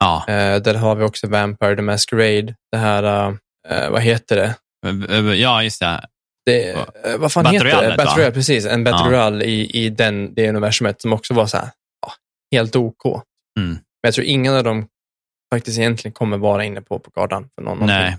Ja, 0.00 0.24
Eh, 0.28 0.56
där 0.62 0.74
har 0.74 0.94
vi 0.94 1.04
också 1.04 1.26
Vampire 1.28 1.76
the 1.76 1.82
Masquerade, 1.82 2.54
det 2.72 2.78
här, 2.78 3.28
eh, 3.68 3.90
vad 3.90 4.02
heter 4.02 4.36
det? 4.36 4.54
eh, 5.14 5.34
ja, 5.34 5.62
just 5.62 5.80
det. 5.80 6.06
det 6.46 6.70
eh, 6.70 6.78
vad 7.18 7.32
fan 7.32 7.44
Battle 7.44 7.58
heter 7.58 7.70
Royale, 7.70 7.90
det? 7.90 7.96
Battle? 7.96 8.16
Royale, 8.20 8.34
precis. 8.34 8.66
En 8.66 8.84
Battle 8.84 9.06
Ja. 9.06 9.10
Royale 9.12 9.44
i, 9.44 9.84
i 9.84 9.90
den, 9.90 10.34
det 10.34 10.48
universumet 10.48 11.02
som 11.02 11.12
också 11.12 11.34
var 11.34 11.46
så 11.46 11.56
här, 11.56 11.68
ja, 12.06 12.12
helt 12.56 12.76
OK. 12.76 13.04
Mm. 13.58 13.70
Men 13.72 13.80
jag 14.02 14.14
tror 14.14 14.26
ingen 14.26 14.54
av 14.56 14.64
dem 14.64 14.86
faktiskt 15.54 15.78
egentligen 15.78 16.12
kommer 16.12 16.38
vara 16.38 16.64
inne 16.64 16.80
på, 16.82 16.98
på 16.98 17.10
kartan. 17.10 17.48
För 17.54 17.62
någon, 17.62 17.78
Nej. 17.86 17.96
någonting. 17.98 18.18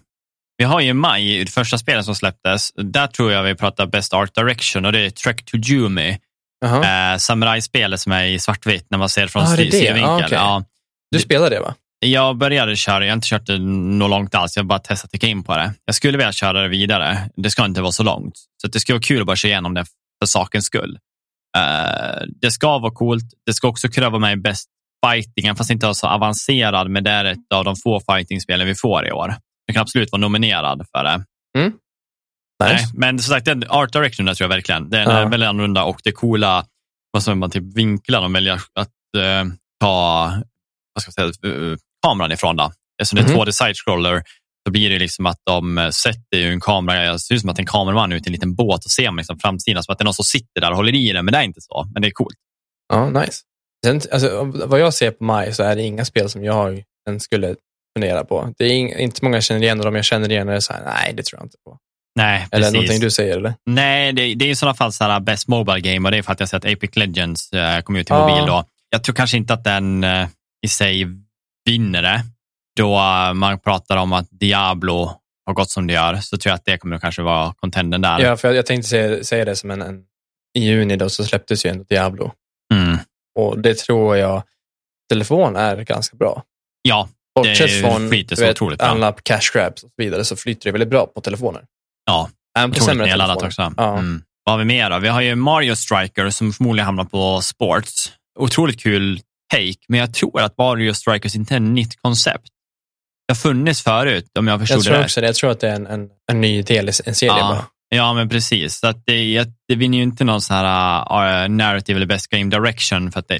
Vi 0.58 0.66
har 0.66 0.80
ju 0.82 0.94
maj, 0.94 1.40
det 1.44 1.52
första 1.52 1.78
spelet 1.78 2.06
som 2.06 2.16
släpptes, 2.16 2.72
där 2.76 3.08
tror 3.08 3.32
jag 3.32 3.44
vi 3.44 3.56
pratar 3.56 3.86
Best 3.86 4.14
Art 4.14 4.36
Direction 4.36 4.86
och 4.86 4.92
det 4.92 5.00
är 5.00 5.10
Trek 5.10 5.46
to 5.46 5.58
Jumi. 5.58 6.20
Jaha. 6.62 7.14
Eh, 7.14 7.18
Samurajspelet 7.18 8.00
som 8.00 8.12
är 8.12 8.24
i 8.24 8.40
svartvitt 8.40 8.86
när 8.90 8.98
man 8.98 9.10
ser 9.10 9.28
från 9.28 9.44
Ah, 9.44 9.46
synvinkel. 9.48 10.04
Ah, 10.04 10.16
okej. 10.18 10.28
ja, 10.32 10.64
Du 11.12 11.20
spelar 11.20 11.50
det 11.50 11.60
va? 11.60 11.76
Jag 12.06 12.38
började 12.38 12.76
köra, 12.76 13.06
jag 13.06 13.12
har 13.12 13.16
inte 13.16 13.28
kört 13.28 13.46
det 13.46 13.60
något 13.60 14.10
långt 14.10 14.36
alls, 14.36 14.56
jag 14.56 14.64
har 14.64 14.68
bara 14.68 14.80
testat 14.80 15.14
att 15.14 15.24
in 15.24 15.44
på 15.44 15.56
det. 15.56 15.74
Jag 15.86 15.96
skulle 15.96 16.18
vilja 16.18 16.32
köra 16.32 16.62
det 16.62 16.68
vidare, 16.68 17.30
det 17.36 17.50
ska 17.50 17.66
inte 17.66 17.82
vara 17.82 17.92
så 17.92 18.04
långt. 18.04 18.34
Så 18.62 18.68
det 18.68 18.80
ska 18.80 18.94
vara 18.94 19.02
kul 19.02 19.22
att 19.22 19.28
bara 19.28 19.36
köra 19.36 19.50
igenom 19.50 19.74
det 19.74 19.86
för 20.22 20.26
sakens 20.26 20.66
skull. 20.66 20.98
Uh, 21.58 22.28
det 22.42 22.52
ska 22.52 22.78
vara 22.78 22.92
coolt, 22.92 23.24
det 23.46 23.54
ska 23.54 23.68
också 23.68 23.88
kräva 23.88 24.20
mig 24.20 24.36
bäst 24.36 24.68
fightingen, 25.06 25.56
fast 25.56 25.72
inte 25.72 25.94
så 25.94 26.08
avancerad, 26.08 26.90
men 26.90 27.04
det 27.04 27.12
är 27.12 27.26
ett 27.26 27.54
av 27.54 27.66
de 27.66 27.76
få 27.76 28.02
fightingspelen 28.12 28.68
vi 28.68 28.76
får 28.76 29.08
i 29.08 29.12
år. 29.12 29.36
Jag 29.66 29.74
kan 29.74 29.82
absolut 29.82 30.12
vara 30.12 30.20
nominerad 30.20 30.86
för 30.96 31.04
det. 31.04 31.24
Mm. 31.58 31.74
Nice. 32.64 32.74
Nej, 32.74 32.86
men 32.94 33.20
som 33.20 33.34
sagt, 33.34 33.46
den 33.46 33.64
art 33.70 33.94
direction 33.94 34.26
tror 34.26 34.36
jag 34.40 34.50
verkligen. 34.50 34.90
Den 34.90 35.02
ja. 35.02 35.12
är 35.12 35.30
väldigt 35.30 35.50
annorlunda 35.50 35.84
och 35.84 36.02
det 36.04 36.12
coola, 36.12 36.66
vad 37.12 37.24
säger 37.24 37.36
man, 37.36 37.52
typ 37.52 37.78
vinklar 37.78 38.22
de 38.22 38.34
väljer 38.34 38.62
att 38.74 38.90
uh, 39.18 39.54
ta 39.80 40.32
vad 40.94 41.02
ska 41.02 41.12
jag 41.16 41.36
säga, 41.36 41.54
uh, 41.54 41.78
kameran 42.08 42.32
ifrån. 42.32 42.56
Då. 42.56 42.72
Eftersom 43.02 43.16
det 43.16 43.32
är 43.32 43.34
mm. 43.34 43.48
2D 43.48 43.52
side-scroller 43.52 44.24
så 44.68 44.72
blir 44.72 44.90
det 44.90 45.00
liksom 45.00 45.26
att 45.26 45.40
de 45.44 45.92
sätter 45.94 46.38
ju 46.38 46.52
en 46.52 46.62
kamera, 46.62 47.12
det 47.12 47.20
ser 47.20 47.36
ut 47.36 47.42
som 47.42 47.50
att 47.50 47.60
en 47.60 47.66
kameraman 47.66 48.12
ute 48.12 48.30
i 48.30 48.30
en 48.30 48.34
liten 48.34 48.56
båt 48.56 48.86
och 48.86 48.92
ser 48.92 49.06
man 49.06 49.18
liksom 49.18 49.40
framsidan 49.40 49.84
som 49.84 49.94
att 49.94 50.00
det 50.00 50.04
är 50.04 50.06
någon 50.06 50.14
som 50.14 50.26
sitter 50.26 50.62
där 50.62 50.72
och 50.72 50.78
håller 50.78 50.96
i 50.96 51.12
den, 51.12 51.26
men 51.26 51.32
det 51.32 51.38
är 51.38 51.44
inte 51.44 51.62
så. 51.62 51.88
Men 51.94 52.02
det 52.02 52.08
är 52.08 52.12
coolt. 52.12 52.38
Ja, 52.94 53.10
nice. 53.10 53.42
Sen, 53.86 54.02
alltså, 54.12 54.52
vad 54.66 54.80
jag 54.80 54.94
ser 54.94 55.12
på 55.12 55.24
Maj 55.24 55.54
så 55.54 55.64
är 55.64 55.76
det 55.76 55.82
inga 55.82 56.06
spel 56.06 56.30
som 56.30 56.44
jag 56.44 56.84
skulle 57.20 57.56
fundera 57.98 58.24
på. 58.24 58.54
Det 58.58 58.66
är 58.66 59.00
inte 59.00 59.26
många 59.26 59.38
jag 59.38 59.44
känner 59.44 59.64
igen 59.64 59.80
och 59.80 59.86
de 59.86 59.96
jag 59.96 60.06
känner 60.06 60.32
igen 60.32 60.50
är 60.50 60.60
så 60.60 60.74
här, 60.74 60.86
nej, 60.86 61.14
det 61.14 61.24
tror 61.24 61.40
jag 61.40 61.46
inte 61.46 61.58
på. 61.66 61.78
Nej, 62.16 62.48
eller 62.52 62.62
precis. 62.62 62.74
någonting 62.74 63.00
du 63.00 63.12
säger? 63.12 63.38
Eller? 63.38 63.54
Nej, 63.66 64.14
det, 64.14 64.36
det 64.36 64.46
är 64.46 64.50
i 64.50 64.56
sådana 64.56 64.76
fall 64.76 64.94
så 64.94 65.04
här 65.04 65.20
Best 65.20 65.48
Mobile 65.48 65.80
Game 65.80 66.08
och 66.08 66.12
det 66.12 66.18
är 66.18 66.22
för 66.22 66.32
att 66.32 66.40
jag 66.40 66.50
sett 66.50 66.66
Apex 66.66 66.96
Legends 66.96 67.54
äh, 67.54 67.82
kom 67.82 67.96
ut 67.96 68.08
till 68.08 68.16
mobil. 68.16 68.46
Då. 68.48 68.66
Jag 68.90 69.04
tror 69.04 69.16
kanske 69.16 69.38
inte 69.38 69.54
att 69.54 69.64
den 69.64 70.04
i 70.62 70.68
sig 70.68 71.08
vinner 71.66 72.02
det. 72.02 72.22
Då 72.78 72.96
äh, 72.96 73.34
man 73.34 73.60
pratar 73.60 73.98
om 73.98 74.14
att 74.14 74.28
Diablo 74.32 75.12
har 75.46 75.54
gått 75.54 75.70
som 75.70 75.88
det 75.88 75.94
gör 75.94 76.16
så 76.16 76.38
tror 76.38 76.50
jag 76.50 76.56
att 76.56 76.66
det 76.66 76.78
kommer 76.78 77.00
kanske 77.00 77.22
vara 77.22 77.54
contenden 77.54 78.02
där. 78.02 78.20
Ja, 78.20 78.38
för 78.38 78.48
jag, 78.48 78.58
jag 78.58 78.66
tänkte 78.66 78.90
säga, 78.90 79.24
säga 79.24 79.46
det 79.46 79.56
som 79.56 79.72
en, 79.72 79.82
en, 79.82 80.04
i 80.58 80.66
juni 80.66 80.96
då 80.96 81.10
så 81.10 81.24
släpptes 81.24 81.66
ju 81.66 81.70
ändå 81.70 81.84
Diablo. 81.84 82.32
Mm. 82.74 82.98
Och 83.40 83.60
det 83.60 83.78
tror 83.78 84.18
jag, 84.18 84.44
telefon 85.10 85.56
är 85.56 85.78
ganska 85.78 86.18
bra. 86.18 86.44
Ja, 86.82 87.10
Bortsett 87.36 87.82
från 87.82 88.10
vet, 88.10 88.82
alla 88.82 89.12
cash 89.12 89.54
grabs 89.54 89.84
och 89.84 89.90
så 89.90 89.94
vidare 89.98 90.26
så 90.26 90.36
flyter 90.36 90.66
det 90.66 90.72
väldigt 90.72 90.90
bra 90.90 91.06
på 91.06 91.22
telefoner. 91.22 91.66
Ja, 92.06 92.30
otroligt 92.68 92.98
nedladdat 92.98 93.44
också. 93.44 93.74
Ja. 93.78 93.98
Mm. 93.98 94.24
Vad 94.44 94.54
har 94.54 94.60
vi 94.60 94.66
mer 94.66 94.90
då? 94.90 95.00
Vi 95.00 95.08
har 95.08 95.22
ju 95.22 95.36
Mario 95.36 95.76
Striker 95.76 96.30
som 96.30 96.54
förmodligen 96.54 96.86
hamnar 96.86 97.04
på 97.04 97.42
Sports. 97.42 98.12
Otroligt 98.40 98.80
kul 98.84 99.22
take, 99.52 99.80
men 99.88 100.00
jag 100.00 100.14
tror 100.14 100.42
att 100.42 100.58
Mario 100.58 100.94
Strikers 100.94 101.36
inte 101.36 101.54
är 101.54 101.56
ett 101.56 101.62
nytt 101.62 102.02
koncept. 102.02 102.48
Det 103.28 103.32
har 103.32 103.36
funnits 103.36 103.84
förut 103.84 104.38
om 104.40 104.48
jag 104.48 104.60
förstod 104.60 104.78
jag 104.78 104.84
tror 104.84 104.96
det 104.96 105.04
också 105.04 105.22
det. 105.22 105.28
Jag 105.28 105.36
tror 105.36 105.52
att 105.52 105.60
det 105.60 105.70
är 105.70 105.76
en, 105.76 105.88
en, 105.88 106.10
en 106.32 106.42
ny 106.42 106.62
del 106.62 106.88
en 106.88 106.94
serie 106.94 107.32
ja. 107.38 107.50
bara. 107.50 107.66
Ja, 107.96 108.14
men 108.14 108.30
precis. 108.30 108.80
Så 108.80 108.88
att 108.88 109.06
det, 109.06 109.50
det 109.68 109.76
vinner 109.76 109.98
ju 109.98 110.04
inte 110.04 110.24
någon 110.24 110.42
sån 110.42 110.56
här 110.56 111.44
uh, 111.44 111.50
narrative 111.50 111.98
eller 111.98 112.06
best 112.06 112.28
game 112.28 112.50
direction 112.50 113.12
för 113.12 113.20
att 113.20 113.28
det, 113.28 113.40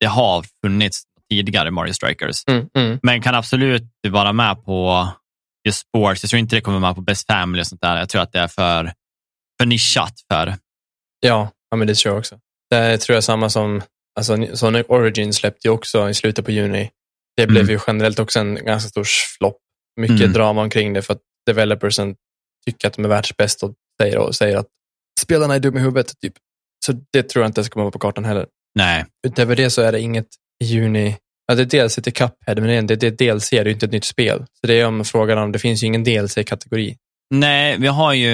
det 0.00 0.06
har 0.06 0.44
funnits 0.64 1.02
tidigare 1.30 1.70
Mario 1.70 1.92
Strikers. 1.92 2.44
Mm, 2.48 2.68
mm. 2.76 2.98
Men 3.02 3.22
kan 3.22 3.34
absolut 3.34 3.82
vara 4.08 4.32
med 4.32 4.64
på 4.64 5.08
just 5.66 5.78
sports. 5.78 6.22
Jag 6.22 6.30
tror 6.30 6.40
inte 6.40 6.56
det 6.56 6.60
kommer 6.60 6.78
med 6.78 6.94
på 6.94 7.00
Best 7.00 7.26
Family 7.26 7.62
och 7.62 7.66
sånt 7.66 7.80
där. 7.80 7.96
Jag 7.96 8.08
tror 8.08 8.22
att 8.22 8.32
det 8.32 8.38
är 8.38 8.48
för, 8.48 8.92
för 9.60 9.66
nischat 9.66 10.14
för. 10.32 10.56
Ja, 11.20 11.50
ja, 11.70 11.76
men 11.76 11.86
det 11.86 11.94
tror 11.94 12.14
jag 12.14 12.18
också. 12.18 12.38
Det 12.70 12.98
tror 12.98 13.14
jag 13.14 13.24
samma 13.24 13.50
som 13.50 13.82
alltså, 14.16 14.56
Sonic 14.56 14.86
Origins 14.88 15.36
släppte 15.36 15.68
ju 15.68 15.72
också 15.72 16.10
i 16.10 16.14
slutet 16.14 16.44
på 16.44 16.50
juni. 16.50 16.90
Det 17.36 17.46
blev 17.46 17.62
mm. 17.62 17.72
ju 17.72 17.80
generellt 17.86 18.18
också 18.18 18.38
en 18.38 18.54
ganska 18.54 18.88
stor 18.88 19.06
flopp. 19.38 19.56
Mycket 20.00 20.20
mm. 20.20 20.32
drama 20.32 20.62
omkring 20.62 20.92
det 20.92 21.02
för 21.02 21.14
att 21.14 21.20
developersen 21.46 22.16
tycker 22.66 22.88
att 22.88 22.94
de 22.94 23.04
är 23.04 23.08
världsbäst 23.08 23.62
och 23.62 23.74
säger, 24.00 24.18
och 24.18 24.34
säger 24.34 24.56
att 24.56 24.66
spelarna 25.20 25.54
är 25.54 25.58
dumma 25.58 25.78
i 25.78 25.82
huvudet. 25.82 26.12
Typ. 26.20 26.34
Så 26.86 26.92
det 27.12 27.22
tror 27.22 27.42
jag 27.42 27.48
inte 27.48 27.64
ska 27.64 27.80
vara 27.80 27.90
på 27.90 27.98
kartan 27.98 28.24
heller. 28.24 28.46
Nej. 28.74 29.04
Utöver 29.26 29.56
det 29.56 29.70
så 29.70 29.82
är 29.82 29.92
det 29.92 30.00
inget 30.00 30.26
i 30.64 30.66
juni. 30.66 31.16
Ja, 31.46 31.54
det 31.54 31.74
är 31.74 31.84
DLC 31.84 31.94
till 31.94 32.12
Cuphead, 32.12 32.60
men 32.60 32.86
det 32.86 33.02
är 33.02 33.10
DLC, 33.10 33.50
det 33.50 33.58
är 33.58 33.68
inte 33.68 33.86
ett 33.86 33.92
nytt 33.92 34.04
spel. 34.04 34.38
Så 34.38 34.66
det 34.66 34.80
är 34.80 34.86
om 34.86 35.04
frågan 35.04 35.38
om, 35.38 35.52
det 35.52 35.58
finns 35.58 35.82
ju 35.82 35.86
ingen 35.86 36.04
DLC-kategori. 36.04 36.96
Nej, 37.34 37.76
vi 37.78 37.86
har 37.86 38.14
ju 38.14 38.30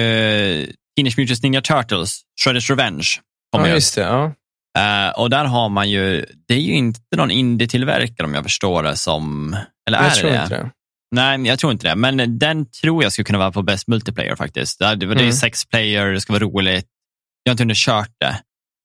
Teenage 0.95 1.17
Mutant 1.17 1.43
Ninja 1.43 1.61
Turtles, 1.61 2.21
Shredder's 2.45 2.69
Revenge. 2.69 3.07
Ja, 3.51 3.67
just 3.67 3.95
det. 3.95 4.01
Ja. 4.01 4.33
Uh, 4.77 5.19
och 5.19 5.29
där 5.29 5.45
har 5.45 5.69
man 5.69 5.89
ju, 5.89 6.25
det 6.47 6.53
är 6.53 6.59
ju 6.59 6.73
inte 6.73 6.99
någon 7.15 7.31
indie-tillverkare 7.31 8.25
om 8.25 8.33
jag 8.33 8.43
förstår 8.43 8.83
det 8.83 8.95
som, 8.95 9.55
eller 9.87 9.97
jag 9.97 10.07
är 10.07 10.11
tror 10.11 10.29
det 10.29 10.43
inte 10.43 10.55
det? 10.55 10.71
Nej, 11.15 11.47
jag 11.47 11.59
tror 11.59 11.71
inte 11.71 11.87
det. 11.87 11.95
Men 11.95 12.39
den 12.39 12.71
tror 12.71 13.03
jag 13.03 13.11
skulle 13.11 13.25
kunna 13.25 13.39
vara 13.39 13.51
på 13.51 13.61
bäst 13.61 13.87
multiplayer 13.87 14.35
faktiskt. 14.35 14.79
Det, 14.79 14.95
det 14.95 15.05
är 15.05 15.11
mm. 15.11 15.31
sex 15.31 15.65
player, 15.65 16.11
det 16.11 16.21
ska 16.21 16.33
vara 16.33 16.43
roligt. 16.43 16.85
Jag 17.43 17.49
har 17.49 17.53
inte 17.53 17.63
hunnit 17.63 17.77
kört 17.77 18.11
det. 18.19 18.41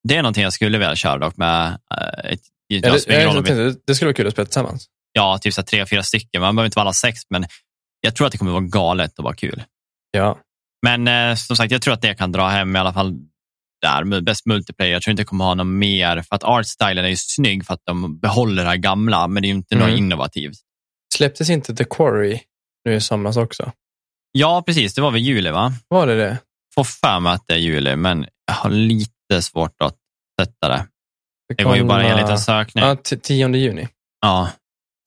Det 0.09 0.16
är 0.16 0.22
någonting 0.22 0.43
jag 0.43 0.53
skulle 0.53 0.78
vilja 0.78 0.97
köra 0.97 1.18
dock 1.18 1.36
med 1.36 1.68
uh, 1.68 2.32
ett 2.32 2.40
Ja, 2.80 2.80
det, 3.07 3.22
jag 3.22 3.32
tänkte, 3.32 3.74
det 3.86 3.95
skulle 3.95 4.07
vara 4.07 4.14
kul 4.14 4.26
att 4.26 4.32
spela 4.32 4.47
tillsammans. 4.47 4.86
Ja, 5.12 5.38
typ 5.38 5.55
så 5.55 5.62
tre, 5.62 5.86
fyra 5.86 6.03
stycken. 6.03 6.40
Man 6.40 6.57
behöver 6.57 6.66
inte 6.66 6.76
vara 6.76 6.84
alla 6.84 6.93
sex, 6.93 7.20
men 7.30 7.45
jag 8.01 8.16
tror 8.16 8.26
att 8.26 8.32
det 8.32 8.38
kommer 8.38 8.53
vara 8.53 8.64
galet 8.64 9.18
och 9.18 9.24
vara 9.24 9.34
kul. 9.34 9.62
Ja. 10.11 10.38
Men 10.82 11.09
eh, 11.09 11.34
som 11.34 11.57
sagt, 11.57 11.72
jag 11.72 11.82
tror 11.82 11.95
att 11.95 12.03
det 12.03 12.14
kan 12.14 12.32
dra 12.32 12.49
hem 12.49 12.76
i 12.76 12.78
alla 12.78 12.93
fall 12.93 13.14
där, 13.83 14.20
bäst 14.20 14.47
multiplayer. 14.47 14.93
Jag 14.93 15.03
tror 15.03 15.11
inte 15.11 15.20
det 15.20 15.26
kommer 15.26 15.45
ha 15.45 15.55
något 15.55 15.66
mer, 15.66 16.22
för 16.22 16.37
att 16.37 16.45
artstylen 16.45 17.05
är 17.05 17.09
ju 17.09 17.16
snygg 17.16 17.66
för 17.66 17.74
att 17.74 17.83
de 17.85 18.18
behåller 18.18 18.62
det 18.62 18.68
här 18.68 18.76
gamla, 18.76 19.26
men 19.26 19.43
det 19.43 19.47
är 19.47 19.49
ju 19.49 19.55
inte 19.55 19.74
mm. 19.74 19.89
något 19.89 19.99
innovativt. 19.99 20.57
Släpptes 21.14 21.51
inte 21.51 21.74
The 21.74 21.85
Quarry 21.85 22.41
nu 22.85 22.95
i 22.95 23.01
somras 23.01 23.37
också? 23.37 23.72
Ja, 24.33 24.62
precis. 24.66 24.95
Det 24.95 25.01
var 25.01 25.11
väl 25.11 25.20
juli, 25.20 25.51
va? 25.51 25.72
Var 25.89 26.07
det 26.07 26.16
det? 26.16 26.39
Får 26.74 26.85
för 26.85 27.20
mig 27.20 27.33
att 27.33 27.45
det 27.47 27.55
är 27.55 27.59
juli, 27.59 27.97
men 27.97 28.26
jag 28.47 28.55
har 28.55 28.70
lite 28.70 29.43
svårt 29.43 29.83
att 29.83 29.97
sätta 30.41 30.68
det. 30.68 30.87
Det, 31.57 31.64
var 31.64 31.76
ju 31.76 31.85
bara 31.85 32.03
en 32.03 32.16
liten 32.16 32.39
sökning. 32.39 32.85
Ja, 32.85 32.97
10 33.22 33.57
juni. 33.57 33.89
Ja. 34.20 34.51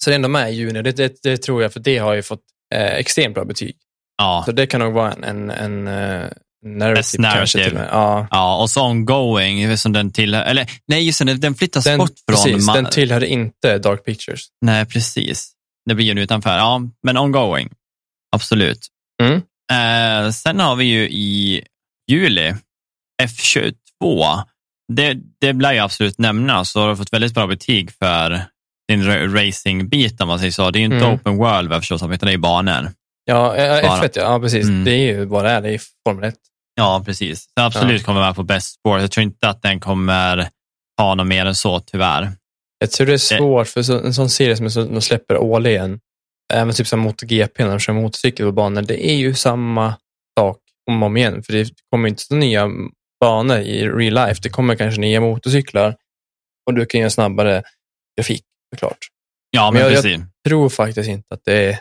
Så 0.04 0.10
det 0.10 0.14
är 0.14 0.16
ändå 0.16 0.30
med 0.30 0.52
i 0.52 0.56
juni. 0.56 0.82
Det, 0.82 0.92
det, 0.92 1.24
det, 1.24 1.38
tror 1.38 1.62
jag, 1.62 1.74
för 1.74 1.80
det 1.80 1.98
har 1.98 2.14
ju 2.14 2.24
fått 2.24 2.44
eh, 2.76 2.96
extremt 2.96 3.36
bra 3.36 3.46
betyg. 3.46 3.76
Ja. 4.18 4.44
Så 4.46 4.52
det 4.52 4.68
kan 4.68 4.82
nog 4.82 4.94
vara 4.94 5.12
en, 5.12 5.24
en, 5.24 5.52
en 5.52 5.88
uh, 5.88 6.30
narrative, 6.66 7.22
narrative. 7.22 7.70
Till 7.70 7.80
ja. 7.92 8.28
ja, 8.32 8.62
och 8.62 8.70
så 8.70 8.86
ongoing, 8.86 9.78
som 9.78 9.94
den 9.94 10.12
tillhör, 10.12 10.44
eller 10.44 10.72
nej, 10.88 11.06
just 11.06 11.26
det, 11.26 11.34
den 11.34 11.56
flyttas 11.56 11.84
den, 11.84 11.98
bort 11.98 12.12
från... 12.30 12.36
Precis, 12.36 12.68
den 12.68 12.86
tillhör 12.86 13.24
inte 13.24 13.78
Dark 13.78 14.06
Pictures. 14.06 14.46
Nej, 14.62 14.86
precis. 14.86 15.52
Det 15.86 15.96
blir 15.96 16.06
ju 16.06 16.22
utanför. 16.22 16.58
Ja, 16.58 16.82
men 17.04 17.18
ongoing. 17.18 17.70
Absolut. 18.36 18.88
Mm. 19.24 19.42
Eh, 19.72 20.32
sen 20.32 20.60
har 20.60 20.76
vi 20.76 20.86
ju 20.86 21.10
i 21.10 21.64
juli 22.12 22.54
F22 23.24 24.44
det, 24.94 25.18
det 25.42 25.54
blir 25.54 25.72
jag 25.72 25.84
absolut 25.84 26.18
nämna, 26.18 26.66
så 26.66 26.82
har 26.82 26.90
du 26.90 26.96
fått 26.96 27.14
väldigt 27.14 27.34
bra 27.34 27.48
betyg 27.48 27.92
för 27.92 28.42
din 28.88 29.34
racingbit 29.34 30.22
om 30.22 30.28
man 30.28 30.40
säger 30.40 30.52
så. 30.52 30.72
Det 30.72 30.78
är 30.78 30.80
ju 30.80 30.86
inte 30.86 31.06
mm. 31.06 31.14
open 31.14 31.38
world 31.38 31.70
vad 31.70 31.76
jag 31.76 31.82
förstår, 31.82 32.14
utan 32.14 32.28
det 32.28 32.34
är 32.34 32.38
banor. 32.38 32.92
Ja, 33.26 33.56
F1 33.56 34.10
ja, 34.14 34.22
ja 34.22 34.40
precis. 34.40 34.66
Mm. 34.66 34.84
Det 34.84 34.92
är 34.92 34.98
ju 34.98 35.26
vad 35.26 35.46
det 35.46 35.52
är, 35.52 35.62
det 35.62 35.74
är 35.74 35.82
Formel 36.08 36.24
1. 36.24 36.36
Ja, 36.76 37.04
precis. 37.06 37.44
Så 37.44 37.66
absolut 37.66 38.02
ja. 38.02 38.06
kommer 38.06 38.22
med 38.22 38.36
på 38.36 38.44
Best 38.44 38.74
Sport. 38.74 39.02
Jag 39.02 39.12
tror 39.12 39.24
inte 39.24 39.50
att 39.50 39.62
den 39.62 39.80
kommer 39.80 40.50
ha 40.98 41.16
något 41.16 41.28
mer 41.28 41.46
än 41.46 41.56
så, 41.56 41.80
tyvärr. 41.80 42.32
Jag 42.80 42.92
tror 42.92 43.08
det 43.08 43.14
är 43.14 43.18
svårt, 43.18 43.68
för 43.68 44.06
en 44.06 44.14
sån 44.14 44.30
serie 44.30 44.72
som 44.72 44.94
de 44.94 45.02
släpper 45.02 45.38
årligen, 45.38 46.00
även 46.54 46.74
typ 46.74 46.88
som 46.88 47.00
MotoGP 47.00 47.64
när 47.64 47.72
de 47.72 47.80
kör 47.80 47.94
motorcykel 47.94 48.46
på 48.46 48.52
banor, 48.52 48.82
det 48.82 49.10
är 49.10 49.16
ju 49.16 49.34
samma 49.34 49.96
sak 50.40 50.58
om 50.92 51.04
och 51.04 51.08
om 51.08 51.18
igen, 51.18 51.44
för 51.44 51.54
det 51.54 51.70
kommer 51.92 52.10
inte 52.10 52.24
så 52.24 52.36
nya 52.36 52.70
banor 53.20 53.58
i 53.58 53.88
real 53.88 54.14
life. 54.28 54.42
Det 54.44 54.50
kommer 54.50 54.76
kanske 54.76 55.02
nya 55.02 55.22
motorcyklar 55.22 55.96
och 56.66 56.74
du 56.74 56.86
kan 56.86 57.00
göra 57.00 57.10
snabbare 57.10 57.64
grafik 58.18 58.44
såklart. 58.74 58.98
Ja, 59.52 59.72
men, 59.72 59.82
men 59.82 59.94
jag, 59.94 60.06
jag, 60.06 60.22
tror 60.48 60.70
faktiskt 60.70 61.10
inte 61.10 61.34
att 61.34 61.42
det 61.46 61.70
är 61.70 61.80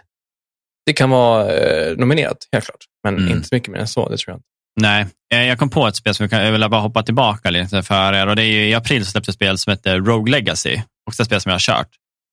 det 0.87 0.93
kan 0.93 1.11
vara 1.11 1.53
eh, 1.53 1.97
nominerat, 1.97 2.49
helt 2.53 2.65
klart. 2.65 2.85
Men 3.05 3.17
mm. 3.17 3.37
inte 3.37 3.49
så 3.49 3.55
mycket 3.55 3.69
mer 3.69 3.79
än 3.79 3.89
så, 3.89 4.09
det 4.09 4.17
tror 4.17 4.33
jag 4.33 4.39
inte. 4.39 4.49
Nej, 4.81 5.07
eh, 5.35 5.45
jag 5.45 5.59
kom 5.59 5.71
på 5.71 5.87
ett 5.87 5.97
spel 5.97 6.15
som 6.15 6.29
jag 6.31 6.53
vill 6.53 6.71
bara 6.71 6.81
hoppa 6.81 7.03
tillbaka 7.03 7.51
lite 7.51 7.83
för 7.83 8.13
er. 8.13 8.27
Och 8.27 8.37
det 8.37 8.43
är 8.43 8.47
ju, 8.47 8.69
I 8.69 8.75
april 8.75 9.07
släpptes 9.07 9.29
ett 9.29 9.35
spel 9.35 9.59
som 9.59 9.71
heter 9.71 10.01
Rogue 10.01 10.31
Legacy. 10.31 10.81
Också 11.11 11.23
ett 11.23 11.27
spel 11.27 11.41
som 11.41 11.51
jag 11.51 11.55
har 11.55 11.61
kört. 11.61 11.89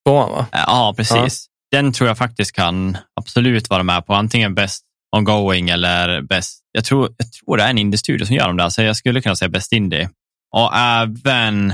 Tvåan, 0.07 0.31
va? 0.31 0.45
Eh, 0.51 0.63
ja, 0.67 0.93
precis. 0.97 1.47
Ja. 1.69 1.77
Den 1.77 1.93
tror 1.93 2.07
jag 2.07 2.17
faktiskt 2.17 2.51
kan 2.55 2.97
absolut 3.15 3.69
vara 3.69 3.83
med 3.83 4.05
på 4.05 4.13
antingen 4.13 4.55
bäst 4.55 4.83
ongoing 5.15 5.69
eller 5.69 6.21
bäst. 6.21 6.59
Jag 6.71 6.85
tror, 6.85 7.09
jag 7.17 7.31
tror 7.31 7.57
det 7.57 7.63
är 7.63 7.69
en 7.69 7.77
indie-studio 7.77 8.25
som 8.25 8.35
gör 8.35 8.47
dem 8.47 8.57
där, 8.57 8.69
så 8.69 8.81
jag 8.81 8.95
skulle 8.95 9.21
kunna 9.21 9.35
säga 9.35 9.49
bäst 9.49 9.71
indie. 9.71 10.09
Och 10.55 10.77
även 10.77 11.73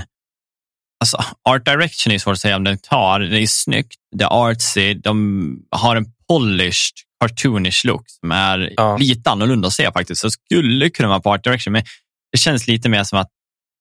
Alltså, 0.99 1.23
art 1.49 1.65
direction 1.65 2.13
är 2.13 2.17
svårt 2.19 2.33
att 2.33 2.39
säga 2.39 2.55
om 2.55 2.63
den 2.63 2.77
tar. 2.77 3.19
Det 3.19 3.41
är 3.41 3.47
snyggt, 3.47 3.95
det 4.15 4.23
är 4.23 4.49
artsy, 4.49 4.93
de 4.93 5.59
har 5.71 5.95
en 5.95 6.05
polished, 6.27 6.93
cartoonish 7.23 7.85
look 7.85 8.03
som 8.09 8.31
är 8.31 8.73
ja. 8.77 8.97
lite 8.97 9.29
annorlunda 9.29 9.67
att 9.67 9.73
se 9.73 9.91
faktiskt. 9.91 10.21
Så 10.21 10.29
skulle 10.31 10.89
kunna 10.89 11.09
vara 11.09 11.19
på 11.19 11.29
art 11.29 11.43
direction, 11.43 11.73
men 11.73 11.83
det 12.31 12.37
känns 12.37 12.67
lite 12.67 12.89
mer 12.89 13.03
som 13.03 13.19
att 13.19 13.29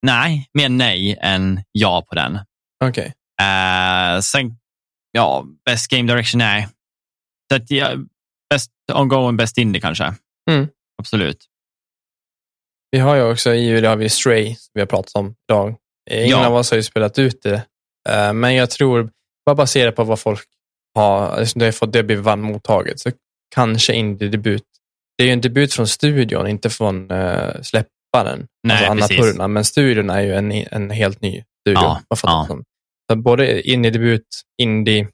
nej, 0.03 0.49
mer 0.55 0.69
nej 0.69 1.19
än 1.21 1.63
ja 1.73 2.07
på 2.09 2.15
den. 2.15 2.39
Okej. 2.85 3.13
Okay. 3.41 4.17
Uh, 4.17 4.21
sen 4.21 4.57
ja, 5.13 5.45
best 5.65 5.91
game 5.91 6.13
direction, 6.13 6.39
nej. 6.39 6.69
Så 7.53 7.57
att, 7.57 7.71
ja, 7.71 7.93
best 8.51 8.71
ongoing, 8.93 9.37
best 9.37 9.59
indie 9.59 9.81
kanske. 9.81 10.15
Mm. 10.51 10.69
Absolut. 10.99 11.45
Vi 12.91 12.99
har 12.99 13.17
ju 13.17 13.23
också 13.23 13.55
i 13.55 13.67
juli 13.67 13.87
har 13.87 13.97
vi 13.97 14.09
Stray, 14.09 14.55
som 14.55 14.71
vi 14.75 14.81
har 14.81 14.87
pratat 14.87 15.15
om 15.15 15.35
idag. 15.49 15.77
Ingen 16.11 16.29
Ja. 16.29 16.47
av 16.47 16.55
oss 16.55 16.71
har 16.71 16.77
ju 16.77 16.83
spelat 16.83 17.19
ut 17.19 17.43
det, 17.43 17.67
Eh, 18.09 18.33
men 18.33 18.55
jag 18.55 18.71
tror, 18.71 19.11
bara 19.47 19.55
baserat 19.57 19.97
på 19.97 20.05
vad 20.05 20.21
folk 20.21 20.45
har, 20.95 21.41
liksom 21.41 21.59
det 21.59 21.65
har 21.65 21.73
fått 21.73 21.93
det 21.93 22.03
blivit 22.03 22.25
varmt 22.25 22.45
mottaget, 22.45 23.01
så 23.01 23.11
kanske 23.55 23.93
indie-debut. 23.93 24.63
Det 25.19 25.25
är 25.25 25.27
ju 25.27 25.33
en 25.33 25.41
debut 25.41 25.75
från 25.75 25.87
studion, 25.87 26.47
inte 26.47 26.71
från 26.71 27.11
uh, 27.11 27.63
släpparen, 27.63 28.47
Nej, 28.63 28.87
alltså 28.87 29.09
precis. 29.09 29.21
Annapurna, 29.21 29.49
men 29.49 29.65
studion 29.65 30.11
är 30.11 30.21
ju 30.21 30.35
en, 30.35 30.53
en 30.53 30.91
helt 30.91 31.21
ny 31.21 31.43
studio. 31.61 31.83
Ja, 31.83 32.01
ja. 32.09 32.47
jag. 32.49 32.65
Så 33.13 33.17
både 33.17 33.63
indie-debut, 33.63 34.27
indie, 34.63 35.09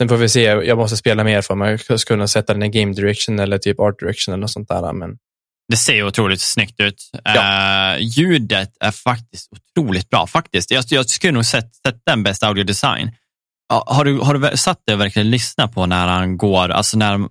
sen 0.00 0.08
får 0.08 0.16
vi 0.16 0.28
se, 0.28 0.42
jag 0.42 0.78
måste 0.78 0.96
spela 0.96 1.24
mer 1.24 1.42
för 1.42 1.54
mig 1.54 1.78
att 1.88 2.04
kunna 2.04 2.28
sätta 2.28 2.52
den 2.52 2.62
i 2.62 2.68
game 2.68 2.92
direction 2.92 3.38
eller 3.38 3.58
typ 3.58 3.80
art 3.80 3.98
direction 3.98 4.32
eller 4.32 4.40
något 4.40 4.50
sånt 4.50 4.68
där. 4.68 4.92
Men 4.92 5.18
Det 5.68 5.76
ser 5.76 6.06
otroligt 6.06 6.40
snyggt 6.40 6.80
ut. 6.80 7.10
Ja. 7.24 7.94
Eh, 7.94 7.98
ljudet 8.00 8.76
är 8.80 8.90
faktiskt 8.90 9.50
otroligt 9.52 10.10
bra. 10.10 10.26
Faktiskt. 10.26 10.70
Jag, 10.70 10.84
jag 10.88 11.10
skulle 11.10 11.32
nog 11.32 11.44
sett, 11.44 11.74
sett 11.74 12.00
den 12.06 12.22
bäst 12.22 12.42
audio 12.42 12.64
design. 12.64 13.10
Ja, 13.68 13.84
Har 13.86 14.04
du, 14.04 14.18
har 14.18 14.34
du 14.34 14.56
satt 14.56 14.86
dig 14.86 14.94
och 14.94 15.00
verkligen 15.00 15.30
lyssnat 15.30 15.74
på 15.74 15.86
när 15.86 16.06
han 16.06 16.36
går, 16.36 16.68
alltså 16.68 16.98
när, 16.98 17.28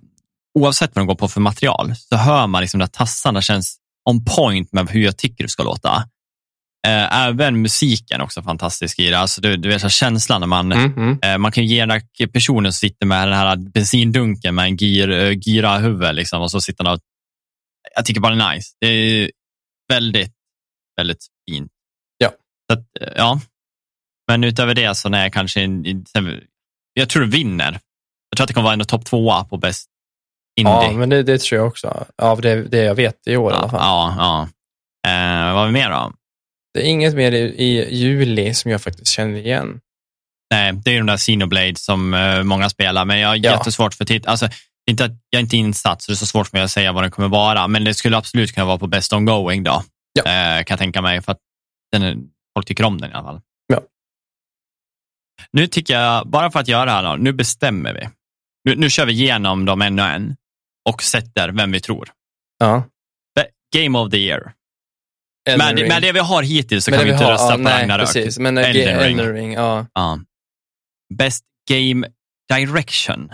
oavsett 0.58 0.94
vad 0.94 1.00
de 1.02 1.06
går 1.06 1.14
på 1.14 1.28
för 1.28 1.40
material, 1.40 1.96
så 1.96 2.16
hör 2.16 2.46
man 2.46 2.60
liksom 2.60 2.80
att 2.80 2.92
tassarna 2.92 3.42
känns 3.42 3.76
on 4.10 4.24
point 4.24 4.72
med 4.72 4.90
hur 4.90 5.04
jag 5.04 5.18
tycker 5.18 5.44
det 5.44 5.50
ska 5.50 5.62
låta. 5.62 6.08
Eh, 6.86 7.26
även 7.26 7.62
musiken 7.62 8.20
också 8.20 8.42
fantastisk 8.42 8.98
i 8.98 9.10
det. 9.10 9.18
Alltså, 9.18 9.40
du, 9.40 9.56
du 9.56 9.68
vet, 9.68 9.80
så 9.80 9.88
känslan 9.88 10.40
när 10.40 10.46
man, 10.46 10.72
mm, 10.72 10.92
mm. 10.92 11.18
eh, 11.22 11.38
man 11.38 11.52
kan 11.52 11.66
ge 11.66 11.80
den 11.80 11.90
här 11.90 12.26
personen 12.26 12.72
som 12.72 12.88
sitter 12.88 13.06
med 13.06 13.28
den 13.28 13.36
här 13.36 13.56
bensindunken 13.56 14.54
med 14.54 14.64
en 14.64 14.76
gir, 14.76 15.10
eh, 15.10 15.38
gira 15.40 15.78
huvud 15.78 16.14
liksom, 16.14 16.42
och 16.42 16.50
så 16.50 16.60
sitter 16.60 16.84
han 16.84 16.94
och 16.94 17.00
jag 17.96 18.04
tycker 18.04 18.20
bara 18.20 18.34
det 18.34 18.42
är 18.44 18.54
nice. 18.54 18.70
Det 18.80 18.86
är 18.86 19.30
väldigt, 19.92 20.32
väldigt 20.96 21.26
fint. 21.50 21.70
Ja. 22.18 22.30
Så 22.70 22.78
att, 22.78 22.86
ja. 23.16 23.40
Men 24.28 24.44
utöver 24.44 24.74
det 24.74 24.94
så 24.94 25.08
nej, 25.08 25.30
kanske 25.30 25.60
en- 25.60 26.06
sen- 26.06 26.40
jag 26.94 27.08
tror 27.08 27.22
du 27.22 27.30
vinner. 27.30 27.80
Jag 28.30 28.36
tror 28.36 28.44
att 28.44 28.48
det 28.48 28.54
kommer 28.54 28.64
vara 28.64 28.74
en 28.74 28.86
topp 28.86 29.04
tvåa 29.04 29.44
på 29.44 29.56
bäst 29.56 29.88
indie. 30.60 30.72
Ja, 30.72 30.92
men 30.92 31.08
det, 31.08 31.22
det 31.22 31.40
tror 31.40 31.58
jag 31.58 31.68
också. 31.68 32.06
Av 32.22 32.40
det, 32.40 32.62
det 32.62 32.78
jag 32.82 32.94
vet 32.94 33.26
i 33.26 33.36
år 33.36 33.52
i 33.52 33.54
alla 33.54 33.64
ja, 33.64 33.68
fall. 33.70 33.80
ja, 33.80 34.14
ja. 34.18 34.48
Eh, 35.10 35.52
vad 35.52 35.60
har 35.60 35.66
vi 35.66 35.72
mer 35.72 35.90
då? 35.90 36.12
Det 36.74 36.80
är 36.86 36.90
inget 36.90 37.14
mer 37.14 37.32
i, 37.32 37.38
i 37.38 37.94
juli 37.96 38.54
som 38.54 38.70
jag 38.70 38.82
faktiskt 38.82 39.10
känner 39.10 39.38
igen. 39.38 39.80
Nej, 40.50 40.72
det 40.72 40.90
är 40.90 40.98
de 40.98 41.06
där 41.06 41.16
Xenoblade 41.16 41.76
som 41.76 42.14
eh, 42.14 42.42
många 42.42 42.70
spelar, 42.70 43.04
men 43.04 43.18
jag 43.18 43.28
har 43.28 43.36
Ja. 43.36 43.50
jättesvårt 43.52 43.94
för 43.94 44.04
titt. 44.04 44.26
Alltså, 44.26 44.48
inte 44.90 45.04
att 45.04 45.10
jag 45.30 45.38
är 45.38 45.42
inte 45.42 45.56
insatt, 45.56 46.02
så 46.02 46.10
det 46.12 46.14
är 46.14 46.16
så 46.16 46.26
svårt 46.26 46.46
för 46.48 46.56
mig 46.56 46.64
att 46.64 46.70
säga 46.70 46.92
vad 46.92 47.04
den 47.04 47.10
kommer 47.10 47.28
vara, 47.28 47.68
men 47.68 47.84
det 47.84 47.94
skulle 47.94 48.16
absolut 48.16 48.52
kunna 48.54 48.64
vara 48.66 48.78
på 48.78 48.86
Best 48.86 49.12
ongoing 49.12 49.62
då, 49.62 49.82
Ja. 50.12 50.22
eh, 50.22 50.64
kan 50.64 50.74
jag 50.74 50.78
tänka 50.78 51.02
mig, 51.02 51.22
för 51.22 51.32
att 51.32 51.38
den 51.92 52.28
folk 52.56 52.66
tycker 52.66 52.84
om 52.84 53.00
den 53.00 53.10
i 53.10 53.14
alla 53.14 53.24
fall. 53.24 53.40
Ja. 53.66 53.80
Nu 55.52 55.66
tycker 55.66 56.00
jag, 56.00 56.26
bara 56.28 56.50
för 56.50 56.60
att 56.60 56.68
göra 56.68 56.84
det 56.84 56.90
här, 56.90 57.02
då, 57.02 57.16
nu 57.16 57.32
bestämmer 57.32 57.94
vi. 57.94 58.08
Nu, 58.64 58.76
nu 58.76 58.90
kör 58.90 59.06
vi 59.06 59.12
igenom 59.12 59.64
dem 59.64 59.82
en 59.82 59.98
och 59.98 60.06
en 60.06 60.36
och 60.90 61.02
sätter 61.02 61.48
vem 61.48 61.72
vi 61.72 61.80
tror. 61.80 62.08
Ja. 62.58 62.84
Game 63.76 63.98
of 63.98 64.10
the 64.10 64.16
year. 64.16 64.52
Med, 65.58 65.88
med 65.88 66.02
det 66.02 66.12
vi 66.12 66.18
har 66.18 66.42
hittills 66.42 66.84
så 66.84 66.90
Med 66.90 67.00
kan 67.00 67.06
vi 67.06 67.12
inte 67.12 67.24
har, 67.24 67.32
rösta 67.32 67.46
ja, 67.50 67.56
på 67.56 67.62
nej, 67.62 67.80
Ragnarök. 67.80 68.06
Precis, 68.06 68.38
men 68.38 68.58
Elden 68.58 68.88
Elden, 68.88 69.00
Ring. 69.00 69.18
Elden 69.18 69.34
Ring, 69.34 69.52
ja. 69.52 69.86
Ja. 69.94 70.18
Best 71.14 71.44
game 71.70 72.06
direction. 72.52 73.30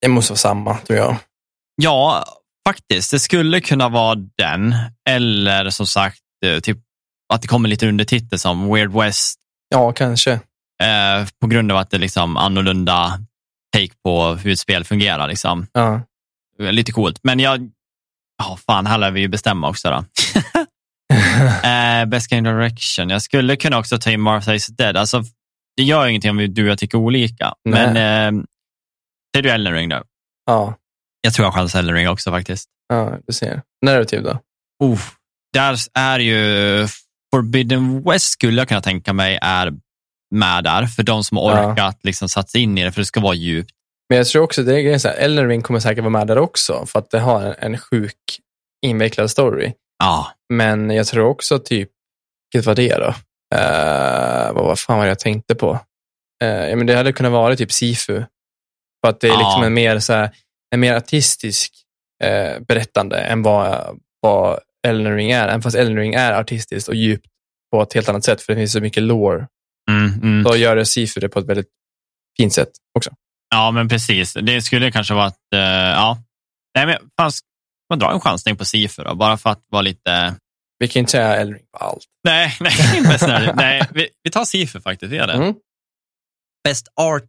Det 0.00 0.08
måste 0.08 0.32
vara 0.32 0.38
samma, 0.38 0.78
tror 0.78 0.98
jag. 0.98 1.16
Ja, 1.82 2.24
faktiskt. 2.68 3.10
Det 3.10 3.18
skulle 3.18 3.60
kunna 3.60 3.88
vara 3.88 4.14
den. 4.38 4.74
Eller 5.08 5.70
som 5.70 5.86
sagt, 5.86 6.20
eh, 6.46 6.60
typ 6.60 6.78
att 7.32 7.42
det 7.42 7.48
kommer 7.48 7.68
lite 7.68 7.88
undertitel 7.88 8.38
som 8.38 8.74
Weird 8.74 8.92
West 8.92 9.40
Ja, 9.68 9.92
kanske. 9.92 10.32
eh, 10.82 11.26
på 11.40 11.46
grund 11.46 11.72
av 11.72 11.78
att 11.78 11.90
det 11.90 11.96
är 11.96 12.00
liksom 12.00 12.36
annorlunda 12.36 13.18
take 13.76 13.92
på 14.04 14.34
hur 14.34 14.52
ett 14.52 14.60
spel 14.60 14.84
fungerar. 14.84 15.28
Liksom. 15.28 15.66
Ja. 15.72 16.02
Lite 16.58 16.92
coolt. 16.92 17.20
Men 17.22 17.40
jag, 17.40 17.70
ja 18.38 18.58
fan, 18.66 18.86
här 18.86 18.98
lär 18.98 19.10
vi 19.10 19.20
ju 19.20 19.28
bestämma 19.28 19.68
också 19.68 19.90
då. 19.90 19.96
eh, 21.68 22.04
Best 22.06 22.30
Game 22.30 22.50
Direction. 22.52 23.10
Jag 23.10 23.22
skulle 23.22 23.56
kunna 23.56 23.78
också 23.78 23.98
ta 23.98 24.10
in 24.10 24.20
Martha 24.20 24.54
is 24.54 24.66
Dead. 24.66 24.96
Alltså, 24.96 25.22
det 25.76 25.82
gör 25.82 26.06
ingenting 26.06 26.30
om 26.30 26.36
vi- 26.36 26.46
du 26.46 26.62
och 26.62 26.68
jag 26.70 26.78
tycker 26.78 26.98
olika. 26.98 27.54
Nej. 27.64 27.92
Men 27.92 27.96
eh, 28.36 28.42
säger 29.36 29.42
du 29.42 29.50
Elden 29.50 29.72
Ring 29.74 29.88
då? 29.88 30.02
ja. 30.46 30.74
Jag 31.20 31.34
tror 31.34 31.46
jag 31.46 31.54
chansar 31.54 31.78
Elden 31.78 31.94
Ring 31.94 32.08
också 32.08 32.30
faktiskt. 32.30 32.68
ja, 32.88 33.18
du 33.26 33.32
ser. 33.32 33.62
Narrativ 33.86 34.22
då? 34.22 34.38
Oh, 34.84 35.00
där 35.52 35.76
är 35.94 36.18
ju 36.18 36.86
Forbidden 37.34 38.02
West 38.02 38.30
skulle 38.30 38.60
jag 38.60 38.68
kunna 38.68 38.80
tänka 38.80 39.12
mig 39.12 39.38
är 39.42 39.72
med 40.34 40.64
där 40.64 40.86
för 40.86 41.02
de 41.02 41.24
som 41.24 41.36
har 41.36 41.50
Ja. 41.56 41.72
orkat 41.72 41.98
liksom 42.02 42.28
satsa 42.28 42.58
in 42.58 42.78
i 42.78 42.84
det 42.84 42.92
för 42.92 43.00
det 43.00 43.04
ska 43.06 43.20
vara 43.20 43.34
djupt. 43.34 43.70
Men 44.08 44.18
jag 44.18 44.26
tror 44.26 44.42
också 44.42 44.62
det 44.62 44.74
är 44.76 44.80
grejen 44.80 45.00
så 45.00 45.08
här, 45.08 45.16
Elden 45.16 45.48
Ring 45.48 45.62
kommer 45.62 45.80
säkert 45.80 45.98
vara 46.04 46.10
med 46.10 46.26
där 46.26 46.38
också, 46.38 46.86
för 46.86 46.98
att 46.98 47.10
det 47.10 47.18
har 47.20 47.42
en, 47.42 47.54
en 47.58 47.78
sjuk 47.78 48.16
invecklad 48.86 49.30
story. 49.30 49.72
Ja, 49.98 50.32
Men 50.52 50.90
jag 50.90 51.06
tror 51.06 51.26
också 51.26 51.58
typ, 51.58 51.90
vilket 52.52 52.66
var 52.66 52.74
det 52.74 52.96
då? 52.96 53.14
Uh, 53.54 54.52
vad 54.54 54.64
vad 54.64 54.78
fan 54.78 54.98
var 54.98 55.04
det 55.04 55.10
jag 55.10 55.18
tänkte 55.18 55.54
på? 55.54 55.72
Uh, 56.44 56.48
ja, 56.68 56.76
men 56.76 56.86
det 56.86 56.94
hade 56.96 57.12
kunnat 57.12 57.32
vara 57.32 57.56
typ 57.56 57.72
Sifu. 57.72 58.22
För 59.04 59.08
att 59.10 59.20
det 59.20 59.26
är 59.26 59.32
Ja. 59.32 59.38
liksom 59.38 59.62
en 59.64 59.74
mer, 59.74 59.98
så 59.98 60.12
här, 60.12 60.30
en 60.74 60.80
mer 60.80 60.94
artistisk 60.94 61.74
eh, 62.24 62.60
berättande 62.68 63.16
än 63.18 63.42
vad, 63.42 64.00
vad 64.20 64.60
Elden 64.86 65.16
Ring 65.16 65.30
är. 65.30 65.48
Även 65.48 65.62
fast 65.62 65.76
Elden 65.76 65.96
Ring 65.96 66.14
är 66.14 66.32
artistiskt 66.32 66.88
och 66.88 66.94
djupt 66.94 67.26
på 67.72 67.82
ett 67.82 67.92
helt 67.92 68.08
annat 68.08 68.24
sätt, 68.24 68.42
för 68.42 68.52
det 68.52 68.60
finns 68.60 68.72
så 68.72 68.80
mycket 68.80 69.02
lore. 69.02 69.46
mm, 69.90 70.12
mm. 70.22 70.42
Då 70.42 70.56
gör 70.56 70.76
det 70.76 70.86
Sifu 70.86 71.20
det 71.20 71.28
på 71.28 71.38
ett 71.38 71.46
väldigt 71.46 71.68
fint 72.36 72.52
sätt 72.52 72.70
också. 72.98 73.10
Ja 73.54 73.70
men 73.70 73.88
precis. 73.88 74.32
Det 74.42 74.62
skulle 74.62 74.92
kanske 74.92 75.14
vara 75.14 75.26
att, 75.26 75.52
eh, 75.54 75.60
ja. 75.60 76.18
Nej, 76.74 76.86
men 76.86 76.96
fan, 77.20 77.30
man 77.90 77.98
dra 77.98 78.12
en 78.12 78.20
chansning 78.20 78.56
på 78.56 78.64
Sifu 78.64 79.02
då, 79.02 79.14
bara 79.14 79.36
för 79.36 79.50
att 79.50 79.62
vara 79.68 79.82
lite, 79.82 80.34
Vi 80.78 80.88
kan 80.88 81.00
inte 81.00 81.12
säga 81.12 81.36
Elden 81.36 81.54
Ring 81.54 81.66
på 81.72 81.84
allt. 81.84 82.04
nej, 82.24 82.56
nej, 82.60 83.52
nej 83.54 83.82
vi, 83.90 84.08
vi 84.22 84.30
tar 84.30 84.44
Sifu 84.44 84.80
faktiskt, 84.80 85.12
vi 85.12 85.16
gör 85.16 85.26
det. 85.26 85.32
Mm. 85.32 85.54
Best 86.64 86.88
Art 87.00 87.28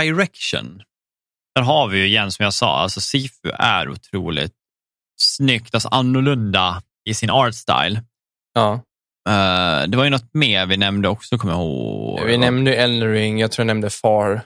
Direction. 0.00 0.82
Där 1.54 1.62
har 1.62 1.88
vi 1.88 1.98
ju 1.98 2.06
igen, 2.06 2.32
som 2.32 2.44
jag 2.44 2.54
sa, 2.54 2.78
alltså 2.78 3.00
Sifu 3.00 3.50
är 3.58 3.88
otroligt 3.88 4.54
snyggt, 5.20 5.74
alltså 5.74 5.88
annorlunda 5.88 6.82
i 7.08 7.14
sin 7.14 7.30
art 7.30 7.54
style. 7.54 8.02
Ja. 8.54 8.72
Eh, 9.28 9.88
det 9.88 9.96
var 9.96 10.04
ju 10.04 10.10
något 10.10 10.34
mer 10.34 10.66
vi 10.66 10.76
nämnde 10.76 11.08
också, 11.08 11.38
kommer 11.38 11.54
jag 11.54 11.62
ihåg. 11.62 12.24
Vi 12.26 12.38
nämnde 12.38 12.70
ju 12.70 12.76
Elden 12.76 13.12
Ring, 13.12 13.40
jag 13.40 13.52
tror 13.52 13.62
jag 13.62 13.66
nämnde 13.66 13.90
Far, 13.90 14.42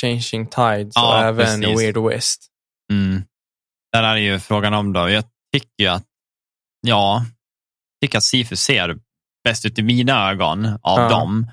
Changing 0.00 0.46
Tides 0.46 0.92
Ja, 0.94 1.16
och 1.18 1.24
även 1.28 1.60
precis. 1.60 1.80
Weird 1.80 1.96
West. 1.96 2.46
Mm. 2.92 3.22
Där 3.92 4.02
är 4.02 4.16
ju 4.16 4.38
frågan 4.38 4.74
om 4.74 4.92
då, 4.92 5.08
jag 5.10 5.24
tycker 5.52 5.82
ju 5.84 5.86
att, 5.86 6.04
ja, 6.86 7.24
jag 8.00 8.06
tycker 8.08 8.18
att 8.18 8.24
Sifu 8.24 8.56
ser 8.56 8.98
bäst 9.44 9.64
ut 9.64 9.78
i 9.78 9.82
mina 9.82 10.30
ögon 10.30 10.66
av 10.66 10.98
Ja. 11.00 11.08
dem. 11.08 11.50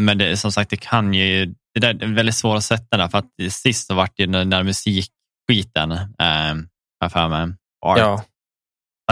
Men 0.00 0.18
det, 0.18 0.36
som 0.36 0.52
sagt, 0.52 0.70
det 0.70 0.76
kan 0.76 1.14
ju, 1.14 1.46
det 1.74 1.80
där 1.80 2.02
är 2.02 2.14
väldigt 2.14 2.34
svårt 2.36 2.56
att 2.56 2.64
sätta 2.64 2.96
där, 2.96 3.08
för 3.08 3.18
att 3.18 3.52
sist 3.52 3.86
så 3.86 3.94
vart 3.94 4.16
det 4.16 4.26
den 4.26 4.50
där 4.50 4.62
musikskiten, 4.62 5.92
eh, 5.92 7.08
för 7.10 7.28
mig. 7.28 7.56
Art. 7.86 7.98
Ja, 7.98 8.24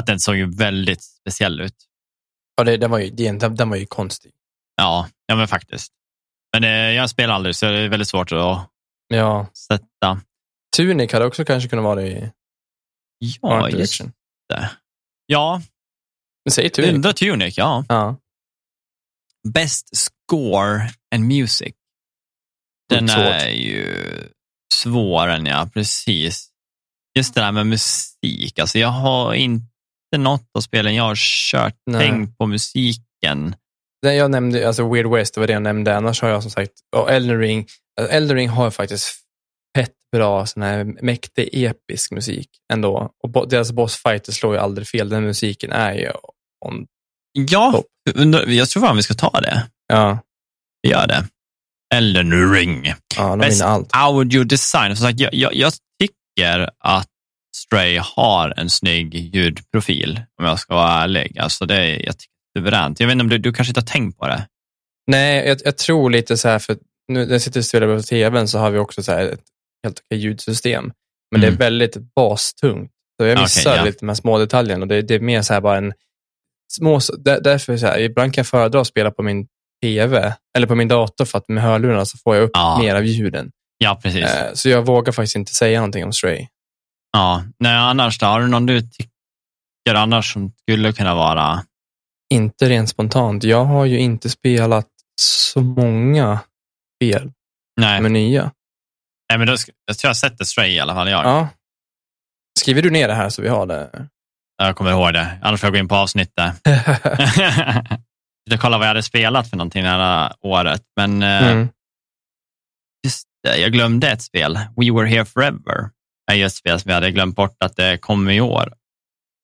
Att 0.01 0.07
den 0.07 0.21
såg 0.21 0.37
ju 0.37 0.51
väldigt 0.57 1.03
speciell 1.03 1.61
ut. 1.61 1.75
och 2.59 2.65
det, 2.65 2.77
den, 2.77 2.91
var 2.91 2.99
ju, 2.99 3.11
den, 3.11 3.39
den 3.57 3.71
var 3.71 3.77
ju 3.77 3.87
konstig. 3.87 4.33
Ja, 4.77 5.09
ja 5.27 5.37
men 5.37 5.49
faktiskt. 5.49 5.93
Men 6.53 6.65
eh, 6.65 6.71
jag 6.71 7.11
spelar 7.11 7.35
aldrig, 7.35 7.57
så 7.57 7.67
det 7.67 7.79
är 7.79 7.89
väldigt 7.89 8.09
svårt 8.09 8.33
att 8.33 8.69
Ja. 9.09 9.47
sätta. 9.69 10.21
Tunic 10.77 11.13
hade 11.13 11.25
också 11.27 11.45
kanske 11.45 11.69
kunnat 11.69 11.83
vara 11.85 12.03
i 12.03 12.31
Ja, 13.19 13.49
Art 13.63 13.73
just 13.73 13.77
Direction. 13.99 14.13
det. 14.49 14.71
Ja, 15.27 15.63
Men 16.45 16.53
säg 16.53 16.71
Tunic. 16.71 17.15
Tunic, 17.15 17.59
ja. 17.59 17.85
Ja. 17.89 18.17
Best 19.49 19.97
Score 19.97 20.91
and 21.15 21.25
Music. 21.25 21.75
Den 22.89 23.09
Svårt. 23.09 23.19
är 23.19 23.49
ju 23.49 24.07
svår, 24.75 25.29
än 25.29 25.47
ja, 25.47 25.71
precis. 25.75 26.51
Just 27.19 27.35
det 27.35 27.41
där 27.41 27.53
med 27.53 27.67
musik, 27.67 28.59
alltså 28.59 28.79
jag 28.79 28.89
har 28.89 29.35
inte 29.35 29.67
något 30.17 30.49
av 30.55 30.61
spelen 30.61 30.95
jag 30.95 31.05
har 31.05 31.17
kört 31.51 31.77
Nej. 31.87 32.01
tänkt 32.09 32.39
på 32.39 32.47
musiken. 32.47 33.55
Den 34.03 34.17
jag 34.17 34.31
nämnde, 34.31 34.67
alltså 34.67 34.93
Weird 34.93 35.07
West, 35.07 35.35
det 35.35 35.41
var 35.41 35.47
det 35.47 35.53
jag 35.53 35.63
nämnde. 35.63 35.97
Annars 35.97 36.23
har 36.23 36.29
jag 36.29 36.43
som 36.43 36.51
sagt, 36.51 36.73
och 36.97 37.11
Elden 37.11 37.39
Ring, 37.39 37.67
alltså 38.01 38.15
Elden 38.15 38.37
Ring 38.37 38.49
har 38.49 38.71
faktiskt 38.71 39.15
fett 39.77 39.93
bra 40.13 40.47
sån 40.47 40.63
här 40.63 40.85
mäktig 40.85 41.49
episk 41.53 42.11
musik 42.13 42.49
ändå. 42.73 43.11
Och 43.23 43.31
bo, 43.31 43.45
deras 43.45 43.73
bossfighter 43.73 44.33
slår 44.33 44.55
ju 44.55 44.61
aldrig 44.61 44.89
fel. 44.89 45.09
Den 45.09 45.25
musiken 45.25 45.73
är 45.73 45.95
ju 45.95 46.11
on, 46.67 46.87
Ja, 47.33 47.83
undrar- 48.15 48.47
jag 48.47 48.69
tror 48.69 48.83
fan 48.83 48.97
vi 48.97 49.03
ska 49.03 49.15
ta 49.15 49.41
det. 49.41 49.67
ja. 49.89 50.19
Vi 50.83 50.91
gör 50.91 51.07
det. 51.07 51.25
Elden 51.95 52.53
ring. 52.55 52.95
Ja, 53.17 53.29
de 53.31 53.39
Best 53.39 53.63
allt. 53.63 53.89
audio 53.93 54.45
design. 54.45 54.97
Som 54.97 55.07
sagt, 55.07 55.21
jag, 55.21 55.35
jag, 55.35 55.55
jag 55.55 55.73
tycker 56.01 56.71
att 56.79 57.09
Stray 57.57 57.99
har 58.03 58.55
en 58.57 58.71
snygg 58.71 59.15
ljudprofil, 59.15 60.21
om 60.41 60.45
jag 60.45 60.59
ska 60.59 60.75
vara 60.75 60.93
ärlig. 61.03 61.39
Alltså 61.39 61.67
det 61.67 61.89
jag 61.97 62.19
tycker 62.19 62.35
suveränt. 62.59 63.01
Jag 63.01 63.07
vet 63.07 63.13
inte 63.13 63.23
om 63.23 63.29
du, 63.29 63.39
du 63.39 63.53
kanske 63.53 63.71
inte 63.71 63.81
har 63.81 63.87
tänkt 63.87 64.19
på 64.19 64.27
det? 64.27 64.47
Nej, 65.07 65.49
jag, 65.49 65.59
jag 65.65 65.79
tror 65.79 66.11
lite 66.11 66.37
så 66.37 66.49
här, 66.49 66.59
för 66.59 66.77
nu 67.09 67.25
när 67.27 67.33
jag 67.33 67.43
sitter 67.43 67.61
och 67.61 67.65
spelar 67.65 67.97
på 67.97 68.03
tvn 68.03 68.49
så 68.49 68.59
har 68.59 68.71
vi 68.71 68.79
också 68.79 69.03
så 69.03 69.13
ett 69.13 69.41
helt 69.85 70.01
okej 70.07 70.19
ljudsystem. 70.19 70.93
Men 71.31 71.41
det 71.41 71.47
Mm. 71.47 71.55
är 71.57 71.59
väldigt 71.65 71.97
bastungt. 72.15 72.93
Så 73.21 73.27
jag 73.27 73.33
Okej, 73.33 73.45
missar 73.45 73.77
ja. 73.77 73.85
lite 73.85 73.99
de 74.01 74.09
här 74.09 74.15
små 74.15 74.39
detaljerna. 74.39 74.83
Och 74.83 74.89
det, 74.89 75.03
det 75.03 75.15
är 75.15 75.21
mer 75.21 75.43
så 75.43 75.53
här 75.55 75.61
bara 75.61 75.79
en 75.79 75.93
små... 76.73 77.01
Där, 77.19 77.41
därför 77.41 77.77
så 77.77 77.87
här, 77.87 77.99
ibland 77.99 78.35
kan 78.35 78.43
jag 78.43 78.47
föredra 78.47 78.81
att 78.81 78.87
spela 78.87 79.11
på 79.11 79.23
min 79.23 79.47
tv 79.83 80.35
eller 80.57 80.67
på 80.67 80.75
min 80.75 80.89
dator 80.89 81.25
för 81.25 81.39
att 81.39 81.49
med 81.49 81.63
hörlurarna 81.63 82.05
så 82.05 82.19
får 82.19 82.37
jag 82.37 82.45
upp 82.45 82.51
Ja. 82.55 82.79
mer 82.79 82.95
av 82.95 83.05
ljuden. 83.05 83.51
Ja, 83.79 84.01
precis. 84.03 84.25
Eh, 84.25 84.53
så 84.55 84.69
jag 84.69 84.87
vågar 84.87 85.13
faktiskt 85.13 85.37
inte 85.37 85.55
säga 85.55 85.79
någonting 85.79 86.05
om 86.05 86.13
Stray. 86.13 86.47
Ja. 87.13 87.45
Nej, 87.59 87.75
annars 87.77 88.19
då? 88.19 88.27
Har 88.27 88.41
du 88.41 88.47
någon 88.47 88.67
du 88.67 88.81
tycker 88.81 89.95
annars 89.95 90.33
som 90.33 90.53
skulle 90.63 90.93
kunna 90.93 91.15
vara... 91.15 91.65
Inte 92.35 92.69
rent 92.69 92.89
spontant. 92.89 93.45
Jag 93.45 93.65
har 93.65 93.85
ju 93.85 93.99
inte 93.99 94.31
spelat 94.31 94.89
så 95.21 95.61
många 95.61 96.41
spel 96.97 97.33
Nej, 97.81 98.05
är 98.05 98.09
nya. 98.09 98.53
Nej 99.31 99.39
men 99.39 99.47
då, 99.47 99.57
ska- 99.57 99.73
jag 99.87 99.99
tror 99.99 100.09
jag 100.09 100.11
har 100.11 100.15
sett 100.15 100.39
det 100.39 100.45
Stray 100.45 100.71
i 100.71 100.81
alla 100.81 100.95
fall. 100.95 101.11
Jag, 101.11 101.25
Ja. 101.25 101.49
Skriver 102.59 102.83
du 102.83 102.91
ner 102.91 103.09
det 103.09 103.15
här 103.15 103.29
så 103.29 103.43
vi 103.43 103.49
har 103.49 103.67
det? 103.67 104.09
jag 104.57 104.77
kommer 104.77 104.91
ihåg 104.91 105.13
det. 105.13 105.39
Annars 105.43 105.61
får 105.61 105.67
jag 105.67 105.73
gå 105.75 105.79
in 105.79 105.89
på 105.89 105.95
avsnittet. 105.97 106.55
Jag 108.51 108.61
kolla 108.61 108.79
vad 108.79 108.87
jag 108.87 108.91
hade 108.91 109.03
spelat 109.03 109.51
för 109.51 109.57
någonting 109.57 109.83
det 109.83 109.89
här 109.89 110.35
året. 110.41 110.83
Men 110.97 111.23
eh, 111.23 111.53
mm. 111.53 111.69
just 113.07 113.29
det, 113.43 113.57
jag 113.57 113.73
glömde 113.73 114.11
ett 114.11 114.23
spel. 114.23 114.55
We 114.55 114.93
were 114.93 115.09
here 115.09 115.25
forever. 115.25 115.91
Det 116.27 116.43
är 116.43 116.47
ett 116.47 116.55
spel 116.55 116.81
som 116.81 116.89
jag 116.89 116.95
hade 116.95 117.11
glömt 117.11 117.37
bort 117.37 117.57
att 117.65 117.77
det 117.77 117.99
kommer 117.99 118.33
i 118.33 118.41
år. 118.41 118.73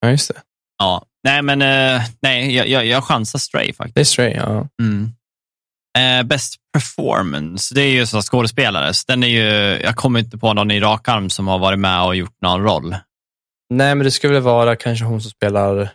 Ja, 0.01 0.11
just 0.11 0.29
det. 0.29 0.43
Ja. 0.79 1.07
Nej, 1.27 1.43
men 1.43 1.63
eh, 1.63 2.03
nej, 2.23 2.55
jag, 2.55 2.69
jag, 2.69 2.87
jag 2.87 3.05
chansar 3.05 3.39
Stray 3.39 3.73
faktiskt. 3.73 3.95
Det 3.95 4.01
är 4.01 4.05
Stray, 4.05 4.35
ja. 4.35 4.69
Mm. 4.83 5.13
Eh, 5.99 6.27
best 6.27 6.57
performance, 6.73 7.75
det 7.75 7.83
är 7.83 7.91
ju 7.91 8.07
så 8.07 8.23
skådespelare. 8.23 8.95
Så 8.95 9.05
den 9.09 9.23
är 9.23 9.29
ju, 9.29 9.81
jag 9.83 9.97
kommer 9.97 10.21
inte 10.21 10.39
på 10.39 10.55
någon 10.55 10.71
i 10.71 10.81
rak 10.81 11.09
arm 11.09 11.31
som 11.31 11.49
har 11.49 11.59
varit 11.59 11.79
med 11.79 12.03
och 12.03 12.17
gjort 12.17 12.41
någon 12.43 12.63
roll. 12.63 12.97
Nej, 13.75 13.95
men 13.95 14.05
det 14.05 14.11
skulle 14.11 14.41
vara 14.41 14.77
kanske 14.77 15.05
hon 15.05 15.21
som 15.21 15.31
spelar 15.31 15.89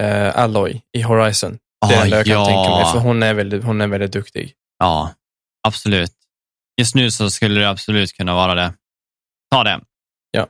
eh, 0.00 0.38
Alloy 0.38 0.80
i 0.92 1.02
Horizon. 1.02 1.58
Det 1.88 1.94
är 1.94 1.98
det 1.98 2.04
enda 2.04 2.16
jag 2.16 2.26
kan 2.26 2.34
ja. 2.34 2.46
tänka 2.46 2.70
mig, 2.70 2.92
för 2.92 2.98
hon 2.98 3.22
är 3.22 3.34
väldigt, 3.34 3.64
hon 3.64 3.80
är 3.80 3.86
väldigt 3.86 4.12
duktig. 4.12 4.52
Ja, 4.78 5.14
absolut. 5.68 6.12
Just 6.80 6.94
nu 6.94 7.10
så 7.10 7.30
skulle 7.30 7.60
det 7.60 7.70
absolut 7.70 8.12
kunna 8.12 8.34
vara 8.34 8.54
det. 8.54 8.74
Ta 9.50 9.64
det. 9.64 9.80
Ja. 10.30 10.46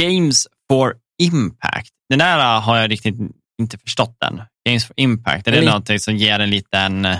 Games 0.00 0.46
for 0.70 0.96
Impact. 1.22 1.90
Den 2.08 2.18
där 2.18 2.60
har 2.60 2.76
jag 2.76 2.90
riktigt 2.90 3.14
inte 3.62 3.78
förstått 3.78 4.16
än. 4.24 4.42
Games 4.68 4.86
for 4.86 4.94
Impact, 4.96 5.46
är 5.46 5.50
det 5.52 5.58
Lite. 5.58 5.70
någonting 5.70 5.98
som 6.00 6.16
ger 6.16 6.38
en 6.38 6.50
liten... 6.50 7.04
eh, 7.04 7.18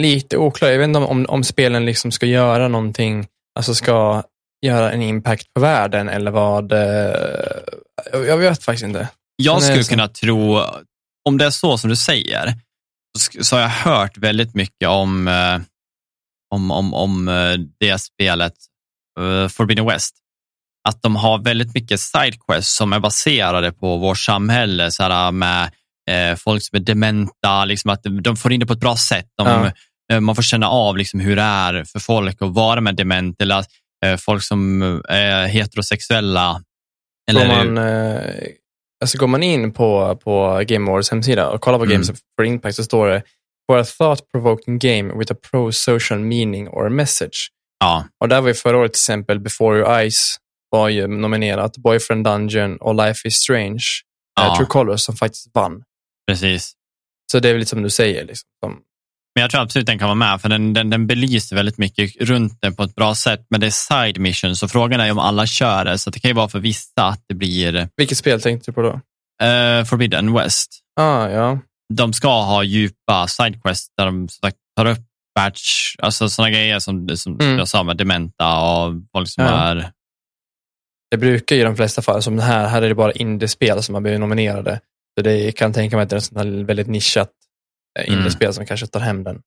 Lite 0.00 0.36
oklar. 0.36 0.68
Jag 0.68 0.78
vet 0.78 0.84
inte 0.84 0.98
om, 0.98 1.06
om, 1.06 1.26
om 1.28 1.44
spelen 1.44 1.84
liksom 1.86 2.10
ska 2.12 2.26
göra 2.26 2.68
någonting, 2.68 3.26
alltså 3.58 3.74
ska 3.74 4.22
göra 4.66 4.92
en 4.92 5.02
impact 5.02 5.54
på 5.54 5.60
världen 5.60 6.08
eller 6.08 6.30
vad. 6.30 6.72
Eh, 6.72 6.78
jag, 8.12 8.36
vet 8.38 8.62
faktiskt 8.64 8.84
inte. 8.84 9.08
Jag 9.36 9.54
Den 9.56 9.62
skulle 9.62 9.84
så- 9.84 9.90
kunna 9.90 10.08
tro, 10.08 10.60
om 11.28 11.38
det 11.38 11.46
är 11.46 11.50
så 11.50 11.78
som 11.78 11.90
du 11.90 11.96
säger, 11.96 12.54
så, 13.18 13.44
så 13.44 13.56
har 13.56 13.62
jag 13.62 13.68
hört 13.68 14.16
väldigt 14.18 14.54
mycket 14.54 14.88
om, 14.88 15.28
eh, 15.28 15.58
om, 16.54 16.70
om, 16.70 16.94
om 16.94 17.28
eh, 17.28 17.54
det 17.80 17.98
spelet, 17.98 18.54
Forbidden 19.50 19.86
West. 19.86 20.16
Att 20.88 21.02
de 21.02 21.16
har 21.16 21.38
väldigt 21.44 21.74
mycket 21.74 22.00
sidequests 22.00 22.76
som 22.76 22.92
är 22.92 23.00
baserade 23.00 23.72
på 23.72 23.96
vårt 23.96 24.18
samhälle, 24.18 24.90
så 24.90 25.02
här 25.02 25.32
med 25.32 25.70
eh, 26.10 26.36
folk 26.36 26.62
som 26.62 26.76
är 26.76 26.80
dementa, 26.80 27.64
liksom 27.64 27.90
att 27.90 28.02
de 28.22 28.36
får 28.36 28.52
in 28.52 28.60
det 28.60 28.66
på 28.66 28.72
ett 28.72 28.80
bra 28.80 28.96
sätt. 28.96 29.26
De, 29.38 29.46
Ja. 29.48 29.70
eh, 30.16 30.20
Man 30.20 30.34
får 30.36 30.42
känna 30.42 30.68
av 30.68 30.96
liksom 30.96 31.20
hur 31.20 31.36
det 31.36 31.42
är 31.42 31.84
för 31.84 31.98
folk 31.98 32.42
att 32.42 32.50
vara 32.54 32.80
med 32.80 32.96
dement, 32.96 33.42
eller 33.42 33.64
eh, 34.06 34.16
folk 34.16 34.42
som 34.42 34.82
är 35.08 35.46
heterosexuella. 35.46 36.62
Går 37.32 37.46
man, 37.46 37.78
eh, 37.78 38.20
alltså 39.02 39.18
går 39.18 39.26
man 39.26 39.42
in 39.42 39.72
på, 39.72 40.16
på 40.24 40.62
Game 40.66 40.90
Awards 40.90 41.10
hemsida 41.10 41.48
och 41.48 41.60
kollar 41.60 41.78
på 41.78 41.84
Mm. 41.84 41.92
Games 41.94 42.10
for 42.36 42.46
Impact 42.46 42.76
så 42.76 42.84
står 42.84 43.08
det 43.08 43.22
For 43.70 43.78
a 43.78 43.84
thought-provoking 43.84 44.78
game 44.78 45.18
with 45.18 45.32
a 45.32 45.36
pro-social 45.50 46.18
meaning 46.18 46.68
or 46.68 46.88
message. 46.88 47.48
ja, 47.80 48.04
Och 48.20 48.28
där 48.28 48.40
var 48.40 48.48
ju 48.48 48.54
förra 48.54 48.76
året 48.78 48.92
till 48.92 48.98
exempel 48.98 49.40
Before 49.40 49.78
Your 49.78 49.98
Eyes 50.00 50.36
var 50.76 50.88
ju 50.88 51.06
nominerat, 51.06 51.76
Boyfriend 51.76 52.24
Dungeon 52.24 52.76
och 52.76 52.94
Life 52.94 53.28
is 53.28 53.34
Strange, 53.34 53.84
Ja. 54.40 54.56
True 54.56 54.66
Colors 54.66 55.00
som 55.00 55.16
faktiskt 55.16 55.50
vann. 55.54 55.82
precis. 56.30 56.72
Så 57.32 57.38
det 57.40 57.48
är 57.48 57.52
väl 57.52 57.58
lite 57.60 57.70
som 57.70 57.82
du 57.82 57.90
säger. 57.90 58.24
Liksom. 58.24 58.48
Som, 58.64 58.72
Men 59.34 59.42
jag 59.42 59.50
tror 59.50 59.60
absolut 59.62 59.86
den 59.86 59.98
kan 59.98 60.08
vara 60.08 60.14
med, 60.14 60.40
för 60.40 60.48
den, 60.48 60.72
den, 60.72 60.90
den 60.90 61.06
belyser 61.06 61.56
väldigt 61.56 61.78
mycket 61.78 62.16
runt 62.20 62.58
den 62.60 62.74
på 62.76 62.82
ett 62.82 62.94
bra 62.94 63.14
sätt. 63.14 63.46
Men 63.50 63.60
det 63.60 63.66
är 63.66 63.70
side 63.70 64.18
mission, 64.20 64.56
så 64.56 64.68
frågan 64.68 65.00
är 65.00 65.10
om 65.10 65.18
alla 65.18 65.46
kör 65.46 65.84
det. 65.84 65.98
Så 65.98 66.10
det 66.10 66.18
kan 66.20 66.28
ju 66.28 66.34
vara 66.34 66.48
för 66.48 66.58
vissa 66.58 67.06
att 67.08 67.24
det 67.28 67.34
blir 67.34 67.88
vilket 67.96 68.18
spel 68.18 68.40
tänkte 68.42 68.70
du 68.70 68.74
på 68.74 68.82
då? 68.82 69.00
eh, 69.46 69.84
Forbidden 69.84 70.32
West. 70.34 70.80
Ah, 71.00 71.28
ja. 71.28 71.58
De 71.94 72.12
ska 72.12 72.42
ha 72.42 72.62
djupa 72.62 73.26
sidequests 73.28 73.88
där 73.96 74.06
de 74.06 74.28
sagt, 74.28 74.56
tar 74.76 74.86
upp 74.86 74.98
batch, 75.34 75.94
alltså 75.98 76.28
sådana 76.28 76.50
grejer 76.50 76.78
som, 76.78 77.16
som 77.16 77.40
Mm. 77.40 77.58
jag 77.58 77.68
sa 77.68 77.82
med 77.82 77.96
dementa 77.96 78.58
och 78.58 78.94
folk 79.12 79.28
som 79.28 79.44
Ja. 79.44 79.50
är... 79.50 79.90
Det 81.10 81.16
brukar 81.16 81.56
ju 81.56 81.62
i 81.62 81.64
de 81.64 81.76
flesta 81.76 82.02
fall, 82.02 82.22
som 82.22 82.36
det 82.36 82.42
här, 82.42 82.68
här 82.68 82.82
är 82.82 82.88
det 82.88 82.94
bara 82.94 83.12
indiespel 83.12 83.82
som 83.82 83.94
har 83.94 84.02
blivit 84.02 84.20
nominerade. 84.20 84.80
Så 85.18 85.22
det 85.24 85.52
kan 85.52 85.72
tänka 85.72 85.96
mig 85.96 86.02
att 86.02 86.10
det 86.10 86.16
är 86.16 86.18
ett 86.18 86.24
sånt 86.24 86.68
väldigt 86.68 86.86
nischat 86.86 87.30
eh, 87.98 88.04
Mm. 88.06 88.18
indiespel 88.18 88.54
som 88.54 88.66
kanske 88.66 88.86
tar 88.86 89.00
hem 89.00 89.24
den. 89.24 89.42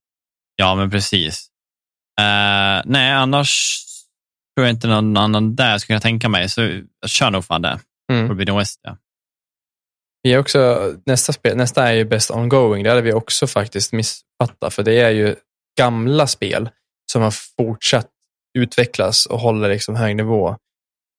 Ja, 0.56 0.76
men 0.76 0.92
precis. 0.92 1.48
Eh, 2.22 2.82
nej, 2.86 3.12
annars 3.12 3.80
tror 4.58 4.68
jag 4.68 4.74
inte 4.76 4.88
någon 4.88 5.18
annan 5.18 5.56
där 5.56 5.78
skulle 5.78 5.96
jag 5.96 6.02
tänka 6.04 6.30
mig, 6.30 6.50
så 6.50 6.62
jag 7.02 7.10
kör 7.10 7.32
nog 7.32 7.46
fan 7.46 7.62
det. 7.62 7.80
Mm. 8.12 8.28
Forbidden 8.28 8.58
West, 8.58 8.80
ja. 8.84 8.98
Vi 10.24 10.34
är 10.34 10.38
också, 10.40 10.94
nästa, 11.06 11.34
spel, 11.34 11.58
nästa 11.58 11.90
är 11.90 11.94
ju 11.94 12.06
Best 12.06 12.32
Ongoing. 12.32 12.84
Det 12.84 12.90
hade 12.90 13.02
vi 13.02 13.14
också 13.14 13.48
faktiskt 13.48 13.94
missfattat, 13.94 14.74
för 14.74 14.84
det 14.84 15.00
är 15.00 15.10
ju 15.10 15.36
gamla 15.78 16.28
spel 16.28 16.70
som 17.12 17.22
har 17.22 17.34
fortsatt 17.58 18.08
utvecklas 18.58 19.26
och 19.26 19.40
håller 19.40 19.70
liksom 19.70 19.96
hög 19.96 20.16
nivå. 20.16 20.58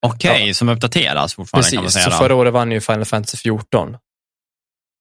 Okej, 0.06 0.54
som 0.54 0.68
uppdateras 0.68 1.34
fortfarande 1.34 1.68
kan 1.70 1.76
man 1.76 1.84
Precis, 1.84 2.02
säga. 2.02 2.04
så 2.04 2.10
då. 2.10 2.16
förra 2.16 2.34
året 2.34 2.52
vann 2.52 2.72
ju 2.72 2.80
Final 2.80 3.04
Fantasy 3.04 3.36
14. 3.36 3.96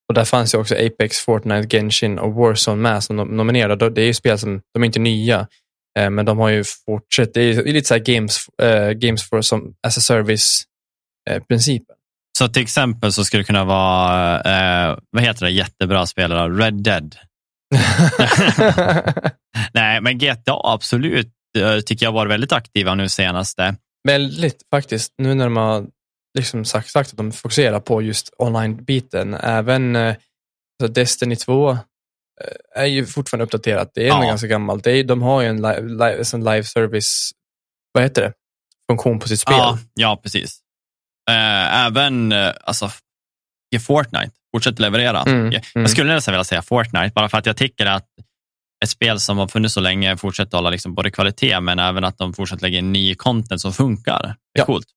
Och 0.10 0.14
där 0.16 0.26
fanns 0.26 0.54
ju 0.54 0.58
också 0.58 0.76
Apex, 0.76 1.20
Fortnite, 1.20 1.78
Genshin 1.78 2.20
och 2.20 2.34
Warzone 2.34 2.82
med 2.82 3.04
som 3.04 3.16
nom- 3.16 3.28
nominerade. 3.38 3.90
Det 3.90 4.02
är 4.02 4.06
ju 4.06 4.14
spel 4.14 4.40
som, 4.40 4.62
de 4.74 4.84
är 4.84 4.86
inte 4.86 5.00
nya, 5.00 5.48
eh, 6.00 6.10
men 6.10 6.26
de 6.26 6.38
har 6.38 6.50
ju 6.50 6.64
fortsatt, 6.86 7.34
det 7.34 7.42
är, 7.42 7.64
lite 7.64 7.88
så 7.88 7.94
här 7.94 8.02
games, 8.02 8.40
eh, 8.62 8.90
games 8.92 9.30
for 9.30 9.42
som 9.42 9.74
as 9.88 9.98
a 9.98 10.02
service 10.02 10.64
eh. 11.30 11.42
Så 12.38 12.48
till 12.48 12.62
exempel 12.62 13.14
så 13.14 13.26
skulle 13.26 13.42
det 13.42 13.46
kunna 13.48 13.64
vara, 13.66 14.42
eh, 14.42 14.98
vad 15.12 15.24
heter 15.24 15.46
det, 15.46 15.52
jättebra 15.52 16.06
spelare, 16.06 16.50
Red 16.50 16.84
Dead. 16.84 17.16
Nej, 19.74 20.02
men 20.02 20.18
GTA 20.18 20.62
absolut 20.64 21.32
tycker 21.86 22.06
jag 22.06 22.12
var 22.12 22.28
väldigt 22.28 22.52
aktiva 22.52 22.96
nu 22.96 23.10
senaste. 23.10 23.76
Väldigt 24.08 24.62
faktiskt, 24.74 25.14
nu 25.18 25.34
när 25.36 25.46
de 25.46 25.58
har 25.58 25.88
liksom 26.38 26.66
sagt, 26.66 26.90
sagt 26.90 27.12
att 27.12 27.18
de 27.18 27.32
fokuserar 27.32 27.80
på 27.80 28.02
just 28.02 28.34
online-biten. 28.38 29.34
Även 29.34 29.96
eh, 29.96 30.16
alltså 30.84 30.94
Destiny 30.94 31.36
2 31.36 31.72
eh, 31.72 31.78
är 32.76 32.86
ju 32.86 33.06
fortfarande 33.06 33.44
uppdaterat. 33.46 33.92
Det 33.96 34.04
är 34.04 34.08
Ja. 34.08 34.22
ganska 34.22 34.48
gammalt. 34.48 34.84
Det 34.84 34.92
är, 34.92 35.04
de 35.04 35.22
har 35.22 35.42
ju 35.42 35.48
en 35.48 35.58
live, 35.58 35.82
live, 35.82 36.24
en 36.34 36.44
live 36.44 36.64
service, 36.64 37.32
vad 37.92 38.04
heter 38.04 38.22
det, 38.22 38.34
funktion 38.92 39.20
på 39.20 39.28
sitt 39.28 39.40
spel. 39.40 39.56
Ja, 39.58 39.78
ja 39.94 40.20
precis. 40.24 40.60
Eh, 41.30 41.86
även 41.86 42.34
alltså, 42.64 42.92
i 43.76 43.80
Fortnite 43.80 44.32
fortsätter 44.56 44.82
leverera. 44.82 45.22
Mm, 45.22 45.38
Jag, 45.52 45.54
mm. 45.54 45.62
jag 45.84 45.90
skulle 45.90 46.14
nästan 46.14 46.32
vilja 46.32 46.44
säga 46.44 46.62
Fortnite, 46.62 47.12
bara 47.16 47.30
för 47.30 47.38
att 47.38 47.46
jag 47.46 47.58
tycker 47.58 47.86
att 47.86 48.08
ett 48.84 48.90
spel 48.90 49.20
som 49.20 49.38
har 49.38 49.48
funnits 49.48 49.74
så 49.74 49.80
länge 49.80 50.18
fortsätter 50.18 50.58
hålla 50.58 50.70
liksom 50.70 50.94
både 50.96 51.12
kvalitet, 51.12 51.60
men 51.60 51.80
även 51.80 52.04
att 52.04 52.18
de 52.18 52.34
fortsätter 52.34 52.62
lägga 52.64 52.78
in 52.78 52.92
ny 52.92 53.16
content 53.16 53.62
som 53.62 53.74
funkar. 53.74 54.22
Det 54.24 54.60
är 54.60 54.62
Ja. 54.62 54.66
coolt. 54.66 54.88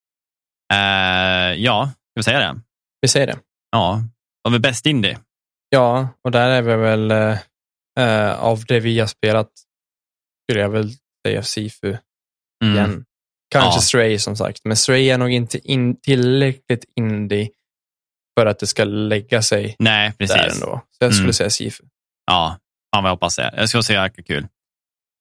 Eh, 0.73 1.53
ja, 1.63 1.87
ska 1.87 2.13
vi 2.15 2.23
säga 2.23 2.39
det? 2.39 2.61
Vi 3.01 3.09
säger 3.09 3.27
det. 3.27 3.39
Ja, 3.71 4.03
vad 4.43 4.55
är 4.55 4.59
bäst 4.59 4.87
indie? 4.87 5.19
Ja, 5.69 6.09
och 6.25 6.31
där 6.31 6.49
är 6.51 6.63
vi 6.63 6.77
väl, 6.77 7.11
eh, 8.01 8.41
av 8.41 8.65
det 8.65 8.81
vi 8.81 9.01
har 9.01 9.07
spelat, 9.07 9.51
skulle 10.45 10.61
jag 10.61 10.69
väl 10.71 10.91
säga 11.27 11.43
Sifu 11.43 11.97
Mm. 12.65 12.75
igen. 12.77 13.05
Kanske 13.51 13.77
Ja. 13.79 13.81
Stray 13.83 14.19
som 14.19 14.37
sagt, 14.37 14.61
men 14.65 14.77
Stray 14.77 15.09
är 15.11 15.19
nog 15.19 15.31
inte 15.33 15.59
in, 15.73 16.01
tillräckligt 16.01 16.85
indie 16.97 17.49
för 18.41 18.47
att 18.47 18.59
det 18.59 18.67
ska 18.67 18.85
lägga 18.85 19.43
sig 19.43 19.77
Nej, 19.79 20.13
precis. 20.19 20.37
där 20.37 20.49
ändå. 20.55 20.81
Så 20.91 21.05
jag 21.05 21.13
skulle 21.13 21.25
Mm. 21.25 21.33
säga 21.33 21.51
Sifu. 21.51 21.85
Ja, 22.27 22.57
fan 22.95 23.03
vad 23.03 23.11
jag 23.11 23.15
hoppas 23.17 23.37
det. 23.37 23.55
Jag 23.57 23.69
ska 23.69 23.79
det 23.79 23.95
är 23.95 24.23
kul. 24.23 24.47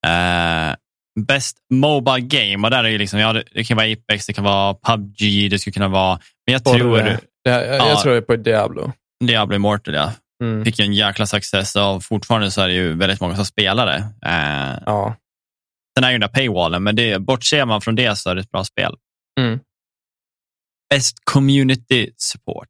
Eh, 0.07 0.75
Best 1.19 1.57
Mobile 1.69 2.19
Game, 2.19 2.67
och 2.67 2.71
där 2.71 2.83
är 2.83 2.89
ju 2.89 2.97
liksom, 2.97 3.19
ja, 3.19 3.33
det, 3.33 3.63
kan 3.63 3.77
vara 3.77 3.87
Apex, 3.93 4.25
det 4.25 4.33
kan 4.33 4.43
vara 4.43 4.73
PubG, 4.73 5.49
det 5.51 5.59
skulle 5.59 5.73
kunna 5.73 5.87
vara, 5.87 6.19
men 6.45 6.53
jag 6.53 6.61
Både 6.61 6.79
tror 6.79 6.97
det. 6.97 7.19
Jag, 7.43 7.67
jag, 7.67 7.75
Ja. 7.75 7.89
jag 7.89 8.01
tror 8.01 8.21
på 8.21 8.35
Diablo. 8.35 8.91
Diablo 9.25 9.55
Immortal, 9.55 9.93
ja. 9.93 10.11
Mm. 10.43 10.65
Fick 10.65 10.79
ju 10.79 10.85
en 10.85 10.93
jäkla 10.93 11.25
success 11.25 11.75
och 11.75 12.03
fortfarande 12.03 12.51
så 12.51 12.61
är 12.61 12.67
det 12.67 12.73
ju 12.73 12.93
väldigt 12.93 13.21
många 13.21 13.35
som 13.35 13.45
spelar 13.45 13.85
det. 13.85 14.29
Eh, 14.29 14.79
Ja. 14.85 15.15
sen 15.97 16.03
är 16.03 16.11
ju 16.11 16.13
den 16.13 16.21
där 16.21 16.27
paywallen, 16.27 16.83
men 16.83 16.95
det, 16.95 17.19
bortser 17.19 17.65
man 17.65 17.81
från 17.81 17.95
det 17.95 18.15
så 18.15 18.29
är 18.29 18.35
det 18.35 18.41
ett 18.41 18.51
bra 18.51 18.63
spel. 18.63 18.95
Mm. 19.39 19.59
Best 20.89 21.17
Community 21.23 22.11
Support. 22.17 22.67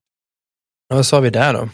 Vad 0.88 1.06
sa 1.06 1.19
vi 1.19 1.30
där 1.30 1.53
då? 1.53 1.69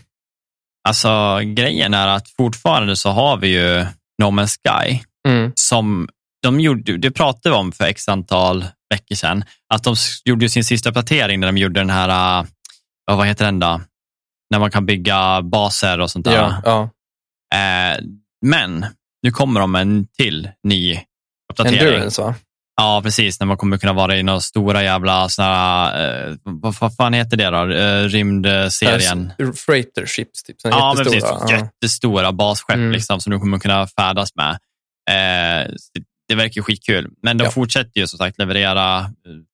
Alltså 0.87 1.39
grejen 1.43 1.93
är 1.93 2.07
att 2.07 2.29
fortfarande 2.29 2.95
så 2.95 3.09
har 3.09 3.37
vi 3.37 3.47
ju 3.47 3.85
No 4.21 4.25
Man's 4.25 4.57
Sky 4.63 4.99
Mm. 5.27 5.51
som 5.55 6.09
de 6.43 6.59
gjorde, 6.59 6.97
det 6.97 7.11
pratade 7.11 7.49
vi 7.49 7.59
om 7.59 7.71
för 7.71 7.83
x 7.83 8.07
antal 8.07 8.65
veckor 8.89 9.15
sedan, 9.15 9.43
att 9.73 9.83
de 9.83 9.95
gjorde 10.25 10.49
sin 10.49 10.63
sista 10.63 10.89
uppdatering 10.89 11.39
när 11.39 11.47
de 11.47 11.57
gjorde 11.57 11.79
den 11.79 11.89
här, 11.89 12.39
äh, 12.39 13.15
vad 13.17 13.27
heter 13.27 13.45
den 13.45 13.59
då? 13.59 13.81
När 14.51 14.59
man 14.59 14.71
kan 14.71 14.85
bygga 14.85 15.41
baser 15.41 15.99
och 15.99 16.11
sånt 16.11 16.25
där. 16.25 16.35
Ja, 16.35 16.61
ja. 16.65 16.89
Eh, 17.57 17.99
men 18.45 18.85
nu 19.23 19.31
kommer 19.31 19.59
de 19.59 19.71
med 19.71 19.81
en 19.81 20.07
till 20.17 20.49
ny 20.63 20.99
uppdatering. 21.51 21.79
Endurance 21.79 22.21
va? 22.21 22.35
Ja, 22.81 23.01
precis. 23.03 23.39
När 23.39 23.47
man 23.47 23.57
kommer 23.57 23.77
kunna 23.77 23.93
vara 23.93 24.17
i 24.17 24.23
några 24.23 24.39
stora 24.39 24.83
jävla, 24.83 25.29
såna 25.29 25.47
här, 25.47 26.27
eh, 26.29 26.35
vad, 26.43 26.75
vad 26.79 26.95
fan 26.95 27.13
heter 27.13 27.37
det 27.37 27.49
då? 27.49 27.71
Eh, 27.73 28.03
rymdserien. 28.03 29.31
Freighter 29.55 30.05
ships, 30.05 30.43
typ. 30.43 30.61
Såna 30.61 30.75
Ja, 30.75 30.93
men 30.95 31.03
precis. 31.05 31.23
jättestora. 31.23 31.49
Ja. 31.51 31.57
Jättestora 31.57 32.31
basskepp 32.31 32.75
Mm. 32.75 32.91
liksom, 32.91 33.19
som 33.21 33.31
du 33.33 33.39
kommer 33.39 33.59
kunna 33.59 33.87
färdas 33.87 34.29
med. 34.35 34.51
Eh, 35.09 35.71
det, 36.27 36.35
verkar 36.35 36.61
skitkul. 36.61 37.09
Men 37.23 37.37
de 37.37 37.43
Ja. 37.43 37.51
fortsätter 37.51 37.99
ju 37.99 38.07
som 38.07 38.17
sagt 38.17 38.37
leverera 38.37 38.99
eh, 38.99 39.05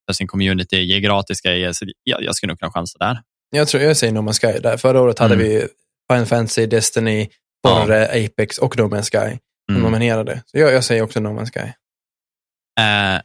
för 0.08 0.14
sin 0.14 0.28
community, 0.28 0.78
ge 0.78 1.00
gratis 1.00 1.42
grejer. 1.42 1.74
Så 1.74 1.86
jag, 2.04 2.24
jag 2.24 2.36
skulle 2.36 2.52
nog 2.52 2.60
kunna 2.60 2.72
chansa 2.72 2.98
där. 3.00 3.20
Jag 3.52 3.68
tror 3.68 3.84
jag 3.84 3.98
säger 3.98 4.14
No 4.14 4.20
Man's 4.20 4.40
Sky 4.54 4.60
där. 4.60 4.78
Förra 4.78 5.02
året 5.02 5.20
hade 5.20 5.34
Mm. 5.34 5.46
vi 5.48 5.68
Final 6.12 6.26
Fantasy, 6.26 6.66
Destiny, 6.66 7.28
Ja. 7.64 7.70
Borre, 7.82 8.06
Apex 8.26 8.58
och 8.58 8.78
No 8.78 8.82
Man's 8.82 9.10
Sky 9.12 9.38
Mm. 9.72 9.82
nominerade. 9.82 10.42
Så 10.46 10.58
jag, 10.58 10.74
jag 10.74 10.84
säger 10.84 11.02
också 11.02 11.20
No 11.20 11.28
Man's 11.40 11.52
Sky. 11.54 11.72
Eh, 12.80 13.22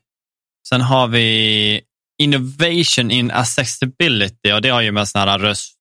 sen 0.69 0.81
har 0.81 1.09
vi 1.09 1.81
Innovation 2.23 3.11
in 3.11 3.31
Accessibility 3.31 4.53
och 4.53 4.63
det 4.63 4.69
har 4.69 4.83
ju 4.83 4.93
med 4.93 5.09
sån 5.09 5.21
här 5.21 5.39
röst 5.39 5.75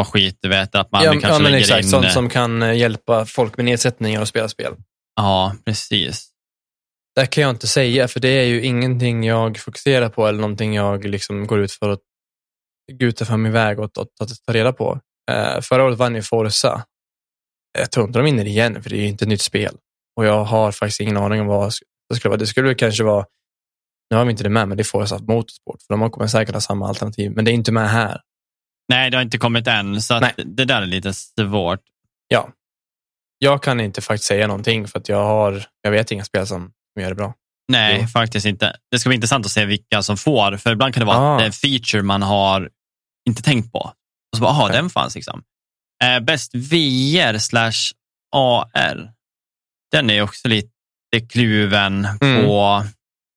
och 0.00 0.08
skit, 0.08 0.38
du 0.42 0.48
vet, 0.48 0.74
att 0.74 0.92
man 0.92 1.04
ja, 1.04 1.10
kanske 1.12 1.28
ja, 1.28 1.38
men 1.38 1.52
lägger 1.52 1.64
exakt. 1.64 1.84
in... 1.84 1.90
Sånt 1.90 2.04
eh, 2.04 2.10
som 2.10 2.28
kan 2.28 2.62
eh, 2.62 2.72
hjälpa 2.72 3.26
folk 3.26 3.56
med 3.56 3.64
nedsättningar 3.64 4.22
att 4.22 4.28
spela 4.28 4.48
spel. 4.48 4.74
Ja, 5.16 5.54
precis. 5.64 6.30
Det 7.14 7.26
kan 7.26 7.42
jag 7.42 7.50
inte 7.50 7.66
säga, 7.66 8.08
för 8.08 8.20
det 8.20 8.28
är 8.28 8.44
ju 8.44 8.62
ingenting 8.62 9.24
jag 9.24 9.58
fokuserar 9.58 10.08
på 10.08 10.26
eller 10.26 10.40
någonting 10.40 10.74
jag 10.74 11.04
liksom 11.04 11.46
går 11.46 11.60
ut 11.60 11.72
för 11.72 11.88
att 11.88 12.00
guta 12.92 13.24
fram 13.24 13.46
iväg 13.46 13.80
och 13.80 13.92
ta, 13.92 14.04
ta, 14.04 14.26
ta 14.46 14.52
reda 14.52 14.72
på. 14.72 15.00
Eh, 15.30 15.60
förra 15.60 15.84
året 15.84 15.98
vann 15.98 16.14
ju 16.14 16.22
Forza. 16.22 16.84
Jag 17.78 17.90
tror 17.90 18.06
inte 18.06 18.18
de 18.18 18.24
vinner 18.24 18.46
igen, 18.46 18.82
för 18.82 18.90
det 18.90 18.96
är 18.96 19.00
ju 19.00 19.08
inte 19.08 19.24
ett 19.24 19.28
nytt 19.28 19.42
spel. 19.42 19.76
Och 20.16 20.24
jag 20.24 20.44
har 20.44 20.72
faktiskt 20.72 21.00
ingen 21.00 21.16
aning 21.16 21.40
om 21.40 21.46
vad 21.46 21.72
det 22.10 22.16
skulle. 22.16 22.36
Det 22.36 22.46
skulle 22.46 22.74
kanske 22.74 23.04
vara, 23.04 23.26
nu 24.10 24.16
har 24.16 24.24
vi 24.24 24.30
inte 24.30 24.42
det 24.42 24.50
med, 24.50 24.68
men 24.68 24.76
det 24.76 24.82
är 24.82 24.84
Forza 24.84 25.18
Motorsport, 25.18 25.82
för 25.82 25.96
de 25.96 26.10
kommer 26.10 26.26
säkert 26.26 26.54
ha 26.54 26.60
samma 26.60 26.88
alternativ, 26.88 27.32
men 27.36 27.44
det 27.44 27.50
är 27.50 27.52
inte 27.52 27.72
med 27.72 27.90
här. 27.90 28.20
Nej, 28.88 29.10
det 29.10 29.16
har 29.16 29.22
inte 29.22 29.38
kommit 29.38 29.66
än, 29.66 30.02
så 30.02 30.20
det 30.36 30.64
där 30.64 30.82
är 30.82 30.86
lite 30.86 31.14
svårt. 31.14 31.80
Ja. 32.28 32.48
Jag 33.38 33.62
kan 33.62 33.80
inte 33.80 34.00
faktiskt 34.00 34.24
säga 34.28 34.46
någonting, 34.46 34.88
för 34.88 34.98
att 34.98 35.08
jag 35.08 35.24
har, 35.24 35.64
jag 35.82 35.90
vet 35.90 36.10
inga 36.10 36.24
spel 36.24 36.46
som, 36.46 36.72
gör 37.00 37.08
det 37.08 37.14
bra. 37.14 37.34
Nej, 37.72 37.98
Jo. 38.02 38.06
faktiskt 38.08 38.46
inte. 38.46 38.76
Det 38.90 38.98
ska 38.98 39.08
bli 39.08 39.14
intressant 39.14 39.46
att 39.46 39.52
se 39.52 39.64
vilka 39.64 40.02
som 40.02 40.16
får, 40.16 40.56
för 40.56 40.72
ibland 40.72 40.94
kan 40.94 41.00
det 41.00 41.06
vara 41.06 41.18
Ah. 41.18 41.40
en 41.40 41.52
feature 41.52 42.02
man 42.02 42.22
har 42.22 42.70
inte 43.28 43.42
tänkt 43.42 43.72
på. 43.72 43.78
Och 44.32 44.36
så 44.36 44.40
bara, 44.42 44.50
aha, 44.50 44.64
Okej. 44.64 44.76
den 44.76 44.90
fanns 44.90 45.14
liksom. 45.14 45.42
Eh, 46.04 46.20
bäst 46.20 46.54
VR 46.54 47.38
slash 47.38 47.92
AR. 48.36 49.12
Den 49.92 50.10
är 50.10 50.22
också 50.22 50.48
lite 50.48 50.68
kluven 51.18 52.08
Mm. 52.20 52.44
på, 52.46 52.84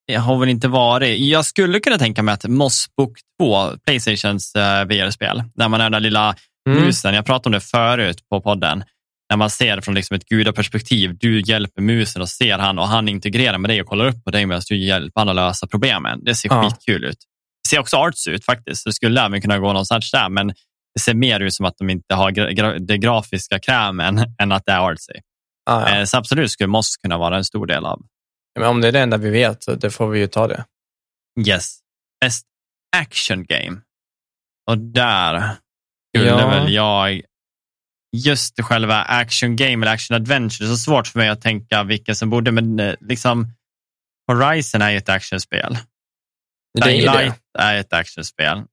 det 0.08 0.16
har 0.16 0.40
väl 0.40 0.50
inte 0.50 0.68
varit. 0.68 1.20
Jag 1.20 1.46
skulle 1.46 1.80
kunna 1.80 1.98
tänka 1.98 2.24
mig 2.24 2.34
att 2.34 2.46
Mossbook 2.46 3.18
2, 3.42 3.70
Playstations 3.86 4.56
eh, 4.56 4.86
VR-spel, 4.86 5.44
där 5.56 5.70
man 5.70 5.80
är 5.82 5.86
den 5.86 5.92
där 5.92 6.00
lilla 6.00 6.36
Mm. 6.70 6.84
musen, 6.84 7.14
jag 7.14 7.26
pratade 7.26 7.48
om 7.48 7.52
det 7.54 7.60
förut 7.66 8.18
på 8.30 8.42
podden, 8.42 8.84
när 9.30 9.38
man 9.38 9.50
ser 9.50 9.82
från 9.82 9.96
liksom 9.96 10.16
ett 10.16 10.26
gudaperspektiv, 10.30 11.18
du 11.20 11.42
hjälper 11.42 11.82
musen 11.82 12.22
och 12.22 12.30
ser 12.30 12.58
han 12.58 12.80
och 12.80 12.88
han 12.88 13.10
integrerar 13.10 13.58
med 13.58 13.70
dig 13.70 13.82
och 13.82 13.88
kollar 13.88 14.06
upp 14.06 14.24
på 14.24 14.32
dig 14.32 14.46
medan 14.46 14.62
du 14.70 14.78
hjälper 14.78 15.22
han 15.22 15.30
att 15.30 15.36
lösa 15.36 15.68
problemen. 15.68 16.24
Det 16.24 16.36
ser 16.36 16.50
Ja. 16.50 16.64
skitkul 16.70 17.04
ut. 17.04 17.18
Det 17.64 17.70
ser 17.70 17.80
också 17.80 17.98
arts 17.98 18.28
ut 18.28 18.46
faktiskt, 18.46 18.84
så 18.84 18.90
det 18.90 18.94
skulle 18.94 19.22
även 19.26 19.42
kunna 19.42 19.58
gå 19.60 19.68
någonstans 19.68 20.12
där, 20.12 20.30
men 20.30 20.48
det 20.96 21.00
ser 21.02 21.14
mer 21.14 21.40
ut 21.40 21.54
som 21.54 21.66
att 21.66 21.78
de 21.78 21.90
inte 21.90 22.16
har 22.16 22.32
gra- 22.32 22.80
det 22.80 22.98
grafiska 22.98 23.60
krämen 23.60 24.26
än 24.42 24.52
att 24.52 24.64
det 24.66 24.72
är 24.72 24.80
artsy. 24.80 25.14
Ah, 25.66 25.90
ja. 25.90 26.00
Eh, 26.00 26.06
Så 26.06 26.18
absolut 26.18 26.52
skulle 26.52 26.68
Moss 26.68 26.98
kunna 26.98 27.18
vara 27.18 27.38
en 27.38 27.46
stor 27.46 27.66
del 27.66 27.86
av. 27.86 28.02
Men 28.60 28.68
om 28.70 28.82
det 28.82 28.88
är 28.88 28.92
det 28.92 29.00
enda 29.00 29.18
vi 29.18 29.30
vet, 29.30 29.64
så 29.64 29.76
det 29.76 29.90
får 29.92 30.10
vi 30.10 30.20
ju 30.20 30.28
ta 30.28 30.48
det. 30.48 30.66
Yes. 31.48 31.80
Best 32.22 32.46
action 32.98 33.44
game. 33.46 33.82
Och 34.72 34.78
där 34.78 35.50
skulle 36.16 36.30
Ja. 36.30 36.50
väl 36.50 36.74
jag... 36.74 37.22
Just 38.16 38.62
själva 38.62 39.02
action 39.04 39.56
game 39.56 39.86
eller 39.86 39.94
action 39.94 40.16
adventure, 40.16 40.66
det 40.68 40.72
är 40.72 40.76
så 40.76 40.78
svårt 40.78 41.08
för 41.08 41.20
mig 41.20 41.30
att 41.30 41.42
tänka 41.42 41.84
vilka 41.84 42.16
som 42.16 42.30
borde, 42.30 42.52
men 42.52 42.80
eh, 42.80 42.96
liksom 43.00 43.48
Horizon 44.28 44.82
är 44.82 44.90
ju 44.92 44.98
ett 44.98 45.10
actionspel. 45.10 45.78
Dying 46.84 47.06
det. 47.06 47.14
Light 47.14 47.42
är 47.60 47.76
ett 47.76 47.94
actionspel. 47.94 48.64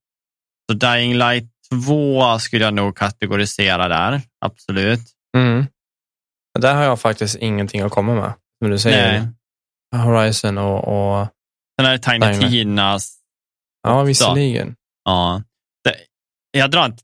Så 0.70 0.76
Dying 0.76 1.14
Light 1.14 1.44
2 1.86 2.38
skulle 2.38 2.64
jag 2.64 2.74
nog 2.74 2.96
kategorisera 2.96 3.88
där, 3.88 4.22
absolut. 4.40 5.00
Mm. 5.36 5.66
Där 6.58 6.74
har 6.74 6.82
jag 6.82 7.00
faktiskt 7.00 7.36
ingenting 7.36 7.80
att 7.80 7.92
komma 7.92 8.14
med. 8.14 8.32
Som 8.62 8.70
du 8.70 8.78
säger, 8.78 9.20
Nej. 9.92 10.02
Horizon 10.04 10.58
och, 10.58 10.78
och 11.20 11.28
Sen 11.80 11.86
är 11.86 11.92
det 11.92 11.98
Tiny. 12.38 12.50
Tinas 12.50 13.18
ja, 13.82 14.02
visserligen. 14.02 14.76
Ja. 15.04 15.42
Det, 15.84 15.94
jag 16.50 16.70
drar 16.70 16.84
en 16.84 16.96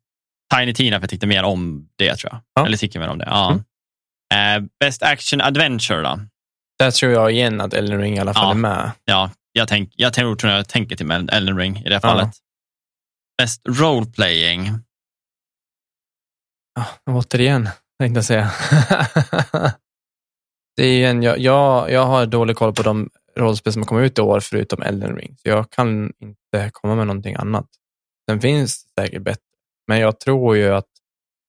Tiny 0.55 0.75
Tina 0.75 0.97
för 0.97 1.03
jag 1.03 1.11
tyckte 1.11 1.27
mer 1.27 1.43
om 1.43 1.89
det, 1.97 2.17
tror 2.17 2.33
jag. 2.33 2.41
Ja. 2.55 2.67
Eller 2.67 2.77
tycker 2.77 3.01
mer 3.01 3.09
om 3.09 3.19
det. 3.19 3.27
Ja. 3.31 3.51
Mm. 4.35 4.65
Eh, 4.65 4.69
Best 4.81 5.03
Action 5.03 5.41
Adventure 5.41 6.03
då? 6.03 6.21
Där 6.79 6.91
tror 6.91 7.13
jag 7.13 7.33
igen 7.33 7.61
att 7.61 7.75
Elden 7.75 8.01
Ring 8.01 8.17
i 8.17 8.21
alla 8.21 8.35
fall 8.35 8.45
Ja. 8.45 8.51
är 8.51 8.55
med. 8.55 8.91
Ja, 9.05 9.31
jag, 9.53 9.69
tänk, 9.69 9.93
jag 9.97 10.13
tror, 10.15 10.37
tror 10.37 10.53
jag 10.53 10.69
tänker 10.69 10.97
till 10.97 11.11
Elden 11.11 11.59
Ring 11.59 11.77
i 11.79 11.83
det 11.89 11.95
Ja. 11.95 12.01
fallet. 12.01 12.31
Best 13.43 13.61
Role 13.69 14.07
Playing? 14.07 14.71
Ja, 16.75 16.87
återigen, 17.11 17.69
tänkte 17.99 18.19
jag 18.19 18.25
säga. 18.25 18.51
det 20.77 20.83
är 20.83 20.93
igen, 20.93 21.23
jag, 21.23 21.39
jag, 21.39 21.91
jag 21.91 22.07
har 22.07 22.27
dålig 22.27 22.57
koll 22.57 22.75
på 22.75 22.83
de 22.83 23.11
rollspel 23.37 23.73
som 23.73 23.83
har 23.83 23.87
kommit 23.87 24.13
ut 24.13 24.19
i 24.19 24.21
år 24.21 24.41
förutom 24.41 24.83
Elden 24.83 25.17
Ring. 25.17 25.37
Så 25.43 25.49
jag 25.49 25.71
kan 25.71 26.13
inte 26.21 26.71
komma 26.73 26.95
med 26.95 27.07
någonting 27.07 27.35
annat. 27.35 27.67
Sen 28.31 28.41
finns 28.41 28.87
säkert 28.99 29.23
bättre. 29.23 29.43
Men 29.87 30.01
jag 30.01 30.21
tror 30.21 30.57
ju 30.57 30.75
att, 30.75 30.89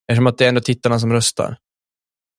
eftersom 0.08 0.28
att 0.28 0.38
det 0.38 0.46
är 0.46 0.50
ändå 0.50 0.62
tittarna 0.62 1.00
som 1.00 1.14
röstar. 1.14 1.58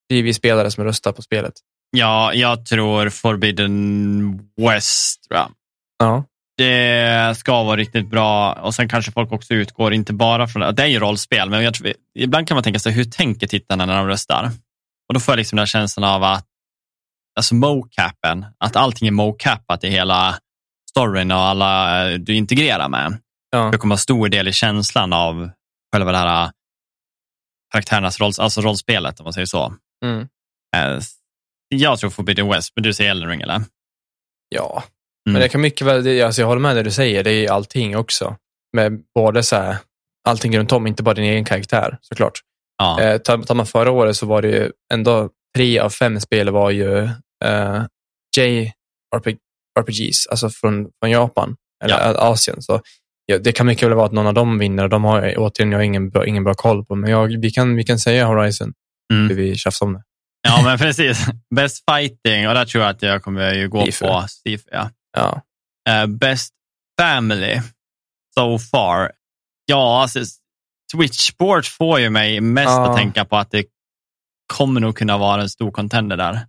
Det 0.08 0.14
är 0.14 0.22
vi 0.22 0.34
spelare 0.34 0.70
som 0.70 0.84
röstar 0.84 1.12
på 1.12 1.22
spelet. 1.22 1.54
Ja, 1.90 2.34
jag 2.34 2.66
tror 2.66 3.08
Forbidden 3.08 4.50
West. 4.56 5.26
Ja, 5.98 6.24
Det 6.58 7.36
ska 7.38 7.62
vara 7.62 7.76
riktigt 7.76 8.10
bra 8.10 8.52
och 8.52 8.74
sen 8.74 8.88
kanske 8.88 9.12
folk 9.12 9.32
också 9.32 9.54
utgår, 9.54 9.92
inte 9.92 10.12
bara 10.12 10.48
från, 10.48 10.74
det 10.74 10.82
är 10.82 10.86
ju 10.86 10.98
rollspel, 10.98 11.50
men 11.50 11.72
tror, 11.72 11.92
ibland 12.14 12.48
kan 12.48 12.54
man 12.54 12.64
tänka 12.64 12.78
sig, 12.78 12.92
hur 12.92 13.04
tänker 13.04 13.46
tittarna 13.46 13.86
när 13.86 13.96
de 13.96 14.06
röstar? 14.06 14.50
Och 15.08 15.14
då 15.14 15.20
får 15.20 15.32
jag 15.32 15.36
liksom 15.36 15.56
den 15.56 15.60
här 15.60 15.66
känslan 15.66 16.04
av 16.10 16.24
att, 16.24 16.46
alltså 17.38 17.54
mocapen, 17.54 18.46
att 18.58 18.76
allting 18.76 19.08
är 19.08 19.12
mocapat 19.12 19.84
i 19.84 19.88
hela 19.88 20.38
storyn 20.90 21.30
och 21.30 21.38
alla 21.38 22.02
eh, 22.10 22.18
du 22.18 22.34
integrerar 22.34 22.88
med. 22.88 23.18
ja. 23.50 23.70
Det 23.72 23.78
kommer 23.78 23.92
vara 23.92 23.98
stor 23.98 24.28
del 24.28 24.48
i 24.48 24.52
känslan 24.52 25.12
av 25.12 25.50
själva 25.92 26.12
det 26.12 26.18
här 26.18 26.44
eh, 26.44 26.50
karaktärernas 27.72 28.20
roll, 28.20 28.32
alltså 28.38 28.60
rollspelet, 28.60 29.20
om 29.20 29.24
man 29.24 29.32
säger 29.32 29.46
så. 29.46 29.74
Mm. 30.04 30.28
Eh, 30.76 31.02
Jag 31.68 31.98
tror 31.98 32.10
Forbidden 32.10 32.48
West, 32.48 32.72
men 32.76 32.82
du 32.82 32.94
säger 32.94 33.10
Elden 33.10 33.28
Ring, 33.28 33.40
eller? 33.40 33.62
ja. 34.48 34.84
Mm. 35.28 35.32
Men 35.32 35.42
det 35.42 35.48
kan 35.48 35.60
mycket 35.60 35.86
väl, 35.86 36.22
alltså 36.22 36.40
jag 36.42 36.46
håller 36.48 36.60
med 36.60 36.76
det 36.76 36.82
du 36.82 36.90
säger, 36.90 37.24
det 37.24 37.32
är 37.32 37.50
allting 37.50 37.96
också. 37.96 38.36
Med 38.72 39.00
både 39.14 39.42
så 39.42 39.56
här, 39.56 39.76
allting 40.28 40.58
runt 40.58 40.72
om, 40.72 40.86
inte 40.86 41.02
bara 41.02 41.14
din 41.14 41.24
egen 41.24 41.44
karaktär 41.44 41.98
såklart. 42.00 42.32
Ja. 42.78 43.00
Eh, 43.02 43.18
tar, 43.18 43.54
man 43.54 43.66
förra 43.66 43.90
året 43.90 44.16
så 44.16 44.26
var 44.26 44.42
det 44.42 44.48
ju 44.48 44.70
ändå 44.92 45.30
tre 45.56 45.78
av 45.78 45.90
fem 45.90 46.20
spel 46.20 46.50
var 46.50 46.70
ju 46.70 46.98
eh, 47.44 47.82
JRPGs, 49.76 50.26
alltså 50.26 50.50
från, 50.50 50.88
från 51.02 51.10
Japan 51.10 51.56
eller 51.84 51.94
Ja. 51.94 52.14
Asien. 52.18 52.62
Så 52.62 52.80
ja, 53.26 53.38
det 53.38 53.52
kan 53.52 53.66
mycket 53.66 53.88
väl 53.88 53.94
vara 53.94 54.06
att 54.06 54.12
någon 54.12 54.26
av 54.26 54.34
dem 54.34 54.58
vinner 54.58 54.88
de 54.88 55.04
har 55.04 55.34
återigen 55.38 55.72
jag 55.72 55.78
har 55.78 55.84
ingen 55.84 56.10
bra, 56.10 56.26
ingen 56.26 56.44
bra 56.44 56.54
koll 56.54 56.84
på. 56.84 56.94
Men 56.94 57.10
jag, 57.10 57.40
vi, 57.40 57.50
kan, 57.50 57.76
vi 57.76 57.84
kan 57.84 57.98
säga 57.98 58.26
Horizon, 58.26 58.72
Mm. 59.12 59.28
hur 59.28 59.34
vi 59.36 59.56
tjafsar 59.56 59.86
om 59.86 59.92
det. 59.92 60.02
Ja, 60.48 60.62
men 60.64 60.78
precis. 60.78 61.26
Best 61.54 61.84
fighting, 61.90 62.48
och 62.48 62.54
där 62.54 62.64
tror 62.64 62.84
jag 62.84 62.90
att 62.90 63.02
jag 63.02 63.22
kommer 63.22 63.54
ju 63.54 63.68
gå 63.68 63.84
Sifu. 63.84 64.04
på 64.06 64.24
Sifu. 64.28 64.68
Ja. 64.72 64.90
Ja. 65.18 65.42
Eh, 65.92 66.06
best 66.06 66.54
family 67.00 67.60
so 68.38 68.58
far. 68.58 69.12
Ja, 69.66 70.02
alltså, 70.02 70.20
Sport 71.12 71.66
får 71.66 72.00
ju 72.00 72.10
mig 72.10 72.40
mest 72.40 72.68
Ja. 72.68 72.90
att 72.90 72.96
tänka 72.96 73.24
på 73.24 73.36
att 73.36 73.50
det 73.50 73.64
kommer 74.54 74.80
nog 74.80 74.96
kunna 74.96 75.18
vara 75.18 75.42
en 75.42 75.48
stor 75.50 75.70
contender 75.70 76.16
där. 76.16 76.40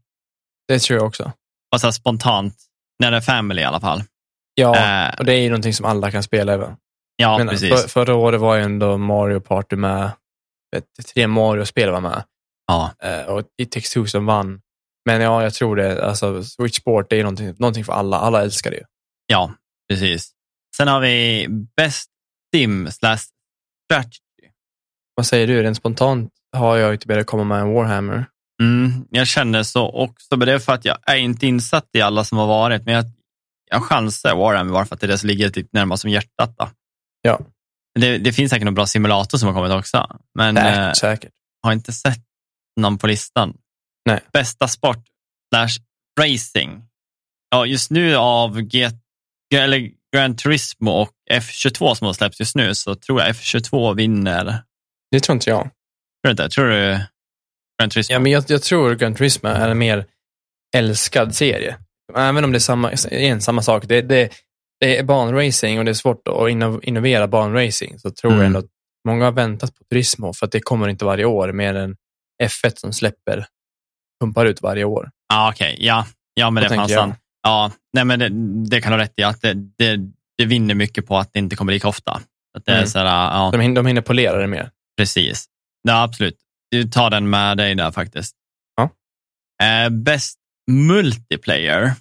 Det 0.67 0.79
tror 0.79 0.99
jag 0.99 1.07
också. 1.07 1.31
Och 1.73 1.81
så 1.81 1.87
här 1.87 1.91
spontant, 1.91 2.55
när 2.99 3.11
det 3.11 3.17
är 3.17 3.21
family 3.21 3.61
i 3.61 3.65
alla 3.65 3.79
fall. 3.79 4.03
Ja, 4.53 4.75
Eh, 4.75 5.19
och 5.19 5.25
det 5.25 5.33
är 5.33 5.41
ju 5.41 5.49
någonting 5.49 5.73
som 5.73 5.85
alla 5.85 6.11
kan 6.11 6.23
spela 6.23 6.53
över. 6.53 6.75
ja, 7.15 7.37
Men 7.37 7.47
precis. 7.47 7.81
För, 7.81 7.89
förra 7.89 8.15
året 8.15 8.41
var 8.41 8.55
ju 8.55 8.63
ändå 8.63 8.97
Mario 8.97 9.39
Party 9.39 9.75
med. 9.75 10.11
Vet, 10.75 10.85
tre 11.13 11.27
Mario-spel 11.27 11.91
var 11.91 12.01
med. 12.01 12.23
Ja, 12.67 12.91
Eh, 13.03 13.21
och 13.25 13.43
takes 13.73 13.89
two 13.93 14.05
som 14.05 14.25
vann. 14.25 14.61
Men 15.11 15.21
ja, 15.21 15.43
jag 15.43 15.53
tror 15.53 15.75
det. 15.75 16.05
Alltså, 16.05 16.43
Switch 16.43 16.77
Sport 16.77 17.09
det 17.09 17.15
är 17.15 17.23
någonting, 17.23 17.53
någonting 17.57 17.85
för 17.85 17.93
alla. 17.93 18.17
Alla 18.17 18.41
älskar 18.43 18.71
det 18.71 18.83
ja, 19.29 19.53
precis. 19.89 20.31
Sen 20.77 20.87
har 20.87 20.99
vi 20.99 21.47
Best 21.77 22.09
Sim 22.55 22.91
slash 22.91 23.19
Strategy. 23.85 24.51
Vad 25.15 25.25
säger 25.25 25.47
du? 25.47 25.63
Rent 25.63 25.77
spontant 25.77 26.33
har 26.57 26.77
jag 26.77 26.93
inte 26.93 27.07
velat 27.07 27.25
komma 27.25 27.43
med 27.43 27.59
en 27.59 27.73
Warhammer. 27.73 28.25
Mm, 28.61 29.05
jag 29.09 29.27
känner 29.27 29.63
så 29.63 29.89
också, 29.89 30.37
men 30.37 30.47
det 30.47 30.53
är 30.53 30.59
för 30.59 30.73
att 30.73 30.85
jag 30.85 30.97
är 31.05 31.15
inte 31.15 31.47
insatt 31.47 31.89
i 31.93 32.01
alla 32.01 32.23
som 32.23 32.37
har 32.37 32.47
varit, 32.47 32.85
men 32.85 32.93
jag, 32.93 33.05
jag 33.69 33.83
chansar 33.83 34.35
Warhammer 34.35 34.73
bara 34.73 34.85
för 34.85 34.95
att 34.95 35.01
det 35.01 35.05
är 35.05 35.11
det 35.11 35.17
som 35.17 35.27
ligger 35.27 35.49
typ 35.49 35.73
närmast 35.73 36.01
som 36.01 36.11
hjärtat. 36.11 36.57
Då. 36.57 36.69
Ja. 37.21 37.39
Det, 37.99 38.17
det 38.17 38.33
finns 38.33 38.49
säkert 38.49 38.65
någon 38.65 38.75
bra 38.75 38.85
simulator 38.85 39.37
som 39.37 39.47
har 39.47 39.55
kommit 39.55 39.71
också, 39.71 40.19
men 40.37 40.55
Säkert, 40.55 40.77
eh, 40.77 40.91
säkert. 40.91 41.33
har 41.61 41.73
inte 41.73 41.93
sett 41.93 42.23
någon 42.79 42.97
på 42.97 43.07
listan. 43.07 43.57
Nej. 44.05 44.19
Bästa 44.33 44.67
sport 44.67 45.03
slash 45.53 45.69
racing. 46.21 46.83
Ja, 47.51 47.65
just 47.65 47.91
nu 47.91 48.15
av 48.15 48.61
G, 48.61 48.89
eller 49.55 49.91
Gran 50.15 50.35
Turismo 50.35 50.91
och 50.91 51.09
F22 51.31 51.95
som 51.95 52.05
har 52.07 52.13
släppts 52.13 52.39
just 52.39 52.55
nu 52.55 52.75
så 52.75 52.95
tror 52.95 53.21
jag 53.21 53.29
F22 53.35 53.95
vinner. 53.95 54.63
Det 55.11 55.19
tror 55.19 55.33
inte 55.33 55.49
jag. 55.49 55.61
Tror 55.63 55.71
du 56.23 56.29
inte? 56.31 56.49
Tror 56.49 56.65
du 56.65 56.99
Gran 57.81 57.89
Turismo? 57.89 58.13
Ja, 58.13 58.19
men 58.19 58.31
jag, 58.31 58.43
jag 58.47 58.61
tror 58.63 58.95
Gran 58.95 59.15
Turismo 59.15 59.49
är 59.49 59.69
en 59.69 59.77
mer 59.77 60.05
älskad 60.75 61.35
serie. 61.35 61.77
Även 62.15 62.43
om 62.43 62.51
det 62.51 62.57
är 62.57 62.59
samma, 62.59 62.91
igen, 62.93 63.41
samma 63.41 63.61
sak. 63.61 63.83
Det, 63.87 64.01
det, 64.01 64.29
det 64.79 64.97
är 64.97 65.03
banracing 65.03 65.79
och 65.79 65.85
det 65.85 65.91
är 65.91 65.93
svårt 65.93 66.27
att 66.27 66.33
inno- 66.33 66.79
innovera 66.83 67.27
banracing. 67.27 67.99
Så 67.99 68.11
tror 68.11 68.31
Mm. 68.31 68.39
jag 68.39 68.45
ändå 68.47 68.59
att 68.59 68.65
många 69.07 69.25
har 69.25 69.31
väntat 69.31 69.75
på 69.75 69.83
Turismo 69.83 70.33
för 70.33 70.45
att 70.45 70.51
det 70.51 70.59
kommer 70.59 70.87
inte 70.87 71.05
varje 71.05 71.25
år 71.25 71.51
mer 71.51 71.73
än 71.75 71.95
F1 72.43 72.73
som 72.75 72.93
släpper, 72.93 73.45
pumpar 74.19 74.45
ut 74.45 74.61
varje 74.61 74.83
år. 74.83 75.11
Ja, 75.33 75.49
okej. 75.51 75.75
Ja. 75.79 76.05
ja, 76.33 76.49
men 76.49 76.63
det 76.63 76.69
fanns 76.75 76.93
sant. 76.93 77.15
Ja, 77.43 77.71
nej, 77.93 78.05
men 78.05 78.19
det, 78.19 78.29
det 78.69 78.81
kan 78.81 78.91
du 78.91 78.97
rätt 78.97 79.13
i. 79.17 79.23
Att 79.23 79.41
det, 79.41 79.53
det, 79.53 79.97
det 80.37 80.45
vinner 80.45 80.75
mycket 80.75 81.07
på 81.07 81.17
att 81.17 81.33
det 81.33 81.39
inte 81.39 81.55
kommer 81.55 81.73
lika 81.73 81.87
ofta. 81.87 82.11
Att 82.57 82.65
det 82.65 82.71
är 82.71 82.77
Mm. 82.77 82.87
så 82.89 82.99
här, 82.99 83.05
ja, 83.05 83.49
De 83.51 83.61
hinner, 83.61 83.75
de 83.75 83.85
hinner 83.85 84.01
polera 84.01 84.37
det 84.37 84.47
mer. 84.47 84.71
precis. 84.97 85.45
Ja, 85.87 86.01
absolut. 86.03 86.37
Du 86.71 86.83
tar 86.83 87.09
den 87.09 87.29
med 87.29 87.57
dig 87.57 87.75
där 87.75 87.91
faktiskt. 87.91 88.35
Ja. 88.75 88.89
Eh, 89.65 89.89
bäst 89.89 90.37
multiplayer. 90.71 91.93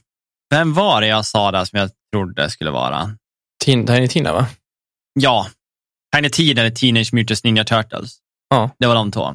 Vem 0.50 0.74
var 0.74 1.00
det 1.00 1.06
jag 1.06 1.26
sa 1.26 1.50
där 1.50 1.64
som 1.64 1.78
jag 1.78 1.90
trodde 2.12 2.50
skulle 2.50 2.70
vara? 2.70 3.16
Tin, 3.64 3.86
Tiny 3.86 4.08
Tina, 4.08 4.32
va? 4.32 4.46
Ja, 5.20 5.46
Tiny 6.16 6.30
Tina 6.30 6.60
eller 6.60 6.70
Teenage 6.70 7.12
Mutant 7.14 7.44
Ninja 7.44 7.64
Turtles. 7.64 8.18
Ja. 8.50 8.70
Det 8.78 8.86
var 8.86 8.94
de 8.94 9.10
två. 9.12 9.34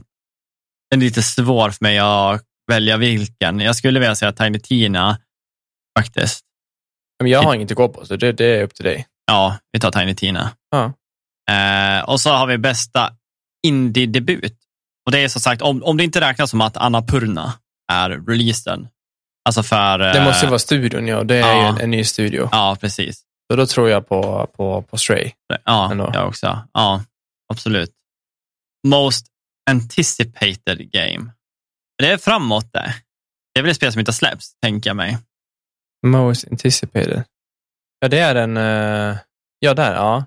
Det 0.89 0.95
är 0.95 0.99
lite 0.99 1.23
svår 1.23 1.69
för 1.69 1.85
mig 1.85 1.99
att 1.99 2.41
välja 2.72 2.98
vilken. 2.98 3.60
Jag 3.60 3.76
skulle 3.76 3.99
vilja 3.99 4.15
säga 4.15 4.31
Tiny 4.31 4.60
Tina 4.60 5.18
faktiskt. 5.99 6.45
Men 7.19 7.31
jag 7.31 7.44
har 7.44 7.56
inget 7.56 7.72
att 7.72 7.77
gå 7.77 7.90
på, 7.90 8.06
så 8.06 8.15
det, 8.15 8.31
det 8.31 8.45
är 8.45 8.64
upp 8.64 8.76
till 8.76 8.85
dig. 8.85 9.07
Ja, 9.26 9.57
vi 9.72 9.80
tar 9.80 9.91
Tiny 9.91 10.15
Tina. 10.15 10.52
Ja. 10.72 10.94
Eh, 11.52 12.03
och 12.10 12.22
så 12.22 12.30
har 12.30 12.48
vi 12.48 12.57
bästa 12.57 13.14
indie-debut. 13.68 14.57
Och 15.06 15.11
det 15.11 15.19
är 15.19 15.27
som 15.27 15.41
sagt, 15.41 15.61
om, 15.61 15.84
om 15.84 15.98
det 15.98 16.03
inte 16.03 16.22
räknas 16.22 16.49
som 16.49 16.61
att 16.61 16.77
Annapurna 16.77 17.53
är 17.91 18.10
releasen. 18.10 18.88
Alltså 19.45 19.64
för... 19.64 19.99
Det 19.99 20.19
eh, 20.19 20.26
måste 20.26 20.48
vara 20.48 20.60
studion, 20.60 21.07
ja. 21.07 21.23
Det 21.23 21.35
är 21.35 21.40
ja. 21.40 21.61
ju 21.61 21.68
en, 21.68 21.77
en 21.77 21.91
ny 21.91 22.03
studio. 22.03 22.49
Ja, 22.52 22.77
precis. 22.81 23.23
Så 23.52 23.57
då 23.57 23.65
tror 23.65 23.90
jag 23.90 24.07
på, 24.07 24.49
på, 24.57 24.81
på 24.81 24.98
Stray. 24.98 25.31
Ja, 25.64 25.91
Ändå. 25.91 26.11
jag 26.14 26.27
också. 26.27 26.68
Ja, 26.73 27.03
absolut. 27.53 27.91
Most 28.88 29.27
anticipated 29.69 30.91
game. 30.91 31.31
Det 32.03 32.11
är 32.11 32.17
framåt 32.17 32.73
det. 32.73 32.95
Det 33.53 33.59
är 33.59 33.61
väl 33.63 33.71
ett 33.71 33.77
spel 33.77 33.91
som 33.91 33.99
inte 33.99 34.09
har 34.09 34.13
släppts, 34.13 34.59
tänker 34.61 34.89
jag 34.89 34.97
mig. 34.97 35.17
Most 36.07 36.47
anticipated. 36.51 37.23
Ja, 37.99 38.07
det 38.07 38.19
är 38.19 38.35
en... 38.35 38.57
eh, 38.57 39.17
ja, 39.59 39.73
där, 39.73 39.93
ja. 39.93 40.25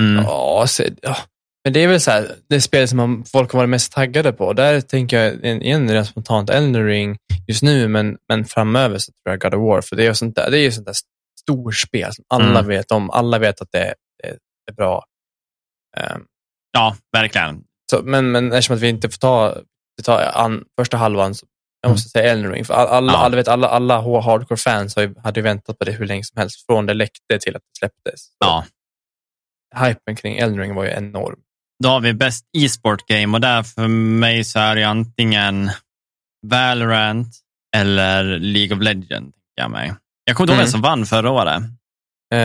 Mm. 0.00 0.24
Ja, 0.24 0.64
så, 0.68 0.84
ja. 1.02 1.16
Men 1.64 1.72
det 1.72 1.80
är 1.80 1.88
väl 1.88 2.00
så 2.00 2.10
här, 2.10 2.36
det 2.48 2.60
spel 2.60 2.88
som 2.88 3.24
folk 3.24 3.52
har 3.52 3.58
varit 3.58 3.70
mest 3.70 3.92
taggade 3.92 4.32
på. 4.32 4.52
Där 4.52 4.80
tänker 4.80 5.18
jag 5.24 5.44
en- 5.44 5.62
igen 5.62 5.90
rent 5.90 6.08
spontant 6.08 6.50
Elden 6.50 6.86
Ring 6.86 7.16
just 7.48 7.62
nu, 7.62 7.88
men, 7.88 8.18
men 8.28 8.44
framöver 8.44 8.98
så 8.98 9.12
tror 9.12 9.32
jag 9.32 9.40
God 9.40 9.54
of 9.54 9.60
War. 9.68 9.80
För 9.82 9.96
det 9.96 10.02
är 10.02 10.06
ju 10.08 10.14
sånt 10.14 10.36
där, 10.36 10.50
det 10.50 10.58
är 10.58 10.62
ju 10.62 10.72
sånt 10.72 10.86
där 10.86 10.96
storspel 11.40 12.14
som 12.14 12.24
alla 12.28 12.58
Mm. 12.58 12.66
vet 12.66 12.90
om. 12.90 13.10
Alla 13.10 13.38
vet 13.38 13.60
att 13.60 13.72
det, 13.72 13.94
det, 14.22 14.28
är 14.72 14.74
bra. 14.74 15.04
Ehm, 15.96 16.24
Ja, 16.72 16.96
verkligen. 17.12 17.64
så, 17.90 18.02
men, 18.02 18.30
men 18.32 18.52
eftersom 18.52 18.76
att 18.76 18.82
vi 18.82 18.88
inte 18.88 19.08
får 19.10 19.18
ta, 19.18 19.56
ta 20.02 20.20
an, 20.24 20.64
första 20.80 20.96
halvan, 20.96 21.34
jag 21.80 21.90
måste 21.90 22.08
säga 22.08 22.32
Elden 22.32 22.52
Ring. 22.52 22.64
För 22.64 22.74
all, 22.74 22.86
alla, 22.88 23.12
Ja. 23.12 23.18
alla, 23.18 23.36
vet, 23.36 23.48
alla, 23.48 23.68
alla 23.68 24.00
hardcore-fans 24.00 24.96
hade 25.22 25.40
ju 25.40 25.44
väntat 25.44 25.78
på 25.78 25.84
det 25.84 25.92
hur 25.92 26.06
länge 26.06 26.24
som 26.24 26.38
helst, 26.38 26.66
från 26.66 26.86
det 26.86 26.94
läckte 26.94 27.38
till 27.38 27.56
att 27.56 27.62
det 27.62 27.78
släpptes. 27.78 28.26
Ja. 28.38 28.64
Hypen 29.76 30.16
kring 30.16 30.36
Elden 30.36 30.58
Ring 30.60 30.74
var 30.74 30.84
ju 30.84 30.90
enorm. 30.90 31.38
Då 31.82 31.88
har 31.88 32.00
vi 32.00 32.12
bäst 32.14 32.44
e-sport 32.58 33.06
game 33.06 33.36
och 33.36 33.40
där 33.40 33.62
för 33.62 33.88
mig 33.88 34.44
så 34.44 34.58
är 34.58 34.76
det 34.76 34.84
antingen 34.84 35.70
Valorant 36.46 37.28
eller 37.76 38.24
League 38.38 38.76
of 38.76 38.82
Legends. 38.82 39.36
Jag, 39.54 39.96
jag 40.24 40.36
kommer 40.36 40.42
inte 40.42 40.42
ihåg 40.42 40.48
Mm. 40.50 40.58
vem 40.58 40.66
som 40.66 40.80
vann 40.80 41.06
förra 41.06 41.30
året. 41.30 41.62
Eh, 42.34 42.38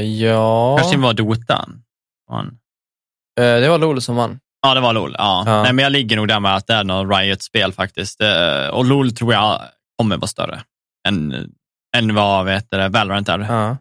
ja, 0.00 0.76
Kanske 0.78 0.96
det 0.96 1.02
var 1.02 1.14
Dota. 1.14 1.68
Eh, 3.40 3.60
det 3.60 3.68
var 3.68 3.78
LOL 3.78 4.02
som 4.02 4.16
vann. 4.16 4.40
Ja, 4.64 4.74
det 4.74 4.80
var 4.80 4.92
LOL. 4.92 5.14
Ja. 5.18 5.42
Ja. 5.46 5.62
Nej, 5.62 5.72
men 5.72 5.82
jag 5.82 5.92
ligger 5.92 6.16
nog 6.16 6.28
där 6.28 6.40
med 6.40 6.54
att 6.56 6.66
det 6.66 6.74
är 6.74 6.84
något 6.84 7.18
Riot-spel 7.18 7.72
faktiskt. 7.72 8.20
Eh, 8.20 8.66
Och 8.72 8.84
LOL 8.84 9.12
tror 9.12 9.32
jag 9.32 9.60
kommer 9.98 10.16
vara 10.16 10.26
större 10.26 10.60
än, 11.08 11.50
än 11.96 12.14
vad 12.14 12.44
vet 12.46 12.66
du, 12.70 12.88
Valorant 12.88 13.28
är. 13.28 13.38
Ja. 13.38 13.76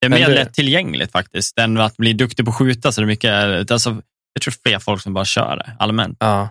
Det 0.00 0.06
är 0.06 0.10
mer 0.10 0.28
det- 0.28 0.34
lättillgängligt 0.34 1.12
faktiskt, 1.12 1.58
än 1.58 1.80
att 1.80 1.96
bli 1.96 2.12
duktig 2.12 2.44
på 2.44 2.50
att 2.50 2.56
skjuta. 2.56 2.92
Så 2.92 3.00
det 3.00 3.04
är 3.04 3.06
mycket, 3.06 3.70
alltså, 3.70 3.90
jag 4.32 4.42
tror 4.42 4.54
fler 4.66 4.78
folk 4.78 5.02
som 5.02 5.14
bara 5.14 5.24
kör 5.24 5.56
det 5.56 5.72
allmänt. 5.78 6.16
Ja. 6.20 6.48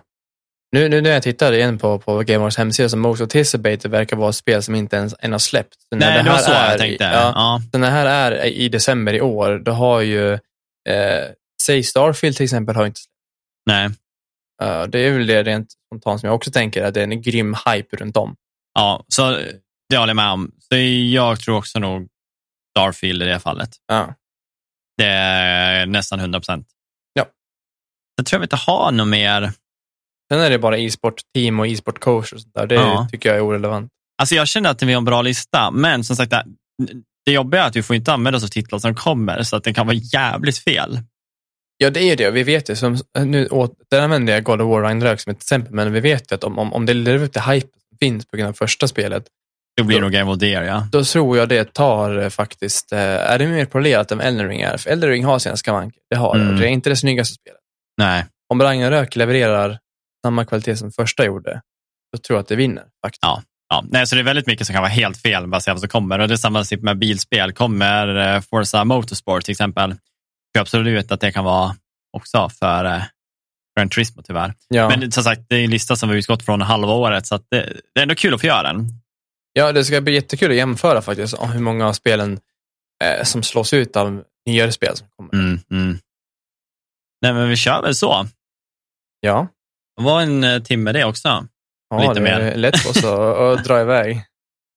Nu, 0.72 0.88
nu 0.88 1.00
när 1.00 1.10
jag 1.10 1.22
tittar 1.22 1.52
igen 1.52 1.78
på, 1.78 1.98
på 1.98 2.18
Game 2.18 2.38
Wars 2.38 2.56
hemsida 2.58 2.88
så 2.88 2.96
Most 2.96 3.22
Anticipated 3.22 3.90
verkar 3.90 4.16
vara 4.16 4.28
ett 4.30 4.36
spel 4.36 4.62
som 4.62 4.74
inte 4.74 4.96
ens 4.96 5.14
än 5.20 5.32
har 5.32 5.38
släppt. 5.38 5.74
Så 5.88 5.96
när 5.96 6.06
Nej, 6.06 6.22
det 6.22 6.30
var 6.30 6.36
här 6.36 6.42
så 6.44 6.52
är 6.52 6.70
jag 6.70 6.78
tänkte. 6.78 7.04
Ja, 7.04 7.32
Ja. 7.34 7.60
så 7.72 7.78
när 7.78 7.86
det 8.04 8.10
här 8.10 8.32
är 8.32 8.44
i 8.44 8.68
december 8.68 9.12
i 9.14 9.20
år, 9.20 9.58
då 9.64 9.72
har 9.72 10.00
ju, 10.00 10.32
eh, 10.32 10.38
säg 11.62 11.82
Starfield 11.82 12.36
till 12.36 12.44
exempel, 12.44 12.76
har 12.76 12.86
inte 12.86 13.00
släppt. 13.00 13.13
Nej. 13.66 13.90
Eh, 14.62 14.82
det 14.82 14.98
är 14.98 15.12
väl 15.18 15.26
det 15.26 15.42
rent 15.42 15.68
spontant 15.86 16.20
som 16.20 16.26
jag 16.26 16.34
också 16.36 16.50
tänker, 16.50 16.84
att 16.84 16.94
det 16.94 17.00
är 17.00 17.04
en 17.04 17.22
grym 17.22 17.56
hype 17.66 17.96
runt 17.96 18.16
om. 18.16 18.36
Ja, 18.74 19.04
så 19.08 19.30
det 19.88 19.96
håller 19.96 20.10
jag 20.10 20.16
med 20.16 20.30
om. 20.30 20.52
Så 20.58 20.76
jag 21.12 21.40
tror 21.40 21.56
också 21.56 21.78
nog 21.78 22.08
Starfield 22.76 23.22
i 23.22 23.26
det 23.26 23.40
fallet. 23.40 23.70
Ja. 23.86 24.14
Det 24.96 25.06
är 25.06 25.86
nästan 25.86 26.20
100 26.20 26.40
procent. 26.40 26.66
Ja. 27.12 27.26
Jag 28.16 28.26
tror 28.26 28.40
jag 28.40 28.44
inte 28.44 28.56
har 28.56 28.92
något 28.92 29.08
mer. 29.08 29.52
Sen 30.32 30.40
är 30.40 30.50
det 30.50 30.58
bara 30.58 30.78
e-sport-team 30.78 31.60
och 31.60 31.66
e-sport-coach 31.66 32.32
och 32.32 32.40
sånt 32.40 32.54
där. 32.54 32.66
Det 32.66 32.74
Ja. 32.74 33.08
tycker 33.10 33.28
jag 33.28 33.38
är 33.38 33.42
orelevant. 33.46 33.90
Alltså 34.22 34.34
jag 34.34 34.48
känner 34.48 34.70
att 34.70 34.82
vi 34.82 34.92
har 34.92 34.98
en 34.98 35.04
bra 35.04 35.22
lista, 35.22 35.70
men 35.70 36.04
som 36.04 36.16
sagt, 36.16 36.30
det, 36.30 36.44
det 37.26 37.32
jobbiga 37.32 37.62
är 37.62 37.68
att 37.68 37.76
vi 37.76 37.82
får 37.82 37.96
inte 37.96 38.12
använda 38.12 38.36
oss 38.36 38.44
av 38.44 38.48
titlar 38.48 38.78
som 38.78 38.94
kommer, 38.94 39.42
så 39.42 39.56
att 39.56 39.64
det 39.64 39.74
kan 39.74 39.86
vara 39.86 39.96
jävligt 39.96 40.58
fel. 40.58 40.98
Ja, 41.84 41.90
det 41.90 42.00
är 42.00 42.08
ju 42.10 42.16
det. 42.16 42.30
Vi 42.30 42.42
vet 42.42 42.70
ju, 42.70 42.76
som, 42.76 42.98
nu, 43.18 43.48
där 43.90 44.00
använder 44.00 44.32
jag 44.32 44.44
God 44.44 44.60
of 44.60 44.70
War 44.70 44.80
Ragnarök 44.82 45.20
som 45.20 45.30
ett 45.30 45.36
exempel, 45.36 45.74
men 45.74 45.92
vi 45.92 46.00
vet 46.00 46.32
ju 46.32 46.34
att 46.34 46.44
om, 46.44 46.58
om, 46.58 46.72
om 46.72 46.86
det 46.86 46.94
lever 46.94 47.24
upp 47.24 47.32
till 47.32 47.42
hype 47.42 47.66
som 47.88 47.98
finns 48.00 48.26
på 48.26 48.36
grund 48.36 48.48
av 48.48 48.52
första 48.52 48.88
spelet, 48.88 49.24
Det 49.76 49.82
blir 49.82 49.96
Så- 49.96 50.02
nog 50.02 50.12
Game 50.12 50.30
of 50.30 50.38
the 50.38 50.46
Year, 50.46 50.62
ja. 50.64 50.86
då 50.92 51.04
tror 51.04 51.38
jag 51.38 51.48
det 51.48 51.72
tar 51.74 52.18
eh, 52.18 52.28
faktiskt, 52.28 52.92
eh, 52.92 52.98
är 52.98 53.38
det 53.38 53.46
mer 53.46 53.64
polerat 53.66 54.12
än 54.12 54.20
Elden 54.20 54.48
Ring 54.48 54.60
är? 54.60 54.76
För 54.76 54.90
Elden 54.90 55.10
Ring 55.10 55.24
har 55.24 55.38
sina 55.38 55.56
skavanker, 55.56 56.00
det 56.10 56.16
har 56.16 56.34
det. 56.38 56.44
Mm. 56.44 56.56
Det 56.60 56.66
är 56.66 56.68
inte 56.68 56.90
det 56.90 56.96
snyggaste 56.96 57.34
spelet. 57.34 57.60
Nej, 57.98 58.24
Om 58.48 58.62
Ragnarök 58.62 59.16
levererar 59.16 59.78
samma 60.26 60.44
kvalitet 60.44 60.76
som 60.76 60.92
första 60.92 61.24
gjorde, 61.24 61.60
då 62.12 62.18
tror 62.18 62.36
jag 62.36 62.42
att 62.42 62.48
det 62.48 62.56
vinner. 62.56 62.84
Faktiskt. 63.04 63.22
Ja. 63.22 63.42
ja. 63.68 63.84
Nej, 63.88 64.06
så 64.06 64.14
det 64.14 64.20
är 64.20 64.24
väldigt 64.24 64.46
mycket 64.46 64.66
som 64.66 64.74
kan 64.74 64.82
vara 64.82 64.92
helt 64.92 65.16
fel 65.22 65.46
baserat 65.46 65.74
på 65.74 65.76
vad 65.76 65.80
som 65.80 65.88
kommer. 65.88 66.18
Och 66.18 66.28
det 66.28 66.34
är 66.34 66.36
samma 66.36 66.64
sak 66.64 66.80
med 66.80 66.98
bilspel. 66.98 67.52
Kommer 67.52 68.34
eh, 68.34 68.40
Forza 68.40 68.84
Motorsport 68.84 69.44
till 69.44 69.52
exempel, 69.52 69.94
jag 70.54 70.62
absolut 70.62 71.12
att 71.12 71.20
det 71.20 71.32
kan 71.32 71.44
vara 71.44 71.76
också 72.16 72.48
för, 72.48 72.84
eh, 72.84 73.02
Gran 73.76 73.88
Turismo 73.88 74.22
tyvärr. 74.22 74.54
Ja. 74.68 74.88
Men 74.88 75.12
som 75.12 75.24
sagt, 75.24 75.40
det 75.48 75.56
är 75.56 75.64
en 75.64 75.70
lista 75.70 75.96
som 75.96 76.08
vi 76.08 76.14
har 76.14 76.18
utgått 76.18 76.42
från 76.44 76.60
halva 76.60 76.92
året, 76.92 77.26
så 77.26 77.36
det, 77.36 77.80
det, 77.94 78.00
är 78.00 78.02
ändå 78.02 78.14
kul 78.14 78.34
att 78.34 78.40
få 78.40 78.46
göra 78.46 78.62
den. 78.62 78.88
ja, 79.52 79.72
det 79.72 79.84
ska 79.84 80.00
bli 80.00 80.14
jättekul 80.14 80.50
att 80.50 80.56
jämföra 80.56 81.02
faktiskt, 81.02 81.34
hur 81.52 81.60
många 81.60 81.88
av 81.88 81.92
spelen 81.92 82.40
eh, 83.04 83.24
som 83.24 83.42
slås 83.42 83.72
ut 83.72 83.96
av 83.96 84.24
nyare 84.46 84.72
spel 84.72 84.96
som 84.96 85.08
kommer. 85.16 85.32
Mm, 85.32 85.60
mm. 85.70 85.98
Nej, 87.22 87.32
men 87.32 87.48
vi 87.48 87.56
kör 87.56 87.82
väl 87.82 87.94
så. 87.94 88.26
Ja, 89.20 89.46
Det 89.96 90.02
var 90.02 90.20
en 90.20 90.44
eh, 90.44 90.62
timme 90.62 90.92
det 90.92 91.04
också. 91.04 91.46
ja 91.90 92.00
Lite 92.00 92.14
det 92.14 92.20
mer. 92.20 92.40
är 92.40 92.56
lätt 92.56 92.78
för 92.78 92.90
oss 92.90 93.04
att, 93.04 93.38
att 93.38 93.64
dra 93.64 93.80
iväg. 93.80 94.24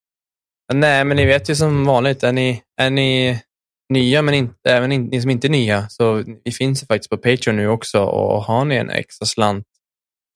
Nej, 0.73 1.03
men 1.03 1.17
ni 1.17 1.25
vet 1.25 1.49
ju 1.49 1.55
som 1.55 1.85
vanligt, 1.85 2.23
är 2.23 2.31
ni, 2.31 2.63
är 2.81 2.89
ni 2.89 3.41
nya, 3.89 4.21
men 4.21 4.33
inte, 4.33 4.69
även 4.69 4.91
in, 4.91 5.05
ni 5.05 5.21
som 5.21 5.29
inte 5.29 5.47
är 5.47 5.49
nya, 5.49 5.89
så 5.89 6.23
vi 6.45 6.51
finns 6.51 6.83
ju 6.83 6.85
faktiskt 6.85 7.09
på 7.09 7.17
Patreon 7.17 7.55
nu 7.55 7.67
också 7.67 8.03
och 8.03 8.43
har 8.43 8.65
ni 8.65 8.75
en 8.75 8.89
extra 8.89 9.25
slant 9.25 9.65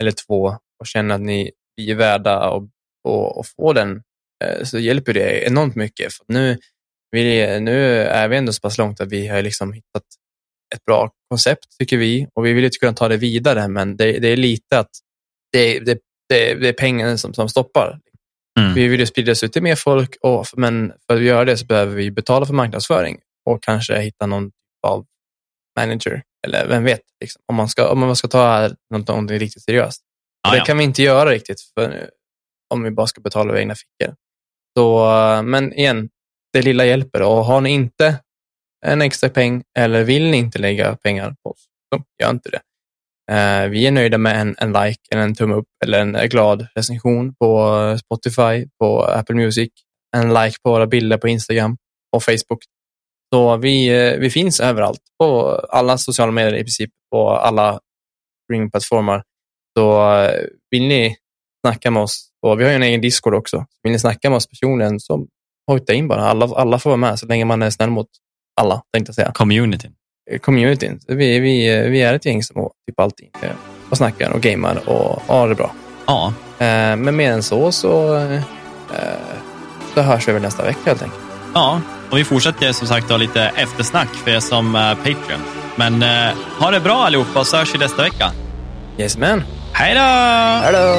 eller 0.01 0.11
två 0.11 0.57
och 0.79 0.87
känner 0.87 1.15
att 1.15 1.21
ni 1.21 1.51
vi 1.75 1.91
är 1.91 1.95
värda 1.95 2.49
och, 2.49 2.69
och, 3.07 3.37
och 3.37 3.45
få 3.47 3.73
den, 3.73 4.01
eh, 4.43 4.63
så 4.63 4.79
hjälper 4.79 5.13
det 5.13 5.47
enormt 5.47 5.75
mycket. 5.75 6.13
För 6.13 6.25
nu, 6.27 6.57
vi, 7.11 7.59
nu 7.59 8.01
är 8.01 8.27
vi 8.27 8.37
ändå 8.37 8.53
så 8.53 8.61
pass 8.61 8.77
långt 8.77 9.01
att 9.01 9.11
vi 9.11 9.27
har 9.27 9.41
liksom 9.41 9.73
hittat 9.73 10.03
ett 10.75 10.85
bra 10.85 11.11
koncept, 11.29 11.65
tycker 11.79 11.97
vi, 11.97 12.27
och 12.33 12.45
vi 12.45 12.53
vill 12.53 12.63
ju 12.63 12.69
kunna 12.69 12.93
ta 12.93 13.07
det 13.07 13.17
vidare, 13.17 13.67
men 13.67 13.97
det, 13.97 14.19
det 14.19 14.27
är 14.27 14.37
lite 14.37 14.79
att 14.79 14.89
det, 15.51 15.79
det, 15.79 15.99
det, 16.29 16.53
det 16.53 16.67
är 16.67 16.73
pengarna 16.73 17.17
som, 17.17 17.33
som 17.33 17.49
stoppar. 17.49 17.99
Mm. 18.59 18.73
Vi 18.73 18.87
vill 18.87 18.99
ju 18.99 19.05
sprida 19.05 19.31
oss 19.31 19.43
ut 19.43 19.53
till 19.53 19.63
mer 19.63 19.75
folk, 19.75 20.17
och, 20.21 20.45
men 20.57 20.93
för 21.07 21.15
att 21.15 21.23
göra 21.23 21.45
det 21.45 21.57
så 21.57 21.65
behöver 21.65 21.95
vi 21.95 22.11
betala 22.11 22.45
för 22.45 22.53
marknadsföring 22.53 23.19
och 23.45 23.63
kanske 23.63 23.99
hitta 23.99 24.25
någon 24.25 24.45
typ 24.45 24.85
av 24.87 25.05
manager, 25.79 26.23
eller 26.47 26.67
vem 26.67 26.83
vet, 26.83 27.01
liksom, 27.21 27.41
om, 27.45 27.55
man 27.55 27.69
ska, 27.69 27.91
om 27.91 27.99
man 27.99 28.15
ska 28.15 28.27
ta 28.27 28.69
någonting 28.89 29.39
riktigt 29.39 29.63
seriöst. 29.63 30.01
Ja, 30.43 30.51
det 30.51 30.57
ja. 30.57 30.65
kan 30.65 30.77
vi 30.77 30.83
inte 30.83 31.03
göra 31.03 31.29
riktigt 31.29 31.61
för, 31.61 32.09
om 32.73 32.83
vi 32.83 32.91
bara 32.91 33.07
ska 33.07 33.21
betala 33.21 33.49
över 33.49 33.59
egna 33.59 33.75
fickor. 33.75 34.15
Så, 34.77 35.07
men 35.43 35.73
igen, 35.73 36.09
det 36.53 36.61
lilla 36.61 36.85
hjälper 36.85 37.21
och 37.21 37.45
har 37.45 37.61
ni 37.61 37.69
inte 37.69 38.19
en 38.85 39.01
extra 39.01 39.29
peng 39.29 39.63
eller 39.77 40.03
vill 40.03 40.31
ni 40.31 40.37
inte 40.37 40.59
lägga 40.59 40.95
pengar 40.95 41.35
på 41.43 41.49
oss, 41.49 41.65
så 41.93 42.03
gör 42.21 42.29
inte 42.29 42.49
det. 42.49 42.61
Eh, 43.31 43.69
vi 43.69 43.87
är 43.87 43.91
nöjda 43.91 44.17
med 44.17 44.41
en, 44.41 44.55
en 44.57 44.73
like, 44.73 44.99
eller 45.11 45.21
en 45.21 45.35
tumme 45.35 45.55
upp 45.55 45.67
eller 45.83 45.99
en 45.99 46.29
glad 46.29 46.67
recension 46.75 47.35
på 47.35 47.97
Spotify, 47.97 48.67
på 48.79 49.03
Apple 49.03 49.35
Music, 49.35 49.69
en 50.15 50.33
like 50.33 50.57
på 50.63 50.69
våra 50.71 50.87
bilder 50.87 51.17
på 51.17 51.27
Instagram 51.27 51.77
och 52.15 52.23
Facebook. 52.23 52.63
Så 53.33 53.57
vi, 53.57 53.87
eh, 53.87 54.19
vi 54.19 54.29
finns 54.29 54.59
överallt, 54.59 55.01
på 55.19 55.55
alla 55.69 55.97
sociala 55.97 56.31
medier 56.31 56.55
i 56.55 56.63
princip, 56.63 56.89
på 57.11 57.29
alla 57.29 57.79
streamingplattformar. 58.43 59.23
Så 59.77 60.13
eh, 60.13 60.41
vill 60.71 60.87
ni 60.87 61.15
snacka 61.65 61.91
med 61.91 62.03
oss, 62.03 62.29
och 62.45 62.59
vi 62.59 62.63
har 62.63 62.71
ju 62.71 62.75
en 62.75 62.83
egen 62.83 63.01
Discord 63.01 63.33
också, 63.33 63.65
vill 63.83 63.91
ni 63.91 63.99
snacka 63.99 64.29
med 64.29 64.37
oss 64.37 64.47
personligen 64.47 64.99
så 64.99 65.27
hojta 65.67 65.93
in 65.93 66.07
bara. 66.07 66.21
Alla, 66.21 66.45
alla 66.45 66.79
får 66.79 66.89
vara 66.89 66.97
med 66.97 67.19
så 67.19 67.25
länge 67.25 67.45
man 67.45 67.61
är 67.61 67.69
snäll 67.69 67.89
mot 67.89 68.07
alla, 68.61 68.81
tänkte 68.93 69.09
jag 69.09 69.15
säga. 69.15 69.31
Communityn. 69.33 69.93
Eh, 70.31 70.39
Communityn. 70.39 70.99
Vi, 71.07 71.39
vi, 71.39 71.87
vi 71.89 72.01
är 72.01 72.13
ett 72.13 72.25
gäng 72.25 72.43
som 72.43 72.69
typ 72.87 72.99
alltid 72.99 73.29
och 73.89 73.97
snackar 73.97 74.31
och 74.31 74.41
gamar 74.41 74.89
och 74.89 75.21
har 75.27 75.49
det 75.49 75.55
bra. 75.55 75.75
Ja, 76.07 76.33
Men 76.97 77.15
mer 77.15 77.31
än 77.31 77.43
så 77.43 77.71
så, 77.71 78.19
så 79.93 80.01
hörs 80.01 80.27
vi 80.27 80.31
väl 80.31 80.41
nästa 80.41 80.63
vecka 80.63 80.79
helt 80.85 81.01
enkelt. 81.01 81.30
Ja. 81.53 81.81
Och 82.09 82.17
vi 82.17 82.23
fortsätter 82.23 82.71
som 82.71 82.87
sagt 82.87 83.09
ha 83.09 83.17
lite 83.17 83.41
eftersnack 83.55 84.09
för 84.23 84.31
er 84.31 84.39
som 84.39 84.75
uh, 84.75 84.95
Patreon. 84.95 85.41
Men 85.75 86.03
eh, 86.03 86.35
ha 86.59 86.71
det 86.71 86.79
bra 86.79 87.05
allihopa 87.05 87.43
så 87.43 87.57
hörs 87.57 87.75
vi 87.75 87.79
nästa 87.79 88.01
vecka. 88.01 88.31
Yes 88.97 89.17
man. 89.17 89.43
Hej 89.73 89.95
då! 89.95 90.01
Hallå! 90.65 90.97